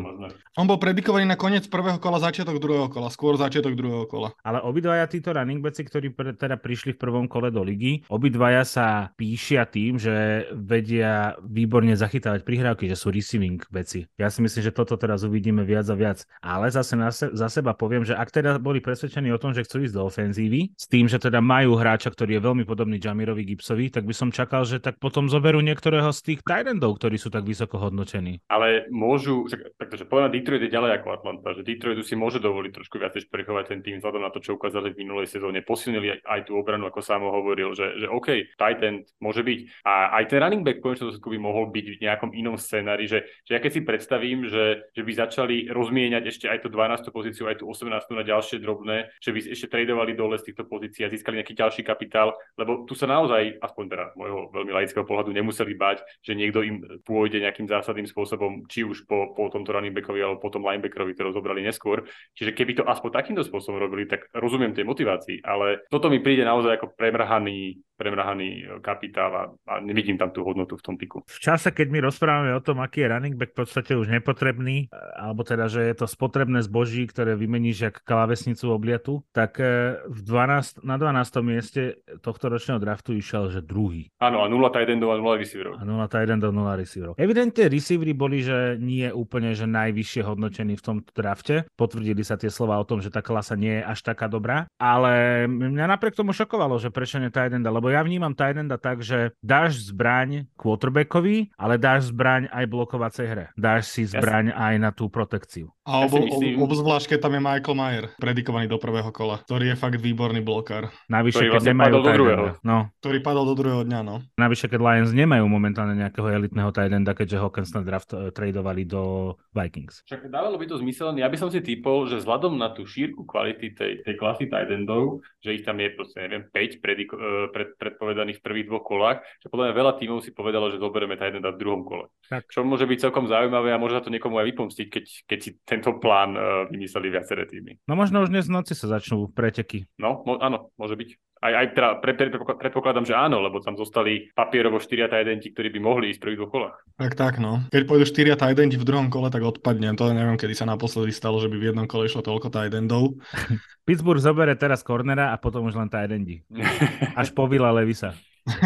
On 0.59 0.67
bol 0.67 0.77
predikovaný 0.77 1.25
na 1.25 1.39
koniec 1.39 1.67
prvého 1.71 2.03
kola, 2.03 2.19
začiatok 2.19 2.59
druhého 2.59 2.91
kola, 2.91 3.09
skôr 3.09 3.39
začiatok 3.39 3.79
druhého 3.79 4.07
kola. 4.11 4.35
Ale 4.43 4.61
obidvaja 4.61 5.07
títo 5.07 5.31
running 5.31 5.63
backi, 5.63 5.87
ktorí 5.87 6.11
pre, 6.13 6.35
teda 6.35 6.59
prišli 6.59 6.95
v 6.95 7.01
prvom 7.01 7.27
kole 7.31 7.55
do 7.55 7.63
ligy, 7.63 8.03
obidvaja 8.11 8.67
sa 8.67 8.87
píšia 9.15 9.67
tým, 9.71 9.97
že 9.97 10.47
vedia 10.75 11.39
výborne 11.39 11.95
zachytávať 11.95 12.43
prihrávky, 12.43 12.91
že 12.91 12.99
sú 12.99 13.15
receiving 13.15 13.63
veci. 13.71 14.11
Ja 14.19 14.27
si 14.27 14.43
myslím, 14.43 14.63
že 14.67 14.75
toto 14.75 14.99
teraz 14.99 15.23
uvidíme 15.23 15.63
viac 15.63 15.87
a 15.87 15.95
viac. 15.95 16.27
Ale 16.43 16.67
zase 16.75 16.99
na 16.99 17.15
se, 17.15 17.31
za 17.31 17.47
seba 17.47 17.79
poviem, 17.79 18.03
že 18.03 18.19
ak 18.19 18.35
teda 18.35 18.59
boli 18.59 18.83
presvedčení 18.83 19.31
o 19.31 19.39
tom, 19.39 19.55
že 19.55 19.63
chcú 19.63 19.87
ísť 19.87 19.95
do 19.95 20.03
ofenzívy, 20.11 20.75
s 20.75 20.91
tým, 20.91 21.07
že 21.07 21.23
teda 21.23 21.39
majú 21.39 21.79
hráča, 21.79 22.11
ktorý 22.11 22.39
je 22.39 22.43
veľmi 22.43 22.65
podobný 22.67 22.99
Jamirovi 22.99 23.47
Gibsovi, 23.47 23.95
tak 23.95 24.03
by 24.09 24.15
som 24.17 24.35
čakal, 24.35 24.67
že 24.67 24.83
tak 24.83 24.99
potom 24.99 25.31
zoberú 25.31 25.63
niektorého 25.63 26.11
z 26.11 26.35
tých 26.35 26.41
Tyrandov, 26.43 26.99
ktorí 26.99 27.15
sú 27.21 27.31
tak 27.31 27.47
vysoko 27.47 27.79
hodnotení. 27.79 28.43
Ale 28.51 28.91
môžu, 28.91 29.47
takže 29.79 30.09
povedať, 30.09 30.41
Detroit 30.41 30.65
je 30.67 30.75
ďalej 30.75 30.91
ako 31.01 31.09
Atlanta, 31.15 31.49
že 31.55 31.63
Detroit 31.63 32.01
si 32.03 32.19
môže 32.19 32.43
dovoliť 32.43 32.73
trošku 32.75 32.99
viac 32.99 33.15
šperichovať 33.15 33.65
ten 33.71 33.81
tým 33.85 33.97
vzhľadom 34.01 34.23
na 34.25 34.31
to, 34.33 34.43
čo 34.43 34.57
ukázali 34.57 34.91
v 34.91 35.07
minulej 35.07 35.31
sezóne. 35.31 35.63
Posilnili 35.63 36.19
aj, 36.19 36.21
aj 36.25 36.41
tú 36.49 36.59
obranu, 36.59 36.89
ako 36.89 37.01
sám 37.05 37.23
hovoril, 37.29 37.77
že, 37.77 38.01
že 38.01 38.07
OK, 38.09 38.57
Titan 38.57 39.05
môže 39.21 39.45
byť. 39.45 39.59
A 39.85 40.19
aj 40.21 40.25
ten 40.33 40.41
running 40.55 40.63
back 40.63 40.79
konečnom 40.79 41.11
dôsledku 41.11 41.35
by 41.35 41.39
mohol 41.43 41.65
byť 41.75 41.87
v 41.99 42.01
nejakom 42.07 42.31
inom 42.31 42.55
scenári, 42.55 43.11
že, 43.11 43.27
že 43.43 43.59
ja 43.59 43.61
keď 43.61 43.73
si 43.75 43.81
predstavím, 43.83 44.47
že, 44.47 44.87
že 44.95 45.03
by 45.03 45.13
začali 45.27 45.67
rozmieňať 45.67 46.23
ešte 46.31 46.47
aj 46.47 46.63
tú 46.63 46.69
12. 46.71 47.11
pozíciu, 47.11 47.51
aj 47.51 47.59
tú 47.59 47.67
18. 47.67 47.91
na 48.15 48.23
ďalšie 48.23 48.63
drobné, 48.63 49.11
že 49.19 49.35
by 49.35 49.39
ešte 49.51 49.67
tradovali 49.67 50.15
dole 50.15 50.39
z 50.39 50.55
týchto 50.55 50.71
pozícií 50.71 51.03
a 51.03 51.11
získali 51.11 51.43
nejaký 51.43 51.59
ďalší 51.59 51.83
kapitál, 51.83 52.39
lebo 52.55 52.87
tu 52.87 52.95
sa 52.95 53.11
naozaj, 53.11 53.59
aspoň 53.59 53.85
teda 53.91 54.05
môjho 54.15 54.55
veľmi 54.55 54.71
laického 54.71 55.03
pohľadu, 55.03 55.35
nemuseli 55.35 55.75
bať, 55.75 56.07
že 56.23 56.39
niekto 56.39 56.63
im 56.63 57.03
pôjde 57.03 57.43
nejakým 57.43 57.67
zásadným 57.67 58.07
spôsobom, 58.07 58.71
či 58.71 58.87
už 58.87 59.11
po, 59.11 59.35
po 59.35 59.51
tomto 59.51 59.75
running 59.75 59.93
backovi 59.93 60.23
alebo 60.23 60.39
po 60.39 60.55
tom 60.55 60.63
linebackerovi, 60.63 61.19
ktorého 61.19 61.35
zobrali 61.35 61.67
neskôr. 61.67 62.07
Čiže 62.39 62.55
keby 62.55 62.73
to 62.79 62.85
aspoň 62.87 63.11
takýmto 63.11 63.43
spôsobom 63.43 63.83
robili, 63.83 64.07
tak 64.07 64.31
rozumiem 64.31 64.71
tej 64.71 64.87
motivácii, 64.87 65.43
ale 65.43 65.83
toto 65.91 66.07
mi 66.07 66.23
príde 66.23 66.47
naozaj 66.47 66.79
ako 66.79 66.95
premrhaný 66.95 67.83
premrhaný 67.95 68.81
kapitál 68.83 69.31
a, 69.35 69.45
a 69.71 69.73
nevidím 69.81 70.19
tam 70.19 70.31
tú 70.35 70.43
hodnotu 70.43 70.75
v 70.77 70.85
tom 70.85 70.95
piku. 70.99 71.23
V 71.27 71.41
čase, 71.41 71.71
keď 71.71 71.87
my 71.91 71.99
rozprávame 72.11 72.53
o 72.55 72.63
tom, 72.63 72.83
aký 72.83 73.07
je 73.07 73.11
running 73.11 73.37
back 73.39 73.55
v 73.55 73.65
podstate 73.65 73.95
už 73.95 74.11
nepotrebný, 74.11 74.91
alebo 75.15 75.47
teda, 75.47 75.71
že 75.71 75.87
je 75.87 75.95
to 75.95 76.07
spotrebné 76.11 76.61
zboží, 76.67 77.07
ktoré 77.07 77.39
vymeníš 77.39 77.79
jak 77.91 77.97
klávesnicu 78.03 78.71
obliatu, 78.75 79.23
tak 79.31 79.63
e, 79.63 79.99
v 80.11 80.21
12, 80.23 80.83
na 80.83 80.99
12. 80.99 81.41
mieste 81.47 82.03
tohto 82.21 82.51
ročného 82.51 82.83
draftu 82.83 83.15
išiel, 83.15 83.49
že 83.51 83.63
druhý. 83.63 84.11
Áno, 84.19 84.43
a 84.43 84.51
0 84.51 84.59
tight 84.75 84.91
endov 84.91 85.15
a 85.15 85.19
0 85.23 85.41
receiverov. 85.41 85.75
A 85.79 85.83
0 85.87 86.11
tight 86.11 86.31
endov, 86.31 86.51
0 86.51 86.81
receiverov. 86.83 87.15
Evidentne 87.17 87.71
receivery 87.71 88.13
boli, 88.13 88.43
že 88.43 88.77
nie 88.83 89.07
úplne, 89.11 89.55
že 89.55 89.71
najvyššie 89.71 90.23
hodnotení 90.27 90.75
v 90.75 90.83
tomto 90.83 91.11
drafte. 91.15 91.65
Potvrdili 91.79 92.27
sa 92.27 92.35
tie 92.35 92.51
slova 92.51 92.79
o 92.83 92.85
tom, 92.89 92.99
že 92.99 93.13
tá 93.15 93.23
klasa 93.23 93.55
nie 93.55 93.81
je 93.81 93.87
až 93.87 94.01
taká 94.03 94.27
dobrá, 94.27 94.67
ale 94.77 95.45
mňa 95.47 95.87
napriek 95.87 96.19
tomu 96.19 96.35
šokovalo, 96.35 96.77
že 96.83 96.91
prečo 96.91 97.23
nie 97.23 97.31
tight 97.31 97.55
enda, 97.55 97.71
lebo 97.71 97.93
ja 97.95 98.03
vnímam 98.03 98.35
tight 98.35 98.59
enda 98.59 98.75
tak, 98.75 99.07
že 99.07 99.31
dáš 99.39 99.95
zbraň 99.95 100.51
quarterbackovi, 100.59 101.55
ale 101.55 101.79
dáš 101.79 102.11
zbraň 102.11 102.51
aj 102.51 102.65
blokovacej 102.67 103.27
hre. 103.31 103.45
Dáš 103.55 103.95
si 103.95 104.03
zbraň 104.03 104.51
aj 104.51 104.75
na 104.83 104.91
tú 104.91 105.07
protekciu. 105.07 105.71
A 105.85 106.09
ob, 106.09 106.17
ob, 106.17 106.41
obzvlášť, 106.41 107.15
keď 107.15 107.19
tam 107.29 107.37
je 107.37 107.43
Michael 107.45 107.77
Mayer, 107.77 108.07
predikovaný 108.17 108.73
do 108.73 108.81
prvého 108.81 109.13
kola, 109.13 109.37
ktorý 109.45 109.73
je 109.73 109.77
fakt 109.77 110.01
výborný 110.01 110.41
blokár. 110.41 110.89
Navyše, 111.13 111.45
keď 111.45 111.51
vlastne 111.53 111.71
nemajú 111.77 111.93
do 111.93 112.03
druhého. 112.09 112.45
No. 112.65 112.89
Ktorý 113.05 113.19
padol 113.21 113.45
do 113.53 113.55
druhého 113.55 113.85
dňa, 113.85 114.01
no. 114.01 114.25
Navyše, 114.41 114.73
keď 114.73 114.81
Lions 114.81 115.13
nemajú 115.13 115.45
momentálne 115.45 115.93
nejakého 116.01 116.25
elitného 116.41 116.73
tight 116.73 116.89
enda, 116.89 117.13
keďže 117.13 117.37
Hawkins 117.37 117.77
na 117.77 117.85
draft 117.85 118.17
uh, 118.17 118.33
tradovali 118.33 118.89
do 118.89 119.37
Vikings. 119.53 120.01
Však 120.09 120.33
dávalo 120.33 120.57
by 120.57 120.73
to 120.73 120.81
zmysel, 120.81 121.13
ja 121.21 121.29
by 121.29 121.37
som 121.37 121.53
si 121.53 121.61
typol, 121.61 122.09
že 122.09 122.17
vzhľadom 122.25 122.57
na 122.57 122.73
tú 122.73 122.89
šírku 122.89 123.29
kvality 123.29 123.77
tej, 123.77 124.01
tej 124.09 124.15
klasy 124.17 124.49
tight 124.49 124.73
endov, 124.73 125.21
že 125.45 125.53
ich 125.53 125.69
tam 125.69 125.77
je 125.85 125.93
proste, 125.93 126.17
neviem, 126.17 126.49
5 126.49 126.81
prediko, 126.81 127.15
uh, 127.21 127.53
pred, 127.53 127.74
predpovedaných 127.77 128.39
v 128.41 128.45
prvých 128.45 128.67
dvoch 128.71 128.85
kolách, 128.85 129.19
že 129.43 129.51
podľa 129.51 129.71
mňa 129.71 129.75
veľa 129.75 129.93
tímov 130.01 130.19
si 130.23 130.31
povedalo, 130.31 130.71
že 130.71 130.83
zoberieme 130.83 131.19
enda 131.19 131.51
v 131.51 131.61
druhom 131.61 131.83
kole. 131.83 132.11
Tak. 132.31 132.49
Čo 132.51 132.65
môže 132.65 132.87
byť 132.89 133.11
celkom 133.11 133.27
zaujímavé 133.27 133.75
a 133.75 133.81
môže 133.81 133.99
sa 133.99 134.05
to 134.05 134.13
niekomu 134.13 134.39
aj 134.41 134.47
vypomstiť, 134.55 134.87
keď, 134.89 135.05
keď 135.29 135.39
si 135.39 135.51
tento 135.67 135.97
plán 135.99 136.37
uh, 136.37 136.45
vymysleli 136.71 137.09
viaceré 137.11 137.45
týmy. 137.49 137.81
No 137.89 137.99
možno 137.99 138.23
už 138.23 138.31
dnes 138.31 138.47
v 138.47 138.55
noci 138.61 138.73
sa 138.73 138.87
začnú 138.87 139.29
preteky. 139.33 139.87
No, 139.99 140.23
mo- 140.25 140.41
áno, 140.41 140.71
môže 140.79 140.95
byť. 140.95 141.11
Aj, 141.45 141.53
aj 141.53 141.67
teda 141.77 141.89
pre, 142.01 142.17
pre, 142.17 142.33
predpokladám, 142.33 143.05
že 143.05 143.13
áno, 143.13 143.45
lebo 143.45 143.61
tam 143.61 143.77
zostali 143.77 144.33
papierovo 144.33 144.81
štyria 144.81 145.13
tajdenti, 145.13 145.53
ktorí 145.53 145.69
by 145.77 145.81
mohli 145.85 146.09
ísť 146.09 146.17
v 146.17 146.25
prvých 146.25 146.39
dvoch 146.41 146.53
kolách. 146.57 146.77
Tak, 146.97 147.13
tak, 147.21 147.35
no. 147.37 147.61
Keď 147.69 147.85
pôjdu 147.85 148.09
štyria 148.09 148.33
tajdenti 148.33 148.81
v 148.81 148.89
druhom 148.89 149.13
kole, 149.13 149.29
tak 149.29 149.45
odpadne. 149.45 149.93
To 150.01 150.09
neviem, 150.09 150.41
kedy 150.41 150.57
sa 150.57 150.65
naposledy 150.65 151.13
stalo, 151.13 151.37
že 151.45 151.53
by 151.53 151.61
v 151.61 151.67
jednom 151.69 151.85
kole 151.85 152.09
išlo 152.09 152.25
toľko 152.25 152.49
tajdendov. 152.49 153.21
Pittsburgh 153.87 154.25
zobere 154.25 154.57
teraz 154.57 154.81
cornera 154.81 155.37
a 155.37 155.37
potom 155.37 155.69
už 155.69 155.77
len 155.77 155.93
tajdendi. 155.93 156.49
Až 157.21 157.37
po 157.37 157.45
Vila 157.45 157.69
Levisa. 157.77 158.17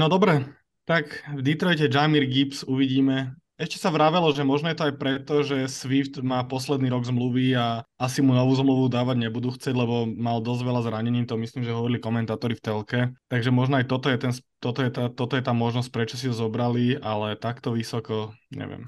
no 0.00 0.08
dobre, 0.08 0.48
tak 0.88 1.12
v 1.28 1.44
Detroite 1.44 1.92
Jamir 1.92 2.24
Gibbs 2.24 2.64
uvidíme, 2.64 3.36
ešte 3.62 3.78
sa 3.78 3.94
vravelo, 3.94 4.26
že 4.34 4.42
možno 4.42 4.74
je 4.74 4.76
to 4.82 4.86
aj 4.90 4.94
preto, 4.98 5.34
že 5.46 5.70
Swift 5.70 6.18
má 6.18 6.42
posledný 6.42 6.90
rok 6.90 7.06
zmluvy 7.06 7.54
a 7.54 7.86
asi 7.94 8.18
mu 8.18 8.34
novú 8.34 8.58
zmluvu 8.58 8.90
dávať 8.90 9.22
nebudú 9.22 9.54
chcieť, 9.54 9.70
lebo 9.78 10.10
mal 10.10 10.42
dosť 10.42 10.66
veľa 10.66 10.82
zranení, 10.82 11.22
to 11.22 11.38
myslím, 11.38 11.62
že 11.62 11.70
hovorili 11.70 12.02
komentátori 12.02 12.58
v 12.58 12.64
telke. 12.64 13.00
Takže 13.30 13.54
možno 13.54 13.78
aj 13.78 13.86
toto 13.86 14.10
je, 14.10 14.18
ten, 14.18 14.34
toto 14.58 14.82
je, 14.82 14.90
tá, 14.90 15.06
toto 15.14 15.38
je 15.38 15.46
tá 15.46 15.54
možnosť, 15.54 15.94
prečo 15.94 16.18
si 16.18 16.26
ho 16.26 16.34
zobrali, 16.34 16.98
ale 16.98 17.38
takto 17.38 17.70
vysoko, 17.70 18.34
neviem. 18.50 18.82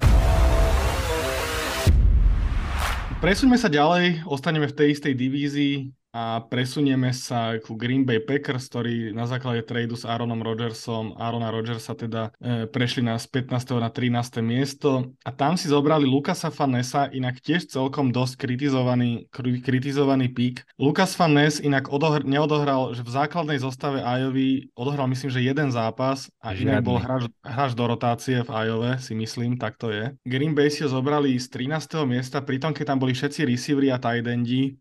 Presuňme 3.23 3.55
sa 3.55 3.71
ďalej, 3.71 4.27
ostaneme 4.27 4.67
v 4.67 4.75
tej 4.75 4.87
istej 4.91 5.13
divízii 5.15 5.75
a 6.15 6.39
presunieme 6.39 7.11
sa 7.11 7.59
ku 7.59 7.75
Green 7.75 8.07
Bay 8.07 8.23
Packers, 8.23 8.71
ktorí 8.71 9.11
na 9.11 9.27
základe 9.27 9.67
tradu 9.67 9.99
s 9.99 10.07
Aaronom 10.07 10.39
Rodgersom, 10.39 11.11
Aarona 11.19 11.51
Rodgersa 11.51 11.91
teda 11.91 12.31
e, 12.39 12.63
prešli 12.71 13.03
na 13.03 13.19
z 13.19 13.27
15. 13.27 13.83
na 13.83 13.91
13. 13.91 14.39
miesto 14.39 15.11
a 15.27 15.35
tam 15.35 15.59
si 15.59 15.67
zobrali 15.67 16.07
Lukasa 16.07 16.55
Fanesa, 16.55 17.11
inak 17.11 17.43
tiež 17.43 17.67
celkom 17.67 18.15
dosť 18.15 18.39
kritizovaný, 18.39 19.27
kritizovaný 19.59 20.31
pík. 20.31 20.63
Lukas 20.79 21.19
Fanes 21.19 21.59
inak 21.59 21.91
odohr- 21.91 22.23
neodohral, 22.23 22.95
že 22.95 23.03
v 23.03 23.11
základnej 23.11 23.59
zostave 23.59 23.99
Ajovy 23.99 24.71
odohral 24.71 25.11
myslím, 25.11 25.35
že 25.35 25.43
jeden 25.43 25.67
zápas 25.75 26.31
a 26.39 26.55
Žiadny. 26.55 26.63
inak 26.63 26.81
bol 26.87 26.95
hráč, 26.95 27.27
hráč 27.43 27.71
do 27.75 27.83
rotácie 27.91 28.39
v 28.39 28.49
Ajove, 28.55 29.03
si 29.03 29.11
myslím, 29.19 29.59
tak 29.59 29.75
to 29.75 29.91
je. 29.91 30.15
Green 30.23 30.55
Bay 30.55 30.71
si 30.71 30.87
ho 30.87 30.89
zobrali 30.89 31.35
z 31.35 31.51
13. 31.51 32.07
miesta, 32.07 32.39
pritom 32.39 32.71
keď 32.71 32.95
tam 32.95 33.03
boli 33.03 33.11
všetci 33.11 33.43
receivery 33.43 33.91
a 33.91 33.99
tight 33.99 34.23
endi, 34.23 34.79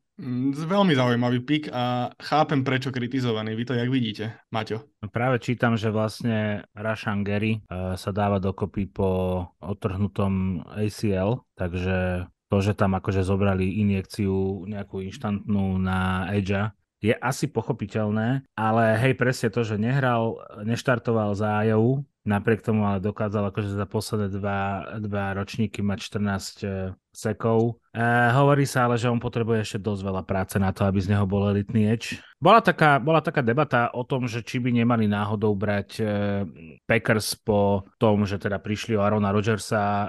veľmi 0.64 0.94
zaujímavý 0.94 1.42
pik 1.42 1.64
a 1.74 2.14
chápem, 2.22 2.62
prečo 2.62 2.94
kritizovaný. 2.94 3.58
Vy 3.58 3.64
to 3.66 3.74
jak 3.74 3.90
vidíte, 3.90 4.24
Maťo? 4.54 4.86
No 5.02 5.10
práve 5.10 5.42
čítam, 5.42 5.74
že 5.74 5.90
vlastne 5.90 6.62
Rashan 6.74 7.26
Gary 7.26 7.62
uh, 7.66 7.98
sa 7.98 8.14
dáva 8.14 8.38
dokopy 8.38 8.86
po 8.86 9.42
otrhnutom 9.58 10.62
ACL, 10.70 11.42
takže 11.58 12.28
to, 12.52 12.56
že 12.62 12.78
tam 12.78 12.94
akože 12.94 13.26
zobrali 13.26 13.82
injekciu 13.82 14.70
nejakú 14.70 15.02
inštantnú 15.02 15.82
na 15.82 16.30
Edge, 16.30 16.70
je 17.04 17.12
asi 17.12 17.52
pochopiteľné, 17.52 18.48
ale 18.56 18.96
hej, 18.96 19.12
presne 19.18 19.52
to, 19.52 19.60
že 19.60 19.76
nehral, 19.76 20.40
neštartoval 20.64 21.36
za 21.36 21.60
Iowa, 21.60 22.00
napriek 22.24 22.64
tomu 22.64 22.88
ale 22.88 23.04
dokázal 23.04 23.52
akože 23.52 23.76
za 23.76 23.84
posledné 23.84 24.28
dva, 24.32 24.60
dva 25.04 25.36
ročníky 25.36 25.84
mať 25.84 25.98
14 26.00 26.64
e, 26.64 26.68
sekov. 27.12 27.76
E, 27.94 28.02
hovorí 28.34 28.66
sa 28.66 28.90
ale, 28.90 28.98
že 28.98 29.06
on 29.06 29.22
potrebuje 29.22 29.62
ešte 29.62 29.78
dosť 29.78 30.02
veľa 30.02 30.22
práce 30.26 30.58
na 30.58 30.74
to, 30.74 30.82
aby 30.82 30.98
z 30.98 31.14
neho 31.14 31.22
bol 31.30 31.46
elitný 31.46 31.86
edge. 31.86 32.18
Bola 32.42 32.58
taká, 32.58 32.98
bola 32.98 33.22
taká 33.22 33.38
debata 33.38 33.94
o 33.94 34.02
tom, 34.02 34.26
že 34.26 34.42
či 34.42 34.58
by 34.58 34.74
nemali 34.74 35.06
náhodou 35.06 35.54
brať 35.54 36.02
e, 36.02 36.04
Packers 36.90 37.38
po 37.38 37.86
tom, 38.02 38.26
že 38.26 38.42
teda 38.42 38.58
prišli 38.58 38.98
o 38.98 39.04
Arona 39.06 39.30
Rodgersa 39.30 39.82
e, 39.86 40.08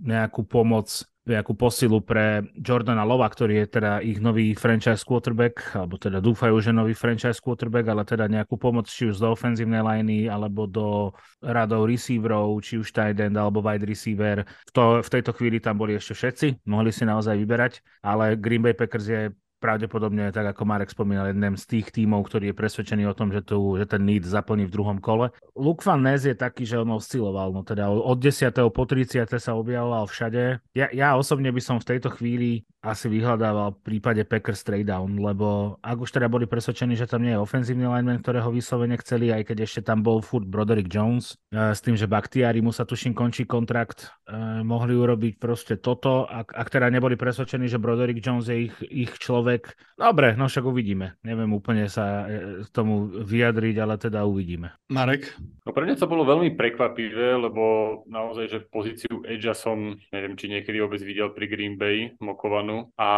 nejakú 0.00 0.48
pomoc 0.48 0.88
nejakú 1.26 1.58
posilu 1.58 1.98
pre 1.98 2.46
Jordana 2.54 3.02
Lova, 3.02 3.26
ktorý 3.26 3.66
je 3.66 3.66
teda 3.78 3.98
ich 3.98 4.22
nový 4.22 4.54
franchise 4.54 5.02
quarterback, 5.02 5.74
alebo 5.74 5.98
teda 5.98 6.22
dúfajú, 6.22 6.54
že 6.62 6.70
nový 6.70 6.94
franchise 6.94 7.42
quarterback, 7.42 7.90
ale 7.90 8.06
teda 8.06 8.30
nejakú 8.30 8.54
pomoc 8.54 8.86
či 8.86 9.10
už 9.10 9.18
z 9.18 9.26
ofenzívnej 9.26 9.82
liney, 9.82 10.30
alebo 10.30 10.70
do 10.70 11.10
radov 11.42 11.90
receiverov, 11.90 12.62
či 12.62 12.78
už 12.78 12.94
tight 12.94 13.18
end 13.18 13.34
alebo 13.34 13.58
wide 13.58 13.82
receiver. 13.82 14.46
V, 14.46 14.70
to, 14.70 14.82
v 15.02 15.08
tejto 15.10 15.34
chvíli 15.34 15.58
tam 15.58 15.76
boli 15.76 15.98
ešte 15.98 16.14
všetci, 16.14 16.46
mohli 16.70 16.94
si 16.94 17.02
naozaj 17.02 17.34
vyberať, 17.34 17.82
ale 18.06 18.38
Green 18.38 18.62
Bay 18.62 18.78
Packers 18.78 19.06
je 19.10 19.22
pravdepodobne, 19.66 20.30
tak 20.30 20.54
ako 20.54 20.62
Marek 20.62 20.94
spomínal, 20.94 21.34
jeden 21.34 21.58
z 21.58 21.66
tých 21.66 21.90
tímov, 21.90 22.30
ktorý 22.30 22.54
je 22.54 22.58
presvedčený 22.58 23.10
o 23.10 23.18
tom, 23.18 23.34
že, 23.34 23.42
tu, 23.42 23.74
že 23.74 23.90
ten 23.90 24.06
need 24.06 24.22
zaplní 24.22 24.70
v 24.70 24.74
druhom 24.78 25.02
kole. 25.02 25.34
Luke 25.58 25.82
Van 25.82 26.06
Ness 26.06 26.22
je 26.22 26.38
taký, 26.38 26.62
že 26.62 26.78
on 26.78 26.94
osciloval, 26.94 27.50
no 27.50 27.66
teda 27.66 27.90
od 27.90 28.22
10. 28.22 28.54
po 28.70 28.86
30. 28.86 29.26
sa 29.26 29.58
objavoval 29.58 30.06
všade. 30.06 30.62
Ja, 30.78 30.86
ja 30.94 31.18
osobne 31.18 31.50
by 31.50 31.58
som 31.58 31.82
v 31.82 31.98
tejto 31.98 32.14
chvíli 32.14 32.62
asi 32.86 33.10
vyhľadával 33.10 33.74
v 33.74 33.80
prípade 33.82 34.22
Packers 34.22 34.62
trade 34.62 34.86
down, 34.86 35.18
lebo 35.18 35.74
ak 35.82 36.06
už 36.06 36.14
teda 36.14 36.30
boli 36.30 36.46
presvedčení, 36.46 36.94
že 36.94 37.10
tam 37.10 37.26
nie 37.26 37.34
je 37.34 37.42
ofenzívny 37.42 37.82
lineman, 37.82 38.22
ktorého 38.22 38.54
vyslovene 38.54 38.94
chceli, 39.02 39.34
aj 39.34 39.50
keď 39.50 39.66
ešte 39.66 39.80
tam 39.82 40.06
bol 40.06 40.22
furt 40.22 40.46
Broderick 40.46 40.86
Jones, 40.86 41.34
e, 41.50 41.74
s 41.74 41.82
tým, 41.82 41.98
že 41.98 42.06
Bakhtiari 42.06 42.62
mu 42.62 42.70
sa 42.70 42.86
tuším 42.86 43.10
končí 43.10 43.42
kontrakt, 43.42 44.14
e, 44.30 44.62
mohli 44.62 44.94
urobiť 44.94 45.42
proste 45.42 45.74
toto, 45.82 46.30
ak, 46.30 46.54
ak 46.54 46.68
teda 46.70 46.86
neboli 46.86 47.18
presvedčení, 47.18 47.66
že 47.66 47.82
Broderick 47.82 48.22
Jones 48.22 48.46
je 48.46 48.70
ich, 48.70 48.76
ich 48.86 49.12
človek. 49.18 49.74
Dobre, 49.98 50.38
no 50.38 50.46
však 50.46 50.62
uvidíme. 50.62 51.18
Neviem 51.26 51.50
úplne 51.50 51.90
sa 51.90 52.30
e, 52.30 52.62
k 52.62 52.68
tomu 52.70 53.10
vyjadriť, 53.10 53.76
ale 53.82 53.98
teda 53.98 54.22
uvidíme. 54.22 54.78
Marek? 54.94 55.34
No 55.66 55.74
pre 55.74 55.82
mňa 55.82 55.98
to 55.98 56.06
bolo 56.06 56.22
veľmi 56.22 56.54
prekvapivé, 56.54 57.34
lebo 57.34 57.62
naozaj, 58.06 58.46
že 58.46 58.58
pozíciu 58.70 59.26
Edge 59.26 59.50
som, 59.56 59.98
neviem, 60.14 60.38
či 60.38 60.46
niekedy 60.46 60.78
vôbec 60.78 61.02
videl 61.02 61.34
pri 61.34 61.50
Green 61.50 61.74
Bay 61.74 62.14
mokovanú 62.22 62.75
a 62.96 63.10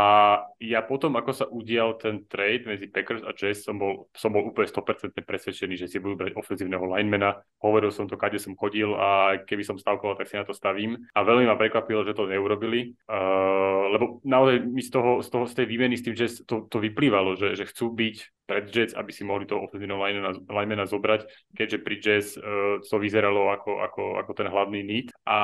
ja 0.62 0.80
potom, 0.84 1.14
ako 1.18 1.32
sa 1.34 1.46
udial 1.48 1.98
ten 1.98 2.26
trade 2.26 2.66
medzi 2.66 2.86
Packers 2.86 3.24
a 3.24 3.32
Jazz, 3.34 3.66
som 3.66 3.78
bol, 3.78 4.06
som 4.14 4.30
bol 4.30 4.46
úplne 4.46 4.70
100% 4.70 5.14
presvedčený, 5.22 5.74
že 5.74 5.88
si 5.90 5.98
budú 5.98 6.18
brať 6.18 6.38
ofenzívneho 6.38 6.84
linemana. 6.86 7.42
Hovoril 7.62 7.90
som 7.90 8.06
to, 8.06 8.14
kade 8.14 8.38
som 8.38 8.54
chodil 8.54 8.94
a 8.94 9.40
keby 9.42 9.62
som 9.66 9.76
stavkoval, 9.80 10.18
tak 10.18 10.30
si 10.30 10.38
na 10.38 10.46
to 10.46 10.54
stavím. 10.54 10.98
A 11.12 11.26
veľmi 11.26 11.50
ma 11.50 11.58
prekvapilo, 11.58 12.06
že 12.06 12.14
to 12.14 12.30
neurobili, 12.30 12.94
uh, 13.10 13.90
lebo 13.90 14.22
naozaj 14.22 14.62
mi 14.62 14.82
z 14.84 14.90
toho, 14.94 15.24
z 15.24 15.28
toho 15.28 15.44
z 15.48 15.54
tej 15.58 15.66
výmeny 15.66 15.94
s 15.98 16.04
tým 16.06 16.14
Jazz 16.14 16.44
to, 16.46 16.70
to 16.70 16.78
vyplývalo, 16.78 17.34
že, 17.34 17.58
že 17.58 17.66
chcú 17.66 17.90
byť 17.92 18.37
pred 18.48 18.64
Jets, 18.72 18.96
aby 18.96 19.12
si 19.12 19.28
mohli 19.28 19.44
to 19.44 19.60
ofenzívneho 19.60 20.00
linemana 20.48 20.88
zobrať, 20.88 21.52
keďže 21.52 21.78
pri 21.84 21.96
Jazz 22.00 22.26
uh, 22.40 22.80
to 22.80 22.96
vyzeralo 22.96 23.52
ako, 23.52 23.84
ako, 23.84 24.02
ako 24.24 24.32
ten 24.32 24.48
hlavný 24.48 24.80
need. 24.80 25.12
A 25.28 25.38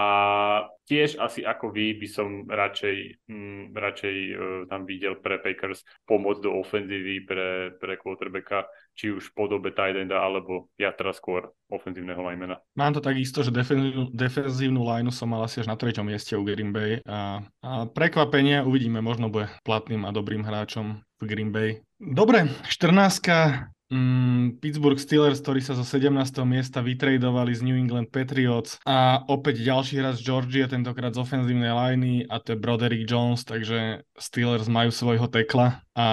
tiež 0.89 1.21
asi 1.21 1.45
ako 1.45 1.69
vy 1.69 2.01
by 2.01 2.09
som 2.09 2.49
radšej, 2.49 3.29
mm, 3.29 3.77
radšej 3.77 4.17
uh, 4.17 4.37
tam 4.73 4.89
videl 4.89 5.21
pre 5.21 5.37
Packers 5.37 5.85
pomoc 6.09 6.41
do 6.41 6.57
ofenzívy 6.57 7.29
pre, 7.29 7.77
pre 7.77 8.01
quarterbacka, 8.01 8.65
či 8.95 9.11
už 9.11 9.31
v 9.31 9.35
podobe 9.35 9.75
tight 9.75 9.99
enda, 9.99 10.23
alebo 10.23 10.71
ja 10.79 10.95
teraz 10.95 11.19
skôr 11.19 11.51
ofenzívneho 11.69 12.23
linemana. 12.23 12.63
Mám 12.79 12.97
to 12.97 13.03
takisto, 13.03 13.43
že 13.43 13.51
defenzívnu, 13.51 14.15
defenzívnu 14.15 14.81
lineu 14.87 15.11
som 15.11 15.29
mal 15.31 15.43
asi 15.43 15.61
až 15.61 15.69
na 15.69 15.77
treťom 15.77 16.07
mieste 16.07 16.39
u 16.39 16.47
Green 16.47 16.71
Bay 16.71 17.03
a, 17.05 17.43
a 17.61 17.71
prekvapenie 17.91 18.63
uvidíme, 18.63 19.03
možno 19.03 19.29
bude 19.29 19.51
platným 19.67 20.07
a 20.07 20.15
dobrým 20.15 20.47
hráčom 20.47 21.03
v 21.19 21.25
Green 21.27 21.51
Bay. 21.51 21.83
Dobre, 21.99 22.47
14 22.71 23.21
Mm, 23.95 24.59
Pittsburgh 24.59 24.99
Steelers, 24.99 25.39
ktorí 25.39 25.63
sa 25.63 25.79
zo 25.79 25.87
17. 25.87 26.11
miesta 26.43 26.83
vytredovali 26.83 27.55
z 27.55 27.63
New 27.63 27.79
England 27.79 28.11
Patriots 28.11 28.83
a 28.83 29.23
opäť 29.31 29.63
ďalší 29.63 30.03
hráč 30.03 30.19
Georgia, 30.19 30.67
tentokrát 30.67 31.15
z 31.15 31.23
ofenzívnej 31.23 31.71
liney 31.71 32.27
a 32.27 32.43
to 32.43 32.59
je 32.59 32.59
Broderick 32.59 33.07
Jones, 33.07 33.47
takže 33.47 34.03
Steelers 34.19 34.67
majú 34.67 34.91
svojho 34.91 35.31
tekla 35.31 35.87
a 35.95 36.07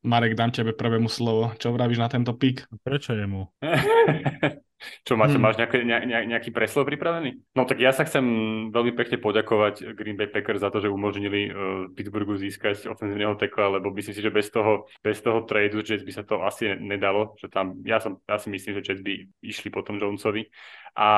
Marek, 0.00 0.32
dám 0.40 0.56
tebe 0.56 0.72
prvému 0.72 1.12
slovo. 1.12 1.52
Čo 1.60 1.76
vravíš 1.76 2.00
na 2.00 2.08
tento 2.08 2.32
pik? 2.32 2.64
Prečo 2.80 3.12
jemu? 3.12 3.44
Čo 5.02 5.14
máte, 5.14 5.36
hmm. 5.38 5.44
máš 5.44 5.56
nejaký, 5.58 5.78
ne, 5.82 5.98
nejaký 6.28 6.50
preslov 6.50 6.86
pripravený? 6.88 7.54
No 7.54 7.64
tak 7.64 7.78
ja 7.78 7.90
sa 7.90 8.06
chcem 8.06 8.24
veľmi 8.70 8.92
pekne 8.94 9.18
poďakovať 9.18 9.94
Green 9.94 10.18
Bay 10.18 10.30
Packers 10.30 10.62
za 10.62 10.70
to, 10.70 10.82
že 10.82 10.90
umožnili 10.90 11.50
uh, 11.50 11.86
Pittsburghu 11.94 12.34
získať 12.38 12.90
ofenzívneho 12.90 13.38
tekla, 13.38 13.78
lebo 13.78 13.94
myslím 13.94 14.14
si, 14.14 14.22
že 14.22 14.34
bez 14.34 14.50
toho, 14.50 14.90
bez 15.02 15.22
toho 15.22 15.42
tradu 15.46 15.82
Jets 15.82 16.06
by 16.06 16.12
sa 16.12 16.24
to 16.26 16.42
asi 16.42 16.74
nedalo, 16.78 17.34
že 17.38 17.46
tam, 17.50 17.78
ja, 17.86 18.02
som, 18.02 18.18
ja 18.26 18.36
si 18.38 18.48
myslím, 18.50 18.78
že 18.80 18.92
Jets 18.92 19.02
by 19.02 19.12
išli 19.42 19.68
potom 19.70 19.98
Jonesovi. 19.98 20.46
A 20.92 21.08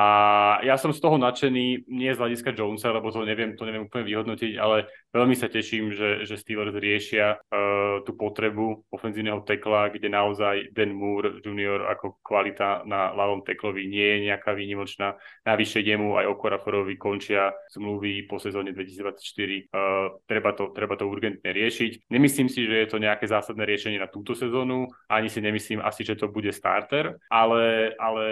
ja 0.62 0.78
som 0.78 0.94
z 0.94 1.02
toho 1.02 1.18
nadšený, 1.18 1.90
nie 1.90 2.14
z 2.14 2.20
hľadiska 2.22 2.54
Jonesa, 2.54 2.94
lebo 2.94 3.10
to 3.10 3.26
neviem, 3.26 3.58
to 3.58 3.66
neviem 3.66 3.90
úplne 3.90 4.06
vyhodnotiť, 4.06 4.54
ale 4.54 4.86
veľmi 5.10 5.34
sa 5.34 5.50
teším, 5.50 5.90
že, 5.90 6.22
že 6.22 6.38
Steelers 6.38 6.78
riešia 6.78 7.42
uh, 7.42 7.98
tú 8.06 8.14
potrebu 8.14 8.86
ofenzívneho 8.94 9.42
tekla, 9.42 9.90
kde 9.90 10.14
naozaj 10.14 10.70
Dan 10.70 10.94
Moore 10.94 11.42
Jr. 11.42 11.90
ako 11.90 12.22
kvalita 12.22 12.86
na 12.86 13.10
ľavom 13.18 13.42
teklovi 13.42 13.90
nie 13.90 14.06
je 14.14 14.18
nejaká 14.30 14.54
výnimočná. 14.54 15.18
Navyše 15.42 15.82
jemu 15.82 16.22
aj 16.22 16.30
Okoraforovi 16.30 16.94
končia 16.94 17.50
zmluvy 17.74 18.30
po 18.30 18.38
sezóne 18.38 18.70
2024. 18.70 19.74
Uh, 19.74 20.22
treba, 20.30 20.54
to, 20.54 20.70
treba 20.70 20.94
to 20.94 21.10
urgentne 21.10 21.50
riešiť. 21.50 22.14
Nemyslím 22.14 22.46
si, 22.46 22.62
že 22.62 22.86
je 22.86 22.88
to 22.94 23.02
nejaké 23.02 23.26
zásadné 23.26 23.66
riešenie 23.66 23.98
na 23.98 24.06
túto 24.06 24.38
sezónu, 24.38 24.86
ani 25.10 25.26
si 25.26 25.42
nemyslím 25.42 25.82
asi, 25.82 26.06
že 26.06 26.14
to 26.14 26.30
bude 26.30 26.54
starter, 26.54 27.18
ale, 27.26 27.90
ale 27.98 28.24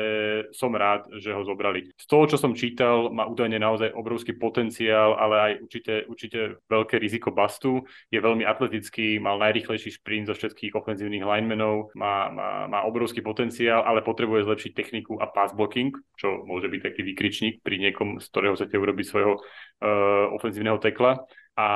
som 0.54 0.70
rád, 0.70 1.10
že 1.18 1.31
ho 1.32 1.42
zobrali. 1.44 1.90
Z 1.96 2.06
toho, 2.06 2.24
čo 2.28 2.36
som 2.36 2.52
čítal, 2.52 3.08
má 3.10 3.24
údajne 3.26 3.58
naozaj 3.58 3.92
obrovský 3.96 4.36
potenciál, 4.36 5.16
ale 5.16 5.34
aj 5.36 5.52
určite, 5.64 5.94
určite 6.06 6.40
veľké 6.68 6.96
riziko 7.00 7.32
bastu. 7.34 7.82
Je 8.12 8.20
veľmi 8.20 8.44
atletický, 8.44 9.18
mal 9.18 9.40
najrychlejší 9.40 9.96
sprint 9.96 10.28
zo 10.30 10.34
všetkých 10.36 10.76
ofenzívnych 10.76 11.24
linemenov, 11.24 11.92
má, 11.96 12.28
má, 12.30 12.50
má 12.68 12.80
obrovský 12.84 13.24
potenciál, 13.24 13.82
ale 13.82 14.04
potrebuje 14.04 14.46
zlepšiť 14.46 14.72
techniku 14.72 15.18
a 15.18 15.26
pass 15.28 15.56
blocking, 15.56 15.92
čo 16.16 16.44
môže 16.44 16.68
byť 16.68 16.80
taký 16.80 17.00
výkričník 17.02 17.54
pri 17.64 17.76
niekom, 17.80 18.20
z 18.20 18.26
ktorého 18.28 18.54
chcete 18.54 18.76
urobiť 18.76 19.06
svojho 19.08 19.32
uh, 19.38 20.30
ofenzívneho 20.36 20.78
tekla. 20.78 21.24
A 21.52 21.68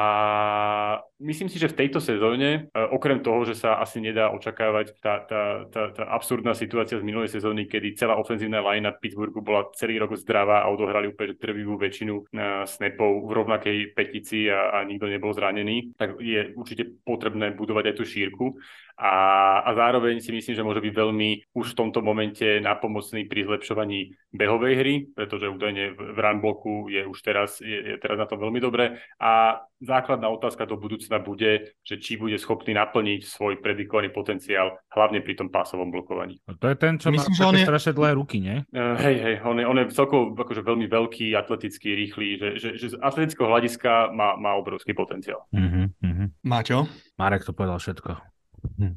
myslím 1.20 1.52
si, 1.52 1.60
že 1.60 1.68
v 1.68 1.84
tejto 1.84 2.00
sezóne, 2.00 2.72
e, 2.72 2.80
okrem 2.96 3.20
toho, 3.20 3.44
že 3.44 3.52
sa 3.52 3.76
asi 3.76 4.00
nedá 4.00 4.32
očakávať 4.32 4.96
tá, 5.04 5.20
tá, 5.28 5.68
tá, 5.68 5.92
tá 5.92 6.04
absurdná 6.16 6.56
situácia 6.56 6.96
z 6.96 7.04
minulej 7.04 7.28
sezóny, 7.28 7.68
kedy 7.68 7.92
celá 7.92 8.16
ofenzívna 8.16 8.64
linea 8.64 8.96
Pittsburghu 8.96 9.44
bola 9.44 9.68
celý 9.76 10.00
rok 10.00 10.16
zdravá 10.16 10.64
a 10.64 10.72
odohrali 10.72 11.12
úplne 11.12 11.36
trvivú 11.36 11.76
väčšinu 11.76 12.14
e, 12.16 12.22
snapov 12.64 13.28
v 13.28 13.30
rovnakej 13.36 13.78
petici 13.92 14.48
a, 14.48 14.80
a 14.80 14.88
nikto 14.88 15.12
nebol 15.12 15.36
zranený, 15.36 15.92
tak 16.00 16.16
je 16.24 16.56
určite 16.56 16.96
potrebné 17.04 17.52
budovať 17.52 17.92
aj 17.92 17.96
tú 18.00 18.04
šírku. 18.08 18.56
A, 18.96 19.60
a 19.60 19.70
zároveň 19.76 20.24
si 20.24 20.32
myslím, 20.32 20.56
že 20.56 20.64
môže 20.64 20.80
byť 20.80 20.94
veľmi 20.96 21.52
už 21.52 21.76
v 21.76 21.78
tomto 21.78 22.00
momente 22.00 22.44
napomocný 22.64 23.28
pri 23.28 23.44
zlepšovaní 23.44 24.16
behovej 24.32 24.74
hry, 24.80 24.94
pretože 25.12 25.52
údajne 25.52 25.92
v 25.92 26.16
run 26.16 26.40
bloku 26.40 26.88
je 26.88 27.04
už 27.04 27.18
teraz, 27.20 27.60
je, 27.60 27.76
je 27.92 27.96
teraz 28.00 28.16
na 28.16 28.24
tom 28.24 28.40
veľmi 28.40 28.56
dobre. 28.56 28.96
A 29.20 29.60
základná 29.84 30.32
otázka 30.32 30.64
do 30.64 30.80
budúcna 30.80 31.20
bude, 31.20 31.76
že 31.84 32.00
či 32.00 32.16
bude 32.16 32.40
schopný 32.40 32.72
naplniť 32.72 33.20
svoj 33.28 33.60
predikovaný 33.60 34.08
potenciál, 34.08 34.80
hlavne 34.88 35.20
pri 35.20 35.44
tom 35.44 35.52
pásovom 35.52 35.92
blokovaní. 35.92 36.40
No 36.48 36.56
to 36.56 36.72
je 36.72 36.76
ten, 36.80 36.96
čo 36.96 37.12
Myslím, 37.12 37.36
má 37.36 37.52
také 37.52 37.60
je... 37.60 37.68
strašne 37.68 37.92
dlhé 37.92 38.12
ruky, 38.16 38.36
nie? 38.40 38.64
Uh, 38.72 38.96
hej, 38.96 39.16
hej, 39.20 39.34
on 39.44 39.60
je, 39.60 39.64
on 39.68 39.76
je 39.76 39.92
celkovo 39.92 40.32
akože 40.32 40.64
veľmi 40.64 40.88
veľký, 40.88 41.36
atletický, 41.36 41.92
rýchly, 41.92 42.40
že, 42.40 42.48
že, 42.56 42.68
že 42.80 42.86
z 42.92 42.96
atletického 43.04 43.48
hľadiska 43.52 44.16
má, 44.16 44.40
má 44.40 44.56
obrovský 44.56 44.96
potenciál. 44.96 45.44
Uh-huh, 45.52 45.92
uh-huh. 45.92 46.26
Maťo? 46.40 46.88
Marek 47.20 47.44
to 47.44 47.52
povedal 47.52 47.76
všetko. 47.76 48.35
Hm. 48.76 48.94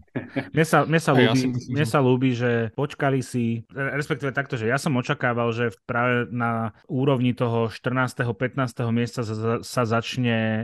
Mne 0.52 0.66
sa, 0.68 0.84
mne, 0.84 1.00
sa 1.00 1.12
ľúbi, 1.16 1.26
ja 1.26 1.34
myslím, 1.34 1.54
mne 1.72 1.86
sa 1.88 2.00
ľúbi, 2.04 2.30
že 2.36 2.52
počkali 2.76 3.24
si, 3.24 3.64
respektíve 3.72 4.36
takto, 4.36 4.60
že 4.60 4.68
ja 4.68 4.76
som 4.76 4.96
očakával, 5.00 5.56
že 5.56 5.72
práve 5.88 6.28
na 6.30 6.76
úrovni 6.92 7.32
toho 7.32 7.72
14. 7.72 8.28
15. 8.28 8.76
miesta 8.92 9.24
sa, 9.24 9.64
sa 9.64 9.84
začne 9.88 10.38
e, 10.38 10.64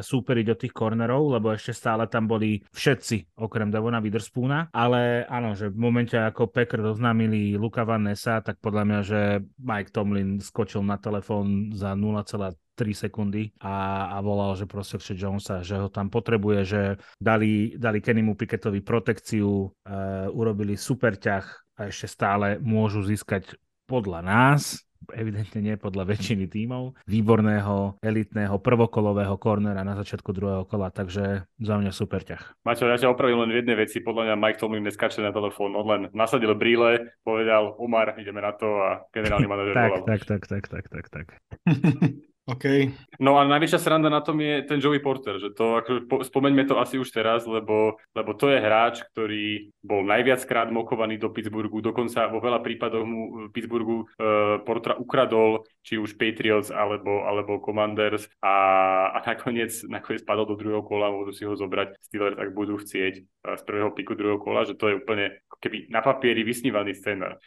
súperiť 0.00 0.46
od 0.48 0.58
tých 0.64 0.74
kornerov, 0.74 1.36
lebo 1.36 1.52
ešte 1.52 1.76
stále 1.76 2.08
tam 2.08 2.24
boli 2.24 2.64
všetci, 2.72 3.36
okrem 3.36 3.68
Devona 3.68 4.00
Witherspoona, 4.00 4.72
ale 4.72 5.28
áno, 5.28 5.52
že 5.52 5.68
v 5.68 5.78
momente 5.78 6.16
ako 6.16 6.48
Packer 6.48 6.80
doznámili 6.80 7.60
Luka 7.60 7.84
Van 7.84 8.08
Nessa, 8.08 8.40
tak 8.40 8.58
podľa 8.64 8.82
mňa, 8.88 9.00
že 9.04 9.20
Mike 9.60 9.92
Tomlin 9.92 10.40
skočil 10.40 10.80
na 10.80 10.96
telefón 10.96 11.76
za 11.76 11.92
0,3 11.92 12.63
3 12.74 13.06
sekundy 13.06 13.54
a, 13.62 14.08
a 14.14 14.18
volal, 14.20 14.58
že 14.58 14.66
proste 14.66 14.98
chce 14.98 15.14
Jonesa, 15.14 15.62
že 15.62 15.78
ho 15.78 15.88
tam 15.88 16.10
potrebuje, 16.10 16.60
že 16.66 16.82
dali, 17.22 17.78
dali 17.78 18.02
Kennymu 18.02 18.34
Picketovi 18.34 18.82
protekciu, 18.82 19.70
uh, 19.70 20.28
urobili 20.34 20.74
super 20.74 21.14
ťah 21.14 21.46
a 21.78 21.90
ešte 21.90 22.06
stále 22.06 22.58
môžu 22.58 23.02
získať 23.02 23.54
podľa 23.86 24.20
nás, 24.24 24.84
evidentne 25.12 25.60
nie 25.60 25.76
podľa 25.76 26.08
väčšiny 26.08 26.48
tímov, 26.48 26.96
výborného, 27.04 28.00
elitného, 28.00 28.56
prvokolového 28.56 29.36
kornera 29.36 29.84
na 29.84 29.92
začiatku 30.00 30.32
druhého 30.32 30.64
kola, 30.64 30.88
takže 30.88 31.44
za 31.60 31.74
mňa 31.76 31.92
super 31.92 32.24
ťah. 32.24 32.64
Maťo, 32.64 32.88
ja 32.88 32.96
ťa 32.96 33.12
opravím 33.12 33.44
len 33.44 33.52
v 33.52 33.60
jednej 33.60 33.76
veci, 33.76 34.00
podľa 34.00 34.32
mňa 34.32 34.34
Mike 34.40 34.60
Tomlin 34.62 34.84
neskače 34.88 35.20
na 35.20 35.34
telefón, 35.34 35.76
on 35.76 35.86
len 35.86 36.02
nasadil 36.16 36.56
brýle, 36.56 37.12
povedal 37.20 37.76
Omar, 37.76 38.16
ideme 38.16 38.40
na 38.40 38.56
to 38.56 38.68
a 38.80 39.04
generálny 39.12 39.48
manažer 39.50 39.74
tak, 39.76 39.90
volal. 39.92 40.04
Tak, 40.08 40.20
tak, 40.24 40.42
tak, 40.48 40.64
tak, 40.70 40.84
tak, 40.88 41.06
tak. 41.12 41.26
OK. 42.44 42.92
No 43.24 43.40
a 43.40 43.48
najväčšia 43.48 43.80
sranda 43.80 44.12
na 44.12 44.20
tom 44.20 44.36
je 44.36 44.60
ten 44.68 44.76
Joey 44.76 45.00
Porter, 45.00 45.40
že 45.40 45.56
to, 45.56 45.80
ako, 45.80 46.20
spomeňme 46.28 46.68
to 46.68 46.76
asi 46.76 47.00
už 47.00 47.08
teraz, 47.08 47.48
lebo, 47.48 47.96
lebo 48.12 48.30
to 48.36 48.52
je 48.52 48.60
hráč, 48.60 49.00
ktorý 49.12 49.72
bol 49.80 50.04
najviackrát 50.04 50.68
mokovaný 50.68 51.16
do 51.16 51.32
Pittsburghu, 51.32 51.80
dokonca 51.80 52.28
vo 52.28 52.44
veľa 52.44 52.60
prípadoch 52.60 53.04
mu 53.08 53.48
Pittsburghu 53.48 54.04
uh, 54.04 54.60
Portera 54.60 55.00
ukradol, 55.00 55.64
či 55.80 55.96
už 55.96 56.20
Patriots 56.20 56.68
alebo, 56.68 57.24
alebo 57.24 57.64
Commanders 57.64 58.28
a, 58.44 59.08
a 59.16 59.18
nakoniec, 59.24 59.72
nakoniec 59.88 60.20
padol 60.28 60.44
do 60.44 60.60
druhého 60.60 60.84
kola, 60.84 61.08
môžu 61.08 61.32
si 61.32 61.48
ho 61.48 61.56
zobrať 61.56 61.96
Steelers, 62.04 62.36
ak 62.36 62.52
budú 62.52 62.76
chcieť 62.76 63.24
uh, 63.24 63.56
z 63.56 63.62
prvého 63.64 63.88
piku 63.96 64.12
druhého 64.12 64.36
kola, 64.36 64.68
že 64.68 64.76
to 64.76 64.92
je 64.92 65.00
úplne 65.00 65.32
keby 65.64 65.88
na 65.88 66.04
papieri 66.04 66.44
vysnívaný. 66.44 66.92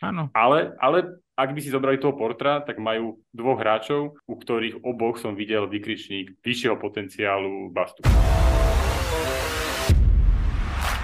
Áno. 0.01 0.33
Ale, 0.33 0.73
ale 0.81 1.21
ak 1.37 1.53
by 1.53 1.61
si 1.61 1.69
zobrali 1.69 2.01
toho 2.01 2.17
Portra, 2.17 2.65
tak 2.65 2.81
majú 2.81 3.21
dvoch 3.29 3.61
hráčov, 3.61 4.17
u 4.25 4.33
ktorých 4.41 4.81
oboch 4.81 5.21
som 5.21 5.37
videl 5.37 5.69
vykričník 5.69 6.41
vyššieho 6.41 6.81
potenciálu 6.81 7.69
Bastu. 7.69 8.01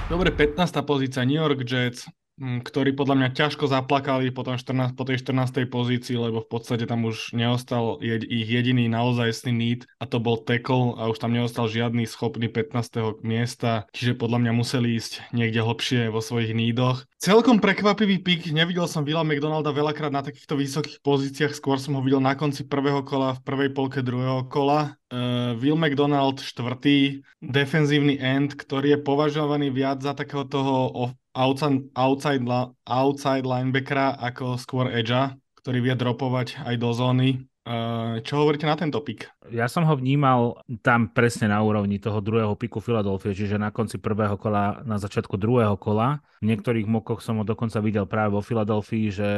Dobre, 0.09 0.33
15. 0.33 0.57
pozícia 0.81 1.21
New 1.21 1.37
York 1.37 1.61
Jets, 1.61 2.09
ktorí 2.39 2.97
podľa 2.97 3.15
mňa 3.19 3.29
ťažko 3.37 3.69
zaplakali 3.69 4.33
po, 4.33 4.41
tom 4.41 4.57
14, 4.57 4.97
po 4.97 5.05
tej 5.05 5.21
14. 5.21 5.69
pozícii, 5.69 6.17
lebo 6.17 6.41
v 6.41 6.49
podstate 6.49 6.89
tam 6.89 7.05
už 7.05 7.31
neostal 7.37 8.01
jed, 8.01 8.25
ich 8.25 8.49
jediný 8.49 8.89
naozajstný 8.89 9.53
need 9.53 9.81
a 10.01 10.09
to 10.09 10.17
bol 10.17 10.41
tackle 10.41 10.97
a 10.97 11.07
už 11.13 11.21
tam 11.21 11.31
neostal 11.31 11.69
žiadny 11.69 12.09
schopný 12.09 12.49
15. 12.49 13.21
miesta, 13.21 13.85
čiže 13.93 14.17
podľa 14.17 14.49
mňa 14.49 14.51
museli 14.57 14.97
ísť 14.97 15.29
niekde 15.31 15.61
hlbšie 15.61 16.09
vo 16.09 16.19
svojich 16.19 16.57
nídoch. 16.57 17.05
Celkom 17.21 17.63
prekvapivý 17.63 18.19
pik, 18.19 18.51
nevidel 18.51 18.89
som 18.89 19.05
Vila 19.05 19.23
McDonalda 19.23 19.71
veľakrát 19.71 20.11
na 20.11 20.25
takýchto 20.25 20.59
vysokých 20.59 20.99
pozíciách, 21.05 21.53
skôr 21.55 21.79
som 21.79 21.95
ho 21.95 22.01
videl 22.03 22.19
na 22.19 22.35
konci 22.35 22.65
prvého 22.67 23.05
kola, 23.05 23.37
v 23.37 23.45
prvej 23.45 23.69
polke 23.71 24.03
druhého 24.03 24.49
kola. 24.49 24.99
Uh, 25.13 25.53
Will 25.61 25.77
McDonald 25.77 26.41
štvrtý, 26.41 27.21
defenzívny 27.37 28.17
end, 28.17 28.57
ktorý 28.57 28.97
je 28.97 28.99
považovaný 29.05 29.69
viac 29.69 30.01
za 30.01 30.17
takého 30.17 30.41
toho 30.49 30.89
outside, 31.37 31.85
outside, 31.93 32.41
outside 32.89 33.45
linebackera 33.45 34.17
ako 34.17 34.57
skôr 34.57 34.89
edge, 34.89 35.13
ktorý 35.61 35.85
vie 35.85 35.93
dropovať 35.93 36.65
aj 36.65 36.75
do 36.81 36.89
zóny. 36.97 37.29
Uh, 37.63 38.19
čo 38.25 38.43
hovoríte 38.43 38.67
na 38.67 38.75
tento 38.75 38.99
pik? 38.99 39.29
Ja 39.47 39.71
som 39.71 39.87
ho 39.87 39.95
vnímal 39.95 40.59
tam 40.83 41.07
presne 41.07 41.47
na 41.47 41.63
úrovni 41.63 41.95
toho 41.95 42.19
druhého 42.19 42.57
piku 42.59 42.83
Philadelphia, 42.83 43.31
čiže 43.31 43.55
na 43.55 43.71
konci 43.71 44.03
prvého 44.03 44.35
kola, 44.35 44.83
na 44.83 44.99
začiatku 44.99 45.39
druhého 45.39 45.79
kola. 45.79 46.19
V 46.43 46.51
niektorých 46.51 46.89
mokoch 46.89 47.23
som 47.23 47.39
ho 47.39 47.47
dokonca 47.47 47.79
videl 47.79 48.03
práve 48.03 48.35
vo 48.35 48.43
Filadelfii, 48.43 49.05
že 49.13 49.29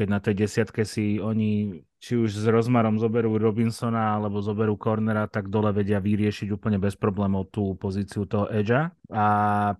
keď 0.00 0.06
na 0.08 0.16
tej 0.22 0.34
desiatke 0.46 0.88
si 0.88 1.20
oni 1.20 1.82
či 2.04 2.20
už 2.20 2.36
s 2.36 2.44
rozmarom 2.44 3.00
zoberú 3.00 3.40
Robinsona 3.40 4.20
alebo 4.20 4.44
zoberú 4.44 4.76
cornera, 4.76 5.24
tak 5.24 5.48
dole 5.48 5.72
vedia 5.72 6.04
vyriešiť 6.04 6.52
úplne 6.52 6.76
bez 6.76 7.00
problémov 7.00 7.48
tú 7.48 7.72
pozíciu 7.80 8.28
toho 8.28 8.44
edgea. 8.52 8.92
A 9.08 9.26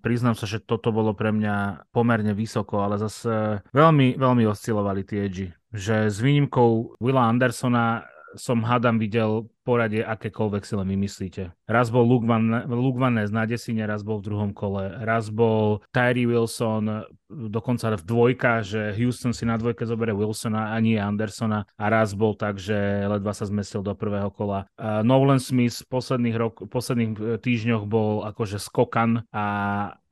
priznám 0.00 0.32
sa, 0.32 0.48
že 0.48 0.64
toto 0.64 0.88
bolo 0.88 1.12
pre 1.12 1.36
mňa 1.36 1.84
pomerne 1.92 2.32
vysoko, 2.32 2.80
ale 2.80 2.96
zase 2.96 3.60
veľmi, 3.76 4.16
veľmi 4.16 4.48
oscilovali 4.48 5.04
tie 5.04 5.28
edgy. 5.28 5.52
Že 5.76 6.08
s 6.08 6.16
výnimkou 6.24 6.96
Willa 6.96 7.28
Andersona 7.28 8.08
som 8.40 8.64
hadam 8.64 8.96
videl 8.96 9.46
poradie 9.62 10.00
akékoľvek 10.00 10.62
si 10.64 10.74
len 10.80 10.88
vymyslíte. 10.88 11.52
Raz 11.68 11.88
bol 11.88 12.04
Luke 12.04 12.26
Van, 12.28 12.64
Luke 12.68 13.00
Van 13.00 13.16
Ness 13.16 13.32
na 13.32 13.44
raz 13.84 14.02
bol 14.02 14.20
v 14.20 14.26
druhom 14.30 14.50
kole, 14.52 14.90
raz 15.04 15.28
bol 15.28 15.80
Tyree 15.92 16.28
Wilson 16.28 17.06
dokonca 17.34 17.96
v 17.98 18.04
dvojka, 18.06 18.62
že 18.62 18.94
Houston 18.94 19.34
si 19.34 19.42
na 19.44 19.58
dvojke 19.58 19.82
zoberie 19.84 20.14
Wilsona 20.14 20.72
a 20.72 20.76
nie 20.78 20.96
Andersona 20.96 21.66
a 21.74 21.84
raz 21.90 22.14
bol 22.14 22.38
tak, 22.38 22.62
že 22.62 22.76
ledva 23.08 23.34
sa 23.34 23.48
zmestil 23.48 23.82
do 23.82 23.92
prvého 23.96 24.30
kola. 24.30 24.70
Uh, 24.78 25.02
Nolan 25.02 25.42
Smith 25.42 25.82
v 25.82 25.88
posledných, 25.90 26.36
rok, 26.38 26.54
posledných 26.70 27.10
e, 27.18 27.20
týždňoch 27.42 27.84
bol 27.90 28.22
akože 28.28 28.62
skokan 28.62 29.26
a 29.34 29.44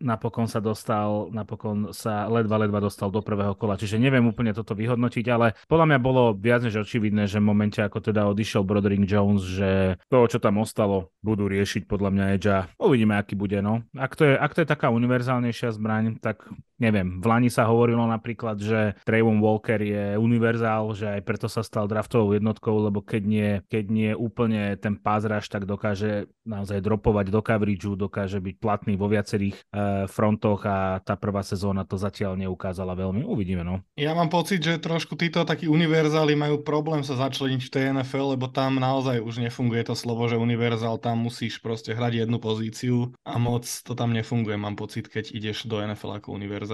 napokon 0.02 0.50
sa 0.50 0.58
dostal, 0.58 1.30
napokon 1.30 1.94
sa 1.94 2.26
ledva, 2.26 2.58
ledva 2.66 2.82
dostal 2.82 3.08
do 3.14 3.22
prvého 3.22 3.54
kola. 3.54 3.78
Čiže 3.78 4.02
neviem 4.02 4.26
úplne 4.26 4.50
toto 4.50 4.74
vyhodnotiť, 4.74 5.24
ale 5.30 5.54
podľa 5.70 5.86
mňa 5.94 5.98
bolo 6.02 6.34
viac 6.34 6.66
než 6.66 6.82
očividné, 6.82 7.30
že 7.30 7.38
v 7.38 7.46
momente, 7.46 7.78
ako 7.78 8.02
teda 8.02 8.26
odišiel 8.34 8.66
Broderick 8.66 9.06
Jones, 9.06 9.46
že 9.46 10.02
to, 10.10 10.26
čo 10.26 10.42
tam 10.42 10.58
ostalo, 10.58 11.14
budú 11.22 11.41
riešiť 11.46 11.86
podľa 11.86 12.10
mňa 12.12 12.24
Edge 12.36 12.50
a 12.50 12.66
uvidíme, 12.78 13.14
aký 13.14 13.38
bude. 13.38 13.58
No. 13.62 13.82
Ak, 13.94 14.18
to 14.18 14.26
je, 14.26 14.34
ak 14.34 14.52
to 14.52 14.62
je 14.62 14.68
taká 14.68 14.90
univerzálnejšia 14.90 15.74
zbraň, 15.74 16.18
tak 16.18 16.46
neviem. 16.82 17.22
V 17.22 17.26
Lani 17.30 17.46
sa 17.46 17.70
hovorilo 17.70 18.02
napríklad, 18.10 18.58
že 18.58 18.98
Trayvon 19.06 19.38
Walker 19.38 19.78
je 19.78 20.18
univerzál, 20.18 20.90
že 20.98 21.06
aj 21.06 21.22
preto 21.22 21.46
sa 21.46 21.62
stal 21.62 21.86
draftovou 21.86 22.34
jednotkou, 22.34 22.74
lebo 22.82 22.98
keď 22.98 23.22
nie, 23.22 23.50
keď 23.70 23.84
nie 23.86 24.10
úplne 24.18 24.74
ten 24.82 24.98
pázraž, 24.98 25.46
tak 25.46 25.62
dokáže 25.62 26.26
naozaj 26.42 26.82
dropovať 26.82 27.30
do 27.30 27.40
coverageu, 27.40 27.94
dokáže 27.94 28.42
byť 28.42 28.54
platný 28.58 28.98
vo 28.98 29.06
viacerých 29.06 29.56
uh, 29.70 30.10
frontoch 30.10 30.66
a 30.66 30.98
tá 30.98 31.14
prvá 31.14 31.46
sezóna 31.46 31.86
to 31.86 31.94
zatiaľ 31.94 32.34
neukázala 32.34 32.98
veľmi. 32.98 33.22
Uvidíme, 33.22 33.62
no. 33.62 33.86
Ja 33.94 34.18
mám 34.18 34.32
pocit, 34.32 34.58
že 34.58 34.82
trošku 34.82 35.14
títo 35.14 35.46
takí 35.46 35.70
univerzáli 35.70 36.34
majú 36.34 36.58
problém 36.66 37.06
sa 37.06 37.14
začleniť 37.14 37.62
v 37.62 37.72
tej 37.72 37.82
NFL, 37.94 38.34
lebo 38.34 38.50
tam 38.50 38.82
naozaj 38.82 39.22
už 39.22 39.38
nefunguje 39.38 39.86
to 39.86 39.94
slovo, 39.94 40.26
že 40.26 40.40
univerzál, 40.40 40.98
tam 40.98 41.22
musíš 41.22 41.62
proste 41.62 41.94
hrať 41.94 42.26
jednu 42.26 42.42
pozíciu 42.42 43.14
a 43.22 43.38
moc 43.38 43.62
to 43.62 43.94
tam 43.94 44.10
nefunguje, 44.10 44.58
mám 44.58 44.74
pocit, 44.74 45.06
keď 45.06 45.30
ideš 45.30 45.70
do 45.70 45.78
NFL 45.78 46.18
ako 46.18 46.34
univerzál. 46.34 46.71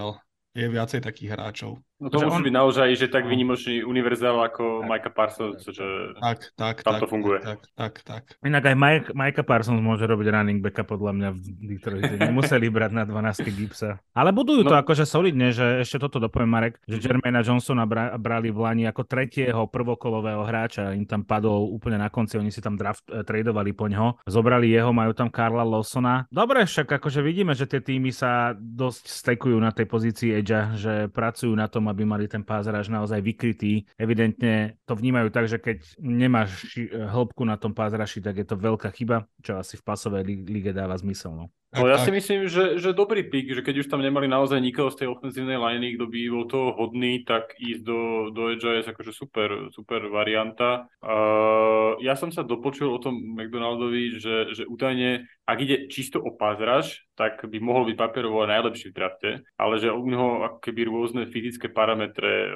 Je 0.55 0.67
viacej 0.67 1.01
takých 1.05 1.35
hráčov. 1.35 1.79
No 1.99 2.15
to 2.15 2.23
musí 2.23 2.39
on... 2.39 2.47
byť 2.47 2.55
naozaj, 2.55 2.89
že 2.95 3.11
tak 3.11 3.27
vynimočný 3.27 3.83
univerzál 3.83 4.39
ako 4.39 4.87
tak, 4.87 4.87
Micah 4.87 5.15
Parsons, 5.19 5.67
že 5.67 6.15
tak, 6.23 6.55
tak, 6.55 6.77
tam 6.87 6.95
tak, 6.95 7.01
to 7.03 7.07
funguje. 7.11 7.43
Tak, 7.43 7.61
tak, 7.75 7.93
tak. 8.07 8.23
Inak 8.47 8.71
aj 8.71 8.77
Mike, 8.79 9.09
Micah 9.19 9.43
Parsons 9.43 9.83
môže 9.83 10.07
robiť 10.07 10.31
running 10.31 10.63
backa 10.63 10.87
podľa 10.87 11.13
mňa 11.19 11.29
v 11.35 11.41
Detroite. 11.75 12.15
Nemuseli 12.23 12.71
brať 12.71 12.93
na 12.95 13.03
12 13.03 13.51
Gipsa. 13.51 13.99
Ale 14.15 14.31
budujú 14.31 14.63
no. 14.63 14.71
to 14.71 14.77
akože 14.79 15.03
solidne, 15.11 15.51
že 15.51 15.83
ešte 15.83 15.99
toto 15.99 16.23
dopoviem 16.23 16.47
Marek, 16.47 16.79
že 16.87 17.03
Jermaina 17.03 17.43
Johnsona 17.43 17.83
bra- 17.83 18.15
brali 18.15 18.55
v 18.55 18.59
Lani 18.63 18.85
ako 18.87 19.03
tretieho 19.03 19.67
prvokolového 19.67 20.47
hráča. 20.47 20.95
Im 20.95 21.03
tam 21.03 21.27
padol 21.27 21.67
úplne 21.67 21.99
na 21.99 22.15
konci, 22.15 22.39
oni 22.39 22.55
si 22.55 22.63
tam 22.63 22.79
draft, 22.79 23.11
eh, 23.11 23.27
tradovali 23.27 23.75
po 23.75 23.91
ňo. 23.91 24.23
Zobrali 24.23 24.71
jeho, 24.71 24.95
majú 24.95 25.11
tam 25.19 25.35
Karla 25.35 25.67
Lawsona. 25.67 26.31
Dobre, 26.31 26.63
však 26.63 27.03
akože 27.03 27.27
vidíme, 27.27 27.59
že 27.59 27.67
tie 27.67 27.83
týmy 27.83 28.15
sa 28.15 28.55
dosť 28.55 29.11
stekujú 29.11 29.59
na 29.59 29.75
tej 29.75 29.91
pozícii 29.91 30.31
Edge, 30.39 30.79
že 30.79 31.11
pracujú 31.11 31.51
na 31.59 31.67
tom, 31.67 31.88
aby 31.89 32.05
mali 32.05 32.28
ten 32.28 32.45
pázraž 32.45 32.93
naozaj 32.93 33.20
vykrytý. 33.20 33.89
Evidentne 33.99 34.78
to 34.84 34.95
vnímajú 34.95 35.28
tak, 35.32 35.49
že 35.51 35.59
keď 35.59 35.78
nemáš 35.99 36.78
hĺbku 36.89 37.43
na 37.43 37.59
tom 37.59 37.72
pázraši, 37.74 38.22
tak 38.22 38.39
je 38.39 38.47
to 38.47 38.57
veľká 38.61 38.93
chyba, 38.95 39.26
čo 39.43 39.59
asi 39.59 39.80
v 39.80 39.84
pasovej 39.84 40.22
lige 40.47 40.70
dáva 40.76 40.95
zmysel. 40.95 41.34
No. 41.34 41.51
No 41.69 41.85
ja 41.85 42.01
si 42.01 42.09
myslím, 42.09 42.49
že, 42.49 42.81
že 42.81 42.97
dobrý 42.97 43.29
pik, 43.29 43.53
že 43.53 43.61
keď 43.61 43.85
už 43.85 43.93
tam 43.93 44.01
nemali 44.01 44.25
naozaj 44.25 44.57
nikoho 44.57 44.89
z 44.89 45.05
tej 45.05 45.09
ofenzívnej 45.12 45.61
liney, 45.61 46.01
kto 46.01 46.09
by 46.09 46.19
bol 46.33 46.45
toho 46.49 46.73
hodný, 46.73 47.29
tak 47.29 47.53
ísť 47.61 47.85
do, 47.85 48.01
do 48.33 48.57
Edge 48.57 48.64
je 48.64 48.89
akože 48.89 49.12
super, 49.12 49.69
super 49.69 50.09
varianta. 50.09 50.89
Uh, 51.05 52.01
ja 52.01 52.16
som 52.16 52.33
sa 52.33 52.41
dopočul 52.41 52.89
o 52.89 52.97
tom 52.97 53.21
McDonaldovi, 53.21 54.16
že, 54.16 54.57
že 54.57 54.64
údajne, 54.64 55.29
ak 55.45 55.59
ide 55.61 55.77
čisto 55.93 56.16
o 56.25 56.33
pázraž, 56.33 57.05
tak 57.21 57.45
by 57.45 57.61
mohol 57.61 57.85
byť 57.93 57.97
papierovo 58.01 58.49
najlepší 58.49 58.89
v 58.89 58.97
drafte, 58.97 59.31
ale 59.61 59.77
že 59.77 59.93
u 59.93 60.09
neho 60.09 60.57
keby 60.64 60.89
rôzne 60.89 61.29
fyzické 61.29 61.69
parametre 61.69 62.49
uh, 62.49 62.53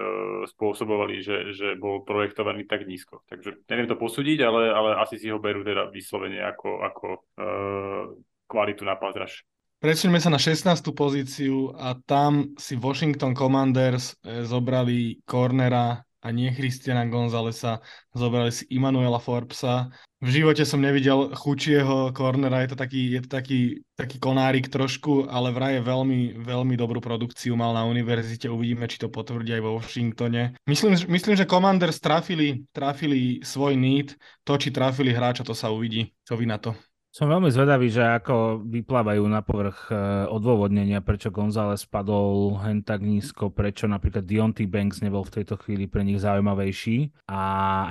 spôsobovali, 0.48 1.20
že, 1.20 1.52
že 1.52 1.76
bol 1.76 2.00
projektovaný 2.08 2.64
tak 2.64 2.88
nízko. 2.88 3.20
Takže 3.28 3.60
neviem 3.68 3.92
to 3.92 4.00
posúdiť, 4.00 4.40
ale, 4.40 4.72
ale 4.72 4.96
asi 5.04 5.20
si 5.20 5.28
ho 5.28 5.36
berú 5.36 5.60
teda 5.60 5.92
vyslovene 5.92 6.40
ako, 6.48 6.70
ako 6.80 7.06
uh, 7.36 8.08
kvalitu 8.52 8.84
na 8.84 9.00
pázraž. 9.00 9.40
Presuňme 9.82 10.20
sa 10.20 10.30
na 10.30 10.38
16. 10.38 10.94
pozíciu 10.94 11.74
a 11.74 11.98
tam 12.06 12.54
si 12.60 12.78
Washington 12.78 13.34
Commanders 13.34 14.14
eh, 14.20 14.44
zobrali 14.44 15.24
cornera 15.24 16.04
a 16.22 16.30
nie 16.30 16.54
Christiana 16.54 17.02
Gonzalesa, 17.10 17.82
zobrali 18.14 18.54
si 18.54 18.62
Immanuela 18.70 19.18
Forbesa. 19.18 19.90
V 20.22 20.30
živote 20.30 20.62
som 20.62 20.78
nevidel 20.78 21.34
chučieho 21.34 22.14
cornera, 22.14 22.62
je 22.62 22.70
to 22.70 22.78
taký, 22.78 23.18
je 23.18 23.20
to 23.26 23.30
taký, 23.34 23.60
taký 23.98 24.22
konárik 24.22 24.70
trošku, 24.70 25.26
ale 25.26 25.50
vraj 25.50 25.82
veľmi, 25.82 26.38
veľmi 26.38 26.78
dobrú 26.78 27.02
produkciu 27.02 27.58
mal 27.58 27.74
na 27.74 27.82
univerzite, 27.90 28.46
uvidíme, 28.46 28.86
či 28.86 29.02
to 29.02 29.10
potvrdí 29.10 29.50
aj 29.58 29.62
vo 29.66 29.82
Washingtone. 29.82 30.54
Myslím, 30.70 30.94
myslím 31.10 31.34
že 31.34 31.50
Commanders 31.50 31.98
trafili, 31.98 32.62
trafili 32.70 33.42
svoj 33.42 33.74
need, 33.74 34.14
to, 34.46 34.54
či 34.54 34.70
trafili 34.70 35.10
hráča, 35.10 35.42
to 35.42 35.58
sa 35.58 35.74
uvidí. 35.74 36.14
Čo 36.22 36.38
vy 36.38 36.46
na 36.46 36.62
to? 36.62 36.78
Som 37.12 37.28
veľmi 37.28 37.52
zvedavý, 37.52 37.92
že 37.92 38.00
ako 38.00 38.64
vyplávajú 38.64 39.20
na 39.28 39.44
povrch 39.44 39.92
e, 39.92 40.24
odôvodnenia, 40.32 41.04
prečo 41.04 41.28
González 41.28 41.84
spadol 41.84 42.56
hen 42.64 42.80
tak 42.80 43.04
nízko, 43.04 43.52
prečo 43.52 43.84
napríklad 43.84 44.24
Dionty 44.24 44.64
Banks 44.64 45.04
nebol 45.04 45.20
v 45.20 45.36
tejto 45.36 45.60
chvíli 45.60 45.84
pre 45.92 46.08
nich 46.08 46.24
zaujímavejší. 46.24 47.28
A 47.28 47.42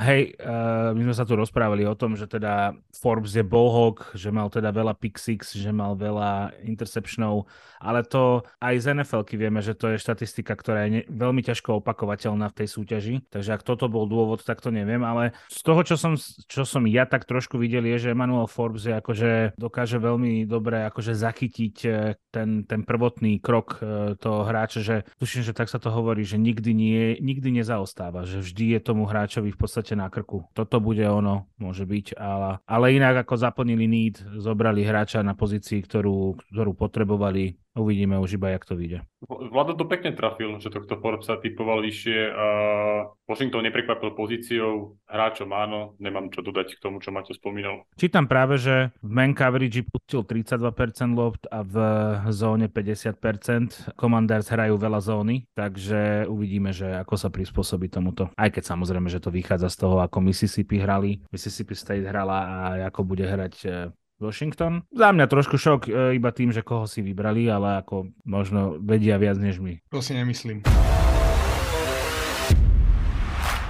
hej, 0.10 0.34
e, 0.42 0.50
my 0.98 1.02
sme 1.06 1.14
sa 1.14 1.22
tu 1.22 1.38
rozprávali 1.38 1.86
o 1.86 1.94
tom, 1.94 2.18
že 2.18 2.26
teda 2.26 2.74
Forbes 2.98 3.38
je 3.38 3.46
bohok, 3.46 4.10
že 4.18 4.34
mal 4.34 4.50
teda 4.50 4.74
veľa 4.74 4.98
pick 4.98 5.22
six, 5.22 5.54
že 5.54 5.70
mal 5.70 5.94
veľa 5.94 6.58
interceptionov, 6.66 7.46
ale 7.78 8.02
to 8.02 8.42
aj 8.58 8.74
z 8.74 8.98
nfl 8.98 9.22
vieme, 9.38 9.62
že 9.62 9.78
to 9.78 9.94
je 9.94 10.02
štatistika, 10.02 10.58
ktorá 10.58 10.90
je 10.90 11.06
veľmi 11.14 11.46
ťažko 11.46 11.78
opakovateľná 11.86 12.50
v 12.50 12.58
tej 12.58 12.68
súťaži, 12.74 13.16
takže 13.30 13.54
ak 13.54 13.62
toto 13.62 13.86
bol 13.86 14.10
dôvod, 14.10 14.42
tak 14.42 14.66
to 14.66 14.74
neviem, 14.74 15.06
ale 15.06 15.38
z 15.46 15.62
toho, 15.62 15.86
čo 15.86 15.94
som, 15.94 16.18
čo 16.50 16.66
som 16.66 16.90
ja 16.90 17.06
tak 17.06 17.30
trošku 17.30 17.62
videl, 17.62 17.86
je, 17.86 18.10
že 18.10 18.18
Emmanuel 18.18 18.50
Forbes 18.50 18.90
je 18.90 18.98
ako 18.98 19.11
akože 19.12 19.60
dokáže 19.60 20.00
veľmi 20.00 20.48
dobre 20.48 20.88
akože 20.88 21.20
zachytiť 21.20 21.76
e, 21.84 21.90
ten, 22.32 22.64
ten 22.64 22.88
prvotný 22.88 23.44
krok 23.44 23.84
e, 23.84 24.16
toho 24.16 24.48
hráča, 24.48 24.80
že 24.80 24.96
tuším, 25.20 25.44
že 25.44 25.52
tak 25.52 25.68
sa 25.68 25.84
to 25.84 25.92
hovorí, 25.92 26.24
že 26.24 26.40
nikdy, 26.40 26.72
nie, 26.72 27.20
nikdy 27.20 27.60
nezaostáva, 27.60 28.24
že 28.24 28.40
vždy 28.40 28.80
je 28.80 28.80
tomu 28.80 29.04
hráčovi 29.04 29.52
v 29.52 29.60
podstate 29.60 30.00
na 30.00 30.08
krku. 30.08 30.48
Toto 30.56 30.80
bude 30.80 31.04
ono, 31.04 31.52
môže 31.60 31.84
byť, 31.84 32.16
ale, 32.16 32.64
ale 32.64 32.96
inak 32.96 33.28
ako 33.28 33.36
zaplnili 33.36 33.84
need, 33.84 34.24
zobrali 34.40 34.88
hráča 34.88 35.20
na 35.20 35.36
pozícii, 35.36 35.84
ktorú, 35.84 36.40
ktorú 36.56 36.72
potrebovali, 36.72 37.60
Uvidíme 37.72 38.20
už 38.20 38.36
iba, 38.36 38.52
jak 38.52 38.68
to 38.68 38.76
vyjde. 38.76 39.08
Vlado 39.24 39.80
to 39.80 39.88
pekne 39.88 40.12
trafil, 40.12 40.60
že 40.60 40.68
tohto 40.68 41.00
Forbesa 41.00 41.40
typoval 41.40 41.80
vyššie 41.80 42.20
a 42.28 42.48
Washington 43.24 43.64
neprekvapil 43.64 44.12
pozíciou, 44.12 45.00
hráčom 45.08 45.48
áno, 45.56 45.96
nemám 45.96 46.28
čo 46.36 46.44
dodať 46.44 46.76
k 46.76 46.84
tomu, 46.84 47.00
čo 47.00 47.16
Maťo 47.16 47.32
spomínal. 47.32 47.88
Čítam 47.96 48.28
práve, 48.28 48.60
že 48.60 48.92
v 49.00 49.12
man 49.12 49.32
coverage 49.32 49.88
pustil 49.88 50.28
32% 50.28 51.16
loft 51.16 51.48
a 51.48 51.64
v 51.64 51.76
zóne 52.36 52.68
50%. 52.68 53.96
Commanders 53.96 54.52
hrajú 54.52 54.76
veľa 54.76 55.00
zóny, 55.00 55.48
takže 55.56 56.28
uvidíme, 56.28 56.76
že 56.76 56.92
ako 57.00 57.16
sa 57.16 57.32
prispôsobí 57.32 57.88
tomuto. 57.88 58.28
Aj 58.36 58.52
keď 58.52 58.68
samozrejme, 58.68 59.08
že 59.08 59.24
to 59.24 59.32
vychádza 59.32 59.72
z 59.72 59.78
toho, 59.80 60.04
ako 60.04 60.20
Mississippi 60.20 60.76
hrali. 60.84 61.24
Mississippi 61.32 61.72
State 61.72 62.04
hrala 62.04 62.40
a 62.44 62.58
ako 62.92 63.08
bude 63.08 63.24
hrať 63.24 63.56
eh, 63.64 63.74
Washington. 64.22 64.86
Za 64.94 65.12
mňa 65.12 65.26
trošku 65.28 65.58
šok 65.58 65.82
e, 65.90 65.92
iba 66.16 66.30
tým, 66.30 66.54
že 66.54 66.62
koho 66.62 66.86
si 66.86 67.02
vybrali, 67.02 67.50
ale 67.50 67.82
ako 67.82 68.14
možno 68.24 68.78
vedia 68.78 69.18
viac 69.18 69.42
než 69.42 69.58
my. 69.58 69.82
To 69.90 70.00
si 70.00 70.14
nemyslím. 70.14 70.62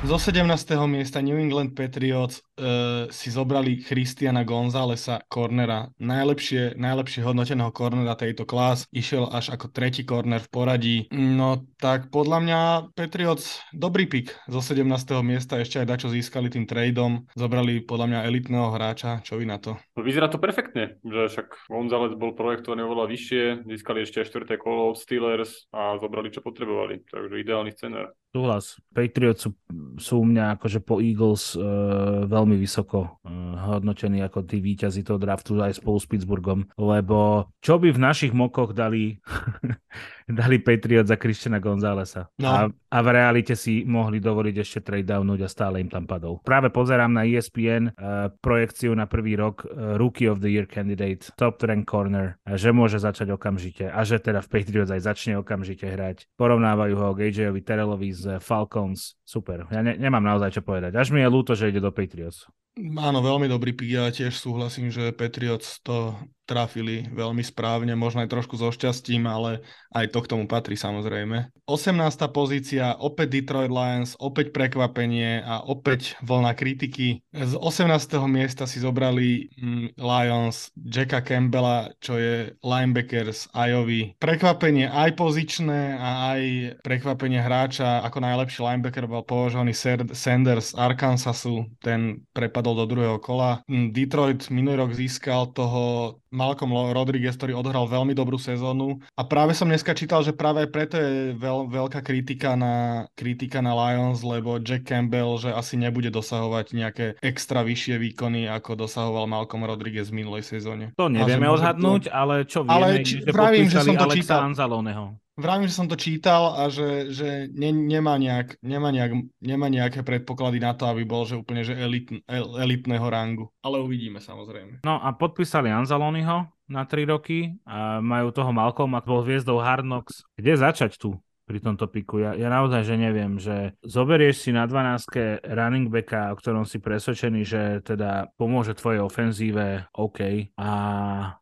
Zo 0.02 0.18
17. 0.18 0.50
miesta 0.90 1.22
New 1.22 1.38
England 1.38 1.78
Patriots 1.78 2.42
uh, 2.42 3.06
si 3.14 3.30
zobrali 3.30 3.86
Christiana 3.86 4.42
Gonzalesa, 4.42 5.22
cornera, 5.30 5.94
najlepšie, 6.02 6.74
najlepšie 6.74 7.22
hodnoteného 7.22 7.70
cornera 7.70 8.18
tejto 8.18 8.50
klas. 8.50 8.90
Išiel 8.90 9.30
až 9.30 9.54
ako 9.54 9.70
tretí 9.70 10.02
corner 10.02 10.42
v 10.42 10.50
poradí. 10.50 10.98
No 11.14 11.70
tak 11.78 12.10
podľa 12.10 12.42
mňa 12.42 12.60
Patriots 12.98 13.62
dobrý 13.78 14.10
pik. 14.10 14.34
Zo 14.50 14.66
17. 14.66 14.90
miesta 15.22 15.62
ešte 15.62 15.78
aj 15.78 15.94
dačo 15.94 16.10
získali 16.10 16.50
tým 16.50 16.66
tradeom. 16.66 17.30
Zobrali 17.38 17.86
podľa 17.86 18.10
mňa 18.10 18.20
elitného 18.26 18.74
hráča. 18.74 19.22
Čo 19.22 19.38
vy 19.38 19.46
na 19.46 19.62
to? 19.62 19.78
Vyzerá 20.02 20.34
to 20.34 20.42
perfektne, 20.42 20.98
že 21.06 21.30
však 21.30 21.70
Gonzales 21.70 22.18
bol 22.18 22.34
projektovaný 22.34 22.90
oveľa 22.90 23.06
vyššie, 23.06 23.70
získali 23.70 24.02
ešte 24.02 24.26
aj 24.26 24.34
štvrté 24.34 24.58
kolo 24.58 24.90
od 24.90 24.98
Steelers 24.98 25.70
a 25.70 26.02
zobrali 26.02 26.34
čo 26.34 26.42
potrebovali. 26.42 27.06
Takže 27.06 27.38
ideálny 27.38 27.78
scenár. 27.78 28.18
Súhlas. 28.32 28.80
Patriots 28.96 29.44
sú, 29.44 29.52
sú 30.00 30.24
u 30.24 30.26
mňa 30.26 30.56
akože 30.56 30.80
po 30.80 31.04
Eagles 31.04 31.52
uh, 31.60 32.24
veľmi 32.24 32.56
vysoko 32.56 33.20
uh, 33.20 33.60
hodnotení 33.76 34.24
ako 34.24 34.48
tí 34.48 34.64
víťazi 34.64 35.04
toho 35.04 35.20
draftu 35.20 35.60
aj 35.60 35.84
spolu 35.84 36.00
s 36.00 36.08
Pittsburghom, 36.08 36.64
lebo 36.80 37.52
čo 37.60 37.76
by 37.76 37.92
v 37.92 38.00
našich 38.00 38.32
mokoch 38.32 38.72
dali 38.72 39.20
dali 40.32 40.58
Patriot 40.60 41.08
za 41.08 41.16
Christiana 41.16 41.60
Gonzalesa. 41.60 42.32
No. 42.40 42.50
A, 42.50 42.60
a 42.72 42.98
v 43.04 43.08
realite 43.12 43.54
si 43.56 43.84
mohli 43.86 44.18
dovoliť 44.18 44.56
ešte 44.58 44.80
trade 44.82 45.08
downúť 45.08 45.46
a 45.46 45.50
stále 45.52 45.84
im 45.84 45.92
tam 45.92 46.08
padol. 46.08 46.40
Práve 46.42 46.74
pozerám 46.74 47.12
na 47.12 47.28
ESPN 47.28 47.92
uh, 47.94 48.32
projekciu 48.42 48.96
na 48.96 49.06
prvý 49.06 49.36
rok 49.36 49.64
uh, 49.64 49.96
Rookie 50.00 50.32
of 50.32 50.40
the 50.40 50.52
Year 50.52 50.68
candidate, 50.68 51.30
top 51.36 51.62
rank 51.64 51.86
corner, 51.86 52.40
a 52.48 52.58
že 52.58 52.72
môže 52.72 52.98
začať 52.98 53.36
okamžite 53.36 53.88
a 53.88 54.02
že 54.08 54.18
teda 54.18 54.42
v 54.42 54.50
Patriots 54.50 54.92
aj 54.92 55.02
začne 55.06 55.34
okamžite 55.40 55.86
hrať. 55.86 56.28
Porovnávajú 56.40 56.96
ho 56.98 57.10
k 57.14 57.30
AJ-ovi 57.30 57.62
Terrelovi 57.62 58.10
z 58.12 58.40
Falcons. 58.40 59.20
Super. 59.24 59.68
Ja 59.72 59.84
ne, 59.86 59.96
nemám 59.96 60.24
naozaj 60.24 60.60
čo 60.60 60.62
povedať. 60.64 60.96
Až 60.96 61.14
mi 61.14 61.24
je 61.24 61.30
ľúto, 61.30 61.56
že 61.56 61.72
ide 61.72 61.84
do 61.84 61.94
Patriots. 61.94 62.48
Áno, 62.80 63.20
veľmi 63.20 63.52
dobrý. 63.52 63.76
Ja 63.84 64.08
tiež 64.08 64.40
súhlasím, 64.40 64.96
že 64.96 65.12
Patriots 65.12 65.84
to 65.84 66.16
trafili 66.52 67.08
veľmi 67.08 67.40
správne, 67.40 67.96
možno 67.96 68.28
aj 68.28 68.32
trošku 68.36 68.60
so 68.60 68.76
šťastím, 68.76 69.24
ale 69.24 69.64
aj 69.96 70.12
to 70.12 70.20
k 70.20 70.30
tomu 70.36 70.52
patrí 70.52 70.76
samozrejme. 70.76 71.48
18. 71.64 71.96
pozícia, 72.36 72.92
opäť 73.00 73.40
Detroit 73.40 73.72
Lions, 73.72 74.20
opäť 74.20 74.52
prekvapenie 74.52 75.40
a 75.40 75.64
opäť 75.64 76.20
vlna 76.20 76.52
kritiky. 76.52 77.24
Z 77.32 77.56
18. 77.56 77.88
miesta 78.28 78.68
si 78.68 78.84
zobrali 78.84 79.48
mm, 79.56 79.96
Lions 79.96 80.76
Jacka 80.76 81.24
Campbella, 81.24 81.96
čo 82.04 82.20
je 82.20 82.52
linebacker 82.60 83.32
z 83.32 83.48
Iowa. 83.56 84.12
Prekvapenie 84.20 84.92
aj 84.92 85.16
pozičné 85.16 85.96
a 85.96 86.36
aj 86.36 86.42
prekvapenie 86.84 87.40
hráča. 87.40 88.04
Ako 88.04 88.20
najlepší 88.20 88.60
linebacker 88.60 89.08
bol 89.08 89.24
považovaný 89.24 89.72
Sanders 90.12 90.76
z 90.76 90.78
Arkansasu, 90.78 91.72
ten 91.80 92.28
prepadol 92.62 92.86
do 92.86 92.94
druhého 92.94 93.18
kola. 93.18 93.66
Mm, 93.66 93.90
Detroit 93.90 94.46
minulý 94.54 94.86
rok 94.86 94.94
získal 94.94 95.50
toho 95.50 96.16
Malcolm 96.30 96.70
Rodriguez, 96.94 97.34
ktorý 97.34 97.58
odhral 97.58 97.90
veľmi 97.90 98.14
dobrú 98.14 98.38
sezónu. 98.38 99.02
A 99.18 99.26
práve 99.26 99.58
som 99.58 99.66
dneska 99.66 99.98
čítal, 99.98 100.22
že 100.22 100.38
práve 100.38 100.70
preto 100.70 101.02
je 101.02 101.34
veľ, 101.34 101.74
veľká 101.74 102.06
kritika 102.06 102.54
na, 102.54 103.10
kritika 103.18 103.66
na 103.66 103.74
Lions, 103.74 104.22
lebo 104.22 104.62
Jack 104.62 104.86
Campbell, 104.86 105.42
že 105.42 105.50
asi 105.50 105.74
nebude 105.74 106.14
dosahovať 106.14 106.78
nejaké 106.78 107.06
extra 107.26 107.66
vyššie 107.66 107.98
výkony, 107.98 108.46
ako 108.46 108.78
dosahoval 108.86 109.26
Malcolm 109.26 109.66
Rodriguez 109.66 110.14
v 110.14 110.22
minulej 110.22 110.46
sezóne. 110.46 110.94
To 111.02 111.10
nevieme 111.10 111.50
odhadnúť, 111.50 112.08
to... 112.08 112.14
ale 112.14 112.46
čo 112.46 112.62
vieme, 112.62 112.78
ale 112.78 113.02
či, 113.02 113.26
že 113.26 113.34
pravím, 113.34 113.66
že 113.66 113.82
som 113.82 113.98
to 113.98 114.06
Alexa 114.06 114.22
čítal. 114.22 114.40
Anzaloneho. 114.54 115.18
Vravím, 115.40 115.72
že 115.72 115.78
som 115.80 115.88
to 115.88 115.96
čítal 115.96 116.60
a 116.60 116.68
že, 116.68 117.08
že 117.08 117.48
ne, 117.56 117.72
nemá, 117.72 118.20
nejak, 118.20 118.60
nemá, 118.60 118.92
nejak, 118.92 119.12
nemá 119.40 119.72
nejaké 119.72 120.04
predpoklady 120.04 120.60
na 120.60 120.76
to, 120.76 120.92
aby 120.92 121.08
bol 121.08 121.24
že 121.24 121.40
úplne 121.40 121.64
že 121.64 121.72
elit, 121.72 122.12
el, 122.28 122.46
elitného 122.60 123.08
rangu. 123.08 123.46
Ale 123.64 123.80
uvidíme 123.80 124.20
samozrejme. 124.20 124.84
No 124.84 125.00
a 125.00 125.10
podpísali 125.16 125.72
Anzaloniho 125.72 126.52
na 126.68 126.84
3 126.84 127.08
roky 127.08 127.56
a 127.64 128.04
majú 128.04 128.36
toho 128.36 128.52
Malcolma, 128.52 129.00
bol 129.04 129.24
hviezdou 129.24 129.64
Hard 129.64 129.88
Knocks. 129.88 130.28
Kde 130.36 130.52
začať 130.60 131.00
tu? 131.00 131.16
pri 131.52 131.60
tomto 131.60 131.92
piku. 131.92 132.24
Ja, 132.24 132.32
ja 132.32 132.48
naozaj, 132.48 132.88
že 132.88 132.96
neviem, 132.96 133.36
že 133.36 133.76
zoberieš 133.84 134.48
si 134.48 134.56
na 134.56 134.64
12 134.64 135.44
running 135.44 135.92
backa, 135.92 136.32
o 136.32 136.40
ktorom 136.40 136.64
si 136.64 136.80
presvedčený, 136.80 137.42
že 137.44 137.62
teda 137.84 138.32
pomôže 138.40 138.72
tvojej 138.72 139.04
ofenzíve, 139.04 139.92
OK. 139.92 140.48
A 140.56 140.72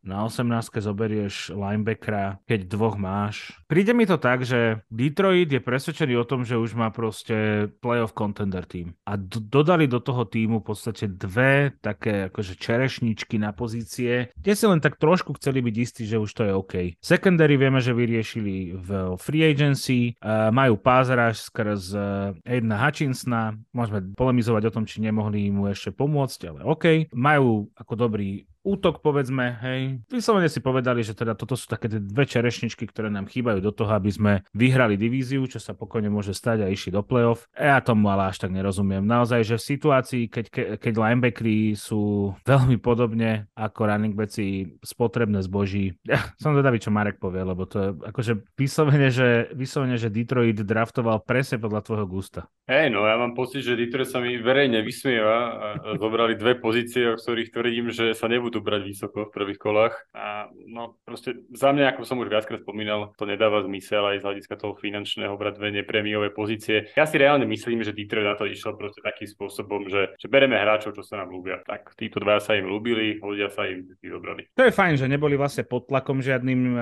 na 0.01 0.17
18 0.25 0.81
zoberieš 0.81 1.53
linebackera, 1.53 2.41
keď 2.49 2.59
dvoch 2.65 2.97
máš. 2.97 3.58
Príde 3.69 3.93
mi 3.93 4.09
to 4.09 4.17
tak, 4.17 4.41
že 4.49 4.81
Detroit 4.89 5.45
je 5.45 5.61
presvedčený 5.61 6.17
o 6.17 6.25
tom, 6.25 6.41
že 6.41 6.57
už 6.57 6.73
má 6.73 6.89
proste 6.89 7.69
playoff 7.85 8.17
contender 8.17 8.65
tým. 8.65 8.97
A 9.05 9.13
do- 9.13 9.37
dodali 9.37 9.85
do 9.85 10.01
toho 10.01 10.25
týmu 10.25 10.65
v 10.65 10.73
podstate 10.73 11.05
dve 11.05 11.77
také 11.77 12.33
akože 12.33 12.57
čerešničky 12.57 13.37
na 13.37 13.53
pozície, 13.53 14.33
kde 14.33 14.53
si 14.57 14.65
len 14.65 14.81
tak 14.81 14.97
trošku 14.97 15.37
chceli 15.37 15.61
byť 15.61 15.75
istí, 15.77 16.09
že 16.09 16.17
už 16.17 16.33
to 16.33 16.49
je 16.49 16.53
OK. 16.57 16.73
Secondary 16.97 17.61
vieme, 17.61 17.77
že 17.77 17.93
vyriešili 17.93 18.73
v 18.73 18.89
free 19.21 19.45
agency, 19.45 20.17
uh, 20.17 20.49
majú 20.49 20.81
pázraž 20.81 21.45
skrz 21.45 21.93
uh, 21.93 22.49
Aidena 22.49 22.81
Hutchinsona, 22.81 23.53
môžeme 23.69 24.01
polemizovať 24.17 24.73
o 24.73 24.73
tom, 24.73 24.89
či 24.89 24.97
nemohli 24.97 25.53
mu 25.53 25.69
ešte 25.69 25.93
pomôcť, 25.93 26.39
ale 26.49 26.59
OK. 26.65 26.85
Majú 27.13 27.69
ako 27.77 27.93
dobrý 27.93 28.49
útok, 28.69 29.01
povedzme, 29.01 29.57
hej. 29.65 29.81
Vyslovene 30.13 30.45
si 30.45 30.61
povedali, 30.61 31.01
že 31.01 31.17
teda 31.17 31.33
toto 31.33 31.57
sú 31.57 31.65
také 31.65 31.89
dve 31.89 32.29
čerešničky, 32.29 32.85
ktoré 32.85 33.09
nám 33.09 33.25
chýbajú 33.25 33.57
do 33.65 33.73
toho, 33.73 33.89
aby 33.97 34.13
sme 34.13 34.33
vyhrali 34.53 34.93
divíziu, 34.93 35.49
čo 35.49 35.57
sa 35.57 35.73
pokojne 35.73 36.13
môže 36.13 36.37
stať 36.37 36.65
a 36.65 36.67
išli 36.69 36.93
do 36.93 37.01
playoff. 37.01 37.49
Ja 37.57 37.81
tomu 37.81 38.13
ale 38.13 38.29
až 38.29 38.45
tak 38.45 38.53
nerozumiem. 38.53 39.01
Naozaj, 39.01 39.41
že 39.41 39.55
v 39.57 39.67
situácii, 39.73 40.23
keď, 40.29 40.45
ke, 40.53 40.63
keď 40.77 40.93
linebackery 40.93 41.73
sú 41.73 42.31
veľmi 42.51 42.77
podobne 42.77 43.49
ako 43.57 43.89
running 43.89 44.13
backi 44.13 44.77
spotrebné 44.85 45.41
zboží, 45.41 45.97
ja 46.05 46.21
som 46.37 46.53
zvedavý, 46.53 46.77
čo 46.77 46.93
Marek 46.93 47.17
povie, 47.17 47.41
lebo 47.41 47.65
to 47.65 47.77
je 47.81 47.89
akože 48.13 48.33
vyslovene, 48.53 49.09
že, 49.09 49.49
vyslovene, 49.57 49.97
že 49.97 50.13
Detroit 50.13 50.61
draftoval 50.61 51.25
presne 51.25 51.57
podľa 51.57 51.81
tvojho 51.81 52.05
gusta. 52.05 52.41
Hej, 52.69 52.93
no 52.93 53.01
ja 53.09 53.17
mám 53.17 53.33
pocit, 53.33 53.65
že 53.65 53.73
Detroit 53.73 54.05
sa 54.05 54.21
mi 54.21 54.37
verejne 54.37 54.85
vysmieva 54.85 55.37
a 55.49 55.67
zobrali 55.97 56.37
dve 56.37 56.53
pozície, 56.59 57.09
o 57.09 57.17
ktorých 57.17 57.49
tvrdím, 57.49 57.89
že 57.89 58.13
sa 58.13 58.29
nebudú 58.29 58.58
budú 58.59 58.75
brať 58.75 58.81
vysoko 58.83 59.31
v 59.31 59.33
prvých 59.33 59.59
kolách. 59.59 59.95
A 60.11 60.51
no 60.67 60.99
proste 61.07 61.47
za 61.55 61.71
mňa, 61.71 61.95
ako 61.95 62.03
som 62.03 62.19
už 62.19 62.27
viackrát 62.27 62.59
spomínal, 62.59 63.15
to 63.15 63.23
nedáva 63.23 63.63
zmysel 63.63 64.03
aj 64.03 64.19
z 64.19 64.25
hľadiska 64.27 64.55
toho 64.59 64.75
finančného 64.75 65.31
brať 65.39 65.63
dve 65.63 65.71
neprémiové 65.79 66.35
pozície. 66.35 66.91
Ja 66.99 67.07
si 67.07 67.15
reálne 67.15 67.47
myslím, 67.47 67.81
že 67.87 67.95
Detroit 67.95 68.27
na 68.27 68.35
to 68.35 68.43
išiel 68.43 68.75
proste 68.75 68.99
takým 68.99 69.31
spôsobom, 69.31 69.87
že, 69.87 70.11
že 70.19 70.27
bereme 70.27 70.59
hráčov, 70.59 70.91
čo 70.91 71.07
sa 71.07 71.23
nám 71.23 71.31
ľúbia. 71.31 71.63
Tak 71.63 71.95
títo 71.95 72.19
dva 72.19 72.43
sa 72.43 72.59
im 72.59 72.67
ľúbili, 72.67 73.23
ľudia 73.23 73.47
sa 73.47 73.63
im 73.63 73.87
vybrali. 74.03 74.51
To 74.59 74.67
je 74.67 74.75
fajn, 74.75 74.99
že 74.99 75.07
neboli 75.07 75.39
vlastne 75.39 75.63
pod 75.63 75.87
tlakom 75.87 76.19
žiadnym 76.19 76.61
uh, 76.75 76.81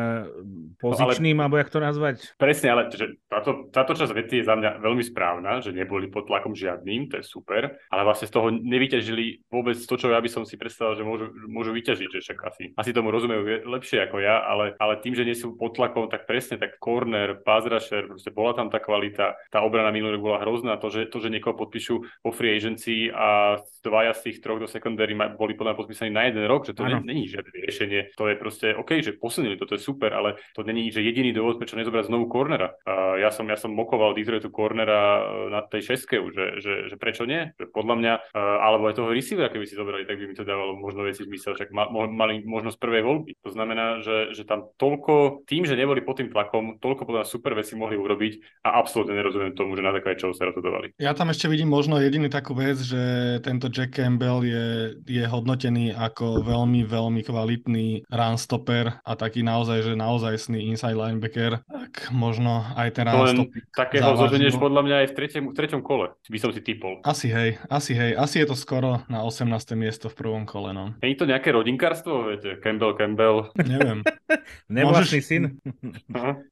pozičným, 0.81 1.37
no, 1.37 1.45
ale, 1.45 1.53
alebo 1.53 1.55
jak 1.61 1.69
to 1.69 1.79
nazvať? 1.79 2.17
Presne, 2.41 2.73
ale 2.73 2.81
že 2.89 3.21
táto, 3.29 3.69
táto 3.69 3.93
časť 3.93 4.11
vety 4.17 4.41
je 4.41 4.49
za 4.49 4.57
mňa 4.57 4.81
veľmi 4.81 5.03
správna, 5.05 5.61
že 5.61 5.75
neboli 5.75 6.09
pod 6.09 6.25
tlakom 6.25 6.57
žiadnym, 6.57 7.13
to 7.13 7.21
je 7.21 7.25
super, 7.27 7.77
ale 7.93 8.01
vlastne 8.01 8.25
z 8.25 8.33
toho 8.33 8.47
nevyťažili 8.49 9.45
vôbec 9.51 9.77
to, 9.77 9.95
čo 9.99 10.09
ja 10.09 10.17
by 10.17 10.29
som 10.31 10.47
si 10.47 10.55
predstavil, 10.55 10.95
že 10.95 11.03
môžu, 11.03 11.27
môžu 11.57 11.73
vyťažiť, 11.73 12.09
že 12.13 12.19
však 12.21 12.37
asi, 12.45 12.63
asi 12.77 12.91
tomu 12.93 13.09
rozumejú 13.09 13.65
lepšie 13.65 14.05
ako 14.05 14.21
ja, 14.21 14.45
ale, 14.45 14.77
ale 14.77 15.01
tým, 15.01 15.17
že 15.17 15.25
nie 15.25 15.33
sú 15.33 15.57
pod 15.57 15.73
tlakom, 15.73 16.05
tak 16.07 16.29
presne 16.29 16.61
tak 16.61 16.77
corner, 16.77 17.41
pass 17.41 17.65
rusher, 17.65 18.05
proste 18.05 18.29
bola 18.29 18.53
tam 18.53 18.69
tá 18.69 18.77
kvalita, 18.77 19.33
tá 19.49 19.65
obrana 19.65 19.89
minulý 19.89 20.21
bola 20.21 20.45
hrozná, 20.45 20.77
to, 20.77 20.93
že, 20.93 21.09
to, 21.09 21.17
že 21.17 21.33
niekoho 21.33 21.57
podpíšu 21.57 22.21
po 22.21 22.29
free 22.29 22.53
agency 22.53 23.09
a 23.09 23.57
dvaja 23.81 24.13
z 24.13 24.21
tých 24.29 24.37
troch 24.45 24.61
do 24.61 24.69
secondary 24.69 25.17
boli 25.33 25.57
podľa 25.57 25.73
podpísaní 25.73 26.13
na 26.13 26.29
jeden 26.29 26.45
rok, 26.45 26.67
že 26.67 26.77
to 26.77 26.83
není 26.85 27.25
žiadne 27.25 27.51
riešenie. 27.55 28.01
To 28.19 28.27
je 28.27 28.35
proste 28.35 28.67
OK, 28.75 28.99
že 28.99 29.15
posunili, 29.15 29.55
toto 29.55 29.73
je 29.73 29.81
super, 29.81 30.11
ale 30.13 30.37
to 30.53 30.61
není, 30.67 30.91
že 30.91 31.01
jediný 31.01 31.31
dôvod, 31.31 31.57
prečo 31.57 31.79
nezobrať 31.79 32.11
znovu 32.11 32.27
cornera. 32.27 32.75
Uh, 32.83 33.15
ja 33.17 33.31
som 33.31 33.47
ja 33.47 33.55
som 33.55 33.71
mokoval 33.71 34.11
Detroitu 34.11 34.51
cornera 34.51 35.23
na 35.47 35.63
tej 35.63 35.95
šeske, 35.95 36.19
že, 36.35 36.45
že, 36.59 36.73
že 36.91 36.95
prečo 36.99 37.23
nie? 37.23 37.55
Že 37.55 37.71
podľa 37.71 37.95
mňa, 37.95 38.13
uh, 38.35 38.57
alebo 38.59 38.91
aj 38.91 38.95
toho 38.99 39.15
receivera, 39.15 39.47
keby 39.47 39.65
si 39.65 39.79
zobrali, 39.79 40.03
tak 40.03 40.19
by 40.19 40.25
mi 40.27 40.35
to 40.35 40.43
dávalo 40.43 40.75
možno 40.75 41.07
veci 41.07 41.23
zmysel, 41.23 41.46
však 41.53 41.69
ma, 41.71 41.87
mali 41.91 42.41
možnosť 42.43 42.77
prvej 42.79 43.03
voľby. 43.03 43.31
To 43.45 43.51
znamená, 43.53 44.01
že, 44.01 44.33
že 44.33 44.43
tam 44.43 44.71
toľko, 44.75 45.45
tým, 45.45 45.63
že 45.63 45.77
neboli 45.77 46.01
pod 46.01 46.19
tým 46.19 46.33
tlakom, 46.33 46.81
toľko 46.81 47.03
podľa 47.07 47.23
super 47.27 47.53
veci 47.53 47.77
mohli 47.77 47.95
urobiť 47.95 48.63
a 48.65 48.79
absolútne 48.81 49.13
nerozumiem 49.13 49.53
tomu, 49.53 49.77
že 49.77 49.85
na 49.85 49.93
základe 49.93 50.19
čoho 50.19 50.33
sa 50.33 50.49
rozhodovali. 50.49 50.95
Ja 50.97 51.13
tam 51.13 51.29
ešte 51.29 51.51
vidím 51.51 51.69
možno 51.69 52.01
jediný 52.01 52.27
takú 52.27 52.57
vec, 52.57 52.79
že 52.81 53.37
tento 53.43 53.69
Jack 53.69 53.95
Campbell 53.95 54.43
je, 54.43 54.97
je 55.05 55.23
hodnotený 55.27 55.93
ako 55.93 56.41
veľmi, 56.43 56.83
veľmi 56.87 57.21
kvalitný 57.23 58.07
runstopper 58.09 59.03
a 59.03 59.11
taký 59.13 59.43
naozaj, 59.45 59.83
že 59.85 59.93
naozajstný 59.93 60.67
inside 60.71 60.97
linebacker, 60.97 61.61
tak 61.63 62.09
možno 62.09 62.65
aj 62.75 62.89
ten 62.97 63.05
runstop. 63.07 63.47
Takého 63.75 64.15
zoženieš 64.17 64.57
podľa 64.57 64.81
mňa 64.83 64.95
aj 65.03 65.07
v 65.07 65.13
treťom, 65.13 65.43
v 65.51 65.55
treťom 65.55 65.81
kole, 65.85 66.11
by 66.27 66.39
som 66.39 66.51
si 66.51 66.61
typol. 66.63 66.99
Asi 67.05 67.29
hej, 67.29 67.61
asi 67.69 67.93
hej, 67.93 68.17
asi 68.17 68.41
je 68.43 68.47
to 68.49 68.55
skoro 68.57 69.03
na 69.07 69.21
18. 69.23 69.47
miesto 69.77 70.09
v 70.09 70.15
prvom 70.17 70.43
kole, 70.47 70.73
no. 70.73 70.95
Je 71.03 71.17
to 71.17 71.29
nejaké 71.37 71.53
rodinkárstvo, 71.53 72.33
viete, 72.33 72.57
Campbell, 72.65 72.97
Campbell. 72.97 73.53
Neviem. 73.61 74.01
Nevlastný 74.73 75.21
syn. 75.21 75.43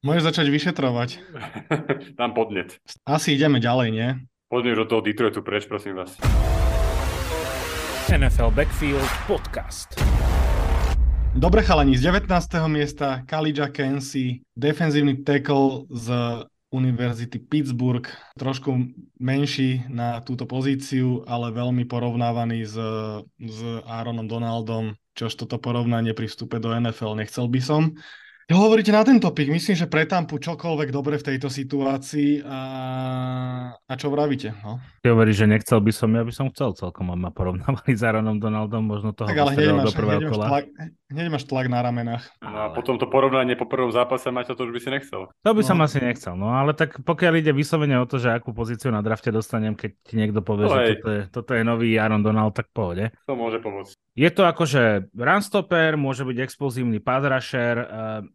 Môžeš 0.06 0.30
začať 0.30 0.46
vyšetrovať. 0.46 1.18
Tam 2.20 2.30
podnet. 2.38 2.78
Asi 3.02 3.34
ideme 3.34 3.58
ďalej, 3.58 3.88
nie? 3.90 4.08
Poďme 4.46 4.78
už 4.78 4.86
do 4.86 4.90
toho 4.94 5.02
Detroitu 5.02 5.42
preč, 5.42 5.66
prosím 5.66 5.98
vás. 5.98 6.14
NFL 8.06 8.54
Backfield 8.54 9.10
Podcast. 9.26 9.98
Dobre 11.34 11.66
chalani, 11.66 11.98
z 11.98 12.06
19. 12.14 12.30
miesta 12.70 13.26
Kalidža 13.26 13.74
Kensi, 13.74 14.46
defenzívny 14.54 15.26
tackle 15.26 15.90
z 15.90 16.06
Univerzity 16.76 17.40
Pittsburgh, 17.40 18.04
trošku 18.36 18.92
menší 19.16 19.88
na 19.88 20.20
túto 20.20 20.44
pozíciu, 20.44 21.24
ale 21.24 21.56
veľmi 21.56 21.88
porovnávaný 21.88 22.68
s, 22.68 22.76
s 23.40 23.58
Aaronom 23.88 24.28
Donaldom, 24.28 24.92
čož 25.16 25.40
toto 25.40 25.56
porovnanie 25.56 26.12
pri 26.12 26.28
vstupe 26.28 26.60
do 26.60 26.76
NFL 26.76 27.16
nechcel 27.16 27.48
by 27.48 27.60
som. 27.64 27.96
Čo 28.46 28.62
hovoríte 28.62 28.94
na 28.94 29.02
ten 29.02 29.18
topik? 29.18 29.50
Myslím, 29.50 29.74
že 29.74 29.90
pre 29.90 30.06
Tampu 30.06 30.38
čokoľvek 30.38 30.94
dobre 30.94 31.18
v 31.18 31.34
tejto 31.34 31.50
situácii 31.50 32.46
a, 32.46 32.58
a 33.74 33.92
čo 33.98 34.06
vravíte? 34.06 34.54
No? 34.62 34.78
Ty 35.02 35.18
hovoríš, 35.18 35.42
že 35.42 35.46
nechcel 35.50 35.82
by 35.82 35.90
som, 35.90 36.14
ja 36.14 36.22
by 36.22 36.30
som 36.30 36.46
chcel 36.54 36.70
celkom, 36.78 37.10
ma 37.10 37.34
porovnávali 37.34 37.90
s 37.90 38.06
Aaronom 38.06 38.38
Donaldom, 38.38 38.86
možno 38.86 39.10
toho 39.10 39.26
tak, 39.26 39.34
ale 39.34 39.50
hneď 39.50 39.74
máš, 39.74 39.86
do 39.90 39.98
prvého 39.98 40.20
hneď, 40.22 40.30
kola. 40.30 40.44
máš 40.46 40.50
tlak, 40.54 40.64
hneď 41.10 41.26
máš 41.26 41.44
tlak 41.44 41.66
na 41.66 41.78
ramenách. 41.82 42.22
No 42.38 42.58
a 42.62 42.66
potom 42.70 42.94
to 42.96 43.10
porovnanie 43.10 43.58
po 43.58 43.66
prvom 43.66 43.90
zápase 43.90 44.30
mať 44.30 44.54
to 44.54 44.62
už 44.62 44.70
by 44.70 44.78
si 44.78 44.90
nechcel. 44.94 45.26
To 45.42 45.50
by 45.50 45.62
som 45.66 45.82
No. 45.82 45.90
asi 45.90 45.98
nechcel, 45.98 46.38
no 46.38 46.54
ale 46.54 46.70
tak 46.70 47.02
pokiaľ 47.02 47.42
ide 47.42 47.50
vyslovene 47.50 47.98
o 47.98 48.06
to, 48.06 48.22
že 48.22 48.30
akú 48.30 48.54
pozíciu 48.54 48.94
na 48.94 49.02
drafte 49.02 49.34
dostanem, 49.34 49.74
keď 49.74 49.90
ti 50.06 50.14
niekto 50.14 50.38
povie, 50.38 50.70
No 50.70 50.78
že 50.78 50.94
toto 50.94 51.08
je, 51.10 51.20
toto 51.34 51.50
je 51.50 51.62
nový 51.66 51.98
Aaron 51.98 52.22
Donald, 52.22 52.54
tak 52.54 52.70
pohode. 52.70 53.10
To 53.26 53.34
môže 53.34 53.58
pomôcť. 53.58 53.98
Je 54.16 54.30
to 54.32 54.48
akože 54.48 55.12
runstopper, 55.12 56.00
môže 56.00 56.24
byť 56.24 56.38
explozívny 56.40 57.04
pass 57.04 57.20
rusher, 57.20 57.76
uh, 57.76 57.86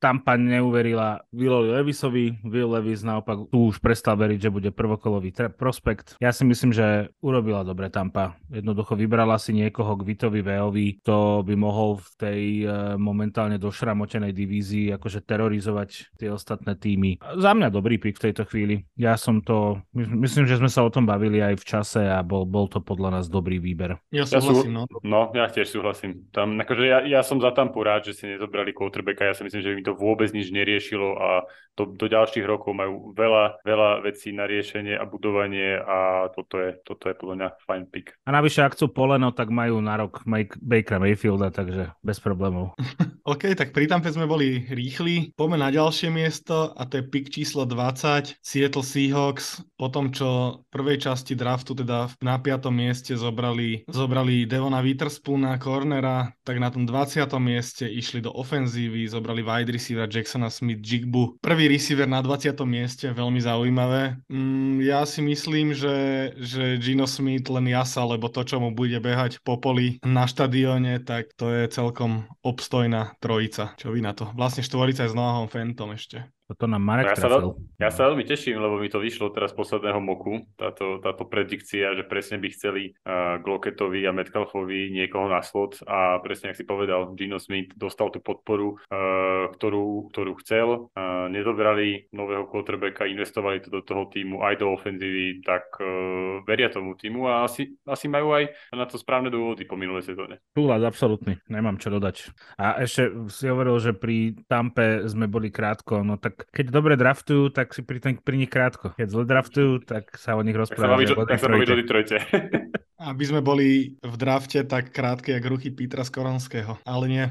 Tampa 0.02 0.34
neuverila 0.34 1.22
Willovi 1.30 1.70
Levisovi, 1.78 2.26
Will 2.41 2.74
Levis 2.74 3.06
naopak 3.06 3.54
tu 3.54 3.70
už 3.70 3.78
prestal 3.78 4.18
veriť, 4.18 4.39
že 4.41 4.49
bude 4.49 4.70
prvokolový 4.74 5.30
tre- 5.30 5.54
prospekt. 5.54 6.18
Ja 6.18 6.34
si 6.34 6.41
myslím, 6.41 6.74
že 6.74 7.14
urobila 7.22 7.62
dobre 7.62 7.93
Tampa. 7.93 8.34
Jednoducho 8.49 8.97
vybrala 8.97 9.38
si 9.38 9.54
niekoho 9.54 9.93
k 9.93 10.06
Vitovi 10.10 10.41
Veovi, 10.41 10.97
to 11.06 11.45
by 11.45 11.54
mohol 11.54 12.02
v 12.02 12.10
tej 12.18 12.41
uh, 12.66 12.72
momentálne 12.97 13.62
došramotenej 13.62 14.34
divízii 14.34 14.89
akože 14.97 15.22
terorizovať 15.22 16.18
tie 16.18 16.34
ostatné 16.34 16.74
týmy. 16.74 17.22
Za 17.38 17.54
mňa 17.54 17.70
dobrý 17.70 18.02
pick 18.02 18.18
v 18.18 18.34
tejto 18.34 18.49
chvíli. 18.49 18.89
Ja 18.97 19.14
som 19.16 19.45
to, 19.45 19.86
my- 19.93 20.26
myslím, 20.26 20.49
že 20.49 20.58
sme 20.58 20.68
sa 20.68 20.82
o 20.82 20.89
tom 20.89 21.06
bavili 21.06 21.38
aj 21.38 21.62
v 21.62 21.66
čase 21.68 22.02
a 22.02 22.26
bol, 22.26 22.49
bol 22.49 22.66
to 22.66 22.82
podľa 22.82 23.22
nás 23.22 23.30
dobrý 23.30 23.62
výber. 23.62 24.02
Ja 24.10 24.26
Ja 24.26 24.41
sú- 24.41 24.49
súhlasím, 24.49 24.74
no. 24.74 24.84
No, 25.06 25.30
ja 25.32 25.45
tiež 25.45 25.70
súhlasím. 25.70 26.26
Tam, 26.34 26.58
akože 26.58 26.84
ja, 26.89 26.99
ja 27.06 27.22
som 27.22 27.38
za 27.38 27.54
Tampu 27.54 27.86
rád, 27.86 28.10
že 28.10 28.18
si 28.18 28.26
nezobrali 28.26 28.74
quarterbacka. 28.74 29.30
Ja 29.30 29.38
si 29.38 29.45
myslím, 29.45 29.62
že 29.62 29.70
by 29.70 29.76
mi 29.76 29.84
to 29.92 30.00
vôbec 30.00 30.32
nič 30.32 30.56
neriešilo 30.56 31.20
a 31.20 31.44
to, 31.76 31.88
do 31.88 32.08
ďalších 32.08 32.44
rokov 32.44 32.76
majú 32.76 33.16
veľa, 33.16 33.64
veľa 33.64 34.04
vecí 34.04 34.36
na 34.36 34.44
riešenie 34.44 34.96
a 34.96 35.08
budovanie 35.08 35.80
a 35.80 36.28
toto 36.36 36.60
je, 36.60 36.78
toto 36.84 37.08
je 37.08 37.16
podľa 37.16 37.36
mňa 37.36 37.50
fajn 37.64 37.84
pick. 37.88 38.12
A 38.28 38.36
navyše, 38.36 38.64
ak 38.64 38.76
chcú 38.76 38.92
poleno, 38.92 39.32
tak 39.32 39.50
majú 39.50 39.80
na 39.80 39.96
rok 39.98 40.28
Mike, 40.28 40.60
Bakera 40.60 41.00
Mayfielda, 41.00 41.50
takže 41.50 41.96
bez 42.04 42.20
problémov. 42.20 42.76
OK, 43.32 43.56
tak 43.56 43.72
pri 43.72 43.88
Tampe 43.88 44.12
sme 44.12 44.28
boli 44.28 44.68
rýchli. 44.68 45.32
Poďme 45.34 45.64
na 45.64 45.70
ďalšie 45.72 46.12
miesto 46.12 46.76
a 46.76 46.84
to 46.84 47.00
je 47.00 47.04
pick 47.08 47.32
číslo 47.32 47.64
20, 47.64 48.44
Seattle 48.44 48.84
Seahawks. 48.84 49.64
Po 49.80 49.88
tom, 49.88 50.12
čo 50.12 50.62
v 50.68 50.76
prvej 50.76 51.08
časti 51.08 51.39
draftu, 51.39 51.74
teda 51.74 52.12
na 52.20 52.36
5. 52.36 52.68
mieste 52.70 53.16
zobrali, 53.16 53.88
zobrali 53.88 54.44
Devona 54.44 54.84
Witherspoona, 54.84 55.56
cornera, 55.58 56.36
tak 56.44 56.60
na 56.60 56.68
tom 56.68 56.84
20. 56.84 57.26
mieste 57.39 57.88
išli 57.88 58.20
do 58.20 58.36
ofenzívy, 58.36 59.08
zobrali 59.08 59.42
wide 59.42 59.72
receiver 59.82 60.06
Jacksona 60.06 60.54
Smith 60.54 60.86
Jigbu. 60.86 61.42
Prvý 61.42 61.66
receiver 61.66 62.06
na 62.06 62.22
20. 62.22 62.54
mieste, 62.70 63.10
veľmi 63.10 63.42
zaujímavé. 63.42 64.22
Mm, 64.30 64.78
ja 64.86 65.02
si 65.10 65.26
myslím, 65.26 65.74
že, 65.74 66.30
že 66.38 66.78
Gino 66.78 67.10
Smith 67.10 67.50
len 67.50 67.66
jasa, 67.66 68.06
lebo 68.06 68.30
to, 68.30 68.46
čo 68.46 68.62
mu 68.62 68.70
bude 68.70 69.02
behať 69.02 69.42
po 69.42 69.58
poli 69.58 69.98
na 70.06 70.30
štadióne, 70.30 71.02
tak 71.02 71.34
to 71.34 71.50
je 71.50 71.66
celkom 71.74 72.30
obstojná 72.46 73.18
trojica. 73.18 73.74
Čo 73.82 73.90
vy 73.90 74.06
na 74.06 74.14
to? 74.14 74.30
Vlastne 74.38 74.62
štvorica 74.62 75.10
je 75.10 75.12
s 75.12 75.18
Noahom 75.18 75.50
Fentom 75.50 75.98
ešte. 75.98 76.30
Toto 76.52 76.68
nám 76.68 76.84
Marek 76.84 77.16
Ja 77.16 77.16
sa, 77.16 77.32
veľ, 77.32 77.43
ja 77.80 77.89
sa 77.95 78.02
veľmi 78.12 78.28
teším, 78.28 78.60
lebo 78.60 78.76
mi 78.76 78.91
to 78.91 78.99
vyšlo 78.99 79.32
teraz 79.32 79.56
z 79.56 79.64
posledného 79.64 80.04
moku, 80.04 80.43
táto, 80.60 80.99
táto 80.99 81.24
predikcia, 81.24 81.95
že 81.95 82.04
presne 82.04 82.43
by 82.43 82.52
chceli 82.52 82.91
uh, 83.08 83.39
Glocketovi 83.39 84.04
a 84.04 84.12
Metcalfovi 84.12 84.91
niekoho 84.91 85.32
na 85.32 85.39
slot 85.39 85.80
a 85.88 86.20
presne, 86.20 86.52
ak 86.52 86.60
si 86.60 86.68
povedal, 86.68 87.16
Gino 87.16 87.39
Smith 87.39 87.72
dostal 87.80 88.12
tú 88.12 88.20
podporu, 88.20 88.76
uh, 88.91 89.47
ktorú, 89.56 90.12
ktorú 90.12 90.43
chcel. 90.43 90.91
Uh, 90.91 91.32
nezobrali 91.32 92.12
nového 92.12 92.52
quarterbacka, 92.52 93.08
investovali 93.08 93.64
to 93.64 93.72
do 93.72 93.80
toho 93.88 94.12
týmu, 94.12 94.43
aj 94.43 94.60
do 94.60 94.76
ofenzívy, 94.76 95.39
tak 95.47 95.72
uh, 95.80 96.43
veria 96.43 96.68
tomu 96.68 96.99
týmu 96.99 97.32
a 97.32 97.47
asi, 97.47 97.80
asi 97.88 98.12
majú 98.12 98.36
aj 98.36 98.52
na 98.76 98.84
to 98.91 98.99
správne 98.99 99.32
dôvody 99.32 99.64
po 99.64 99.80
minulej 99.80 100.04
sezóne. 100.04 100.43
Súhlas, 100.52 100.84
absolútny. 100.84 101.39
Nemám 101.47 101.80
čo 101.80 101.95
dodať. 101.95 102.28
A 102.60 102.84
ešte 102.84 103.08
si 103.32 103.47
hovoril, 103.47 103.80
že 103.80 103.95
pri 103.95 104.36
Tampe 104.52 105.08
sme 105.08 105.32
boli 105.32 105.47
krátko, 105.47 106.04
no 106.04 106.20
tak 106.20 106.41
keď 106.50 106.66
dobre 106.74 106.98
draftujú, 106.98 107.54
tak 107.54 107.76
si 107.78 107.86
pri, 107.86 108.02
ten, 108.02 108.14
pri 108.18 108.36
nich 108.42 108.50
krátko. 108.50 108.98
Keď 108.98 109.08
zle 109.08 109.24
draftujú, 109.30 109.86
tak 109.86 110.10
sa 110.18 110.34
o 110.34 110.42
nich 110.42 110.58
Tak 110.58 110.66
sa 110.66 110.66
rozpráva. 110.66 110.94
baví, 110.98 111.06
že 111.06 111.14
ako 111.14 111.24
tak 111.30 111.38
sa 111.38 111.48
baví 111.52 111.66
do 111.70 111.78
Detroite. 111.78 112.18
Aby 113.12 113.24
sme 113.26 113.42
boli 113.42 113.98
v 114.02 114.16
drafte 114.18 114.66
tak 114.66 114.89
krátke, 114.89 115.34
jak 115.38 115.46
ruky 115.46 115.70
Petra 115.70 116.02
Skoronského. 116.02 116.82
Ale 116.86 117.06
nie. 117.10 117.26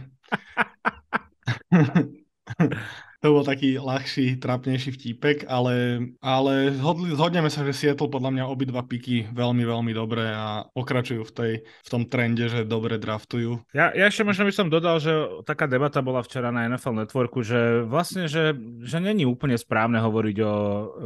To 3.21 3.37
bol 3.37 3.45
taký 3.45 3.77
ľahší, 3.77 4.41
trapnejší 4.41 4.97
vtípek, 4.97 5.45
ale, 5.45 6.09
ale 6.25 6.73
zhodli, 6.73 7.13
zhodneme 7.13 7.53
sa, 7.53 7.61
že 7.69 7.77
Seattle 7.77 8.09
podľa 8.09 8.33
mňa 8.33 8.45
obidva 8.49 8.81
piky 8.81 9.29
veľmi, 9.29 9.61
veľmi 9.61 9.93
dobre 9.93 10.25
a 10.25 10.65
pokračujú 10.73 11.29
v, 11.29 11.33
tej, 11.37 11.53
v 11.61 11.89
tom 11.93 12.09
trende, 12.09 12.49
že 12.49 12.65
dobre 12.65 12.97
draftujú. 12.97 13.61
Ja, 13.77 13.93
ja 13.93 14.09
ešte 14.09 14.25
možno 14.25 14.49
by 14.49 14.53
som 14.57 14.73
dodal, 14.73 15.05
že 15.05 15.13
taká 15.45 15.69
debata 15.69 16.01
bola 16.01 16.25
včera 16.25 16.49
na 16.49 16.65
NFL 16.65 17.05
Networku, 17.05 17.45
že 17.45 17.85
vlastne, 17.85 18.25
že, 18.25 18.57
že 18.81 18.97
není 19.05 19.29
úplne 19.29 19.61
správne 19.61 20.01
hovoriť 20.01 20.37
o 20.41 20.55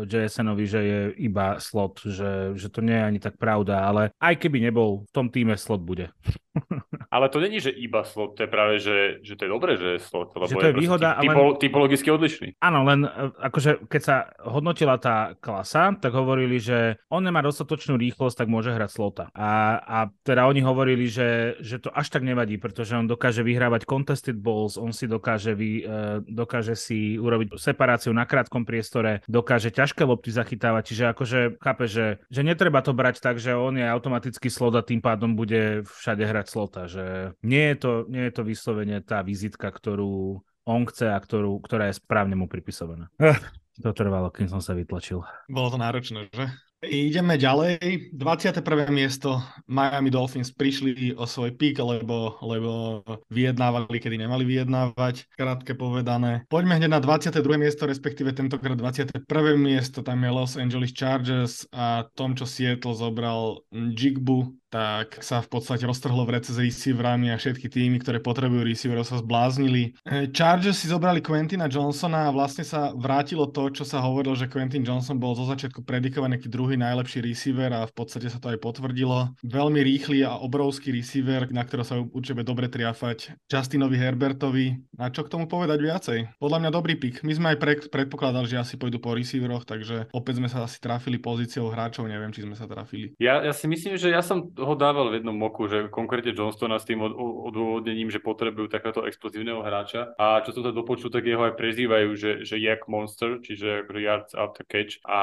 JSN-ovi, 0.06 0.66
že 0.70 0.80
je 0.86 1.00
iba 1.18 1.58
slot, 1.58 2.06
že, 2.06 2.54
že 2.54 2.70
to 2.70 2.78
nie 2.78 2.94
je 2.94 3.08
ani 3.10 3.18
tak 3.18 3.42
pravda, 3.42 3.90
ale 3.90 4.14
aj 4.22 4.38
keby 4.38 4.62
nebol, 4.62 5.02
v 5.02 5.10
tom 5.10 5.26
týme 5.34 5.58
slot 5.58 5.82
bude. 5.82 6.14
Ale 7.14 7.28
to 7.30 7.38
není, 7.38 7.60
že 7.60 7.70
iba 7.70 8.02
slot, 8.02 8.34
to 8.38 8.46
je 8.46 8.50
práve, 8.50 8.78
že, 8.78 9.22
že 9.22 9.38
to 9.38 9.46
je 9.46 9.50
dobré, 9.50 9.78
že 9.78 9.98
je 9.98 10.00
slot, 10.02 10.34
lebo 10.34 10.50
Že 10.50 10.54
to 10.54 10.66
je 10.66 10.74
proste 10.74 10.82
výhoda, 10.82 11.08
typ, 11.18 11.30
ale- 11.30 11.58
typologicky 11.58 12.03
odlišný. 12.11 12.48
Áno, 12.61 12.84
len 12.84 13.07
e, 13.07 13.11
akože 13.38 13.88
keď 13.88 14.02
sa 14.02 14.16
hodnotila 14.42 15.00
tá 15.00 15.38
klasa, 15.38 15.94
tak 15.96 16.12
hovorili, 16.12 16.61
že 16.61 16.98
on 17.09 17.24
nemá 17.24 17.40
dostatočnú 17.40 17.96
rýchlosť, 17.96 18.44
tak 18.44 18.48
môže 18.50 18.74
hrať 18.74 18.90
slota. 18.90 19.24
A, 19.32 19.80
a 19.80 19.98
teda 20.24 20.44
oni 20.48 20.61
hovorili, 20.61 21.09
že, 21.09 21.57
že 21.61 21.80
to 21.80 21.88
až 21.94 22.11
tak 22.11 22.26
nevadí, 22.26 22.61
pretože 22.61 22.96
on 22.98 23.09
dokáže 23.09 23.40
vyhrávať 23.40 23.86
contested 23.88 24.36
balls, 24.36 24.76
on 24.76 24.90
si 24.90 25.09
dokáže, 25.09 25.55
vy, 25.55 25.84
e, 25.84 26.24
dokáže 26.26 26.74
si 26.74 27.16
urobiť 27.16 27.57
separáciu 27.57 28.11
na 28.11 28.26
krátkom 28.28 28.66
priestore, 28.66 29.24
dokáže 29.30 29.70
ťažké 29.70 30.02
lopty 30.05 30.34
zachytávať, 30.34 30.82
čiže 30.90 31.05
akože 31.14 31.38
chápe, 31.61 31.86
že, 31.86 32.20
že 32.28 32.40
netreba 32.42 32.82
to 32.82 32.96
brať 32.96 33.20
tak, 33.20 33.38
že 33.38 33.55
on 33.55 33.78
je 33.78 33.86
automaticky 33.86 34.48
slot 34.50 34.74
a 34.80 34.86
tým 34.86 34.98
pádom 35.05 35.36
bude 35.38 35.86
všade 35.86 36.24
hrať 36.24 36.46
slota, 36.48 36.82
že 36.90 37.36
nie 37.44 37.72
je 37.72 37.76
to, 37.78 37.92
nie 38.09 38.24
je 38.28 38.32
to 38.32 38.42
vyslovene 38.42 38.98
tá 39.05 39.20
vizitka, 39.20 39.68
ktorú 39.68 40.42
on 40.64 40.88
chce 40.88 41.12
a 41.12 41.18
ktorú, 41.20 41.60
ktorá 41.60 41.92
je 41.92 42.00
správne 42.00 42.36
mu 42.36 42.48
pripisovaná. 42.48 43.08
Eh, 43.20 43.36
to 43.80 43.90
trvalo, 43.90 44.30
kým 44.30 44.46
som 44.46 44.62
sa 44.62 44.72
vytlačil. 44.72 45.24
Bolo 45.50 45.68
to 45.74 45.78
náročné, 45.78 46.30
že? 46.30 46.46
Ideme 46.84 47.40
ďalej. 47.40 48.12
21. 48.12 48.92
miesto 48.92 49.40
Miami 49.64 50.12
Dolphins 50.12 50.52
prišli 50.52 51.16
o 51.16 51.24
svoj 51.24 51.56
pík, 51.56 51.80
lebo, 51.80 52.36
lebo 52.44 53.00
vyjednávali, 53.32 53.96
kedy 53.96 54.20
nemali 54.20 54.44
vyjednávať, 54.44 55.32
krátke 55.32 55.72
povedané. 55.72 56.44
Poďme 56.52 56.76
hneď 56.76 56.92
na 56.92 57.00
22. 57.00 57.40
miesto, 57.56 57.88
respektíve 57.88 58.36
tentokrát 58.36 58.76
21. 58.76 59.24
miesto, 59.56 60.04
tam 60.04 60.20
je 60.20 60.30
Los 60.30 60.60
Angeles 60.60 60.92
Chargers 60.92 61.64
a 61.72 62.04
tom, 62.12 62.36
čo 62.36 62.44
Seattle 62.44 62.92
zobral 62.92 63.64
Jigbu, 63.72 64.52
tak 64.74 65.22
sa 65.22 65.38
v 65.38 65.46
podstate 65.54 65.86
roztrhlo 65.86 66.26
v 66.26 66.42
s 66.42 66.58
receiverami 66.58 67.30
a 67.30 67.38
všetky 67.38 67.70
týmy, 67.70 68.02
ktoré 68.02 68.18
potrebujú 68.18 68.66
receiverov, 68.66 69.06
sa 69.06 69.22
zbláznili. 69.22 69.94
E, 70.02 70.26
Chargers 70.34 70.82
si 70.82 70.90
zobrali 70.90 71.22
Quentina 71.22 71.70
Johnsona 71.70 72.26
a 72.26 72.34
vlastne 72.34 72.66
sa 72.66 72.90
vrátilo 72.90 73.46
to, 73.54 73.70
čo 73.70 73.86
sa 73.86 74.02
hovorilo, 74.02 74.34
že 74.34 74.50
Quentin 74.50 74.82
Johnson 74.82 75.22
bol 75.22 75.38
zo 75.38 75.46
začiatku 75.46 75.86
predikovaný 75.86 76.42
ako 76.42 76.50
druhý 76.50 76.74
najlepší 76.74 77.22
receiver 77.22 77.70
a 77.70 77.86
v 77.86 77.94
podstate 77.94 78.26
sa 78.26 78.42
to 78.42 78.50
aj 78.50 78.58
potvrdilo. 78.58 79.30
Veľmi 79.46 79.78
rýchly 79.78 80.26
a 80.26 80.42
obrovský 80.42 80.90
receiver, 80.90 81.46
na 81.54 81.62
ktorého 81.62 81.86
sa 81.86 82.02
určite 82.02 82.42
dobre 82.42 82.66
triafať. 82.66 83.38
Justinovi 83.46 83.94
Herbertovi. 83.94 84.74
A 84.98 85.14
čo 85.14 85.22
k 85.22 85.30
tomu 85.30 85.46
povedať 85.46 85.78
viacej? 85.78 86.18
Podľa 86.42 86.58
mňa 86.66 86.70
dobrý 86.74 86.98
pick. 86.98 87.22
My 87.22 87.30
sme 87.30 87.46
aj 87.54 87.58
pre, 87.62 87.78
predpokladali, 87.78 88.50
že 88.50 88.58
asi 88.58 88.74
pôjdu 88.74 88.98
po 88.98 89.14
receiveroch, 89.14 89.62
takže 89.62 90.10
opäť 90.10 90.42
sme 90.42 90.50
sa 90.50 90.66
asi 90.66 90.82
trafili 90.82 91.22
pozíciou 91.22 91.70
hráčov, 91.70 92.10
neviem, 92.10 92.34
či 92.34 92.42
sme 92.42 92.58
sa 92.58 92.66
trafili. 92.66 93.14
Ja, 93.22 93.38
ja 93.38 93.54
si 93.54 93.70
myslím, 93.70 93.94
že 93.94 94.10
ja 94.10 94.18
som 94.18 94.50
ho 94.64 94.74
dával 94.74 95.12
v 95.12 95.20
jednom 95.20 95.36
moku, 95.36 95.68
že 95.68 95.92
konkrétne 95.92 96.32
Johnstona 96.32 96.80
s 96.80 96.88
tým 96.88 97.04
od, 97.04 97.12
odôvodnením, 97.52 98.08
že 98.08 98.18
potrebujú 98.20 98.72
takéto 98.72 99.04
explozívneho 99.04 99.60
hráča. 99.60 100.16
A 100.16 100.42
čo 100.42 100.56
som 100.56 100.64
sa 100.64 100.72
dopočul, 100.72 101.12
tak 101.12 101.28
jeho 101.28 101.44
aj 101.44 101.54
prezývajú, 101.54 102.08
že, 102.16 102.30
že 102.42 102.56
Jack 102.56 102.88
Monster, 102.88 103.38
čiže 103.40 103.84
akože 103.84 104.00
yards 104.00 104.32
after 104.34 104.64
catch 104.64 105.00
a 105.04 105.20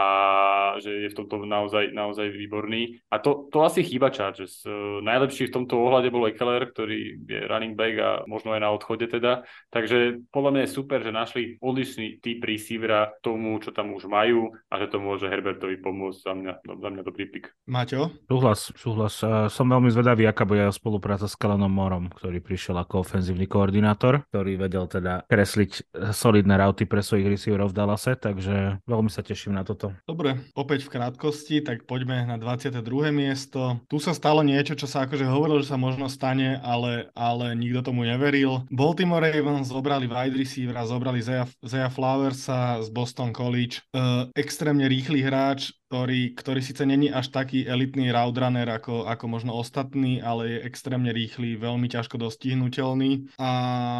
že 0.80 1.06
je 1.06 1.10
v 1.10 1.18
tomto 1.18 1.44
naozaj, 1.44 1.92
naozaj 1.92 2.32
výborný. 2.32 3.02
A 3.10 3.20
to, 3.20 3.50
to 3.50 3.66
asi 3.66 3.82
chýba 3.82 4.14
Chargers. 4.14 4.64
Uh, 4.64 5.02
najlepší 5.04 5.50
v 5.50 5.56
tomto 5.62 5.82
ohľade 5.82 6.14
bol 6.14 6.30
Eckler, 6.30 6.70
ktorý 6.70 7.20
je 7.26 7.40
running 7.50 7.76
back 7.76 7.96
a 8.00 8.10
možno 8.30 8.54
aj 8.54 8.62
na 8.62 8.70
odchode 8.72 9.10
teda. 9.10 9.44
Takže 9.74 10.28
podľa 10.30 10.52
mňa 10.54 10.62
je 10.68 10.76
super, 10.76 11.00
že 11.02 11.12
našli 11.12 11.44
odlišný 11.60 12.22
typ 12.22 12.40
receivera 12.44 13.12
tomu, 13.26 13.58
čo 13.60 13.74
tam 13.74 13.96
už 13.96 14.06
majú 14.06 14.54
a 14.70 14.74
že 14.78 14.88
to 14.92 14.98
môže 15.02 15.28
Herbertovi 15.28 15.80
pomôcť. 15.82 16.20
Za 16.22 16.34
mňa, 16.38 16.54
za 16.62 16.90
mňa 16.92 17.02
dobrý 17.02 17.26
pick. 17.32 17.50
Maťo? 17.66 18.14
Súhlas, 18.30 18.70
súhlas. 18.78 19.16
Som 19.52 19.72
veľmi 19.72 19.88
zvedavý, 19.88 20.28
aká 20.28 20.44
bude 20.44 20.68
spolupráca 20.76 21.26
s 21.26 21.40
Kalenom 21.40 21.72
Morom, 21.72 22.12
ktorý 22.12 22.44
prišiel 22.44 22.76
ako 22.84 23.08
ofenzívny 23.08 23.48
koordinátor, 23.48 24.28
ktorý 24.30 24.60
vedel 24.60 24.86
teda 24.92 25.24
kresliť 25.26 25.96
solidné 26.12 26.60
rauty 26.60 26.84
pre 26.84 27.00
svojich 27.00 27.32
receiverov 27.32 27.72
v 27.72 27.78
Dallase, 27.78 28.14
takže 28.20 28.84
veľmi 28.84 29.08
sa 29.08 29.24
teším 29.24 29.56
na 29.56 29.64
toto. 29.64 29.96
Dobre, 30.04 30.44
opäť 30.54 30.86
v 30.88 31.00
krátkosti, 31.00 31.64
tak 31.64 31.88
poďme 31.88 32.28
na 32.28 32.36
22. 32.36 32.84
miesto. 33.16 33.80
Tu 33.88 33.98
sa 34.04 34.12
stalo 34.12 34.44
niečo, 34.44 34.76
čo 34.76 34.86
sa 34.86 35.08
akože 35.08 35.24
hovorilo, 35.24 35.64
že 35.64 35.72
sa 35.72 35.80
možno 35.80 36.12
stane, 36.12 36.60
ale, 36.60 37.08
ale 37.16 37.56
nikto 37.56 37.92
tomu 37.92 38.04
neveril. 38.04 38.68
Baltimore 38.68 39.32
Ravens 39.32 39.72
zobrali 39.72 40.06
wide 40.12 40.36
receivera, 40.36 40.84
zobrali 40.84 41.24
Zaya, 41.24 41.48
Zaya 41.64 41.88
Flowersa 41.88 42.84
z 42.84 42.88
Boston 42.92 43.32
College. 43.32 43.80
Uh, 43.96 44.28
extrémne 44.36 44.86
rýchly 44.86 45.24
hráč, 45.24 45.72
ktorý, 45.92 46.32
ktorý 46.40 46.64
síce 46.64 46.88
není 46.88 47.12
až 47.12 47.36
taký 47.36 47.68
elitný 47.68 48.16
roadrunner 48.16 48.64
ako, 48.80 49.12
ako 49.12 49.28
možno 49.28 49.52
ostatní, 49.52 50.24
ale 50.24 50.56
je 50.56 50.64
extrémne 50.64 51.12
rýchly, 51.12 51.60
veľmi 51.60 51.92
ťažko 51.92 52.16
dostihnutelný 52.16 53.36
a 53.36 53.52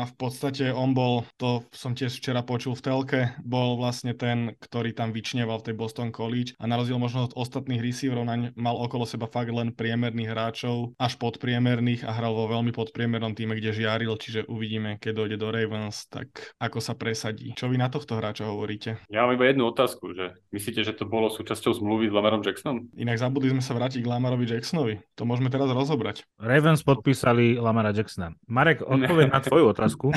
v 0.08 0.14
podstate 0.16 0.72
on 0.72 0.96
bol, 0.96 1.28
to 1.36 1.68
som 1.76 1.92
tiež 1.92 2.16
včera 2.16 2.48
počul 2.48 2.80
v 2.80 2.86
telke, 2.88 3.22
bol 3.44 3.76
vlastne 3.76 4.16
ten, 4.16 4.56
ktorý 4.64 4.96
tam 4.96 5.12
vyčneval 5.12 5.60
v 5.60 5.68
tej 5.68 5.76
Boston 5.76 6.16
College 6.16 6.56
a 6.56 6.64
na 6.64 6.80
rozdiel 6.80 6.96
možno 6.96 7.28
od 7.28 7.36
ostatných 7.36 7.84
receiverov 7.84 8.24
naň 8.24 8.56
mal 8.56 8.80
okolo 8.80 9.04
seba 9.04 9.28
fakt 9.28 9.52
len 9.52 9.76
priemerných 9.76 10.32
hráčov, 10.32 10.96
až 10.96 11.20
podpriemerných 11.20 12.08
a 12.08 12.16
hral 12.16 12.32
vo 12.32 12.48
veľmi 12.48 12.72
podpriemernom 12.72 13.36
týme, 13.36 13.60
kde 13.60 13.76
žiaril, 13.76 14.16
čiže 14.16 14.48
uvidíme, 14.48 14.96
keď 14.96 15.12
dojde 15.12 15.38
do 15.44 15.52
Ravens, 15.52 16.08
tak 16.08 16.56
ako 16.56 16.80
sa 16.80 16.96
presadí. 16.96 17.52
Čo 17.60 17.68
vy 17.68 17.76
na 17.76 17.92
tohto 17.92 18.16
hráča 18.16 18.48
hovoríte? 18.48 19.04
Ja 19.12 19.28
mám 19.28 19.36
iba 19.36 19.52
jednu 19.52 19.68
otázku, 19.68 20.16
že 20.16 20.40
myslíte, 20.56 20.88
že 20.88 20.96
to 20.96 21.04
bolo 21.04 21.28
súčasťou 21.28 21.81
zmluvy 21.82 22.08
s 22.08 22.14
Lamarom 22.14 22.46
Jacksonom? 22.46 22.86
Inak 22.94 23.18
zabudli 23.18 23.50
sme 23.50 23.66
sa 23.66 23.74
vrátiť 23.74 24.06
k 24.06 24.08
Lamarovi 24.08 24.46
Jacksonovi. 24.46 25.02
To 25.18 25.26
môžeme 25.26 25.50
teraz 25.50 25.74
rozobrať. 25.74 26.22
Ravens 26.38 26.86
podpísali 26.86 27.58
Lamara 27.58 27.90
Jacksona. 27.90 28.38
Marek, 28.46 28.86
odpoved 28.86 29.34
na 29.34 29.42
tvoju 29.42 29.74
otázku. 29.74 30.14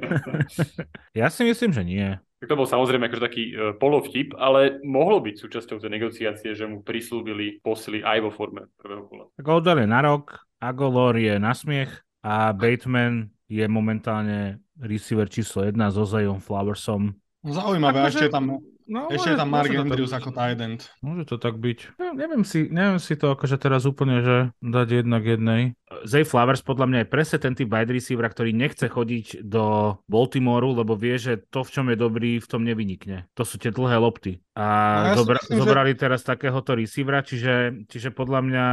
ja 1.20 1.32
si 1.32 1.42
myslím, 1.48 1.72
že 1.72 1.82
nie. 1.82 2.08
Tak 2.40 2.48
to 2.48 2.56
bol 2.56 2.68
samozrejme 2.68 3.08
akože 3.08 3.22
taký 3.24 3.44
uh, 3.52 3.76
polovtip, 3.76 4.32
ale 4.36 4.80
mohlo 4.84 5.20
byť 5.20 5.34
súčasťou 5.40 5.76
tej 5.80 5.92
negociácie, 5.92 6.56
že 6.56 6.64
mu 6.64 6.80
prislúbili 6.80 7.60
posily 7.60 8.00
aj 8.00 8.18
vo 8.24 8.30
forme 8.32 8.68
prvého 8.80 9.04
kola. 9.08 9.24
Tak 9.36 9.44
Odell 9.44 9.84
je 9.84 9.88
na 9.88 10.00
rok, 10.00 10.40
Agolor 10.60 11.16
je 11.20 11.36
na 11.36 11.52
smiech 11.52 11.92
a 12.24 12.52
Bateman 12.56 13.28
je 13.48 13.64
momentálne 13.68 14.60
receiver 14.80 15.28
číslo 15.28 15.68
1 15.68 15.76
so 15.92 16.08
Zajom 16.08 16.40
Flowersom. 16.40 17.12
Zaujímavé, 17.44 18.08
akože... 18.08 18.24
ešte 18.24 18.32
tam 18.32 18.56
No, 18.90 19.06
Ešte 19.06 19.32
je 19.32 19.38
tam 19.38 19.54
Mark 19.54 19.70
Andrews 19.70 20.10
ako 20.10 20.34
tight 20.34 20.58
end. 20.58 20.90
Môže 20.98 21.22
to 21.22 21.38
tak 21.38 21.62
byť. 21.62 21.94
Ja, 21.94 22.10
neviem, 22.10 22.42
si, 22.42 22.66
neviem 22.66 22.98
si 22.98 23.14
to 23.14 23.30
akože 23.30 23.54
teraz 23.54 23.86
úplne, 23.86 24.18
že 24.18 24.36
dať 24.58 25.06
jednak 25.06 25.22
jednej. 25.22 25.78
Zay 26.02 26.26
Flowers 26.26 26.66
podľa 26.66 26.90
mňa 26.90 26.98
je 27.06 27.12
presne 27.14 27.38
ten 27.38 27.54
typ 27.54 27.70
wide 27.70 27.94
receiver, 27.94 28.26
ktorý 28.26 28.50
nechce 28.50 28.90
chodiť 28.90 29.46
do 29.46 29.94
Baltimoru, 30.10 30.74
lebo 30.74 30.98
vie, 30.98 31.14
že 31.22 31.38
to, 31.54 31.62
v 31.62 31.70
čom 31.70 31.86
je 31.86 31.96
dobrý, 32.02 32.42
v 32.42 32.50
tom 32.50 32.66
nevynikne. 32.66 33.30
To 33.38 33.46
sú 33.46 33.62
tie 33.62 33.70
dlhé 33.70 34.02
lopty. 34.02 34.42
A 34.60 34.66
no, 34.68 35.06
ja 35.08 35.14
zobra- 35.16 35.40
myslím, 35.40 35.56
zobrali 35.56 35.92
že... 35.96 36.00
teraz 36.04 36.20
takéhoto 36.20 36.76
receivera, 36.76 37.24
čiže, 37.24 37.88
čiže 37.88 38.12
podľa, 38.12 38.40
mňa, 38.44 38.66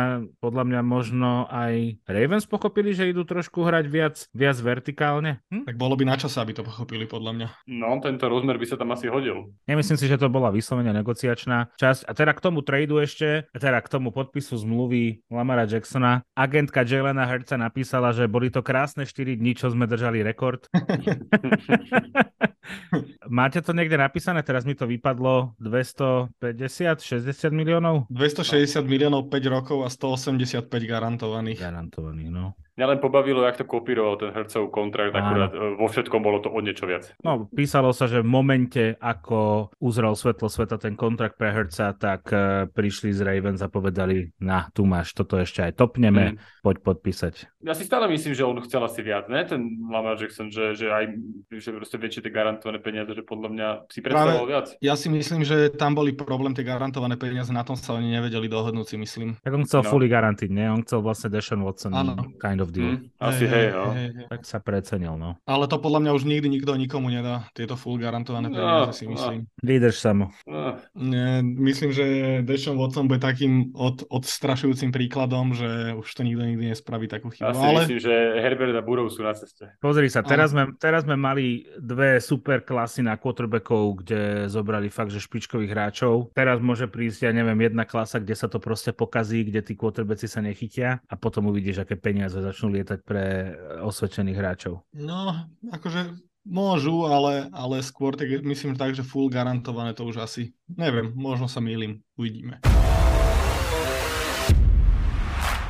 podľa 0.43 0.63
mňa 0.67 0.81
možno 0.83 1.47
aj 1.47 2.03
Ravens 2.03 2.43
pochopili, 2.43 2.91
že 2.91 3.07
idú 3.07 3.23
trošku 3.23 3.63
hrať 3.63 3.85
viac, 3.87 4.15
viac 4.35 4.59
vertikálne. 4.59 5.39
Hm? 5.47 5.63
Tak 5.63 5.79
bolo 5.79 5.95
by 5.95 6.03
na 6.03 6.19
čase, 6.19 6.43
aby 6.43 6.51
to 6.51 6.67
pochopili, 6.67 7.07
podľa 7.07 7.31
mňa. 7.31 7.47
No, 7.71 7.95
tento 8.03 8.27
rozmer 8.27 8.59
by 8.59 8.67
sa 8.67 8.75
tam 8.75 8.91
asi 8.91 9.07
hodil. 9.07 9.55
Nemyslím 9.63 9.95
si, 9.95 10.11
že 10.11 10.19
to 10.19 10.27
bola 10.27 10.51
vyslovene 10.51 10.91
negociačná 10.91 11.71
časť. 11.79 12.03
A 12.03 12.11
teda 12.11 12.35
k 12.35 12.43
tomu 12.43 12.59
tradu 12.67 12.99
ešte, 12.99 13.47
teda 13.55 13.79
k 13.79 13.87
tomu 13.87 14.11
podpisu 14.11 14.59
zmluvy 14.59 15.23
Lamara 15.31 15.63
Jacksona, 15.63 16.27
agentka 16.35 16.83
Jelena 16.83 17.23
Herca 17.23 17.55
napísala, 17.55 18.11
že 18.11 18.27
boli 18.27 18.51
to 18.51 18.59
krásne 18.59 19.07
4 19.07 19.39
dní, 19.39 19.55
čo 19.55 19.71
sme 19.71 19.87
držali 19.87 20.19
rekord. 20.19 20.67
Máte 23.27 23.59
to 23.63 23.71
niekde 23.71 23.97
napísané? 23.97 24.43
Teraz 24.43 24.67
mi 24.67 24.75
to 24.75 24.87
vypadlo 24.87 25.57
250, 25.83 27.01
60 27.01 27.53
miliónov? 27.53 28.09
260 28.09 28.81
miliónov 28.87 29.29
5 29.29 29.53
rokov 29.53 29.85
a 29.85 29.89
185 29.89 30.65
garantovaných. 30.89 31.59
Garantovaných, 31.61 32.29
no. 32.33 32.57
Mňa 32.77 32.85
len 32.93 32.99
pobavilo, 33.01 33.41
jak 33.41 33.57
to 33.57 33.65
kopíroval 33.65 34.21
ten 34.21 34.29
hercov 34.29 34.69
kontrakt, 34.69 35.09
Áno. 35.17 35.25
akurát 35.25 35.49
e, 35.49 35.57
vo 35.81 35.89
všetkom 35.89 36.21
bolo 36.21 36.37
to 36.45 36.53
o 36.53 36.61
niečo 36.61 36.85
viac. 36.85 37.09
No, 37.25 37.49
písalo 37.49 37.89
sa, 37.89 38.05
že 38.05 38.21
v 38.21 38.29
momente, 38.29 38.93
ako 39.01 39.73
uzrel 39.81 40.13
svetlo 40.13 40.45
sveta 40.45 40.77
ten 40.77 40.93
kontrakt 40.93 41.41
pre 41.41 41.49
Herca, 41.49 41.97
tak 41.97 42.29
uh, 42.29 42.69
prišli 42.69 43.09
z 43.17 43.25
Ravens 43.25 43.65
a 43.65 43.67
povedali, 43.73 44.29
na, 44.37 44.69
tu 44.69 44.85
máš, 44.85 45.17
toto 45.17 45.41
ešte 45.41 45.65
aj 45.65 45.73
topneme, 45.73 46.37
mm. 46.37 46.61
poď 46.61 46.77
podpísať. 46.85 47.49
Ja 47.65 47.73
si 47.73 47.81
stále 47.81 48.05
myslím, 48.13 48.37
že 48.37 48.45
on 48.45 48.61
chcel 48.61 48.85
asi 48.85 49.01
viac, 49.01 49.25
ne? 49.25 49.41
Ten 49.41 49.81
Lamar 49.89 50.13
Jackson, 50.13 50.53
že, 50.53 50.77
že 50.77 50.93
aj 50.93 51.17
že 51.49 51.73
proste 51.73 51.97
väčšie 51.97 52.29
tie 52.29 52.31
garantované 52.31 52.77
peniaze, 52.77 53.09
že 53.09 53.25
podľa 53.25 53.49
mňa 53.49 53.67
si 53.89 53.99
predstavoval 54.05 54.45
viac. 54.45 54.67
Ja 54.85 54.93
si 54.93 55.09
myslím, 55.09 55.41
že 55.41 55.73
tam 55.73 55.97
boli 55.97 56.13
problém 56.13 56.53
tie 56.53 56.61
garantované 56.61 57.17
peniaze, 57.17 57.49
na 57.49 57.65
tom 57.65 57.73
sa 57.73 57.97
oni 57.97 58.13
nevedeli 58.13 58.45
dohodnúť, 58.45 58.93
si 58.93 58.97
myslím. 59.01 59.41
Tak 59.41 59.53
on 59.57 59.65
chcel 59.65 59.81
no. 59.81 59.89
fully 59.89 60.05
garantiť, 60.05 60.49
nie? 60.53 60.69
On 60.69 60.85
chcel 60.85 61.01
vlastne 61.01 61.33
Deshaun 61.33 61.65
Watson 61.65 61.91
ano. 61.97 62.13
kind 62.37 62.61
of 62.61 62.66
of 62.67 62.75
deal. 62.75 62.99
Mm, 62.99 63.07
asi 63.23 63.47
hej, 63.47 63.55
hej, 63.55 63.67
no. 63.71 63.85
hej, 63.95 64.09
hej. 64.11 64.27
Tak 64.27 64.41
sa 64.43 64.59
precenil, 64.59 65.15
no. 65.15 65.39
Ale 65.47 65.71
to 65.71 65.79
podľa 65.79 66.03
mňa 66.03 66.11
už 66.11 66.23
nikdy 66.27 66.47
nikto 66.51 66.75
nikomu 66.75 67.07
nedá, 67.07 67.47
tieto 67.55 67.79
full 67.79 67.95
garantované 67.95 68.51
no, 68.51 68.59
peniaze, 68.59 68.99
si 68.99 69.05
no. 69.07 69.15
myslím. 69.15 69.39
No. 69.47 69.63
Vydrž 69.63 69.95
samo. 69.95 70.25
No. 70.43 70.75
Nie, 70.99 71.39
myslím, 71.45 71.95
že 71.95 72.05
Deshaun 72.43 72.75
Watson 72.75 73.07
bude 73.07 73.23
takým 73.23 73.71
od, 73.71 74.03
odstrašujúcim 74.11 74.91
príkladom, 74.91 75.55
že 75.55 75.93
už 75.95 76.07
to 76.11 76.25
nikto 76.25 76.43
nikdy 76.43 76.73
nespraví 76.73 77.05
takú 77.05 77.29
chybu. 77.29 77.53
Asi 77.53 77.63
ale... 77.63 77.79
myslím, 77.85 78.01
že 78.01 78.13
Herbert 78.41 78.75
a 78.75 78.83
Burrow 78.83 79.07
sú 79.07 79.21
na 79.23 79.37
ceste. 79.37 79.71
Pozri 79.77 80.09
sa, 80.09 80.25
teraz 80.25 80.51
sme, 80.51 80.73
teraz 80.81 81.05
sme 81.05 81.13
mali 81.13 81.69
dve 81.77 82.17
super 82.17 82.65
klasy 82.65 83.05
na 83.05 83.13
quarterbackov, 83.15 84.01
kde 84.01 84.49
zobrali 84.49 84.89
fakt, 84.89 85.13
že 85.13 85.21
špičkových 85.21 85.71
hráčov. 85.71 86.33
Teraz 86.33 86.57
môže 86.57 86.89
prísť, 86.89 87.29
ja 87.29 87.31
neviem, 87.31 87.61
jedna 87.61 87.85
klasa, 87.85 88.17
kde 88.17 88.33
sa 88.33 88.49
to 88.49 88.57
proste 88.57 88.89
pokazí, 88.97 89.45
kde 89.45 89.61
tí 89.61 89.77
quarterbacki 89.77 90.25
sa 90.25 90.41
nechytia 90.41 90.97
a 91.05 91.13
potom 91.13 91.53
uvidíš, 91.53 91.85
aké 91.85 91.93
peniaze 91.93 92.33
začnú 92.33 92.56
začnú 92.57 92.73
lietať 92.73 92.99
pre 93.05 93.53
osvedčených 93.85 94.33
hráčov? 94.33 94.81
No, 94.97 95.45
akože 95.69 96.17
môžu, 96.41 97.05
ale, 97.05 97.53
ale 97.53 97.85
skôr 97.85 98.17
tak 98.17 98.25
myslím 98.41 98.73
tak, 98.73 98.97
že 98.97 99.05
full 99.05 99.29
garantované 99.29 99.93
to 99.93 100.01
už 100.01 100.25
asi, 100.25 100.57
neviem, 100.65 101.13
možno 101.13 101.45
sa 101.45 101.61
mýlim, 101.61 102.01
uvidíme. 102.17 102.57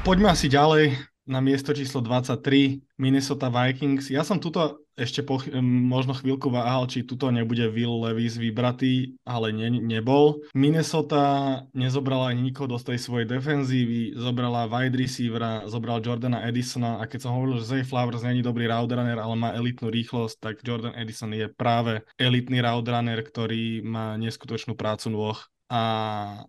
Poďme 0.08 0.32
asi 0.32 0.48
ďalej 0.48 0.96
na 1.28 1.44
miesto 1.44 1.76
číslo 1.76 2.00
23 2.00 2.80
Minnesota 2.98 3.52
Vikings. 3.52 4.10
Ja 4.10 4.24
som 4.24 4.40
tuto 4.40 4.88
ešte 4.98 5.22
po, 5.22 5.38
možno 5.62 6.18
chvíľku 6.18 6.50
váhal, 6.50 6.90
či 6.90 7.06
tuto 7.06 7.30
nebude 7.30 7.70
Will 7.70 8.02
Levis 8.02 8.34
vybratý, 8.42 9.14
ale 9.22 9.54
ne, 9.54 9.70
nebol. 9.70 10.42
Minnesota 10.58 11.62
nezobrala 11.78 12.34
ani 12.34 12.50
nikoho 12.50 12.66
do 12.66 12.82
tej 12.82 12.98
svojej 12.98 13.30
defenzívy, 13.30 14.18
zobrala 14.18 14.66
wide 14.66 14.98
receivera, 14.98 15.62
zobral 15.70 16.02
Jordana 16.02 16.50
Edisona 16.50 16.98
a 16.98 17.06
keď 17.06 17.30
som 17.30 17.38
hovoril, 17.38 17.62
že 17.62 17.78
Zay 17.78 17.84
Flowers 17.86 18.26
není 18.26 18.42
dobrý 18.42 18.66
roadrunner, 18.66 19.22
ale 19.22 19.36
má 19.38 19.54
elitnú 19.54 19.94
rýchlosť, 19.94 20.36
tak 20.42 20.66
Jordan 20.66 20.98
Edison 20.98 21.30
je 21.30 21.46
práve 21.46 22.02
elitný 22.18 22.66
roadrunner, 22.66 23.22
ktorý 23.22 23.86
má 23.86 24.18
neskutočnú 24.18 24.74
prácu 24.74 25.14
nôh 25.14 25.38
a 25.68 25.82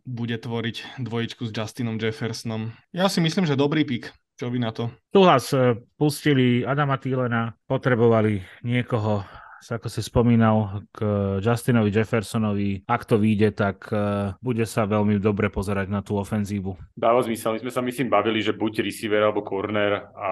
bude 0.07 0.39
tvoriť 0.39 1.03
dvojičku 1.03 1.43
s 1.45 1.53
Justinom 1.53 1.99
Jeffersonom. 1.99 2.71
Ja 2.95 3.11
si 3.11 3.19
myslím, 3.19 3.45
že 3.45 3.59
dobrý 3.59 3.83
pik. 3.83 4.15
Čo 4.39 4.55
vy 4.55 4.63
na 4.63 4.71
to? 4.71 4.87
Súhlas, 5.11 5.51
e, 5.51 5.75
pustili 5.99 6.63
Adama 6.63 6.95
Thielena, 6.95 7.51
potrebovali 7.67 8.39
niekoho 8.63 9.27
ako 9.67 9.89
si 9.91 10.01
spomínal, 10.01 10.87
k 10.95 11.03
Justinovi 11.43 11.91
Jeffersonovi, 11.91 12.87
ak 12.87 13.03
to 13.05 13.19
vyjde, 13.19 13.51
tak 13.59 13.91
uh, 13.91 14.35
bude 14.39 14.63
sa 14.65 14.87
veľmi 14.87 15.19
dobre 15.19 15.51
pozerať 15.51 15.91
na 15.91 16.01
tú 16.01 16.17
ofenzívu. 16.17 16.79
Dáva 16.95 17.21
zmysel, 17.27 17.59
my 17.59 17.61
sme 17.67 17.73
sa 17.75 17.83
myslím 17.83 18.09
bavili, 18.09 18.39
že 18.39 18.55
buď 18.55 18.87
receiver 18.87 19.21
alebo 19.21 19.43
corner 19.43 20.15
a 20.15 20.31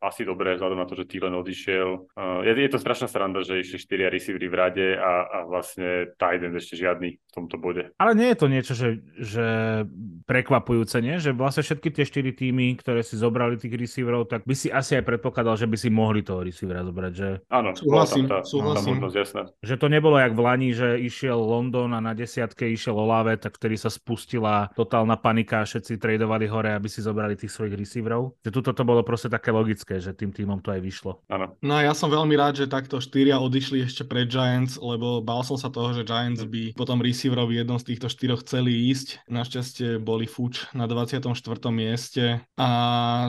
asi 0.00 0.24
dobré, 0.24 0.56
vzhľadom 0.56 0.80
na 0.80 0.88
to, 0.88 0.96
že 0.96 1.04
Thielen 1.04 1.36
odišiel. 1.36 1.88
Uh, 2.16 2.40
je, 2.48 2.56
je 2.56 2.70
to 2.72 2.80
strašná 2.80 3.04
sranda, 3.04 3.44
že 3.44 3.60
išli 3.60 3.76
4 3.76 4.08
receivery 4.08 4.48
v 4.48 4.56
rade 4.56 4.86
a, 4.96 5.12
a 5.28 5.38
vlastne 5.44 6.16
tight 6.16 6.40
end 6.40 6.56
ešte 6.56 6.80
žiadny 6.80 7.20
v 7.20 7.32
tomto 7.36 7.60
bode. 7.60 7.92
Ale 8.00 8.16
nie 8.16 8.32
je 8.32 8.38
to 8.40 8.46
niečo, 8.48 8.72
že, 8.72 9.04
že 9.20 9.46
prekvapujúce, 10.24 11.04
nie? 11.04 11.20
Že 11.20 11.36
vlastne 11.36 11.60
všetky 11.60 11.92
tie 11.92 12.04
4 12.08 12.32
týmy, 12.32 12.80
ktoré 12.80 13.04
si 13.04 13.20
zobrali 13.20 13.60
tých 13.60 13.76
receiverov, 13.76 14.32
tak 14.32 14.48
by 14.48 14.54
si 14.56 14.72
asi 14.72 14.96
aj 14.96 15.04
predpokladal, 15.04 15.60
že 15.60 15.68
by 15.68 15.76
si 15.76 15.92
mohli 15.92 16.24
toho 16.24 16.40
receivera 16.40 16.80
zobrať, 16.80 17.12
že? 17.12 17.28
Áno, 17.52 17.76
súhlasím. 17.76 18.29
Tá, 18.30 18.38
tá 18.40 18.46
súhlasím. 18.46 19.02
možnosť 19.02 19.16
jasná. 19.18 19.42
Že 19.60 19.74
to 19.82 19.86
nebolo 19.90 20.16
jak 20.22 20.32
v 20.38 20.40
Lani, 20.40 20.70
že 20.70 20.88
išiel 21.02 21.36
London 21.36 21.90
a 21.90 22.00
na 22.00 22.14
desiatke 22.14 22.70
išiel 22.70 22.94
Olave, 22.94 23.34
tak 23.34 23.58
vtedy 23.58 23.74
sa 23.74 23.90
spustila 23.90 24.70
totálna 24.78 25.18
panika 25.18 25.62
a 25.62 25.68
všetci 25.68 25.98
tradovali 25.98 26.46
hore, 26.46 26.70
aby 26.70 26.86
si 26.86 27.02
zobrali 27.02 27.34
tých 27.34 27.50
svojich 27.50 27.74
receiverov. 27.74 28.38
Že 28.46 28.50
tuto 28.54 28.70
to 28.70 28.82
bolo 28.86 29.02
proste 29.02 29.26
také 29.26 29.50
logické, 29.50 29.98
že 29.98 30.14
tým 30.14 30.30
týmom 30.30 30.62
to 30.62 30.70
aj 30.70 30.80
vyšlo. 30.80 31.26
Áno. 31.26 31.58
No 31.60 31.72
a 31.76 31.84
ja 31.84 31.92
som 31.96 32.12
veľmi 32.12 32.38
rád, 32.38 32.62
že 32.62 32.70
takto 32.70 33.02
štyria 33.02 33.42
odišli 33.42 33.82
ešte 33.82 34.06
pred 34.06 34.30
Giants, 34.30 34.78
lebo 34.78 35.24
bál 35.24 35.42
som 35.42 35.58
sa 35.58 35.72
toho, 35.72 35.90
že 35.96 36.06
Giants 36.06 36.46
by 36.46 36.76
potom 36.76 37.02
receiverovi 37.02 37.58
jednom 37.58 37.80
z 37.80 37.94
týchto 37.94 38.06
štyroch 38.06 38.46
chceli 38.46 38.92
ísť. 38.92 39.26
Našťastie 39.26 39.98
boli 39.98 40.28
fuč 40.28 40.70
na 40.76 40.86
24. 40.86 41.32
mieste 41.72 42.44
a 42.60 42.68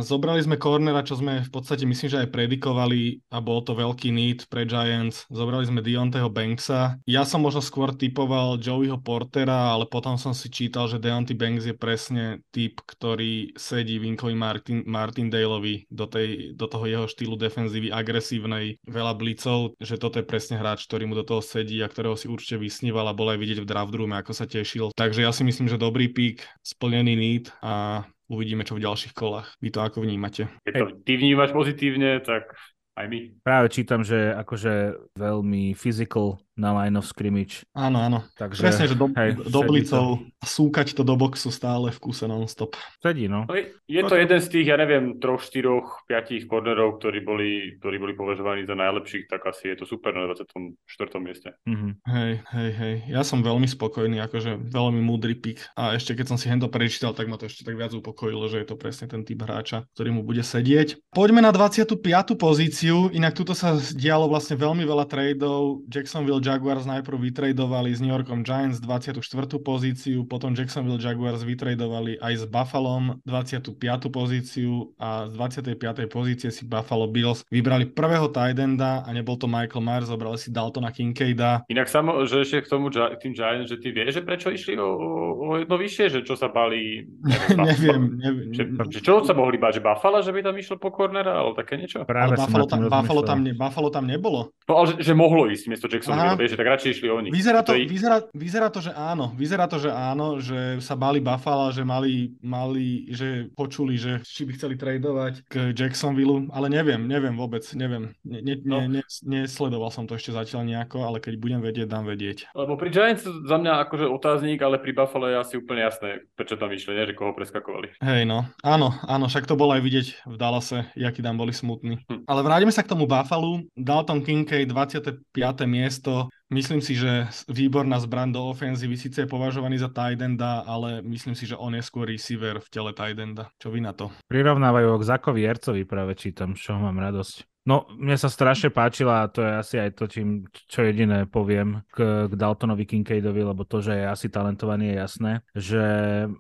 zobrali 0.04 0.43
sme 0.43 0.60
cornera, 0.60 1.02
čo 1.06 1.18
sme 1.18 1.41
v 1.41 1.52
podstate 1.52 1.88
myslím, 1.88 2.10
že 2.12 2.22
aj 2.28 2.34
predikovali 2.34 3.24
a 3.32 3.39
bol 3.39 3.64
to 3.64 3.74
veľký 3.74 4.12
need 4.12 4.45
pre 4.52 4.68
Giants. 4.68 4.82
Zobrali 5.31 5.63
sme 5.63 5.79
Deonteho 5.79 6.27
Banksa. 6.27 6.99
Ja 7.07 7.23
som 7.23 7.45
možno 7.45 7.63
skôr 7.63 7.95
typoval 7.95 8.59
Joeyho 8.59 8.99
Portera, 8.99 9.72
ale 9.72 9.88
potom 9.88 10.19
som 10.19 10.35
si 10.35 10.51
čítal, 10.51 10.91
že 10.91 10.99
Deontay 10.99 11.38
Banks 11.38 11.63
je 11.63 11.76
presne 11.76 12.43
typ, 12.51 12.84
ktorý 12.84 13.55
sedí 13.55 13.97
Winkovi 14.01 14.35
Martin, 14.35 14.84
Martindaleovi 14.84 15.88
do, 15.88 16.05
tej, 16.05 16.53
do 16.59 16.68
toho 16.68 16.85
jeho 16.85 17.05
štýlu 17.07 17.39
defenzívy 17.39 17.89
agresívnej, 17.89 18.81
veľa 18.84 19.13
blicov, 19.15 19.80
že 19.80 19.95
toto 19.95 20.19
je 20.19 20.27
presne 20.27 20.59
hráč, 20.59 20.84
ktorý 20.85 21.07
mu 21.07 21.15
do 21.15 21.23
toho 21.23 21.39
sedí 21.39 21.80
a 21.80 21.88
ktorého 21.88 22.19
si 22.19 22.27
určite 22.27 22.59
vysníval 22.59 23.07
a 23.07 23.15
bol 23.15 23.31
aj 23.31 23.39
vidieť 23.39 23.59
v 23.63 23.69
draft 23.69 23.95
roome, 23.95 24.15
ako 24.19 24.35
sa 24.35 24.43
tešil. 24.43 24.91
Takže 24.93 25.23
ja 25.23 25.31
si 25.31 25.47
myslím, 25.47 25.72
že 25.72 25.80
dobrý 25.80 26.11
pík, 26.11 26.43
splnený 26.61 27.13
need 27.15 27.45
a 27.63 28.03
uvidíme, 28.31 28.63
čo 28.63 28.80
v 28.80 28.88
ďalších 28.88 29.11
kolách. 29.11 29.59
Vy 29.59 29.76
to 29.76 29.84
ako 29.84 30.07
vnímate? 30.07 30.47
Keď 30.63 30.73
to 30.73 30.85
ty 31.03 31.19
vnímaš 31.19 31.51
pozitívne, 31.51 32.23
tak 32.23 32.55
aj 32.95 33.05
my. 33.07 33.19
Práve 33.41 33.68
čítam, 33.72 34.03
že 34.03 34.35
akože 34.35 34.99
veľmi 35.15 35.73
physical 35.76 36.39
na 36.53 36.76
line 36.76 36.95
of 36.95 37.06
scrimmage. 37.06 37.64
Áno, 37.72 37.98
áno. 37.98 38.28
Takže, 38.36 38.61
Presne, 38.61 38.86
že 38.86 38.95
do, 38.95 39.07
hej, 39.07 39.40
do 39.40 39.61
sedí 39.61 39.69
blicov 39.72 40.06
súkať 40.40 40.94
to 40.94 41.02
do 41.02 41.15
boxu 41.15 41.48
stále 41.49 41.90
v 41.90 41.99
kuse 41.99 42.26
non-stop. 42.26 42.76
Sedí, 42.99 43.26
no. 43.26 43.48
No, 43.48 43.56
je- 43.56 43.72
Je 43.88 44.02
to 44.02 44.15
jeden 44.15 44.40
z 44.40 44.48
tých, 44.48 44.68
ja 44.68 44.76
neviem, 44.76 45.19
troch, 45.19 45.44
štyroch, 45.44 46.07
piatich 46.07 46.48
kornerov, 46.48 46.95
ktorí 46.95 47.19
boli, 47.22 47.49
ktorí 47.76 47.99
boli 47.99 48.14
považovaní 48.15 48.64
za 48.64 48.72
najlepších, 48.72 49.28
tak 49.28 49.44
asi 49.44 49.68
je 49.68 49.84
to 49.84 49.86
super 49.86 50.11
na 50.11 50.28
24. 50.28 50.76
mieste. 51.19 51.52
Mhm. 51.68 51.99
Hej, 52.07 52.34
hej, 52.52 52.69
hej. 52.73 52.95
Ja 53.07 53.22
som 53.23 53.40
veľmi 53.41 53.68
spokojný, 53.68 54.19
akože 54.22 54.60
veľmi 54.68 54.99
múdry 54.99 55.36
pick. 55.36 55.60
A 55.76 55.94
ešte 55.94 56.15
keď 56.15 56.26
som 56.26 56.38
si 56.38 56.48
hento 56.48 56.68
prečítal, 56.68 57.11
tak 57.11 57.28
ma 57.28 57.36
to 57.36 57.45
ešte 57.45 57.64
tak 57.64 57.76
viac 57.76 57.91
upokojilo, 57.91 58.48
že 58.48 58.64
je 58.64 58.68
to 58.68 58.76
presne 58.76 59.07
ten 59.07 59.22
typ 59.22 59.40
hráča, 59.40 59.84
ktorý 59.94 60.10
mu 60.11 60.22
bude 60.23 60.41
sedieť. 60.41 60.99
Poďme 61.11 61.41
na 61.41 61.52
25. 61.52 61.99
pozíciu, 62.36 63.11
inak 63.11 63.36
tuto 63.36 63.52
sa 63.52 63.76
dialo 63.76 64.28
vlastne 64.28 64.56
veľmi 64.56 64.84
veľa 64.84 65.06
tradeov. 65.06 65.84
Jacksonville 65.86 66.40
Jaguars 66.41 66.84
najprv 66.84 67.18
vytradovali 67.31 67.93
s 67.93 68.01
New 68.01 68.11
Yorkom 68.11 68.41
Giants 68.43 68.81
24. 68.81 69.22
pozíciu, 69.61 70.26
potom 70.26 70.51
Jacksonville 70.51 70.99
Jaguars 70.99 71.45
vytradovali 71.45 72.18
aj 72.19 72.34
s 72.41 72.43
Buffalom 72.49 73.22
25. 73.23 73.77
pozíciu 74.11 74.91
a 74.97 75.30
z 75.30 75.34
25. 75.38 76.09
pozície 76.09 76.49
si 76.49 76.65
Buffalo 76.65 77.07
Bills 77.07 77.45
vybrali 77.47 77.88
prvého 77.89 78.27
tight 78.27 78.57
enda 78.57 79.05
a 79.05 79.09
nebol 79.13 79.38
to 79.38 79.45
Michael 79.45 79.85
Myers, 79.85 80.09
zobrali 80.09 80.38
si 80.41 80.49
Daltona 80.49 80.91
Kincaida. 80.91 81.63
Inak 81.69 81.88
samo, 81.88 82.26
že 82.26 82.41
ešte 82.41 82.65
k 82.65 82.68
tomu 82.68 82.89
tým 82.91 83.34
Giants, 83.38 83.69
že 83.69 83.77
ty 83.77 83.93
vieš, 83.93 84.19
že 84.19 84.22
prečo 84.26 84.49
išli 84.49 84.76
o, 84.76 84.89
o- 84.89 85.59
jedno 85.61 85.76
vyššie, 85.77 86.05
že 86.09 86.19
čo 86.26 86.35
sa 86.35 86.49
bali... 86.49 87.05
neviem, 87.55 88.18
neviem. 88.18 88.49
Že, 88.51 88.63
že 88.89 88.99
čo 88.99 89.22
sa 89.23 89.34
mohli 89.38 89.61
báť, 89.61 89.80
že 89.80 89.85
Buffalo, 89.85 90.19
že 90.23 90.31
by 90.34 90.41
tam 90.41 90.55
išlo 90.57 90.76
po 90.81 90.89
cornera, 90.89 91.43
alebo 91.43 91.55
také 91.55 91.77
niečo? 91.77 92.03
Ale 92.03 92.09
Práve 92.09 92.34
som 92.39 92.49
Buffalo 92.49 92.65
tam, 92.68 92.80
Buffalo, 92.88 93.22
tam, 93.22 93.38
ne, 93.43 93.51
Buffalo 93.53 93.89
tam 93.91 94.05
nebolo. 94.07 94.39
No 94.65 94.73
ale 94.81 94.85
že, 94.95 95.11
že 95.11 95.13
mohlo 95.13 95.47
ísť 95.51 95.65
miesto 95.68 95.88
Jacksonville, 95.91 96.31
Vieš, 96.36 96.53
tak 96.53 96.68
radšej 96.70 96.90
išli 96.91 97.08
oni. 97.08 97.30
Vyzerá 97.30 97.62
to, 97.62 97.74
je- 97.74 97.86
vyzerá, 97.86 98.18
vyzerá 98.32 98.68
to, 98.68 98.80
že 98.80 98.91
áno. 98.91 99.32
Vyzerá 99.34 99.66
to, 99.66 99.78
že 99.78 99.90
áno, 99.90 100.38
že 100.38 100.78
sa 100.80 100.94
báli 100.94 101.18
Buffalo, 101.18 101.70
že 101.70 101.82
mali, 101.82 102.36
mali, 102.41 103.10
že 103.10 103.49
počuli, 103.52 103.95
že 103.95 104.22
či 104.22 104.44
by 104.44 104.52
chceli 104.53 104.76
tradovať 104.76 105.34
k 105.45 105.72
Jacksonville, 105.72 106.45
ale 106.49 106.68
neviem, 106.68 107.02
neviem 107.02 107.34
vôbec, 107.34 107.64
neviem. 107.74 108.14
Ne, 108.22 108.40
ne, 108.40 108.53
No. 108.62 108.84
ne, 108.84 108.99
ne, 108.99 109.03
nesledoval 109.24 109.90
som 109.90 110.06
to 110.06 110.14
ešte 110.14 110.32
zatiaľ 110.32 110.64
nejako, 110.64 111.02
ale 111.02 111.18
keď 111.18 111.34
budem 111.36 111.60
vedieť, 111.60 111.88
dám 111.88 112.06
vedieť. 112.06 112.52
Lebo 112.53 112.76
pri 112.76 112.90
Giants 112.90 113.26
za 113.26 113.58
mňa 113.58 113.88
akože 113.88 114.06
otáznik, 114.06 114.62
ale 114.62 114.78
pri 114.78 114.94
Buffalo 114.94 115.26
je 115.26 115.38
asi 115.38 115.53
úplne 115.56 115.82
jasné, 115.82 116.28
prečo 116.36 116.53
tam 116.56 116.70
išli, 116.70 116.94
nie, 116.94 117.08
že 117.08 117.16
koho 117.16 117.34
preskakovali. 117.34 117.98
Hej, 117.98 118.28
no. 118.28 118.45
Áno, 118.62 118.94
áno, 119.02 119.26
však 119.26 119.48
to 119.48 119.56
bolo 119.56 119.74
aj 119.74 119.82
vidieť 119.82 120.08
v 120.28 120.36
Dallase, 120.36 120.86
jaký 120.94 121.22
tam 121.22 121.36
boli 121.36 121.52
smutní. 121.52 122.06
Hm. 122.06 122.28
Ale 122.28 122.41
vráťme 122.41 122.70
sa 122.70 122.84
k 122.84 122.91
tomu 122.91 123.08
Buffalo. 123.08 123.64
Dalton 123.74 124.22
Kincaid, 124.22 124.70
25. 124.70 125.26
miesto. 125.66 126.20
Myslím 126.52 126.84
si, 126.84 126.99
že 126.99 127.32
výborná 127.48 127.95
zbraň 128.03 128.36
do 128.36 128.52
ofenzívy, 128.52 128.99
síce 128.99 129.23
je 129.23 129.32
považovaný 129.32 129.80
za 129.80 129.88
tight 129.88 130.19
enda, 130.19 130.68
ale 130.68 130.99
myslím 130.99 131.32
si, 131.32 131.48
že 131.48 131.56
on 131.56 131.72
je 131.72 131.80
skôr 131.80 132.03
receiver 132.03 132.60
v 132.60 132.68
tele 132.68 132.91
tight 132.91 133.15
enda. 133.15 133.56
Čo 133.56 133.72
vy 133.72 133.80
na 133.80 133.95
to? 133.95 134.11
Prirovnávajú 134.28 134.88
ho 134.91 134.99
k 134.99 135.07
Zakovi 135.07 135.48
Ercovi, 135.48 135.88
práve 135.88 136.19
čítam, 136.19 136.52
čoho 136.52 136.84
mám 136.84 136.99
radosť. 136.99 137.51
No, 137.61 137.85
mne 137.93 138.17
sa 138.17 138.25
strašne 138.25 138.73
páčila 138.73 139.21
a 139.21 139.29
to 139.29 139.45
je 139.45 139.51
asi 139.53 139.75
aj 139.77 139.93
to, 139.93 140.09
čím, 140.09 140.49
čo 140.49 140.81
jediné 140.81 141.29
poviem 141.29 141.85
k, 141.93 142.25
k 142.25 142.33
Daltonovi 142.33 142.89
Kincaidovi, 142.89 143.45
lebo 143.45 143.61
to, 143.69 143.85
že 143.85 144.01
je 144.01 144.05
asi 144.09 144.33
talentovaný, 144.33 144.89
je 144.89 144.95
jasné, 144.97 145.31
že 145.53 145.83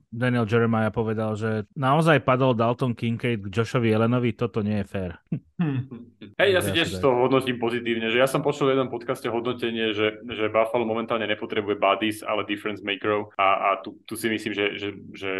Daniel 0.09 0.49
Jeremiah 0.49 0.89
povedal, 0.89 1.37
že 1.37 1.69
naozaj 1.77 2.25
padol 2.25 2.57
Dalton 2.57 2.97
Kincaid 2.97 3.37
k 3.37 3.53
Joshovi 3.53 3.93
Jelenovi, 3.93 4.33
toto 4.33 4.65
nie 4.65 4.81
je 4.81 4.89
fér. 4.89 5.11
Hej, 6.41 6.57
ja 6.57 6.61
si 6.65 6.73
tiež 6.73 6.97
toho 6.97 7.21
hodnotím 7.21 7.61
pozitívne, 7.61 8.09
že 8.09 8.17
ja 8.17 8.25
som 8.25 8.41
počul 8.41 8.73
jednom 8.73 8.89
podcaste 8.89 9.29
hodnotenie, 9.29 9.93
že, 9.93 10.25
že 10.25 10.49
Buffalo 10.49 10.89
momentálne 10.89 11.29
nepotrebuje 11.29 11.77
buddies, 11.77 12.25
ale 12.25 12.49
difference 12.49 12.81
makerov 12.81 13.29
a, 13.37 13.69
a 13.69 13.69
tu, 13.85 13.93
tu 14.09 14.17
si 14.17 14.25
myslím, 14.25 14.57
že, 14.57 14.65
že, 14.73 14.89
že 15.13 15.33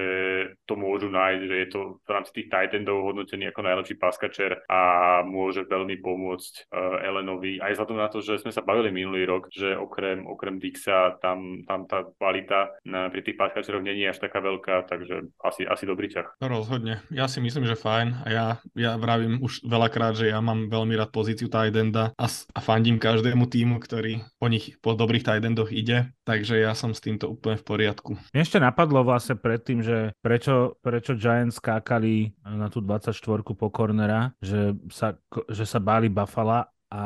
to 0.69 0.77
môžu 0.77 1.09
nájsť, 1.09 1.41
že 1.41 1.55
je 1.57 1.67
to 1.73 1.79
v 2.05 2.09
rámci 2.13 2.31
tých 2.37 2.47
tight 2.53 2.73
endov 2.77 3.01
hodnotený 3.01 3.49
ako 3.49 3.65
najlepší 3.65 3.95
paskačer 3.97 4.61
a 4.69 4.79
môže 5.25 5.65
veľmi 5.71 6.03
pomôcť 6.03 6.53
uh, 6.67 7.07
Elenovi, 7.07 7.63
aj 7.63 7.79
vzhľadom 7.79 7.97
na 7.97 8.11
to, 8.11 8.19
že 8.19 8.43
sme 8.43 8.51
sa 8.51 8.59
bavili 8.59 8.91
minulý 8.91 9.23
rok, 9.23 9.47
že 9.47 9.71
okrem, 9.79 10.27
okrem 10.27 10.59
Dixa 10.59 11.15
tam, 11.23 11.63
tam 11.63 11.87
tá 11.87 12.03
kvalita 12.19 12.75
na, 12.83 13.07
pri 13.07 13.23
tých 13.23 13.39
paskačeroch 13.39 13.79
není 13.79 14.03
až 14.03 14.19
taká 14.19 14.43
veľká, 14.43 14.91
takže 14.91 15.31
asi, 15.39 15.63
asi 15.63 15.83
dobrý 15.87 16.11
ťah. 16.11 16.43
To 16.43 16.51
rozhodne. 16.51 16.99
Ja 17.07 17.31
si 17.31 17.39
myslím, 17.39 17.63
že 17.63 17.79
fajn 17.79 18.07
a 18.23 18.27
ja, 18.27 18.45
ja 18.75 18.99
vravím 18.99 19.39
už 19.39 19.63
veľakrát, 19.63 20.19
že 20.19 20.27
ja 20.27 20.43
mám 20.43 20.67
veľmi 20.67 20.99
rád 20.99 21.15
pozíciu 21.15 21.47
tight 21.47 21.73
enda 21.73 22.11
a, 22.19 22.25
a 22.27 22.59
fandím 22.59 22.99
každému 22.99 23.47
týmu, 23.47 23.79
ktorý 23.79 24.25
po 24.35 24.51
nich 24.51 24.75
po 24.83 24.93
dobrých 24.97 25.23
tight 25.23 25.45
endoch 25.47 25.71
ide, 25.71 26.11
takže 26.31 26.63
ja 26.63 26.71
som 26.71 26.95
s 26.95 27.03
týmto 27.03 27.27
úplne 27.27 27.59
v 27.59 27.67
poriadku. 27.67 28.15
Mne 28.31 28.41
ešte 28.47 28.63
napadlo 28.63 29.03
vlastne 29.03 29.35
predtým, 29.35 29.83
že 29.83 30.15
prečo, 30.23 30.79
prečo 30.79 31.19
Giants 31.19 31.59
skákali 31.59 32.31
na 32.47 32.71
tú 32.71 32.79
24 32.79 33.11
po 33.43 33.67
cornera, 33.67 34.31
že 34.39 34.71
sa, 34.87 35.19
že 35.51 35.67
sa 35.67 35.83
báli 35.83 36.07
Buffalo 36.07 36.71
a 36.87 37.03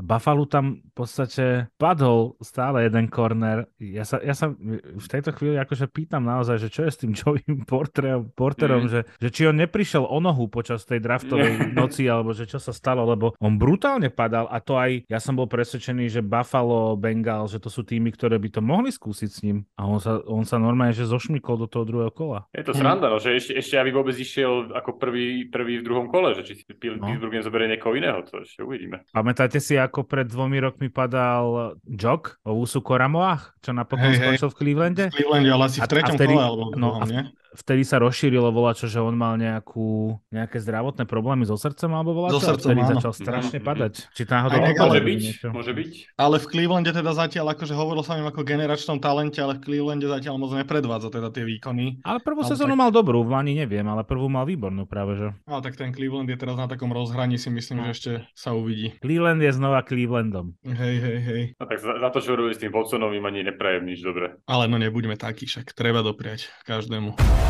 Buffalo 0.00 0.48
tam 0.48 0.80
v 0.80 0.92
podstate 0.94 1.44
padol 1.76 2.34
stále 2.40 2.88
jeden 2.88 3.12
corner. 3.12 3.68
Ja 3.76 4.02
sa, 4.04 4.18
ja 4.24 4.32
sa 4.32 4.50
v 4.52 5.06
tejto 5.06 5.36
chvíli 5.36 5.60
akože 5.60 5.88
pýtam 5.88 6.24
naozaj, 6.24 6.56
že 6.58 6.68
čo 6.72 6.88
je 6.88 6.90
s 6.90 7.00
tým 7.00 7.12
Joeym 7.12 7.68
Porterom, 7.68 8.32
Porterom 8.32 8.80
Mm. 8.82 8.88
že, 8.88 9.00
že 9.20 9.28
či 9.28 9.42
on 9.46 9.56
neprišiel 9.60 10.02
o 10.02 10.18
nohu 10.18 10.48
počas 10.48 10.82
tej 10.88 10.98
draftovej 10.98 11.52
noci, 11.78 12.08
alebo 12.08 12.32
že 12.32 12.48
čo 12.48 12.56
sa 12.56 12.72
stalo, 12.72 13.04
lebo 13.04 13.36
on 13.38 13.60
brutálne 13.60 14.08
padal 14.08 14.48
a 14.48 14.58
to 14.58 14.74
aj, 14.74 15.06
ja 15.06 15.20
som 15.20 15.36
bol 15.36 15.46
presvedčený, 15.46 16.08
že 16.08 16.24
Buffalo, 16.24 16.96
Bengal, 16.96 17.46
že 17.46 17.60
to 17.60 17.68
sú 17.68 17.84
týmy, 17.84 18.10
ktoré 18.16 18.40
by 18.40 18.48
to 18.48 18.60
mohli 18.64 18.90
skúsiť 18.90 19.30
s 19.30 19.38
ním 19.44 19.68
a 19.76 19.86
on 19.86 20.00
sa, 20.00 20.18
on 20.24 20.42
sa 20.42 20.56
normálne, 20.58 20.96
že 20.96 21.06
zošmykol 21.06 21.62
do 21.62 21.68
toho 21.70 21.84
druhého 21.84 22.10
kola. 22.10 22.48
Je 22.50 22.64
to 22.64 22.72
sranda, 22.74 23.06
no, 23.12 23.20
že 23.20 23.36
ešte, 23.36 23.52
ešte 23.54 23.74
aby 23.78 23.90
vôbec 23.92 24.16
išiel 24.16 24.72
ako 24.72 24.96
prvý, 24.98 25.46
prvý 25.46 25.78
v 25.78 25.86
druhom 25.86 26.06
kole, 26.08 26.34
že 26.34 26.42
či 26.42 26.58
si 26.58 26.64
No. 26.82 27.06
Pittsburgh 27.06 27.34
nezoberie 27.38 27.68
niekoho 27.70 27.94
iného, 27.94 28.22
to 28.26 28.42
ešte 28.42 28.62
uvidíme. 28.62 29.06
Pamätáte 29.14 29.62
si, 29.62 29.78
ako 29.86 30.06
pred 30.06 30.30
dvomi 30.30 30.62
rokmi 30.62 30.88
padal 30.88 31.76
Jok 31.84 32.42
o 32.46 32.54
Úsu 32.56 32.80
Koramoach, 32.80 33.58
čo 33.58 33.74
napokon 33.74 34.14
hej. 34.14 34.18
skončil 34.22 34.48
v 34.50 34.56
Clevelande? 34.56 35.04
V 35.10 35.18
Clevelande, 35.18 35.50
ale 35.50 35.62
asi 35.66 35.78
v 35.82 35.90
treťom 35.90 36.14
a 36.14 36.18
vtedy- 36.18 36.36
kole 36.38 36.44
alebo 36.46 36.64
v 36.70 36.76
no, 36.78 36.88
druhom, 36.94 37.02
nie? 37.10 37.22
Vtedy 37.54 37.82
sa 37.82 37.96
rozšírilo 37.98 38.48
volačo, 38.48 38.84
že 38.84 38.96
on 38.96 39.12
mal 39.12 39.36
nejakú, 39.36 40.16
nejaké 40.28 40.56
zdravotné 40.56 41.04
problémy 41.04 41.44
so 41.44 41.52
srdcom 41.52 41.90
alebo 41.90 42.10
volačo, 42.14 42.40
So 42.40 42.42
a 42.42 42.48
srdcom, 42.50 42.64
vtedy 42.66 42.80
áno. 42.80 42.90
začal 42.94 43.12
strašne 43.12 43.58
Mhm. 43.58 43.64
padať. 43.64 43.94
Či 44.10 44.22
náhodou 44.24 44.56
Aj 44.56 44.72
Môže 44.72 44.80
ale 44.82 44.98
byť, 44.98 45.20
niečo. 45.20 45.48
môže 45.50 45.72
byť. 45.72 45.92
Ale 46.16 46.36
v 46.36 46.46
Clevelande 46.46 46.90
teda 46.90 47.12
zatiaľ, 47.12 47.46
akože 47.52 47.72
hovorilo 47.72 48.00
sa 48.00 48.16
im 48.16 48.24
ako 48.24 48.40
generačnom 48.42 48.96
talente, 48.98 49.36
ale 49.38 49.54
v 49.54 49.60
Clevelande 49.62 50.06
zatiaľ 50.06 50.34
moc 50.34 50.50
nepredvádza 50.50 51.08
teda 51.08 51.28
tie 51.28 51.44
výkony. 51.44 52.00
Ale 52.02 52.18
prvú 52.18 52.40
sezónu 52.42 52.72
tak- 52.72 52.80
mal 52.80 52.90
dobrú, 52.90 53.20
v 53.20 53.30
Lani 53.30 53.52
neviem, 53.54 53.84
ale 53.84 54.00
prvú 54.02 54.26
mal 54.26 54.42
výbornú 54.42 54.84
práve, 54.84 55.12
že. 55.14 55.28
Ale 55.44 55.60
tak 55.60 55.74
ten 55.74 55.90
Cleveland 55.90 56.26
je 56.26 56.38
teraz 56.38 56.56
na 56.56 56.64
takom 56.64 56.88
rozhraní, 56.88 57.36
si 57.36 57.48
myslím, 57.48 57.84
že 57.84 57.90
ešte 57.90 58.10
sa 58.32 58.52
uvidí. 58.52 58.96
Cleveland 58.98 59.38
je 59.38 59.52
znova 59.52 59.82
Clevelandom. 59.82 60.56
Hej, 60.62 60.96
hej, 60.98 61.18
hej. 61.20 61.42
No 61.54 61.64
tak 61.64 61.76
za, 61.78 61.92
za 61.94 62.08
to, 62.08 62.18
čo 62.18 62.32
robili 62.32 62.52
s 62.52 62.60
tým 62.60 62.70
Watsonovým, 62.70 63.20
ani 63.20 63.44
neprajem 63.44 63.84
nič 63.84 64.00
dobre. 64.00 64.40
Ale 64.46 64.64
no 64.64 64.78
nebuďme 64.78 65.14
takí, 65.14 65.44
však 65.44 65.72
treba 65.72 66.00
dopriať 66.00 66.48
každému. 66.64 67.41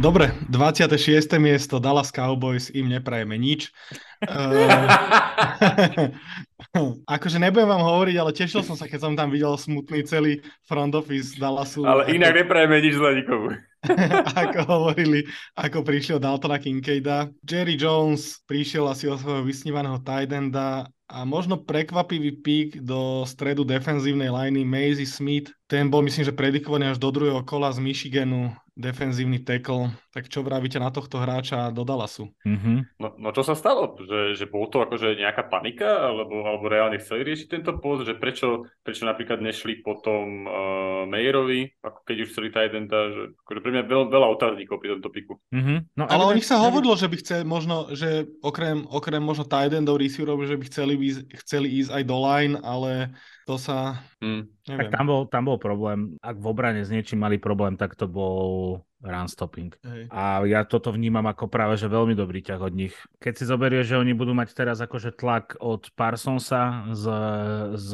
Dobre, 0.00 0.32
26. 0.48 1.36
miesto 1.36 1.76
Dallas 1.76 2.08
Cowboys, 2.08 2.72
im 2.72 2.88
neprajeme 2.88 3.36
nič. 3.36 3.68
Akože 7.16 7.40
nebudem 7.40 7.68
vám 7.68 7.82
hovoriť, 7.84 8.16
ale 8.20 8.36
tešil 8.36 8.62
som 8.62 8.76
sa, 8.76 8.86
keď 8.86 9.00
som 9.00 9.12
tam 9.16 9.32
videl 9.32 9.56
smutný 9.56 10.04
celý 10.04 10.44
front 10.68 10.92
office 10.94 11.36
Dallasu. 11.36 11.84
Ale 11.84 12.12
inak 12.12 12.36
neprajeme 12.36 12.80
nič 12.80 12.94
zle 12.96 13.20
nikomu. 13.20 13.56
ako 14.44 14.60
hovorili, 14.68 15.24
ako 15.56 15.80
prišiel 15.80 16.20
Daltona 16.20 16.60
Kincaida. 16.60 17.32
Jerry 17.40 17.80
Jones 17.80 18.44
prišiel 18.44 18.84
asi 18.84 19.08
o 19.08 19.16
svojho 19.16 19.40
vysnívaného 19.40 20.04
tight 20.04 20.28
enda 20.28 20.84
a 21.10 21.26
možno 21.26 21.58
prekvapivý 21.58 22.38
pík 22.44 22.70
do 22.84 23.24
stredu 23.26 23.64
defenzívnej 23.66 24.30
liney 24.30 24.62
Maisie 24.62 25.08
Smith. 25.08 25.50
Ten 25.66 25.88
bol 25.88 26.04
myslím, 26.06 26.28
že 26.28 26.36
predikovaný 26.36 26.92
až 26.92 27.00
do 27.00 27.10
druhého 27.10 27.42
kola 27.42 27.72
z 27.72 27.82
Michiganu 27.82 28.52
defenzívny 28.80 29.42
tackle. 29.44 29.92
Tak 30.14 30.32
čo 30.32 30.40
vravíte 30.40 30.80
na 30.80 30.88
tohto 30.88 31.20
hráča 31.20 31.68
do 31.74 31.84
Dallasu? 31.84 32.32
Mm-hmm. 32.46 32.78
No, 33.02 33.08
no 33.20 33.28
čo 33.34 33.44
sa 33.44 33.52
stalo? 33.52 33.98
Že, 34.00 34.38
že 34.38 34.46
bol 34.48 34.70
to 34.72 34.80
akože 34.80 35.18
nejaká 35.20 35.50
panika? 35.50 36.08
Alebo, 36.08 36.46
alebo 36.50 36.66
reálne 36.66 36.98
chceli 36.98 37.22
riešiť 37.22 37.48
tento 37.48 37.78
post? 37.78 38.04
Že 38.04 38.18
prečo, 38.18 38.48
prečo 38.82 39.06
napríklad 39.06 39.38
nešli 39.38 39.86
potom 39.86 40.44
uh, 40.44 41.02
Mayerovi, 41.06 41.78
ako 41.80 42.02
keď 42.02 42.16
už 42.26 42.28
chceli 42.34 42.48
Tidenta? 42.50 42.98
Že, 43.14 43.22
akože 43.46 43.60
pre 43.62 43.70
mňa 43.70 43.82
veľa, 43.86 44.06
veľa 44.10 44.28
otáznikov 44.34 44.82
pri 44.82 44.98
tomto 44.98 45.10
piku. 45.14 45.38
Mm-hmm. 45.54 45.78
No, 45.94 46.04
Ale 46.10 46.26
o 46.26 46.34
nich 46.34 46.46
sa 46.46 46.58
hovorilo, 46.58 46.98
že 46.98 47.06
by 47.06 47.16
chceli 47.22 47.44
možno, 47.46 47.94
že 47.94 48.26
okrem, 48.42 48.82
okrem 48.90 49.22
možno 49.22 49.46
Tidendov, 49.46 50.02
receiverov, 50.02 50.42
že 50.44 50.58
by 50.58 50.64
chceli, 50.66 50.94
ísť, 50.98 51.20
chceli 51.46 51.68
ísť 51.78 51.90
aj 51.94 52.02
do 52.02 52.16
line, 52.18 52.54
ale 52.66 53.14
to 53.46 53.54
sa... 53.54 54.02
Hmm. 54.18 54.50
Tak 54.66 54.90
tam 54.92 55.06
bol, 55.06 55.20
tam 55.30 55.42
bol 55.46 55.58
problém. 55.58 56.18
Ak 56.20 56.38
v 56.38 56.46
obrane 56.50 56.82
s 56.82 56.90
niečím 56.90 57.22
mali 57.22 57.38
problém, 57.38 57.78
tak 57.78 57.94
to 57.94 58.10
bol 58.10 58.82
run 59.00 59.28
stopping. 59.28 59.72
Hej. 59.84 60.12
A 60.12 60.44
ja 60.44 60.64
toto 60.68 60.92
vnímam 60.92 61.24
ako 61.24 61.48
práve, 61.48 61.80
že 61.80 61.88
veľmi 61.88 62.12
dobrý 62.12 62.44
ťah 62.44 62.60
od 62.60 62.74
nich. 62.76 62.94
Keď 63.20 63.32
si 63.36 63.44
zoberieš, 63.48 63.96
že 63.96 64.00
oni 64.00 64.12
budú 64.12 64.36
mať 64.36 64.52
teraz 64.52 64.78
akože 64.80 65.16
tlak 65.16 65.56
od 65.60 65.88
Parsonsa 65.96 66.92
z, 66.92 67.04
z, 67.80 67.90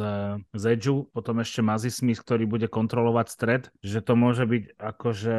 z 0.50 0.62
Edgeu, 0.66 1.06
potom 1.14 1.38
ešte 1.38 1.62
Mazi 1.62 1.90
Smith, 1.94 2.22
ktorý 2.22 2.44
bude 2.50 2.66
kontrolovať 2.66 3.26
stred, 3.30 3.62
že 3.80 4.02
to 4.02 4.18
môže 4.18 4.44
byť 4.44 4.64
akože 4.76 5.38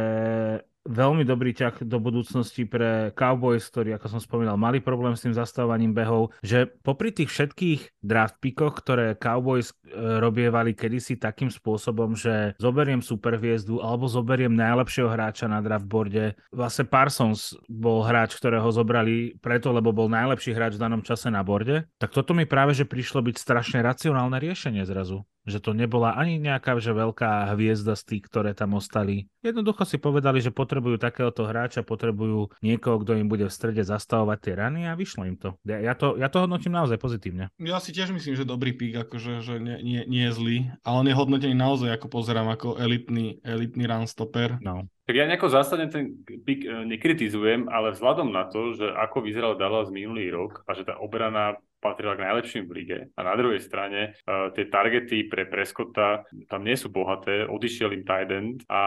veľmi 0.88 1.27
dobrý 1.27 1.51
ťah 1.51 1.84
do 1.84 1.99
budúcnosti 1.99 2.64
pre 2.64 3.11
Cowboys, 3.14 3.68
ktorí, 3.68 3.93
ako 3.93 4.18
som 4.18 4.22
spomínal, 4.23 4.55
mali 4.55 4.80
problém 4.80 5.14
s 5.14 5.27
tým 5.27 5.35
zastavovaním 5.35 5.91
behov, 5.91 6.31
že 6.41 6.65
popri 6.65 7.11
tých 7.11 7.30
všetkých 7.30 7.81
draft 7.99 8.39
pickoch, 8.39 8.80
ktoré 8.80 9.19
Cowboys 9.19 9.72
e, 9.72 9.76
robievali 10.23 10.73
kedysi 10.73 11.19
takým 11.19 11.51
spôsobom, 11.51 12.15
že 12.15 12.55
zoberiem 12.57 13.03
superviezdu 13.03 13.84
alebo 13.84 14.07
zoberiem 14.07 14.55
najlepšieho 14.55 15.11
hráča 15.11 15.51
na 15.51 15.59
draftboarde. 15.59 16.39
Vlastne 16.55 16.88
Parsons 16.88 17.53
bol 17.68 18.01
hráč, 18.07 18.39
ktorého 18.39 18.72
zobrali 18.72 19.35
preto, 19.43 19.76
lebo 19.76 19.91
bol 19.91 20.07
najlepší 20.07 20.55
hráč 20.55 20.80
v 20.80 20.84
danom 20.88 21.03
čase 21.03 21.27
na 21.27 21.43
borde. 21.43 21.85
Tak 21.99 22.15
toto 22.15 22.31
mi 22.31 22.47
práve, 22.47 22.72
že 22.72 22.88
prišlo 22.88 23.19
byť 23.22 23.35
strašne 23.35 23.80
racionálne 23.84 24.39
riešenie 24.39 24.88
zrazu 24.88 25.27
že 25.48 25.64
to 25.64 25.72
nebola 25.72 26.14
ani 26.14 26.38
nejaká 26.38 26.76
že 26.78 26.91
veľká 26.94 27.56
hviezda 27.56 27.95
z 27.95 28.03
tých, 28.03 28.24
ktoré 28.28 28.52
tam 28.52 28.76
ostali. 28.76 29.32
Jednoducho 29.41 29.88
si 29.88 29.98
povedali, 29.98 30.44
že 30.44 30.52
potrebujú 30.52 30.99
takéhoto 30.99 31.48
hráča, 31.48 31.88
potrebujú 31.88 32.52
niekoho, 32.60 33.02
kto 33.02 33.15
im 33.15 33.32
bude 33.32 33.48
v 33.48 33.56
strede 33.56 33.82
zastavovať 33.88 34.38
tie 34.44 34.53
rany 34.60 34.86
a 34.86 34.94
vyšlo 34.94 35.24
im 35.24 35.40
to. 35.40 35.56
Ja, 35.64 35.80
ja 35.80 35.94
to. 35.95 36.19
ja 36.19 36.28
to 36.28 36.44
hodnotím 36.44 36.76
naozaj 36.76 36.99
pozitívne. 36.99 37.49
Ja 37.57 37.80
si 37.80 37.95
tiež 37.95 38.11
myslím, 38.11 38.36
že 38.36 38.44
dobrý 38.44 38.76
pík, 38.76 39.07
akože 39.07 39.40
že 39.40 39.57
nie, 39.64 39.80
nie, 39.82 40.02
nie 40.06 40.28
je 40.28 40.36
zlý, 40.36 40.57
ale 40.84 40.95
on 40.99 41.07
je 41.07 41.15
hodnotený 41.15 41.56
naozaj, 41.56 41.90
ako 41.95 42.11
pozerám, 42.11 42.52
ako 42.52 42.76
elitný, 42.76 43.40
elitný 43.41 43.88
run 43.88 44.06
stopper. 44.06 44.60
No. 44.60 44.91
Tak 45.08 45.16
ja 45.16 45.24
nejako 45.24 45.48
zásadne 45.48 45.88
ten 45.88 46.20
pik 46.28 46.68
e, 46.68 46.84
nekritizujem, 46.84 47.72
ale 47.72 47.96
vzhľadom 47.96 48.28
na 48.28 48.44
to, 48.52 48.76
že 48.76 48.92
ako 48.92 49.24
vyzeral 49.24 49.56
Dallas 49.56 49.88
minulý 49.88 50.28
rok 50.36 50.68
a 50.68 50.76
že 50.76 50.84
tá 50.84 51.00
obrana 51.00 51.56
patrila 51.80 52.18
k 52.18 52.26
najlepším 52.26 52.64
v 52.68 52.72
lige. 52.74 53.00
A 53.14 53.22
na 53.22 53.38
druhej 53.38 53.62
strane 53.62 54.18
uh, 54.26 54.50
tie 54.54 54.66
targety 54.68 55.30
pre 55.30 55.46
Prescotta 55.46 56.26
tam 56.50 56.66
nie 56.66 56.74
sú 56.74 56.90
bohaté, 56.90 57.46
odišiel 57.46 57.94
im 57.94 58.04
tight 58.04 58.30
end 58.34 58.66
a 58.68 58.82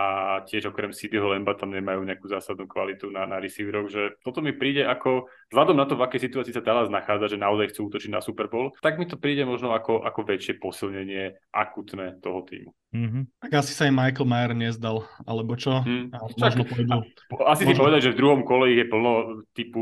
tiež 0.45 0.75
okrem 0.75 0.91
CDho 0.91 1.31
Lemba 1.31 1.55
tam 1.55 1.71
nemajú 1.71 2.03
nejakú 2.03 2.27
zásadnú 2.27 2.67
kvalitu 2.67 3.09
na, 3.09 3.27
na 3.31 3.39
receiveroch, 3.39 3.89
že 3.89 4.19
toto 4.27 4.43
mi 4.43 4.51
príde 4.53 4.83
ako, 4.83 5.31
vzhľadom 5.55 5.77
na 5.79 5.87
to, 5.87 5.95
v 5.95 6.05
akej 6.07 6.21
situácii 6.31 6.55
sa 6.55 6.67
Dallas 6.67 6.91
nachádza, 6.91 7.39
že 7.39 7.39
naozaj 7.39 7.71
chcú 7.71 7.89
útočiť 7.89 8.11
na 8.11 8.21
Super 8.21 8.51
Bowl, 8.51 8.75
tak 8.83 8.99
mi 8.99 9.07
to 9.07 9.15
príde 9.15 9.47
možno 9.47 9.71
ako, 9.71 10.03
ako 10.03 10.27
väčšie 10.27 10.59
posilnenie 10.59 11.39
akutné 11.55 12.19
toho 12.19 12.43
týmu. 12.43 12.75
Mm-hmm. 12.91 13.23
Tak 13.47 13.53
asi 13.55 13.71
sa 13.71 13.87
aj 13.87 13.95
Michael 13.95 14.27
Mayer 14.27 14.51
nezdal, 14.51 15.07
alebo 15.23 15.55
čo? 15.55 15.87
Hmm. 15.87 16.10
A 16.11 16.27
možno 16.27 16.63
pôjdu. 16.67 16.99
Asi 17.47 17.63
si 17.63 17.75
povedať, 17.75 18.11
že 18.11 18.13
v 18.15 18.19
druhom 18.19 18.41
kole 18.43 18.75
ich 18.75 18.83
je 18.83 18.87
plno 18.91 19.13
typu 19.55 19.79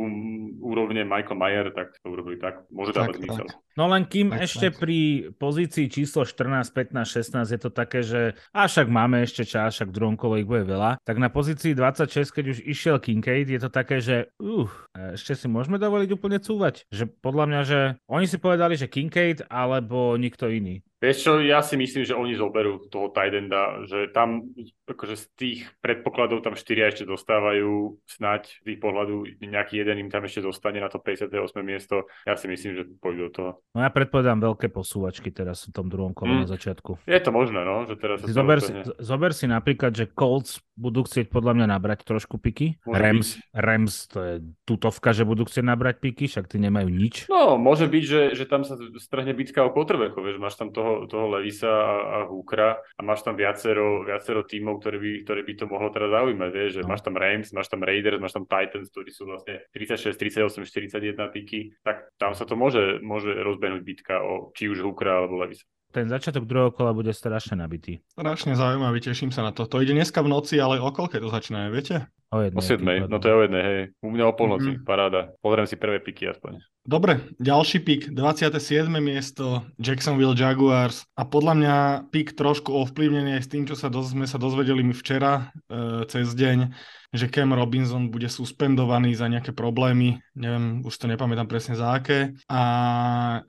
úrovne 0.60 1.04
Michael 1.04 1.38
Mayer, 1.38 1.66
tak 1.72 1.96
to 2.02 2.12
urobili 2.12 2.36
tak. 2.36 2.68
Môže 2.68 2.92
Tak, 2.92 3.12
dávať 3.12 3.16
zmysel. 3.22 3.46
tak. 3.48 3.56
No 3.78 3.86
len 3.86 4.02
kým 4.04 4.34
Tak, 4.34 4.42
ešte 4.42 4.74
tak. 4.74 4.82
pri 4.82 4.98
pozícii 5.38 5.86
číslo 5.86 6.26
14, 6.26 6.74
15, 6.74 7.38
16 7.46 7.54
je 7.54 7.60
to 7.62 7.70
také, 7.70 8.02
že 8.02 8.34
a 8.50 8.66
však 8.66 8.90
máme 8.90 9.22
ešte 9.22 9.46
čas, 9.46 9.78
však 9.78 9.88
v 9.88 9.96
druhom 9.96 10.16
kole 10.18 10.42
ich 10.42 10.48
bude 10.50 10.66
veľa, 10.66 10.98
tak 11.06 11.16
na 11.22 11.30
pozícii 11.30 11.78
26, 11.78 12.34
keď 12.34 12.44
už 12.52 12.58
išiel 12.66 12.98
Kincaid, 12.98 13.46
je 13.46 13.60
to 13.62 13.70
také, 13.70 14.02
že 14.02 14.34
uh, 14.42 14.66
ešte 15.14 15.38
si 15.38 15.46
môžeme 15.46 15.78
dovoliť 15.78 16.10
úplne 16.10 16.42
cúvať. 16.42 16.82
Že 16.90 17.06
podľa 17.22 17.44
mňa, 17.46 17.60
že 17.62 17.80
oni 18.10 18.26
si 18.26 18.36
povedali, 18.42 18.74
že 18.74 18.90
Kincaid 18.90 19.46
alebo 19.46 20.18
nikto 20.18 20.50
iný. 20.50 20.82
Vieš 20.98 21.16
čo, 21.22 21.32
ja 21.38 21.62
si 21.62 21.78
myslím, 21.78 22.02
že 22.02 22.12
oni 22.12 22.34
zoberú 22.34 22.82
toho 22.86 23.08
tight 23.08 23.30
enda, 23.30 23.86
že 23.86 24.10
tam 24.10 24.50
akože 24.84 25.14
z 25.14 25.24
tých 25.38 25.58
predpokladov 25.78 26.42
tam 26.42 26.58
štyria 26.58 26.90
ešte 26.90 27.06
dostávajú, 27.06 28.02
snať 28.08 28.42
z 28.62 28.66
ich 28.66 28.80
pohľadu 28.80 29.38
nejaký 29.38 29.78
jeden 29.78 30.02
im 30.02 30.10
tam 30.10 30.26
ešte 30.26 30.42
zostane 30.42 30.80
na 30.80 30.88
to 30.88 30.98
58. 30.98 31.30
miesto. 31.62 32.10
Ja 32.26 32.34
si 32.34 32.50
myslím, 32.50 32.72
že 32.74 32.82
pôjdu 32.98 33.28
do 33.28 33.30
toho. 33.30 33.50
No 33.72 33.86
ja 33.86 33.94
predpovedám 33.94 34.42
veľké 34.42 34.68
posúvačky 34.68 35.30
teraz 35.30 35.70
v 35.70 35.72
tom 35.72 35.86
druhom 35.86 36.10
kole 36.10 36.28
Mm. 36.28 36.44
na 36.44 36.50
začiatku. 36.50 36.98
Je 37.06 37.20
to 37.22 37.30
možné, 37.30 37.62
no, 37.62 37.86
že 37.86 37.94
teraz 37.94 38.18
Si 38.20 38.34
zober, 38.34 38.58
si, 38.58 38.72
zober 38.98 39.30
si 39.30 39.46
napríklad, 39.46 39.94
že 39.94 40.10
Colts 40.10 40.58
budú 40.74 41.06
chcieť 41.06 41.30
podľa 41.30 41.62
mňa 41.62 41.66
nabrať 41.68 42.02
trošku 42.04 42.38
piky. 42.38 42.76
Môže 42.82 42.98
Rams, 42.98 43.28
Rams 43.54 43.94
to 44.10 44.18
je 44.18 44.34
tutovka, 44.64 45.14
že 45.14 45.22
budú 45.22 45.44
chcieť 45.44 45.62
nabrať 45.62 46.02
piky, 46.02 46.26
však 46.26 46.50
tí 46.50 46.58
nemajú 46.58 46.90
nič. 46.90 47.30
No, 47.30 47.54
môže 47.54 47.86
byť, 47.86 48.04
že, 48.04 48.20
že 48.34 48.44
tam 48.44 48.66
sa 48.66 48.74
strhne 48.98 49.30
bitka 49.30 49.62
o 49.62 49.70
quarterbacku, 49.70 50.18
vieš, 50.20 50.38
máš 50.38 50.54
tam 50.54 50.68
toho, 50.68 50.87
toho 51.04 51.26
Levisa 51.30 51.68
a, 51.68 51.92
a 52.00 52.26
Hookera 52.26 52.70
a 52.76 53.00
máš 53.00 53.20
tam 53.20 53.34
viacero, 53.34 54.02
viacero 54.02 54.42
tímov, 54.42 54.78
ktoré 54.78 54.96
by, 54.96 55.10
ktoré 55.22 55.40
by 55.42 55.52
to 55.54 55.64
mohlo 55.64 55.88
teraz 55.88 56.08
zaujímať, 56.10 56.50
vieš, 56.50 56.70
že 56.72 56.82
No. 56.82 56.88
máš 56.88 57.02
tam 57.02 57.14
Rams, 57.14 57.48
máš 57.50 57.68
tam 57.68 57.80
Raiders, 57.80 58.18
máš 58.18 58.32
tam 58.32 58.44
Titans, 58.44 58.88
ktorí 58.88 59.10
sú 59.10 59.22
vlastne 59.24 59.54
36, 59.70 60.14
38, 60.14 60.64
41 60.64 61.28
piky, 61.30 61.60
tak 61.80 62.08
tam 62.16 62.32
sa 62.32 62.42
to 62.42 62.54
môže, 62.54 62.80
môže 63.00 63.28
rozbehnúť 63.28 63.82
bitka 63.82 64.18
o 64.18 64.50
či 64.50 64.66
už 64.66 64.80
Hookera 64.80 65.18
alebo 65.18 65.38
Levisa. 65.38 65.68
Ten 65.88 66.04
začiatok 66.04 66.44
druhého 66.44 66.68
kola 66.68 66.92
bude 66.92 67.08
strašne 67.10 67.56
nabitý. 67.56 68.04
Strašne 68.12 68.52
zaujímavý, 68.52 69.00
teším 69.00 69.32
sa 69.32 69.40
na 69.40 69.50
to. 69.50 69.64
To 69.64 69.80
ide 69.80 69.92
dneska 69.92 70.20
v 70.20 70.28
noci, 70.28 70.60
ale 70.60 70.76
o 70.76 70.92
koľke 70.92 71.16
to 71.16 71.26
začína, 71.26 71.72
viete? 71.72 72.04
O, 72.28 72.44
jednej 72.44 72.60
O 72.60 72.60
7, 72.60 72.76
tým 72.76 73.08
no 73.08 73.16
to 73.16 73.24
je 73.24 73.34
o 73.34 73.40
jednej, 73.40 73.62
hej. 73.64 73.80
U 74.04 74.12
mňa 74.12 74.24
o 74.28 74.36
polnoci, 74.36 74.76
Mhm. 74.76 74.84
paráda. 74.84 75.32
Pozriem 75.40 75.64
si 75.64 75.80
prvé 75.80 75.96
piky 75.96 76.28
aspoň. 76.28 76.60
Dobre, 76.88 77.36
ďalší 77.36 77.84
pik, 77.84 78.16
27. 78.16 78.88
miesto, 78.96 79.60
Jacksonville 79.76 80.32
Jaguars 80.32 81.04
a 81.20 81.28
podľa 81.28 81.54
mňa 81.60 81.76
pik 82.08 82.32
trošku 82.32 82.72
ovplyvnený 82.72 83.36
aj 83.36 83.42
s 83.44 83.52
tým, 83.52 83.68
čo 83.68 83.76
sa 83.76 83.92
doz, 83.92 84.16
sme 84.16 84.24
sa 84.24 84.40
dozvedeli 84.40 84.80
my 84.80 84.96
včera 84.96 85.52
e, 85.68 86.08
cez 86.08 86.32
deň, 86.32 86.72
že 87.12 87.28
Cam 87.28 87.52
Robinson 87.52 88.08
bude 88.08 88.32
suspendovaný 88.32 89.12
za 89.12 89.28
nejaké 89.28 89.52
problémy, 89.52 90.16
neviem, 90.32 90.80
už 90.80 90.96
to 90.96 91.12
nepamätám 91.12 91.44
presne 91.44 91.76
za 91.76 91.92
aké 91.92 92.32
a 92.48 92.62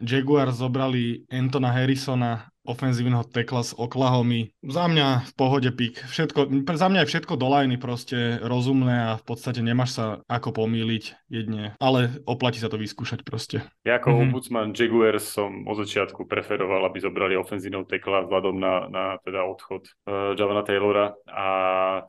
Jaguars 0.04 0.60
zobrali 0.60 1.24
Antona 1.32 1.72
Harrisona 1.72 2.52
ofenzívneho 2.70 3.26
tekla 3.26 3.66
z 3.66 3.74
Oklahomy. 3.74 4.54
Za 4.62 4.86
mňa 4.86 5.26
v 5.26 5.32
pohode 5.34 5.74
pik. 5.74 6.06
Všetko, 6.06 6.70
za 6.70 6.88
mňa 6.88 7.02
je 7.04 7.10
všetko 7.10 7.34
do 7.34 7.50
liney 7.50 7.82
proste 7.82 8.38
rozumné 8.46 9.10
a 9.10 9.18
v 9.18 9.24
podstate 9.26 9.66
nemáš 9.66 9.98
sa 9.98 10.06
ako 10.30 10.54
pomýliť 10.54 11.26
jedne. 11.34 11.74
Ale 11.82 12.22
oplatí 12.30 12.62
sa 12.62 12.70
to 12.70 12.78
vyskúšať 12.78 13.26
proste. 13.26 13.66
Ja 13.82 13.98
ako 13.98 14.10
Mhm. 14.10 14.14
mm-hmm. 14.14 14.28
ombudsman 14.30 14.70
Jaguars 14.76 15.26
som 15.26 15.64
od 15.64 15.80
začiatku 15.80 16.28
preferoval, 16.28 16.84
aby 16.86 17.00
zobrali 17.00 17.40
ofenzívneho 17.40 17.88
tekla 17.88 18.28
vzhľadom 18.28 18.60
na, 18.60 18.74
na 18.92 19.04
teda 19.24 19.48
odchod 19.48 19.88
uh, 20.06 20.36
Javana 20.36 20.68
Taylora 20.68 21.16
a 21.32 21.48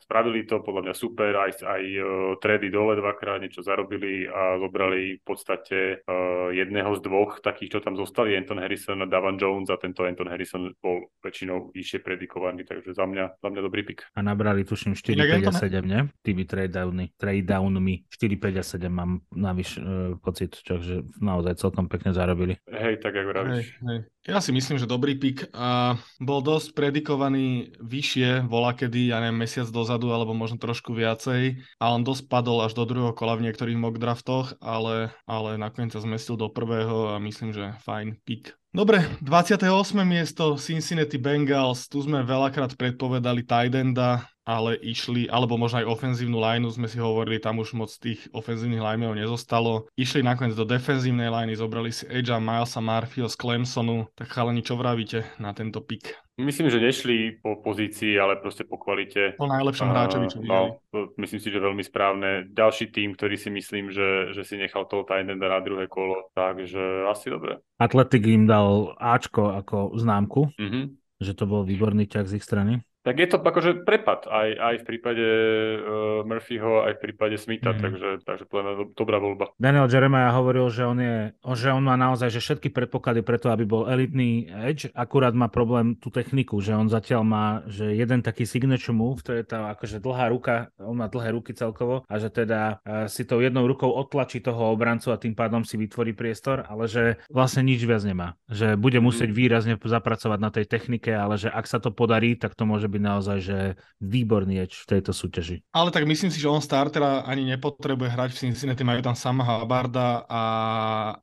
spravili 0.03 0.43
to 0.51 0.59
podľa 0.61 0.91
mňa 0.91 0.95
super, 0.99 1.33
aj, 1.39 1.63
aj 1.63 1.83
uh, 2.03 2.05
tredy 2.43 2.75
dole 2.75 2.99
dvakrát 2.99 3.39
niečo 3.39 3.63
zarobili 3.63 4.27
a 4.27 4.59
zobrali 4.59 5.23
v 5.23 5.25
podstate 5.25 6.03
uh, 6.03 6.51
jedného 6.51 6.91
z 6.99 7.01
dvoch 7.07 7.39
takých, 7.39 7.79
čo 7.79 7.81
tam 7.87 7.95
zostali, 7.95 8.35
Anton 8.35 8.59
Harrison 8.59 8.99
a 9.05 9.07
Davan 9.07 9.39
Jones 9.39 9.71
a 9.71 9.79
tento 9.79 10.03
Anton 10.03 10.27
Harrison 10.27 10.50
bol 10.81 11.13
väčšinou 11.21 11.71
vyššie 11.71 12.01
predikovaný, 12.01 12.65
takže 12.65 12.97
za 12.97 13.07
mňa, 13.07 13.39
za 13.39 13.49
mňa 13.49 13.61
dobrý 13.61 13.83
pik. 13.87 14.09
A 14.17 14.21
nabrali 14.25 14.65
tuším 14.65 14.97
4, 14.97 15.15
Inak 15.15 15.29
5 15.29 15.31
a 15.31 15.53
Anton- 15.53 15.61
7, 15.61 15.85
ne? 15.87 16.01
Tými 16.25 16.43
trade 16.49 16.73
downy. 16.73 17.05
Trade 17.15 17.47
downmi. 17.47 17.95
4, 18.09 18.37
5 18.37 18.57
a 18.59 18.65
7 18.65 18.89
mám 18.89 19.11
navyš 19.31 19.71
e, 19.77 19.83
pocit, 20.19 20.59
takže 20.65 21.07
naozaj 21.21 21.61
celkom 21.61 21.87
pekne 21.87 22.11
zarobili. 22.11 22.57
Hej, 22.67 22.99
tak 22.99 23.15
ako 23.15 23.21
Hej, 23.21 23.33
vravíš. 23.33 23.67
hej. 23.87 23.99
Ja 24.29 24.37
si 24.45 24.53
myslím, 24.53 24.77
že 24.77 24.85
dobrý 24.85 25.17
pik 25.17 25.49
a 25.57 25.97
bol 26.21 26.45
dosť 26.45 26.77
predikovaný 26.77 27.73
vyššie, 27.81 28.45
bola 28.45 28.77
kedy, 28.77 29.09
ja 29.09 29.19
neviem, 29.25 29.41
mesiac 29.41 29.65
dozadu, 29.73 30.13
alebo 30.13 30.37
možno 30.37 30.61
trošku 30.61 30.93
viacej 30.93 31.57
a 31.81 31.85
on 31.89 32.05
dosť 32.05 32.29
padol 32.29 32.61
až 32.61 32.77
do 32.77 32.85
druhého 32.85 33.17
kola 33.17 33.41
v 33.41 33.49
niektorých 33.49 33.81
mock 33.81 33.97
draftoch, 33.97 34.61
ale, 34.61 35.09
ale 35.25 35.57
nakoniec 35.57 35.97
sa 35.97 36.05
zmestil 36.05 36.37
do 36.37 36.53
prvého 36.53 37.17
a 37.17 37.19
myslím, 37.19 37.57
že 37.57 37.73
fajn 37.81 38.21
pik. 38.21 38.60
Dobre, 38.71 39.03
28. 39.19 39.67
miesto 40.07 40.55
Cincinnati 40.55 41.19
Bengals, 41.19 41.91
tu 41.91 42.07
sme 42.07 42.23
veľakrát 42.23 42.79
predpovedali 42.79 43.43
Tidenda, 43.43 44.31
ale 44.45 44.77
išli, 44.81 45.29
alebo 45.29 45.61
možno 45.61 45.85
aj 45.85 45.91
ofenzívnu 45.91 46.41
lineu 46.41 46.73
sme 46.73 46.89
si 46.89 46.97
hovorili, 46.97 47.43
tam 47.43 47.61
už 47.61 47.77
moc 47.77 47.91
tých 47.93 48.27
ofenzívnych 48.33 48.81
lineov 48.81 49.15
nezostalo. 49.15 49.87
Išli 49.95 50.25
nakoniec 50.25 50.57
do 50.57 50.65
defenzívnej 50.65 51.29
liney, 51.29 51.55
zobrali 51.55 51.93
si 51.93 52.09
Edgea, 52.09 52.41
Milesa 52.41 52.81
Marfio 52.81 53.29
z 53.29 53.37
Clemsonu, 53.37 54.09
tak 54.17 54.33
chalani, 54.33 54.65
čo 54.65 54.81
vravíte 54.81 55.37
na 55.39 55.53
tento 55.53 55.85
pik? 55.85 56.17
Myslím, 56.41 56.73
že 56.73 56.81
nešli 56.81 57.45
po 57.45 57.61
pozícii, 57.61 58.17
ale 58.17 58.41
proste 58.41 58.65
po 58.65 58.81
kvalite. 58.81 59.37
Po 59.37 59.45
najlepšom 59.45 59.93
hráčovi, 59.93 60.27
čo 60.33 60.41
no, 60.41 60.81
myslím 61.21 61.41
si, 61.41 61.49
že 61.53 61.61
veľmi 61.61 61.85
správne. 61.85 62.49
Ďalší 62.49 62.89
tým, 62.97 63.13
ktorý 63.13 63.37
si 63.37 63.53
myslím, 63.53 63.93
že, 63.93 64.33
že 64.33 64.41
si 64.49 64.57
nechal 64.57 64.89
toho 64.89 65.05
Tidenda 65.05 65.53
na 65.53 65.61
druhé 65.61 65.85
kolo, 65.85 66.33
takže 66.33 67.05
asi 67.13 67.29
dobre. 67.29 67.61
Atletik 67.77 68.25
im 68.25 68.49
dal 68.49 68.97
Ačko 68.97 69.53
ako 69.53 70.01
známku, 70.01 70.49
mm-hmm. 70.57 70.85
že 71.21 71.37
to 71.37 71.45
bol 71.45 71.61
výborný 71.61 72.09
ťah 72.09 72.25
z 72.25 72.41
ich 72.41 72.45
strany. 72.45 72.81
Tak 73.11 73.19
je 73.19 73.27
to 73.27 73.43
akože 73.43 73.83
prepad 73.83 74.31
aj, 74.31 74.49
aj 74.55 74.75
v 74.79 74.85
prípade 74.87 75.27
uh, 75.27 76.23
Murphyho, 76.23 76.87
aj 76.87 76.95
v 76.95 77.01
prípade 77.11 77.35
Smitha, 77.43 77.75
mm. 77.75 77.81
takže, 77.83 78.09
takže 78.23 78.45
to 78.47 78.55
je 78.55 78.65
dobrá 78.95 79.19
voľba. 79.19 79.51
Daniel 79.59 79.91
Jeremiah 79.91 80.31
hovoril, 80.31 80.71
že 80.71 80.87
on, 80.87 80.95
je, 81.03 81.35
že 81.59 81.75
on 81.75 81.83
má 81.83 81.99
naozaj 81.99 82.31
že 82.31 82.39
všetky 82.39 82.71
predpoklady 82.71 83.27
preto, 83.27 83.51
aby 83.51 83.67
bol 83.67 83.91
elitný 83.91 84.47
edge, 84.47 84.95
akurát 84.95 85.35
má 85.35 85.51
problém 85.51 85.99
tú 85.99 86.15
techniku, 86.15 86.63
že 86.63 86.71
on 86.71 86.87
zatiaľ 86.87 87.27
má 87.27 87.47
že 87.67 87.99
jeden 87.99 88.23
taký 88.23 88.47
signature 88.47 88.95
move, 88.95 89.27
to 89.27 89.35
je 89.35 89.43
tá 89.43 89.75
akože 89.75 89.99
dlhá 89.99 90.31
ruka, 90.31 90.71
on 90.79 90.95
má 90.95 91.11
dlhé 91.11 91.35
ruky 91.35 91.51
celkovo 91.51 92.07
a 92.07 92.15
že 92.23 92.31
teda 92.31 92.79
uh, 92.79 93.11
si 93.11 93.27
tou 93.27 93.43
jednou 93.43 93.67
rukou 93.67 93.91
otlačí 93.91 94.39
toho 94.39 94.71
obrancu 94.71 95.11
a 95.11 95.19
tým 95.19 95.35
pádom 95.35 95.67
si 95.67 95.75
vytvorí 95.75 96.15
priestor, 96.15 96.63
ale 96.71 96.87
že 96.87 97.19
vlastne 97.27 97.67
nič 97.67 97.83
viac 97.83 98.07
nemá. 98.07 98.39
Že 98.47 98.79
bude 98.79 99.03
musieť 99.03 99.35
mm. 99.35 99.37
výrazne 99.37 99.75
zapracovať 99.83 100.39
na 100.39 100.55
tej 100.55 100.71
technike, 100.71 101.11
ale 101.11 101.35
že 101.35 101.51
ak 101.51 101.67
sa 101.67 101.83
to 101.83 101.91
podarí, 101.91 102.39
tak 102.39 102.55
to 102.55 102.63
môže 102.63 102.87
byť 102.87 103.00
naozaj 103.01 103.39
že 103.41 103.59
výborný 103.99 104.63
eč 104.63 104.85
v 104.85 104.97
tejto 104.97 105.17
súťaži. 105.17 105.65
Ale 105.73 105.89
tak 105.91 106.05
myslím 106.05 106.29
si, 106.29 106.39
že 106.41 106.53
on 106.53 106.61
startera 106.61 107.25
ani 107.25 107.49
nepotrebuje 107.57 108.13
hrať 108.13 108.31
v 108.37 108.41
Cincinnati, 108.49 108.85
majú 108.85 109.01
tam 109.01 109.17
sama 109.17 109.43
Habarda 109.45 110.29
a 110.29 110.43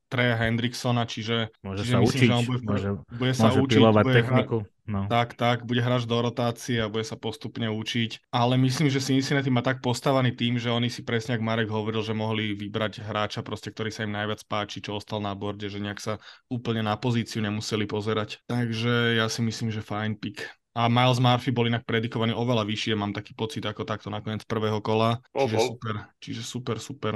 Treja 0.09 0.35
Hendricksona, 0.41 1.05
čiže, 1.05 1.53
môže 1.61 1.85
čiže 1.85 1.93
sa 1.93 1.99
myslím, 2.01 2.09
učiť, 2.09 2.27
že 2.27 2.33
on 2.33 2.45
bude, 2.45 2.61
môže, 2.65 2.89
bude 3.17 3.33
sa 3.33 3.47
môže 3.49 3.59
učiť, 3.63 3.79
bude 3.81 4.15
techniku. 4.17 4.57
Hrať, 4.65 4.75
No. 4.87 5.03
Tak, 5.11 5.35
tak, 5.35 5.67
bude 5.67 5.83
hrať 5.83 6.07
do 6.07 6.23
rotácie 6.23 6.79
a 6.79 6.87
bude 6.87 7.03
sa 7.03 7.19
postupne 7.19 7.67
učiť. 7.67 8.31
Ale 8.31 8.55
myslím, 8.55 8.87
že 8.87 9.03
Cincinnati 9.03 9.51
má 9.51 9.59
tak 9.59 9.83
postavený 9.83 10.31
tým, 10.31 10.55
že 10.55 10.71
oni 10.71 10.87
si 10.87 11.03
presne, 11.03 11.35
ako 11.35 11.43
Marek 11.43 11.67
hovoril, 11.67 11.99
že 11.99 12.15
mohli 12.15 12.55
vybrať 12.55 13.03
hráča, 13.03 13.43
proste, 13.43 13.75
ktorý 13.75 13.91
sa 13.91 14.07
im 14.07 14.15
najviac 14.15 14.47
páči, 14.47 14.79
čo 14.79 14.95
ostal 14.95 15.19
na 15.19 15.35
borde, 15.35 15.67
že 15.67 15.83
nejak 15.83 15.99
sa 15.99 16.23
úplne 16.47 16.87
na 16.87 16.95
pozíciu 16.95 17.43
nemuseli 17.43 17.83
pozerať. 17.83 18.39
Takže 18.47 19.19
ja 19.19 19.27
si 19.27 19.43
myslím, 19.43 19.75
že 19.75 19.83
fajn 19.83 20.23
pick 20.23 20.47
a 20.77 20.85
Miles 20.85 21.17
Murphy 21.17 21.49
bol 21.49 21.65
inak 21.65 21.89
predikovaný 21.89 22.37
oveľa 22.37 22.61
vyššie, 22.69 22.93
mám 22.93 23.09
taký 23.09 23.33
pocit 23.33 23.65
ako 23.65 23.81
takto 23.81 24.13
nakoniec 24.13 24.45
prvého 24.45 24.77
kola. 24.77 25.17
Čiže 25.33 25.57
super, 25.57 25.93
čiže 26.21 26.41
super, 26.45 26.77
super. 26.77 27.13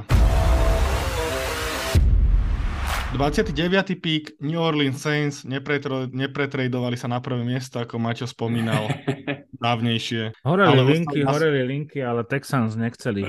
29. 3.11 3.53
pík 4.01 4.39
New 4.41 4.57
Orleans 4.57 4.97
Saints 4.97 5.43
nepretro, 5.43 6.07
nepretradovali 6.09 6.95
sa 6.95 7.11
na 7.11 7.19
prvé 7.19 7.43
miesto, 7.43 7.77
ako 7.77 8.01
Maťo 8.01 8.25
spomínal 8.25 8.87
dávnejšie. 9.67 10.41
Horeli 10.41 10.71
ale 10.71 10.83
linky, 10.97 11.19
nás... 11.21 11.35
horeli 11.35 11.61
linky, 11.67 11.99
ale 12.01 12.25
Texans 12.25 12.73
nechceli. 12.73 13.27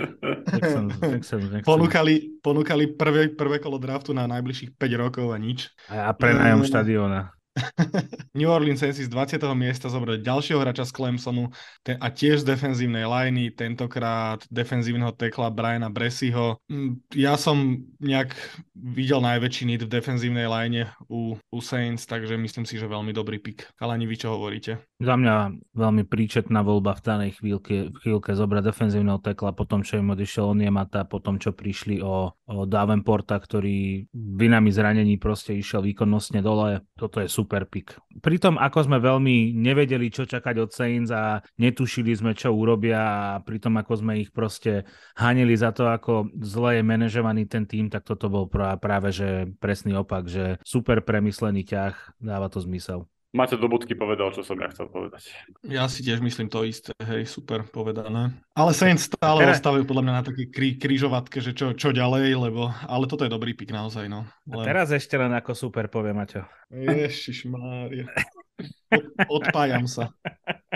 Texans, 0.49 0.97
Texans 0.97 1.47
nechceli. 1.51 1.67
Ponúkali, 1.67 2.41
ponúkali 2.41 2.95
prvé, 2.95 3.35
prvé 3.35 3.59
kolo 3.59 3.77
draftu 3.77 4.15
na 4.17 4.31
najbližších 4.31 4.81
5 4.81 5.03
rokov 5.03 5.35
a 5.35 5.37
nič. 5.37 5.69
A 5.91 6.15
prenajom 6.15 6.63
štadióna. 6.63 7.42
New 8.39 8.49
Orleans 8.49 8.81
Saints 8.81 9.01
z 9.01 9.09
20. 9.09 9.45
miesta 9.53 9.93
zobrali 9.93 10.25
ďalšieho 10.25 10.61
hráča 10.61 10.89
z 10.89 10.93
Clemsonu 10.93 11.53
ten, 11.85 12.01
a 12.01 12.09
tiež 12.09 12.45
z 12.45 12.49
defenzívnej 12.49 13.05
liney, 13.05 13.53
tentokrát 13.53 14.41
defenzívneho 14.49 15.13
tekla 15.13 15.53
Briana 15.53 15.93
Bresiho. 15.93 16.57
Mm, 16.73 17.05
ja 17.13 17.37
som 17.37 17.85
nejak 18.01 18.33
videl 18.73 19.21
najväčší 19.21 19.65
need 19.69 19.83
v 19.85 19.93
defenzívnej 19.93 20.49
line 20.49 20.89
u, 21.13 21.37
u 21.37 21.59
Saints, 21.61 22.09
takže 22.09 22.41
myslím 22.41 22.65
si, 22.65 22.81
že 22.81 22.89
veľmi 22.89 23.13
dobrý 23.13 23.37
pick. 23.37 23.69
Kalani, 23.77 24.09
vy 24.09 24.17
čo 24.17 24.33
hovoríte? 24.33 24.81
Za 25.03 25.19
mňa 25.19 25.59
veľmi 25.77 26.09
príčetná 26.09 26.65
voľba 26.65 26.97
v 26.97 27.05
danej 27.05 27.31
chvíľke, 27.43 27.93
chvíľke 28.01 28.33
zobrať 28.33 28.73
defenzívneho 28.73 29.21
tekla 29.21 29.53
po 29.53 29.69
tom, 29.69 29.85
čo 29.85 30.01
im 30.01 30.15
odišiel 30.15 30.57
Oniemata, 30.57 31.05
po 31.05 31.21
tom, 31.21 31.37
čo 31.37 31.53
prišli 31.53 32.01
o, 32.01 32.33
o 32.33 32.57
Davenporta, 32.65 33.37
ktorý 33.37 34.09
vinami 34.15 34.71
zranení 34.73 35.19
proste 35.21 35.53
išiel 35.59 35.85
výkonnostne 35.85 36.41
dole. 36.41 36.87
Toto 36.95 37.19
je 37.19 37.27
super 37.27 37.42
super 37.43 37.67
pick. 37.67 37.99
Pri 38.23 38.39
tom, 38.39 38.55
ako 38.55 38.87
sme 38.87 39.03
veľmi 39.03 39.59
nevedeli, 39.59 40.15
čo 40.15 40.23
čakať 40.23 40.63
od 40.63 40.71
Saints 40.71 41.11
a 41.11 41.43
netušili 41.59 42.15
sme, 42.15 42.39
čo 42.39 42.55
urobia 42.55 43.03
a 43.03 43.43
pri 43.43 43.59
tom, 43.59 43.75
ako 43.83 43.99
sme 43.99 44.23
ich 44.23 44.31
proste 44.31 44.87
hanili 45.19 45.59
za 45.59 45.75
to, 45.75 45.91
ako 45.91 46.31
zle 46.39 46.79
je 46.79 46.83
manažovaný 46.87 47.51
ten 47.51 47.67
tým, 47.67 47.91
tak 47.91 48.07
toto 48.07 48.31
bol 48.31 48.47
práve 48.79 49.11
že 49.11 49.51
presný 49.59 49.99
opak, 49.99 50.31
že 50.31 50.63
super 50.63 51.03
premyslený 51.03 51.67
ťah, 51.67 52.23
dáva 52.23 52.47
to 52.47 52.63
zmysel. 52.63 53.11
Máte 53.33 53.57
do 53.57 53.65
bodky 53.65 53.97
povedal, 53.97 54.29
čo 54.37 54.45
som 54.45 54.61
ja 54.61 54.69
chcel 54.69 54.93
povedať. 54.93 55.33
Ja 55.65 55.89
si 55.89 56.05
tiež 56.05 56.21
myslím 56.21 56.53
to 56.53 56.69
isté, 56.69 56.93
hej, 57.01 57.25
super 57.25 57.65
povedané. 57.65 58.37
Ale 58.53 58.77
Saints 58.77 59.09
stále 59.09 59.41
teraz... 59.41 59.57
ostávajú 59.57 59.89
podľa 59.89 60.05
mňa 60.05 60.15
na 60.21 60.25
také 60.29 60.53
krí, 60.53 60.77
krížovatke, 60.77 61.41
že 61.41 61.57
čo, 61.57 61.73
čo 61.73 61.97
ďalej, 61.97 62.29
lebo, 62.37 62.69
ale 62.85 63.09
toto 63.09 63.25
je 63.25 63.33
dobrý 63.33 63.57
pik 63.57 63.73
naozaj, 63.73 64.05
no. 64.05 64.29
Len... 64.45 64.61
A 64.61 64.69
teraz 64.69 64.93
ešte 64.93 65.17
len 65.17 65.33
ako 65.33 65.57
super 65.57 65.89
povie 65.89 66.13
Maťo. 66.13 66.45
Ježiš 66.69 67.49
Mária. 67.49 68.05
Odpájam 69.29 69.87
sa. 69.87 70.13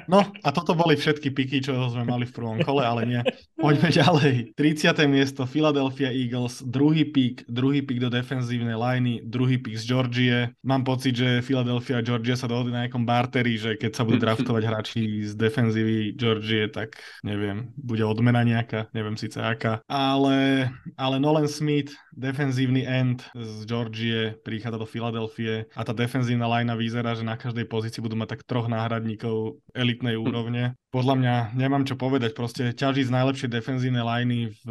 No 0.07 0.23
a 0.45 0.49
toto 0.55 0.77
boli 0.77 0.95
všetky 0.95 1.35
piky, 1.35 1.59
čo 1.65 1.73
sme 1.91 2.07
mali 2.07 2.29
v 2.29 2.37
prvom 2.37 2.59
kole, 2.63 2.85
ale 2.85 3.03
nie. 3.09 3.21
Poďme 3.59 3.91
ďalej. 3.91 4.55
30. 4.55 4.93
miesto 5.11 5.43
Philadelphia 5.49 6.13
Eagles, 6.13 6.63
druhý 6.63 7.09
pik, 7.09 7.49
druhý 7.51 7.83
pik 7.83 7.99
do 7.99 8.13
defenzívnej 8.13 8.77
liney, 8.79 9.25
druhý 9.27 9.59
pik 9.59 9.75
z 9.75 9.85
Georgie. 9.89 10.39
Mám 10.63 10.87
pocit, 10.87 11.17
že 11.17 11.43
Philadelphia 11.43 11.99
a 11.99 12.07
Georgia 12.07 12.39
sa 12.39 12.47
dohodli 12.47 12.71
na 12.71 12.87
nejakom 12.87 13.03
barteri, 13.03 13.59
že 13.59 13.75
keď 13.75 13.93
sa 13.97 14.05
budú 14.07 14.23
draftovať 14.23 14.63
hráči 14.63 15.27
z 15.27 15.33
defenzívy 15.35 16.15
Georgie, 16.15 16.71
tak 16.71 17.01
neviem, 17.27 17.75
bude 17.75 18.07
odmena 18.07 18.47
nejaká, 18.47 18.87
neviem 18.95 19.19
síce 19.19 19.43
aká. 19.43 19.83
Ale, 19.91 20.71
ale 20.95 21.17
Nolan 21.19 21.51
Smith, 21.51 21.97
defenzívny 22.15 22.87
end 22.87 23.27
z 23.35 23.67
Georgie, 23.67 24.39
prichádza 24.47 24.79
do 24.79 24.87
Philadelphie 24.87 25.67
a 25.75 25.83
tá 25.83 25.91
defenzívna 25.91 26.47
linea 26.47 26.79
vyzerá, 26.79 27.19
že 27.19 27.27
na 27.27 27.35
každej 27.35 27.67
pozícii 27.67 28.05
budú 28.07 28.15
mať 28.15 28.39
tak 28.39 28.47
troch 28.47 28.71
náhradníkov 28.71 29.59
elitnej 29.75 30.15
úrovne. 30.15 30.79
Podľa 30.95 31.15
mňa 31.19 31.35
nemám 31.59 31.85
čo 31.85 31.99
povedať, 31.99 32.33
proste 32.33 32.71
ťaží 32.73 33.05
z 33.05 33.13
najlepšej 33.13 33.51
defenzívnej 33.53 34.01
liney 34.01 34.55
v, 34.65 34.69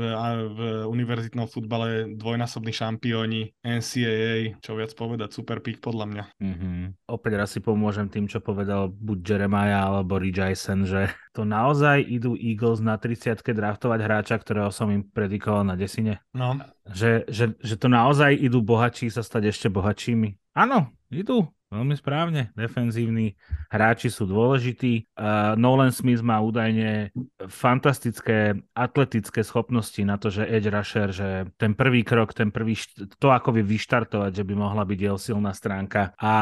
v 0.56 0.60
univerzitnom 0.88 1.46
futbale 1.46 2.10
dvojnásobní 2.16 2.72
šampióni 2.72 3.54
NCAA, 3.62 4.58
čo 4.64 4.80
viac 4.80 4.96
povedať, 4.96 5.36
super 5.36 5.60
pick 5.60 5.84
podľa 5.84 6.06
mňa. 6.10 6.24
Mm-hmm. 6.40 6.78
Opäť 7.12 7.32
raz 7.36 7.54
si 7.54 7.60
pomôžem 7.62 8.10
tým, 8.10 8.26
čo 8.26 8.40
povedal 8.42 8.90
buď 8.90 9.18
Jeremiah 9.22 9.86
alebo 9.86 10.18
Jason, 10.18 10.88
že 10.88 11.12
to 11.36 11.44
naozaj 11.44 12.02
idú 12.02 12.34
Eagles 12.40 12.82
na 12.82 12.98
30 12.98 13.44
draftovať 13.44 14.00
hráča, 14.02 14.36
ktorého 14.40 14.72
som 14.74 14.90
im 14.90 15.04
predikoval 15.06 15.68
na 15.68 15.76
desine. 15.78 16.24
No. 16.34 16.58
Že, 16.90 17.28
že, 17.30 17.46
že 17.60 17.76
to 17.76 17.92
naozaj 17.92 18.34
idú 18.34 18.64
bohatší 18.64 19.12
sa 19.12 19.22
stať 19.22 19.54
ešte 19.54 19.68
bohatšími. 19.70 20.56
Áno, 20.56 20.96
idú. 21.12 21.52
Veľmi 21.74 21.98
správne. 21.98 22.54
Defenzívni 22.54 23.34
hráči 23.74 24.14
sú 24.14 24.30
dôležití. 24.30 25.10
Uh, 25.18 25.58
Nolan 25.58 25.90
Smith 25.90 26.22
má 26.22 26.38
údajne 26.38 27.10
fantastické 27.50 28.62
atletické 28.78 29.42
schopnosti 29.42 29.98
na 30.06 30.22
to, 30.22 30.30
že 30.30 30.46
edge 30.46 30.70
rusher, 30.70 31.10
že 31.10 31.50
ten 31.58 31.74
prvý 31.74 32.06
krok, 32.06 32.38
ten 32.38 32.54
prvý, 32.54 32.78
to 33.18 33.34
ako 33.34 33.58
by 33.58 33.66
vyštartovať, 33.66 34.32
že 34.38 34.46
by 34.46 34.54
mohla 34.54 34.86
byť 34.86 35.00
jeho 35.10 35.18
silná 35.18 35.58
stránka 35.58 36.14
a 36.22 36.34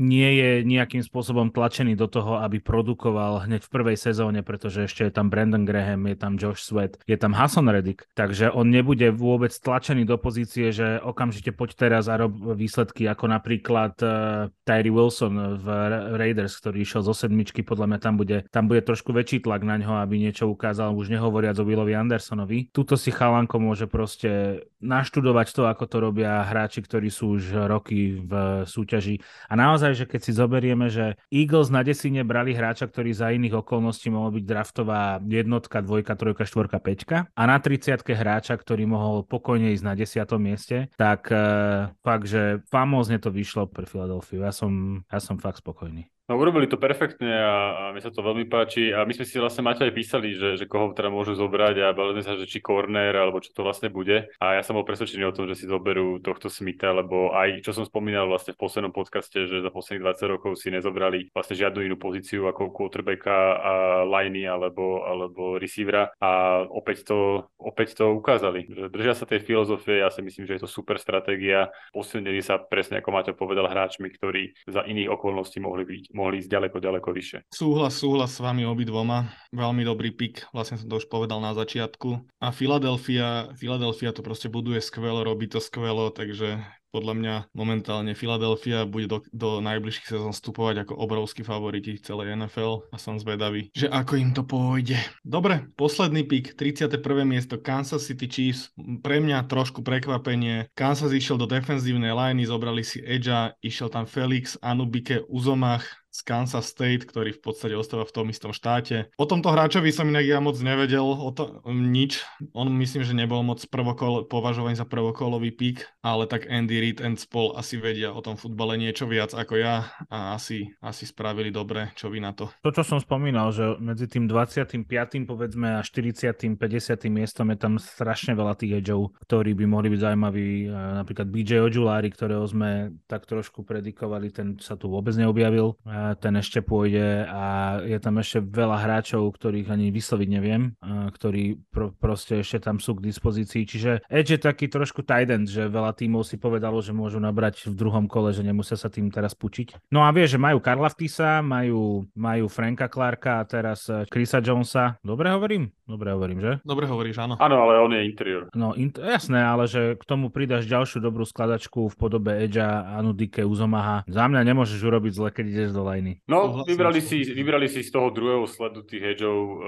nie 0.00 0.40
je 0.40 0.50
nejakým 0.64 1.04
spôsobom 1.04 1.52
tlačený 1.52 1.92
do 1.92 2.08
toho, 2.08 2.40
aby 2.40 2.56
produkoval 2.56 3.44
hneď 3.44 3.68
v 3.68 3.72
prvej 3.76 3.96
sezóne, 4.00 4.40
pretože 4.40 4.88
ešte 4.88 5.04
je 5.04 5.12
tam 5.12 5.28
Brandon 5.28 5.68
Graham, 5.68 6.08
je 6.08 6.16
tam 6.16 6.40
Josh 6.40 6.64
Sweat, 6.64 6.96
je 7.04 7.20
tam 7.20 7.36
Hassan 7.36 7.68
Reddick, 7.68 8.08
takže 8.16 8.48
on 8.48 8.72
nebude 8.72 9.12
vôbec 9.12 9.52
tlačený 9.52 10.08
do 10.08 10.16
pozície, 10.16 10.72
že 10.72 10.96
okamžite 11.04 11.52
poď 11.52 11.70
teraz 11.76 12.08
a 12.08 12.16
rob 12.16 12.32
výsledky 12.56 13.04
ako 13.04 13.28
napríklad 13.28 13.94
uh, 14.00 14.48
Tyree 14.62 14.94
Wilson 14.94 15.58
v 15.58 15.66
Raiders, 16.14 16.54
ktorý 16.62 16.86
išiel 16.86 17.02
zo 17.02 17.14
sedmičky, 17.14 17.66
podľa 17.66 17.86
mňa 17.90 17.98
tam 17.98 18.14
bude, 18.14 18.46
tam 18.54 18.70
bude 18.70 18.82
trošku 18.86 19.10
väčší 19.10 19.42
tlak 19.42 19.66
na 19.66 19.78
ňo, 19.82 19.98
aby 19.98 20.22
niečo 20.22 20.46
ukázal, 20.46 20.94
už 20.94 21.10
nehovoriac 21.10 21.58
o 21.58 21.66
Willovi 21.66 21.98
Andersonovi. 21.98 22.70
Tuto 22.70 22.94
si 22.94 23.10
chalanko 23.10 23.58
môže 23.58 23.90
proste 23.90 24.62
naštudovať 24.78 25.48
to, 25.54 25.62
ako 25.66 25.84
to 25.86 25.96
robia 25.98 26.42
hráči, 26.46 26.82
ktorí 26.82 27.10
sú 27.10 27.38
už 27.38 27.70
roky 27.70 28.18
v 28.18 28.62
súťaži. 28.66 29.22
A 29.50 29.54
naozaj, 29.58 29.98
že 29.98 30.04
keď 30.06 30.20
si 30.22 30.32
zoberieme, 30.34 30.86
že 30.90 31.18
Eagles 31.30 31.70
na 31.70 31.82
desine 31.86 32.22
brali 32.22 32.54
hráča, 32.54 32.86
ktorý 32.86 33.10
za 33.14 33.30
iných 33.34 33.62
okolností 33.62 34.10
mohol 34.10 34.38
byť 34.38 34.44
draftová 34.46 35.22
jednotka, 35.22 35.82
dvojka, 35.82 36.14
trojka, 36.14 36.42
štvorka, 36.46 36.78
peťka 36.82 37.30
a 37.30 37.42
na 37.46 37.58
30 37.58 38.02
hráča, 38.02 38.54
ktorý 38.58 38.86
mohol 38.86 39.22
pokojne 39.26 39.74
ísť 39.74 39.84
na 39.86 39.94
desiatom 39.94 40.42
mieste, 40.42 40.90
tak 40.98 41.30
uh, 41.30 41.94
fakt, 42.02 42.26
že 42.26 42.62
famózne 42.68 43.22
to 43.22 43.30
vyšlo 43.30 43.70
pre 43.70 43.86
Philadelphia. 43.86 44.50
Ja 44.50 44.51
som, 44.52 45.04
ja 45.12 45.20
som 45.20 45.38
fakt 45.38 45.58
spokojný. 45.58 46.11
No 46.30 46.38
urobili 46.38 46.70
to 46.70 46.78
perfektne 46.78 47.34
a, 47.34 47.54
a 47.74 47.82
mi 47.90 47.98
sa 47.98 48.14
to 48.14 48.22
veľmi 48.22 48.46
páči. 48.46 48.94
A 48.94 49.02
my 49.02 49.10
sme 49.10 49.26
si 49.26 49.42
vlastne 49.42 49.66
Maťo 49.66 49.82
aj 49.82 49.90
písali, 49.90 50.38
že, 50.38 50.54
že 50.54 50.70
koho 50.70 50.94
teda 50.94 51.10
môžu 51.10 51.34
zobrať 51.34 51.82
a 51.82 51.90
bavili 51.90 52.22
sme 52.22 52.26
sa, 52.30 52.38
že 52.38 52.46
či 52.46 52.62
corner 52.62 53.10
alebo 53.10 53.42
čo 53.42 53.50
to 53.50 53.66
vlastne 53.66 53.90
bude. 53.90 54.30
A 54.38 54.54
ja 54.54 54.62
som 54.62 54.78
bol 54.78 54.86
presvedčený 54.86 55.26
o 55.26 55.34
tom, 55.34 55.50
že 55.50 55.58
si 55.58 55.66
zoberú 55.66 56.22
tohto 56.22 56.46
Smitha, 56.46 56.94
lebo 56.94 57.34
aj 57.34 57.66
čo 57.66 57.74
som 57.74 57.82
spomínal 57.82 58.30
vlastne 58.30 58.54
v 58.54 58.62
poslednom 58.62 58.94
podcaste, 58.94 59.50
že 59.50 59.66
za 59.66 59.74
posledných 59.74 60.14
20 60.14 60.32
rokov 60.38 60.62
si 60.62 60.70
nezobrali 60.70 61.26
vlastne 61.34 61.58
žiadnu 61.58 61.90
inú 61.90 61.98
pozíciu 61.98 62.46
ako 62.46 62.70
quarterbacka 62.70 63.34
a 63.58 63.72
liney 64.06 64.46
alebo, 64.46 65.02
alebo 65.02 65.58
receivera. 65.58 66.06
A 66.22 66.62
opäť 66.70 67.02
to, 67.02 67.50
opäť 67.58 67.98
to 67.98 68.14
ukázali, 68.14 68.70
že 68.70 68.94
držia 68.94 69.18
sa 69.18 69.26
tej 69.26 69.42
filozofie, 69.42 69.98
ja 69.98 70.06
si 70.06 70.22
myslím, 70.22 70.46
že 70.46 70.54
je 70.54 70.62
to 70.62 70.70
super 70.70 71.02
stratégia, 71.02 71.74
posilnili 71.90 72.38
sa 72.46 72.62
presne 72.62 73.02
ako 73.02 73.10
Maťo 73.10 73.34
povedal 73.34 73.66
hráčmi, 73.66 74.06
ktorí 74.06 74.54
za 74.70 74.86
iných 74.86 75.10
okolností 75.10 75.58
mohli 75.58 75.82
byť 75.82 76.11
mohli 76.12 76.40
ísť 76.40 76.50
ďaleko, 76.52 76.76
ďaleko 76.78 77.08
vyššie. 77.12 77.38
Súhlas, 77.52 77.96
súhlas 77.96 78.32
s 78.36 78.40
vami 78.40 78.64
obidvoma. 78.64 79.32
Veľmi 79.52 79.84
dobrý 79.84 80.12
pik, 80.12 80.52
vlastne 80.56 80.80
som 80.80 80.88
to 80.88 81.00
už 81.00 81.08
povedal 81.08 81.40
na 81.40 81.52
začiatku. 81.52 82.24
A 82.40 82.52
Philadelphia, 82.54 83.52
Philadelphia 83.56 84.14
to 84.14 84.24
proste 84.24 84.48
buduje 84.48 84.80
skvelo, 84.80 85.24
robí 85.26 85.48
to 85.48 85.60
skvelo, 85.60 86.08
takže 86.12 86.62
podľa 86.92 87.14
mňa 87.16 87.34
momentálne 87.56 88.12
Philadelphia 88.12 88.84
bude 88.84 89.08
do, 89.08 89.18
do 89.32 89.64
najbližších 89.64 90.12
sezón 90.12 90.36
vstupovať 90.36 90.84
ako 90.84 90.92
obrovský 91.00 91.40
favoriti 91.40 91.96
celej 91.96 92.36
NFL 92.36 92.92
a 92.92 93.00
som 93.00 93.16
zvedavý, 93.16 93.72
že 93.72 93.88
ako 93.88 94.12
im 94.20 94.30
to 94.36 94.44
pôjde. 94.44 95.00
Dobre, 95.24 95.72
posledný 95.80 96.28
pik, 96.28 96.52
31. 96.52 97.00
miesto 97.24 97.56
Kansas 97.56 98.04
City 98.04 98.28
Chiefs. 98.28 98.68
Pre 98.76 99.16
mňa 99.24 99.48
trošku 99.48 99.80
prekvapenie. 99.80 100.68
Kansas 100.76 101.16
išiel 101.16 101.40
do 101.40 101.48
defenzívnej 101.48 102.12
liney, 102.12 102.44
zobrali 102.44 102.84
si 102.84 103.00
Edge, 103.00 103.32
išiel 103.64 103.88
tam 103.88 104.04
Felix, 104.04 104.60
Anubike, 104.60 105.24
Uzomach, 105.32 106.01
z 106.12 106.20
Kansas 106.28 106.68
State, 106.68 107.08
ktorý 107.08 107.32
v 107.32 107.40
podstate 107.40 107.72
ostáva 107.72 108.04
v 108.04 108.12
tom 108.12 108.28
istom 108.28 108.52
štáte. 108.52 109.08
O 109.16 109.24
tomto 109.24 109.48
hráčovi 109.48 109.88
som 109.88 110.12
inak 110.12 110.28
ja 110.28 110.38
moc 110.44 110.60
nevedel 110.60 111.02
o 111.02 111.32
to, 111.32 111.64
nič. 111.72 112.20
On 112.52 112.68
myslím, 112.68 113.00
že 113.00 113.16
nebol 113.16 113.40
moc 113.40 113.64
prvokol, 113.64 114.28
považovaný 114.28 114.76
za 114.76 114.84
prvokolový 114.84 115.56
pík, 115.56 115.88
ale 116.04 116.28
tak 116.28 116.44
Andy 116.52 116.84
Reid 116.84 117.00
and 117.00 117.16
spol 117.16 117.56
asi 117.56 117.80
vedia 117.80 118.12
o 118.12 118.20
tom 118.20 118.36
futbale 118.36 118.76
niečo 118.76 119.08
viac 119.08 119.32
ako 119.32 119.56
ja 119.56 119.88
a 120.12 120.36
asi, 120.36 120.68
asi 120.84 121.08
spravili 121.08 121.48
dobre, 121.48 121.96
čo 121.96 122.12
vy 122.12 122.20
na 122.20 122.36
to. 122.36 122.52
To, 122.60 122.70
čo 122.70 122.84
som 122.84 123.00
spomínal, 123.00 123.48
že 123.48 123.80
medzi 123.80 124.04
tým 124.04 124.28
25. 124.28 124.84
povedzme 125.24 125.78
a 125.78 125.80
40. 125.80 126.60
50. 126.60 127.08
miestom 127.08 127.48
je 127.48 127.56
tam 127.56 127.80
strašne 127.80 128.36
veľa 128.36 128.52
tých 128.60 128.84
edgeov, 128.84 129.16
ktorí 129.24 129.56
by 129.56 129.64
mohli 129.64 129.88
byť 129.88 130.00
zaujímaví. 130.04 130.68
Napríklad 131.00 131.32
BJ 131.32 131.64
Ojulari, 131.64 132.12
ktorého 132.12 132.44
sme 132.44 132.92
tak 133.08 133.24
trošku 133.24 133.64
predikovali, 133.64 134.28
ten 134.28 134.60
sa 134.60 134.76
tu 134.76 134.92
vôbec 134.92 135.16
neobjavil 135.16 135.72
ten 136.18 136.34
ešte 136.38 136.64
pôjde 136.64 137.26
a 137.26 137.78
je 137.84 137.98
tam 137.98 138.18
ešte 138.18 138.42
veľa 138.42 138.78
hráčov, 138.82 139.28
ktorých 139.34 139.68
ani 139.70 139.90
vysloviť 139.92 140.28
neviem, 140.28 140.62
ktorí 140.82 141.60
pro, 141.70 141.92
proste 141.94 142.40
ešte 142.40 142.62
tam 142.62 142.78
sú 142.78 142.98
k 142.98 143.04
dispozícii. 143.08 143.62
Čiže 143.66 143.90
Edge 144.08 144.34
je 144.36 144.40
taký 144.40 144.66
trošku 144.66 145.04
tight 145.04 145.28
end, 145.28 145.48
že 145.48 145.68
veľa 145.68 145.94
tímov 145.96 146.24
si 146.24 146.36
povedalo, 146.36 146.80
že 146.80 146.96
môžu 146.96 147.22
nabrať 147.22 147.68
v 147.68 147.74
druhom 147.76 148.06
kole, 148.10 148.32
že 148.32 148.42
nemusia 148.42 148.74
sa 148.74 148.88
tým 148.88 149.08
teraz 149.12 149.36
pučiť. 149.36 149.92
No 149.92 150.02
a 150.06 150.10
vie, 150.10 150.26
že 150.26 150.40
majú 150.40 150.58
Karla 150.58 150.88
Vtisa, 150.90 151.44
majú, 151.44 152.06
majú 152.16 152.46
Franka 152.48 152.88
Clarka 152.88 153.42
a 153.42 153.46
teraz 153.48 153.86
eh, 153.88 154.04
Chrisa 154.08 154.40
Jonesa. 154.40 154.96
Dobre 155.04 155.30
hovorím? 155.30 155.70
Dobre 155.86 156.14
hovorím, 156.14 156.38
že? 156.40 156.52
Dobre 156.64 156.88
hovoríš, 156.88 157.20
áno. 157.20 157.34
Áno, 157.36 157.56
ale 157.68 157.76
on 157.82 157.92
je 157.92 158.00
interior. 158.06 158.48
No, 158.56 158.72
in- 158.72 158.94
jasné, 158.94 159.44
ale 159.44 159.68
že 159.68 159.98
k 159.98 160.04
tomu 160.08 160.32
pridaš 160.32 160.64
ďalšiu 160.64 161.04
dobrú 161.04 161.28
skladačku 161.28 161.92
v 161.92 161.94
podobe 161.98 162.32
Edge'a, 162.48 162.96
Anudike, 162.96 163.44
Uzomaha. 163.44 164.06
Za 164.08 164.24
mňa 164.30 164.40
nemôžeš 164.46 164.80
urobiť 164.80 165.12
zle, 165.12 165.28
keď 165.28 165.44
ideš 165.52 165.70
do 165.76 165.84
lajny. 165.92 166.24
No, 166.24 166.64
vybrali 166.64 167.04
si, 167.04 167.20
vybrali 167.28 167.68
si 167.68 167.84
z 167.84 167.92
toho 167.92 168.08
druhého 168.08 168.48
sledu 168.48 168.88
tých 168.88 169.16
Edge'ov 169.16 169.36
uh, 169.36 169.58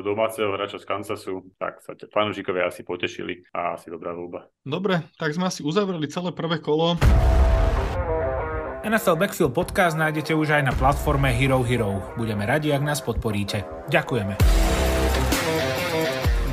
domáceho 0.00 0.48
hráča 0.56 0.80
z 0.80 0.88
Kansasu, 0.88 1.44
tak 1.60 1.84
sa 1.84 1.92
te 1.92 2.08
fanúšikovia 2.08 2.72
asi 2.72 2.80
potešili 2.80 3.44
a 3.52 3.76
asi 3.76 3.92
dobrá 3.92 4.16
voľba. 4.16 4.48
Dobre, 4.64 5.04
tak 5.20 5.36
sme 5.36 5.52
asi 5.52 5.60
uzavreli 5.60 6.08
celé 6.08 6.32
prvé 6.32 6.58
kolo. 6.64 6.96
NFL 8.80 9.20
Backfield 9.20 9.52
podcast 9.52 9.92
nájdete 9.92 10.32
už 10.32 10.56
aj 10.56 10.62
na 10.64 10.72
platforme 10.72 11.28
Hero 11.36 11.60
Hero. 11.60 12.00
Budeme 12.16 12.48
radi, 12.48 12.72
ak 12.72 12.80
nás 12.80 13.04
podporíte. 13.04 13.68
Ďakujeme. 13.92 14.79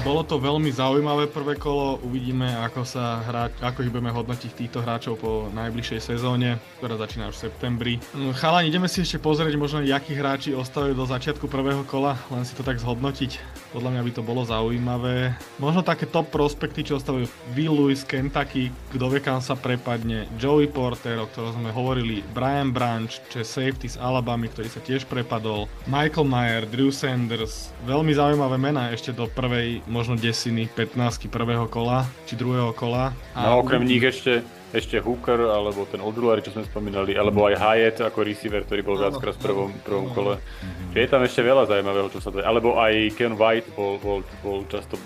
Bolo 0.07 0.23
to 0.23 0.39
veľmi 0.39 0.71
zaujímavé 0.71 1.27
prvé 1.27 1.59
kolo, 1.59 1.99
uvidíme 1.99 2.47
ako 2.63 2.87
sa 2.87 3.19
hrá, 3.27 3.51
ako 3.59 3.83
ich 3.83 3.91
budeme 3.91 4.15
hodnotiť 4.15 4.51
týchto 4.55 4.79
hráčov 4.79 5.19
po 5.19 5.51
najbližšej 5.51 5.99
sezóne, 5.99 6.63
ktorá 6.79 6.95
začína 6.95 7.27
už 7.27 7.35
v 7.35 7.43
septembri. 7.51 7.93
Mm, 8.15 8.31
Chalani, 8.31 8.71
ideme 8.71 8.87
si 8.87 9.03
ešte 9.03 9.19
pozrieť 9.19 9.59
možno, 9.59 9.83
akí 9.83 10.15
hráči 10.15 10.55
ostávajú 10.55 10.95
do 10.95 11.03
začiatku 11.03 11.51
prvého 11.51 11.83
kola, 11.83 12.15
len 12.31 12.47
si 12.47 12.55
to 12.55 12.63
tak 12.63 12.79
zhodnotiť. 12.79 13.35
Podľa 13.75 13.99
mňa 13.99 14.01
by 14.07 14.11
to 14.15 14.23
bolo 14.23 14.47
zaujímavé. 14.47 15.35
Možno 15.59 15.83
také 15.83 16.07
top 16.07 16.31
prospekty, 16.31 16.87
čo 16.87 17.03
ostávajú 17.03 17.27
Will 17.51 17.75
Lewis, 17.75 18.07
Kentucky, 18.07 18.71
kto 18.95 19.11
vie 19.11 19.19
kam 19.19 19.43
sa 19.43 19.59
prepadne, 19.59 20.23
Joey 20.39 20.71
Porter, 20.71 21.19
o 21.19 21.27
ktorom 21.27 21.59
sme 21.59 21.75
hovorili, 21.75 22.23
Brian 22.31 22.71
Branch, 22.71 23.11
čo 23.27 23.43
je 23.43 23.45
safety 23.45 23.91
z 23.91 23.99
Alabama, 23.99 24.47
ktorý 24.47 24.71
sa 24.71 24.79
tiež 24.79 25.03
prepadol, 25.03 25.67
Michael 25.83 26.31
Mayer, 26.31 26.63
Drew 26.63 26.95
Sanders, 26.95 27.75
veľmi 27.83 28.15
zaujímavé 28.15 28.55
mená 28.55 28.95
ešte 28.95 29.11
do 29.11 29.27
prvej 29.27 29.83
možno 29.97 30.13
desiny 30.13 30.69
15 30.69 31.25
prvého 31.33 31.65
kola, 31.65 32.05
či 32.29 32.37
druhého 32.37 32.69
kola. 32.77 33.17
A 33.33 33.49
no 33.49 33.65
okrem 33.65 33.81
nich 33.81 34.05
ešte, 34.05 34.45
ešte 34.69 35.01
Hooker, 35.01 35.49
alebo 35.49 35.89
ten 35.89 35.97
Odulari, 35.97 36.45
čo 36.45 36.53
sme 36.53 36.69
spomínali, 36.69 37.17
alebo 37.17 37.49
aj 37.49 37.57
Hyatt 37.57 37.97
ako 38.13 38.21
receiver, 38.21 38.61
ktorý 38.61 38.81
bol 38.85 39.01
viackrát 39.01 39.33
v 39.33 39.41
prvom, 39.41 39.69
prvom 39.81 40.07
kole. 40.13 40.37
Je 40.93 41.09
tam 41.09 41.25
ešte 41.25 41.41
veľa 41.41 41.65
zaujímavého, 41.65 42.13
čo 42.13 42.21
sa 42.21 42.29
to... 42.29 42.45
Alebo 42.45 42.77
aj 42.77 42.93
Ken 43.17 43.33
White 43.33 43.73
bol, 43.73 43.97
bol, 43.97 44.19
bol 44.45 44.61
často 44.69 45.01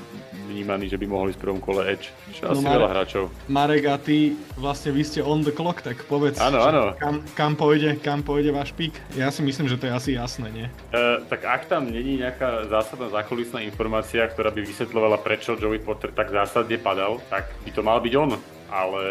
vnímaný, 0.51 0.91
že 0.91 0.99
by 0.99 1.07
mohli 1.07 1.31
v 1.31 1.39
prvom 1.39 1.63
kole 1.63 1.87
Edge. 1.87 2.11
Čo 2.35 2.51
asi 2.51 2.61
no, 2.61 2.75
veľa 2.75 2.89
hráčov. 2.91 3.23
Marek, 3.47 3.87
a 3.87 3.95
ty 3.95 4.35
vlastne 4.59 4.91
vy 4.91 5.03
ste 5.07 5.23
on 5.23 5.41
the 5.47 5.55
clock, 5.55 5.79
tak 5.79 6.03
povedz, 6.05 6.37
áno, 6.43 6.59
áno. 6.59 6.81
Kam, 6.99 7.23
kam, 7.33 7.55
pôjde, 7.55 7.95
kam 8.03 8.19
pôjde 8.21 8.51
váš 8.51 8.75
pík? 8.75 8.93
Ja 9.15 9.31
si 9.31 9.39
myslím, 9.41 9.71
že 9.71 9.79
to 9.79 9.87
je 9.87 9.93
asi 9.95 10.09
jasné, 10.19 10.51
nie? 10.51 10.67
Uh, 10.91 11.23
tak 11.31 11.47
ak 11.47 11.71
tam 11.71 11.87
není 11.87 12.19
nejaká 12.19 12.67
zásadná 12.67 13.07
zákulisná 13.07 13.63
informácia, 13.63 14.27
ktorá 14.27 14.51
by 14.51 14.61
vysvetľovala, 14.67 15.23
prečo 15.23 15.55
Joey 15.55 15.79
Potter 15.79 16.11
tak 16.11 16.29
zásadne 16.29 16.75
padal, 16.75 17.23
tak 17.31 17.47
by 17.63 17.71
to 17.71 17.81
mal 17.81 18.03
byť 18.03 18.13
on 18.19 18.31
ale 18.71 19.03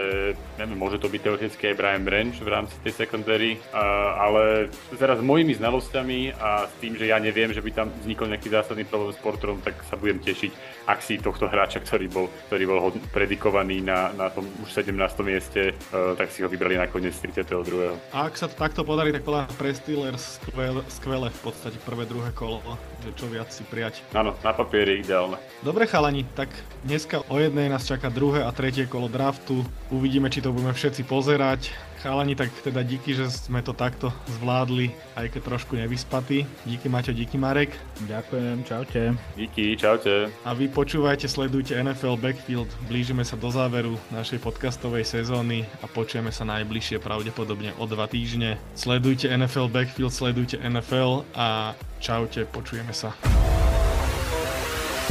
neviem, 0.56 0.80
môže 0.80 0.96
to 0.96 1.12
byť 1.12 1.20
teoreticky 1.20 1.62
aj 1.70 1.76
Brian 1.76 2.00
Branch 2.00 2.32
v 2.32 2.48
rámci 2.48 2.72
tej 2.80 2.96
secondary, 2.96 3.60
uh, 3.70 4.16
ale 4.16 4.72
teraz 4.96 5.20
s 5.20 5.24
mojimi 5.24 5.52
znalosťami 5.52 6.40
a 6.40 6.64
s 6.64 6.74
tým, 6.80 6.96
že 6.96 7.12
ja 7.12 7.20
neviem, 7.20 7.52
že 7.52 7.60
by 7.60 7.70
tam 7.76 7.92
vznikol 8.00 8.32
nejaký 8.32 8.48
zásadný 8.48 8.88
problém 8.88 9.12
s 9.12 9.20
Porterom, 9.20 9.60
tak 9.60 9.76
sa 9.84 10.00
budem 10.00 10.16
tešiť, 10.24 10.79
ak 10.90 11.06
si 11.06 11.22
tohto 11.22 11.46
hráča, 11.46 11.78
ktorý 11.78 12.10
bol, 12.10 12.26
ktorý 12.50 12.64
bol 12.66 12.78
predikovaný 13.14 13.78
na, 13.78 14.10
na 14.18 14.26
tom 14.26 14.42
už 14.66 14.74
17. 14.74 14.90
mieste, 15.22 15.70
uh, 15.94 16.18
tak 16.18 16.34
si 16.34 16.42
ho 16.42 16.50
vybrali 16.50 16.74
nakoniec 16.74 17.14
32. 17.14 17.94
A 18.10 18.26
ak 18.26 18.34
sa 18.34 18.50
to 18.50 18.58
takto 18.58 18.82
podarí, 18.82 19.14
tak 19.14 19.22
podľa 19.22 19.46
pre 19.54 19.70
Steelers 19.70 20.42
skvelé, 20.42 20.82
skvelé 20.90 21.28
v 21.30 21.40
podstate 21.46 21.78
prvé, 21.86 22.10
druhé 22.10 22.34
kolo, 22.34 22.58
že 23.06 23.14
čo 23.14 23.30
viac 23.30 23.54
si 23.54 23.62
prijať. 23.62 24.02
Áno, 24.10 24.34
na 24.42 24.50
papieri 24.50 24.98
ideálne. 24.98 25.38
Dobre 25.62 25.86
chalani, 25.86 26.26
tak 26.34 26.50
dneska 26.82 27.22
o 27.30 27.36
jednej 27.38 27.70
nás 27.70 27.86
čaká 27.86 28.10
druhé 28.10 28.42
a 28.42 28.50
tretie 28.50 28.90
kolo 28.90 29.06
draftu. 29.06 29.62
Uvidíme, 29.94 30.26
či 30.26 30.42
to 30.42 30.50
budeme 30.50 30.74
všetci 30.74 31.06
pozerať. 31.06 31.70
Chalani, 32.00 32.32
tak 32.32 32.48
teda 32.64 32.80
díky, 32.80 33.12
že 33.12 33.28
sme 33.28 33.60
to 33.60 33.76
takto 33.76 34.08
zvládli, 34.40 34.88
aj 35.20 35.36
keď 35.36 35.40
trošku 35.52 35.76
nevyspatí. 35.76 36.48
Díky 36.64 36.88
Maťo, 36.88 37.12
díky 37.12 37.36
Marek. 37.36 37.76
Ďakujem, 38.08 38.64
čaute. 38.64 39.02
Díky, 39.36 39.76
čaute. 39.76 40.32
A 40.48 40.50
vy 40.56 40.72
počúvajte, 40.72 41.28
sledujte 41.28 41.76
NFL 41.76 42.16
Backfield. 42.16 42.72
Blížime 42.88 43.20
sa 43.20 43.36
do 43.36 43.52
záveru 43.52 44.00
našej 44.16 44.40
podcastovej 44.40 45.04
sezóny 45.04 45.68
a 45.84 45.86
počujeme 45.92 46.32
sa 46.32 46.48
najbližšie 46.48 47.04
pravdepodobne 47.04 47.76
o 47.76 47.84
dva 47.84 48.08
týždne. 48.08 48.56
Sledujte 48.72 49.28
NFL 49.28 49.68
Backfield, 49.68 50.16
sledujte 50.16 50.56
NFL 50.56 51.28
a 51.36 51.76
čaute, 52.00 52.48
počujeme 52.48 52.96
sa. 52.96 53.12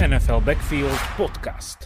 NFL 0.02 0.42
Backfield 0.42 0.98
Podcast. 1.14 1.86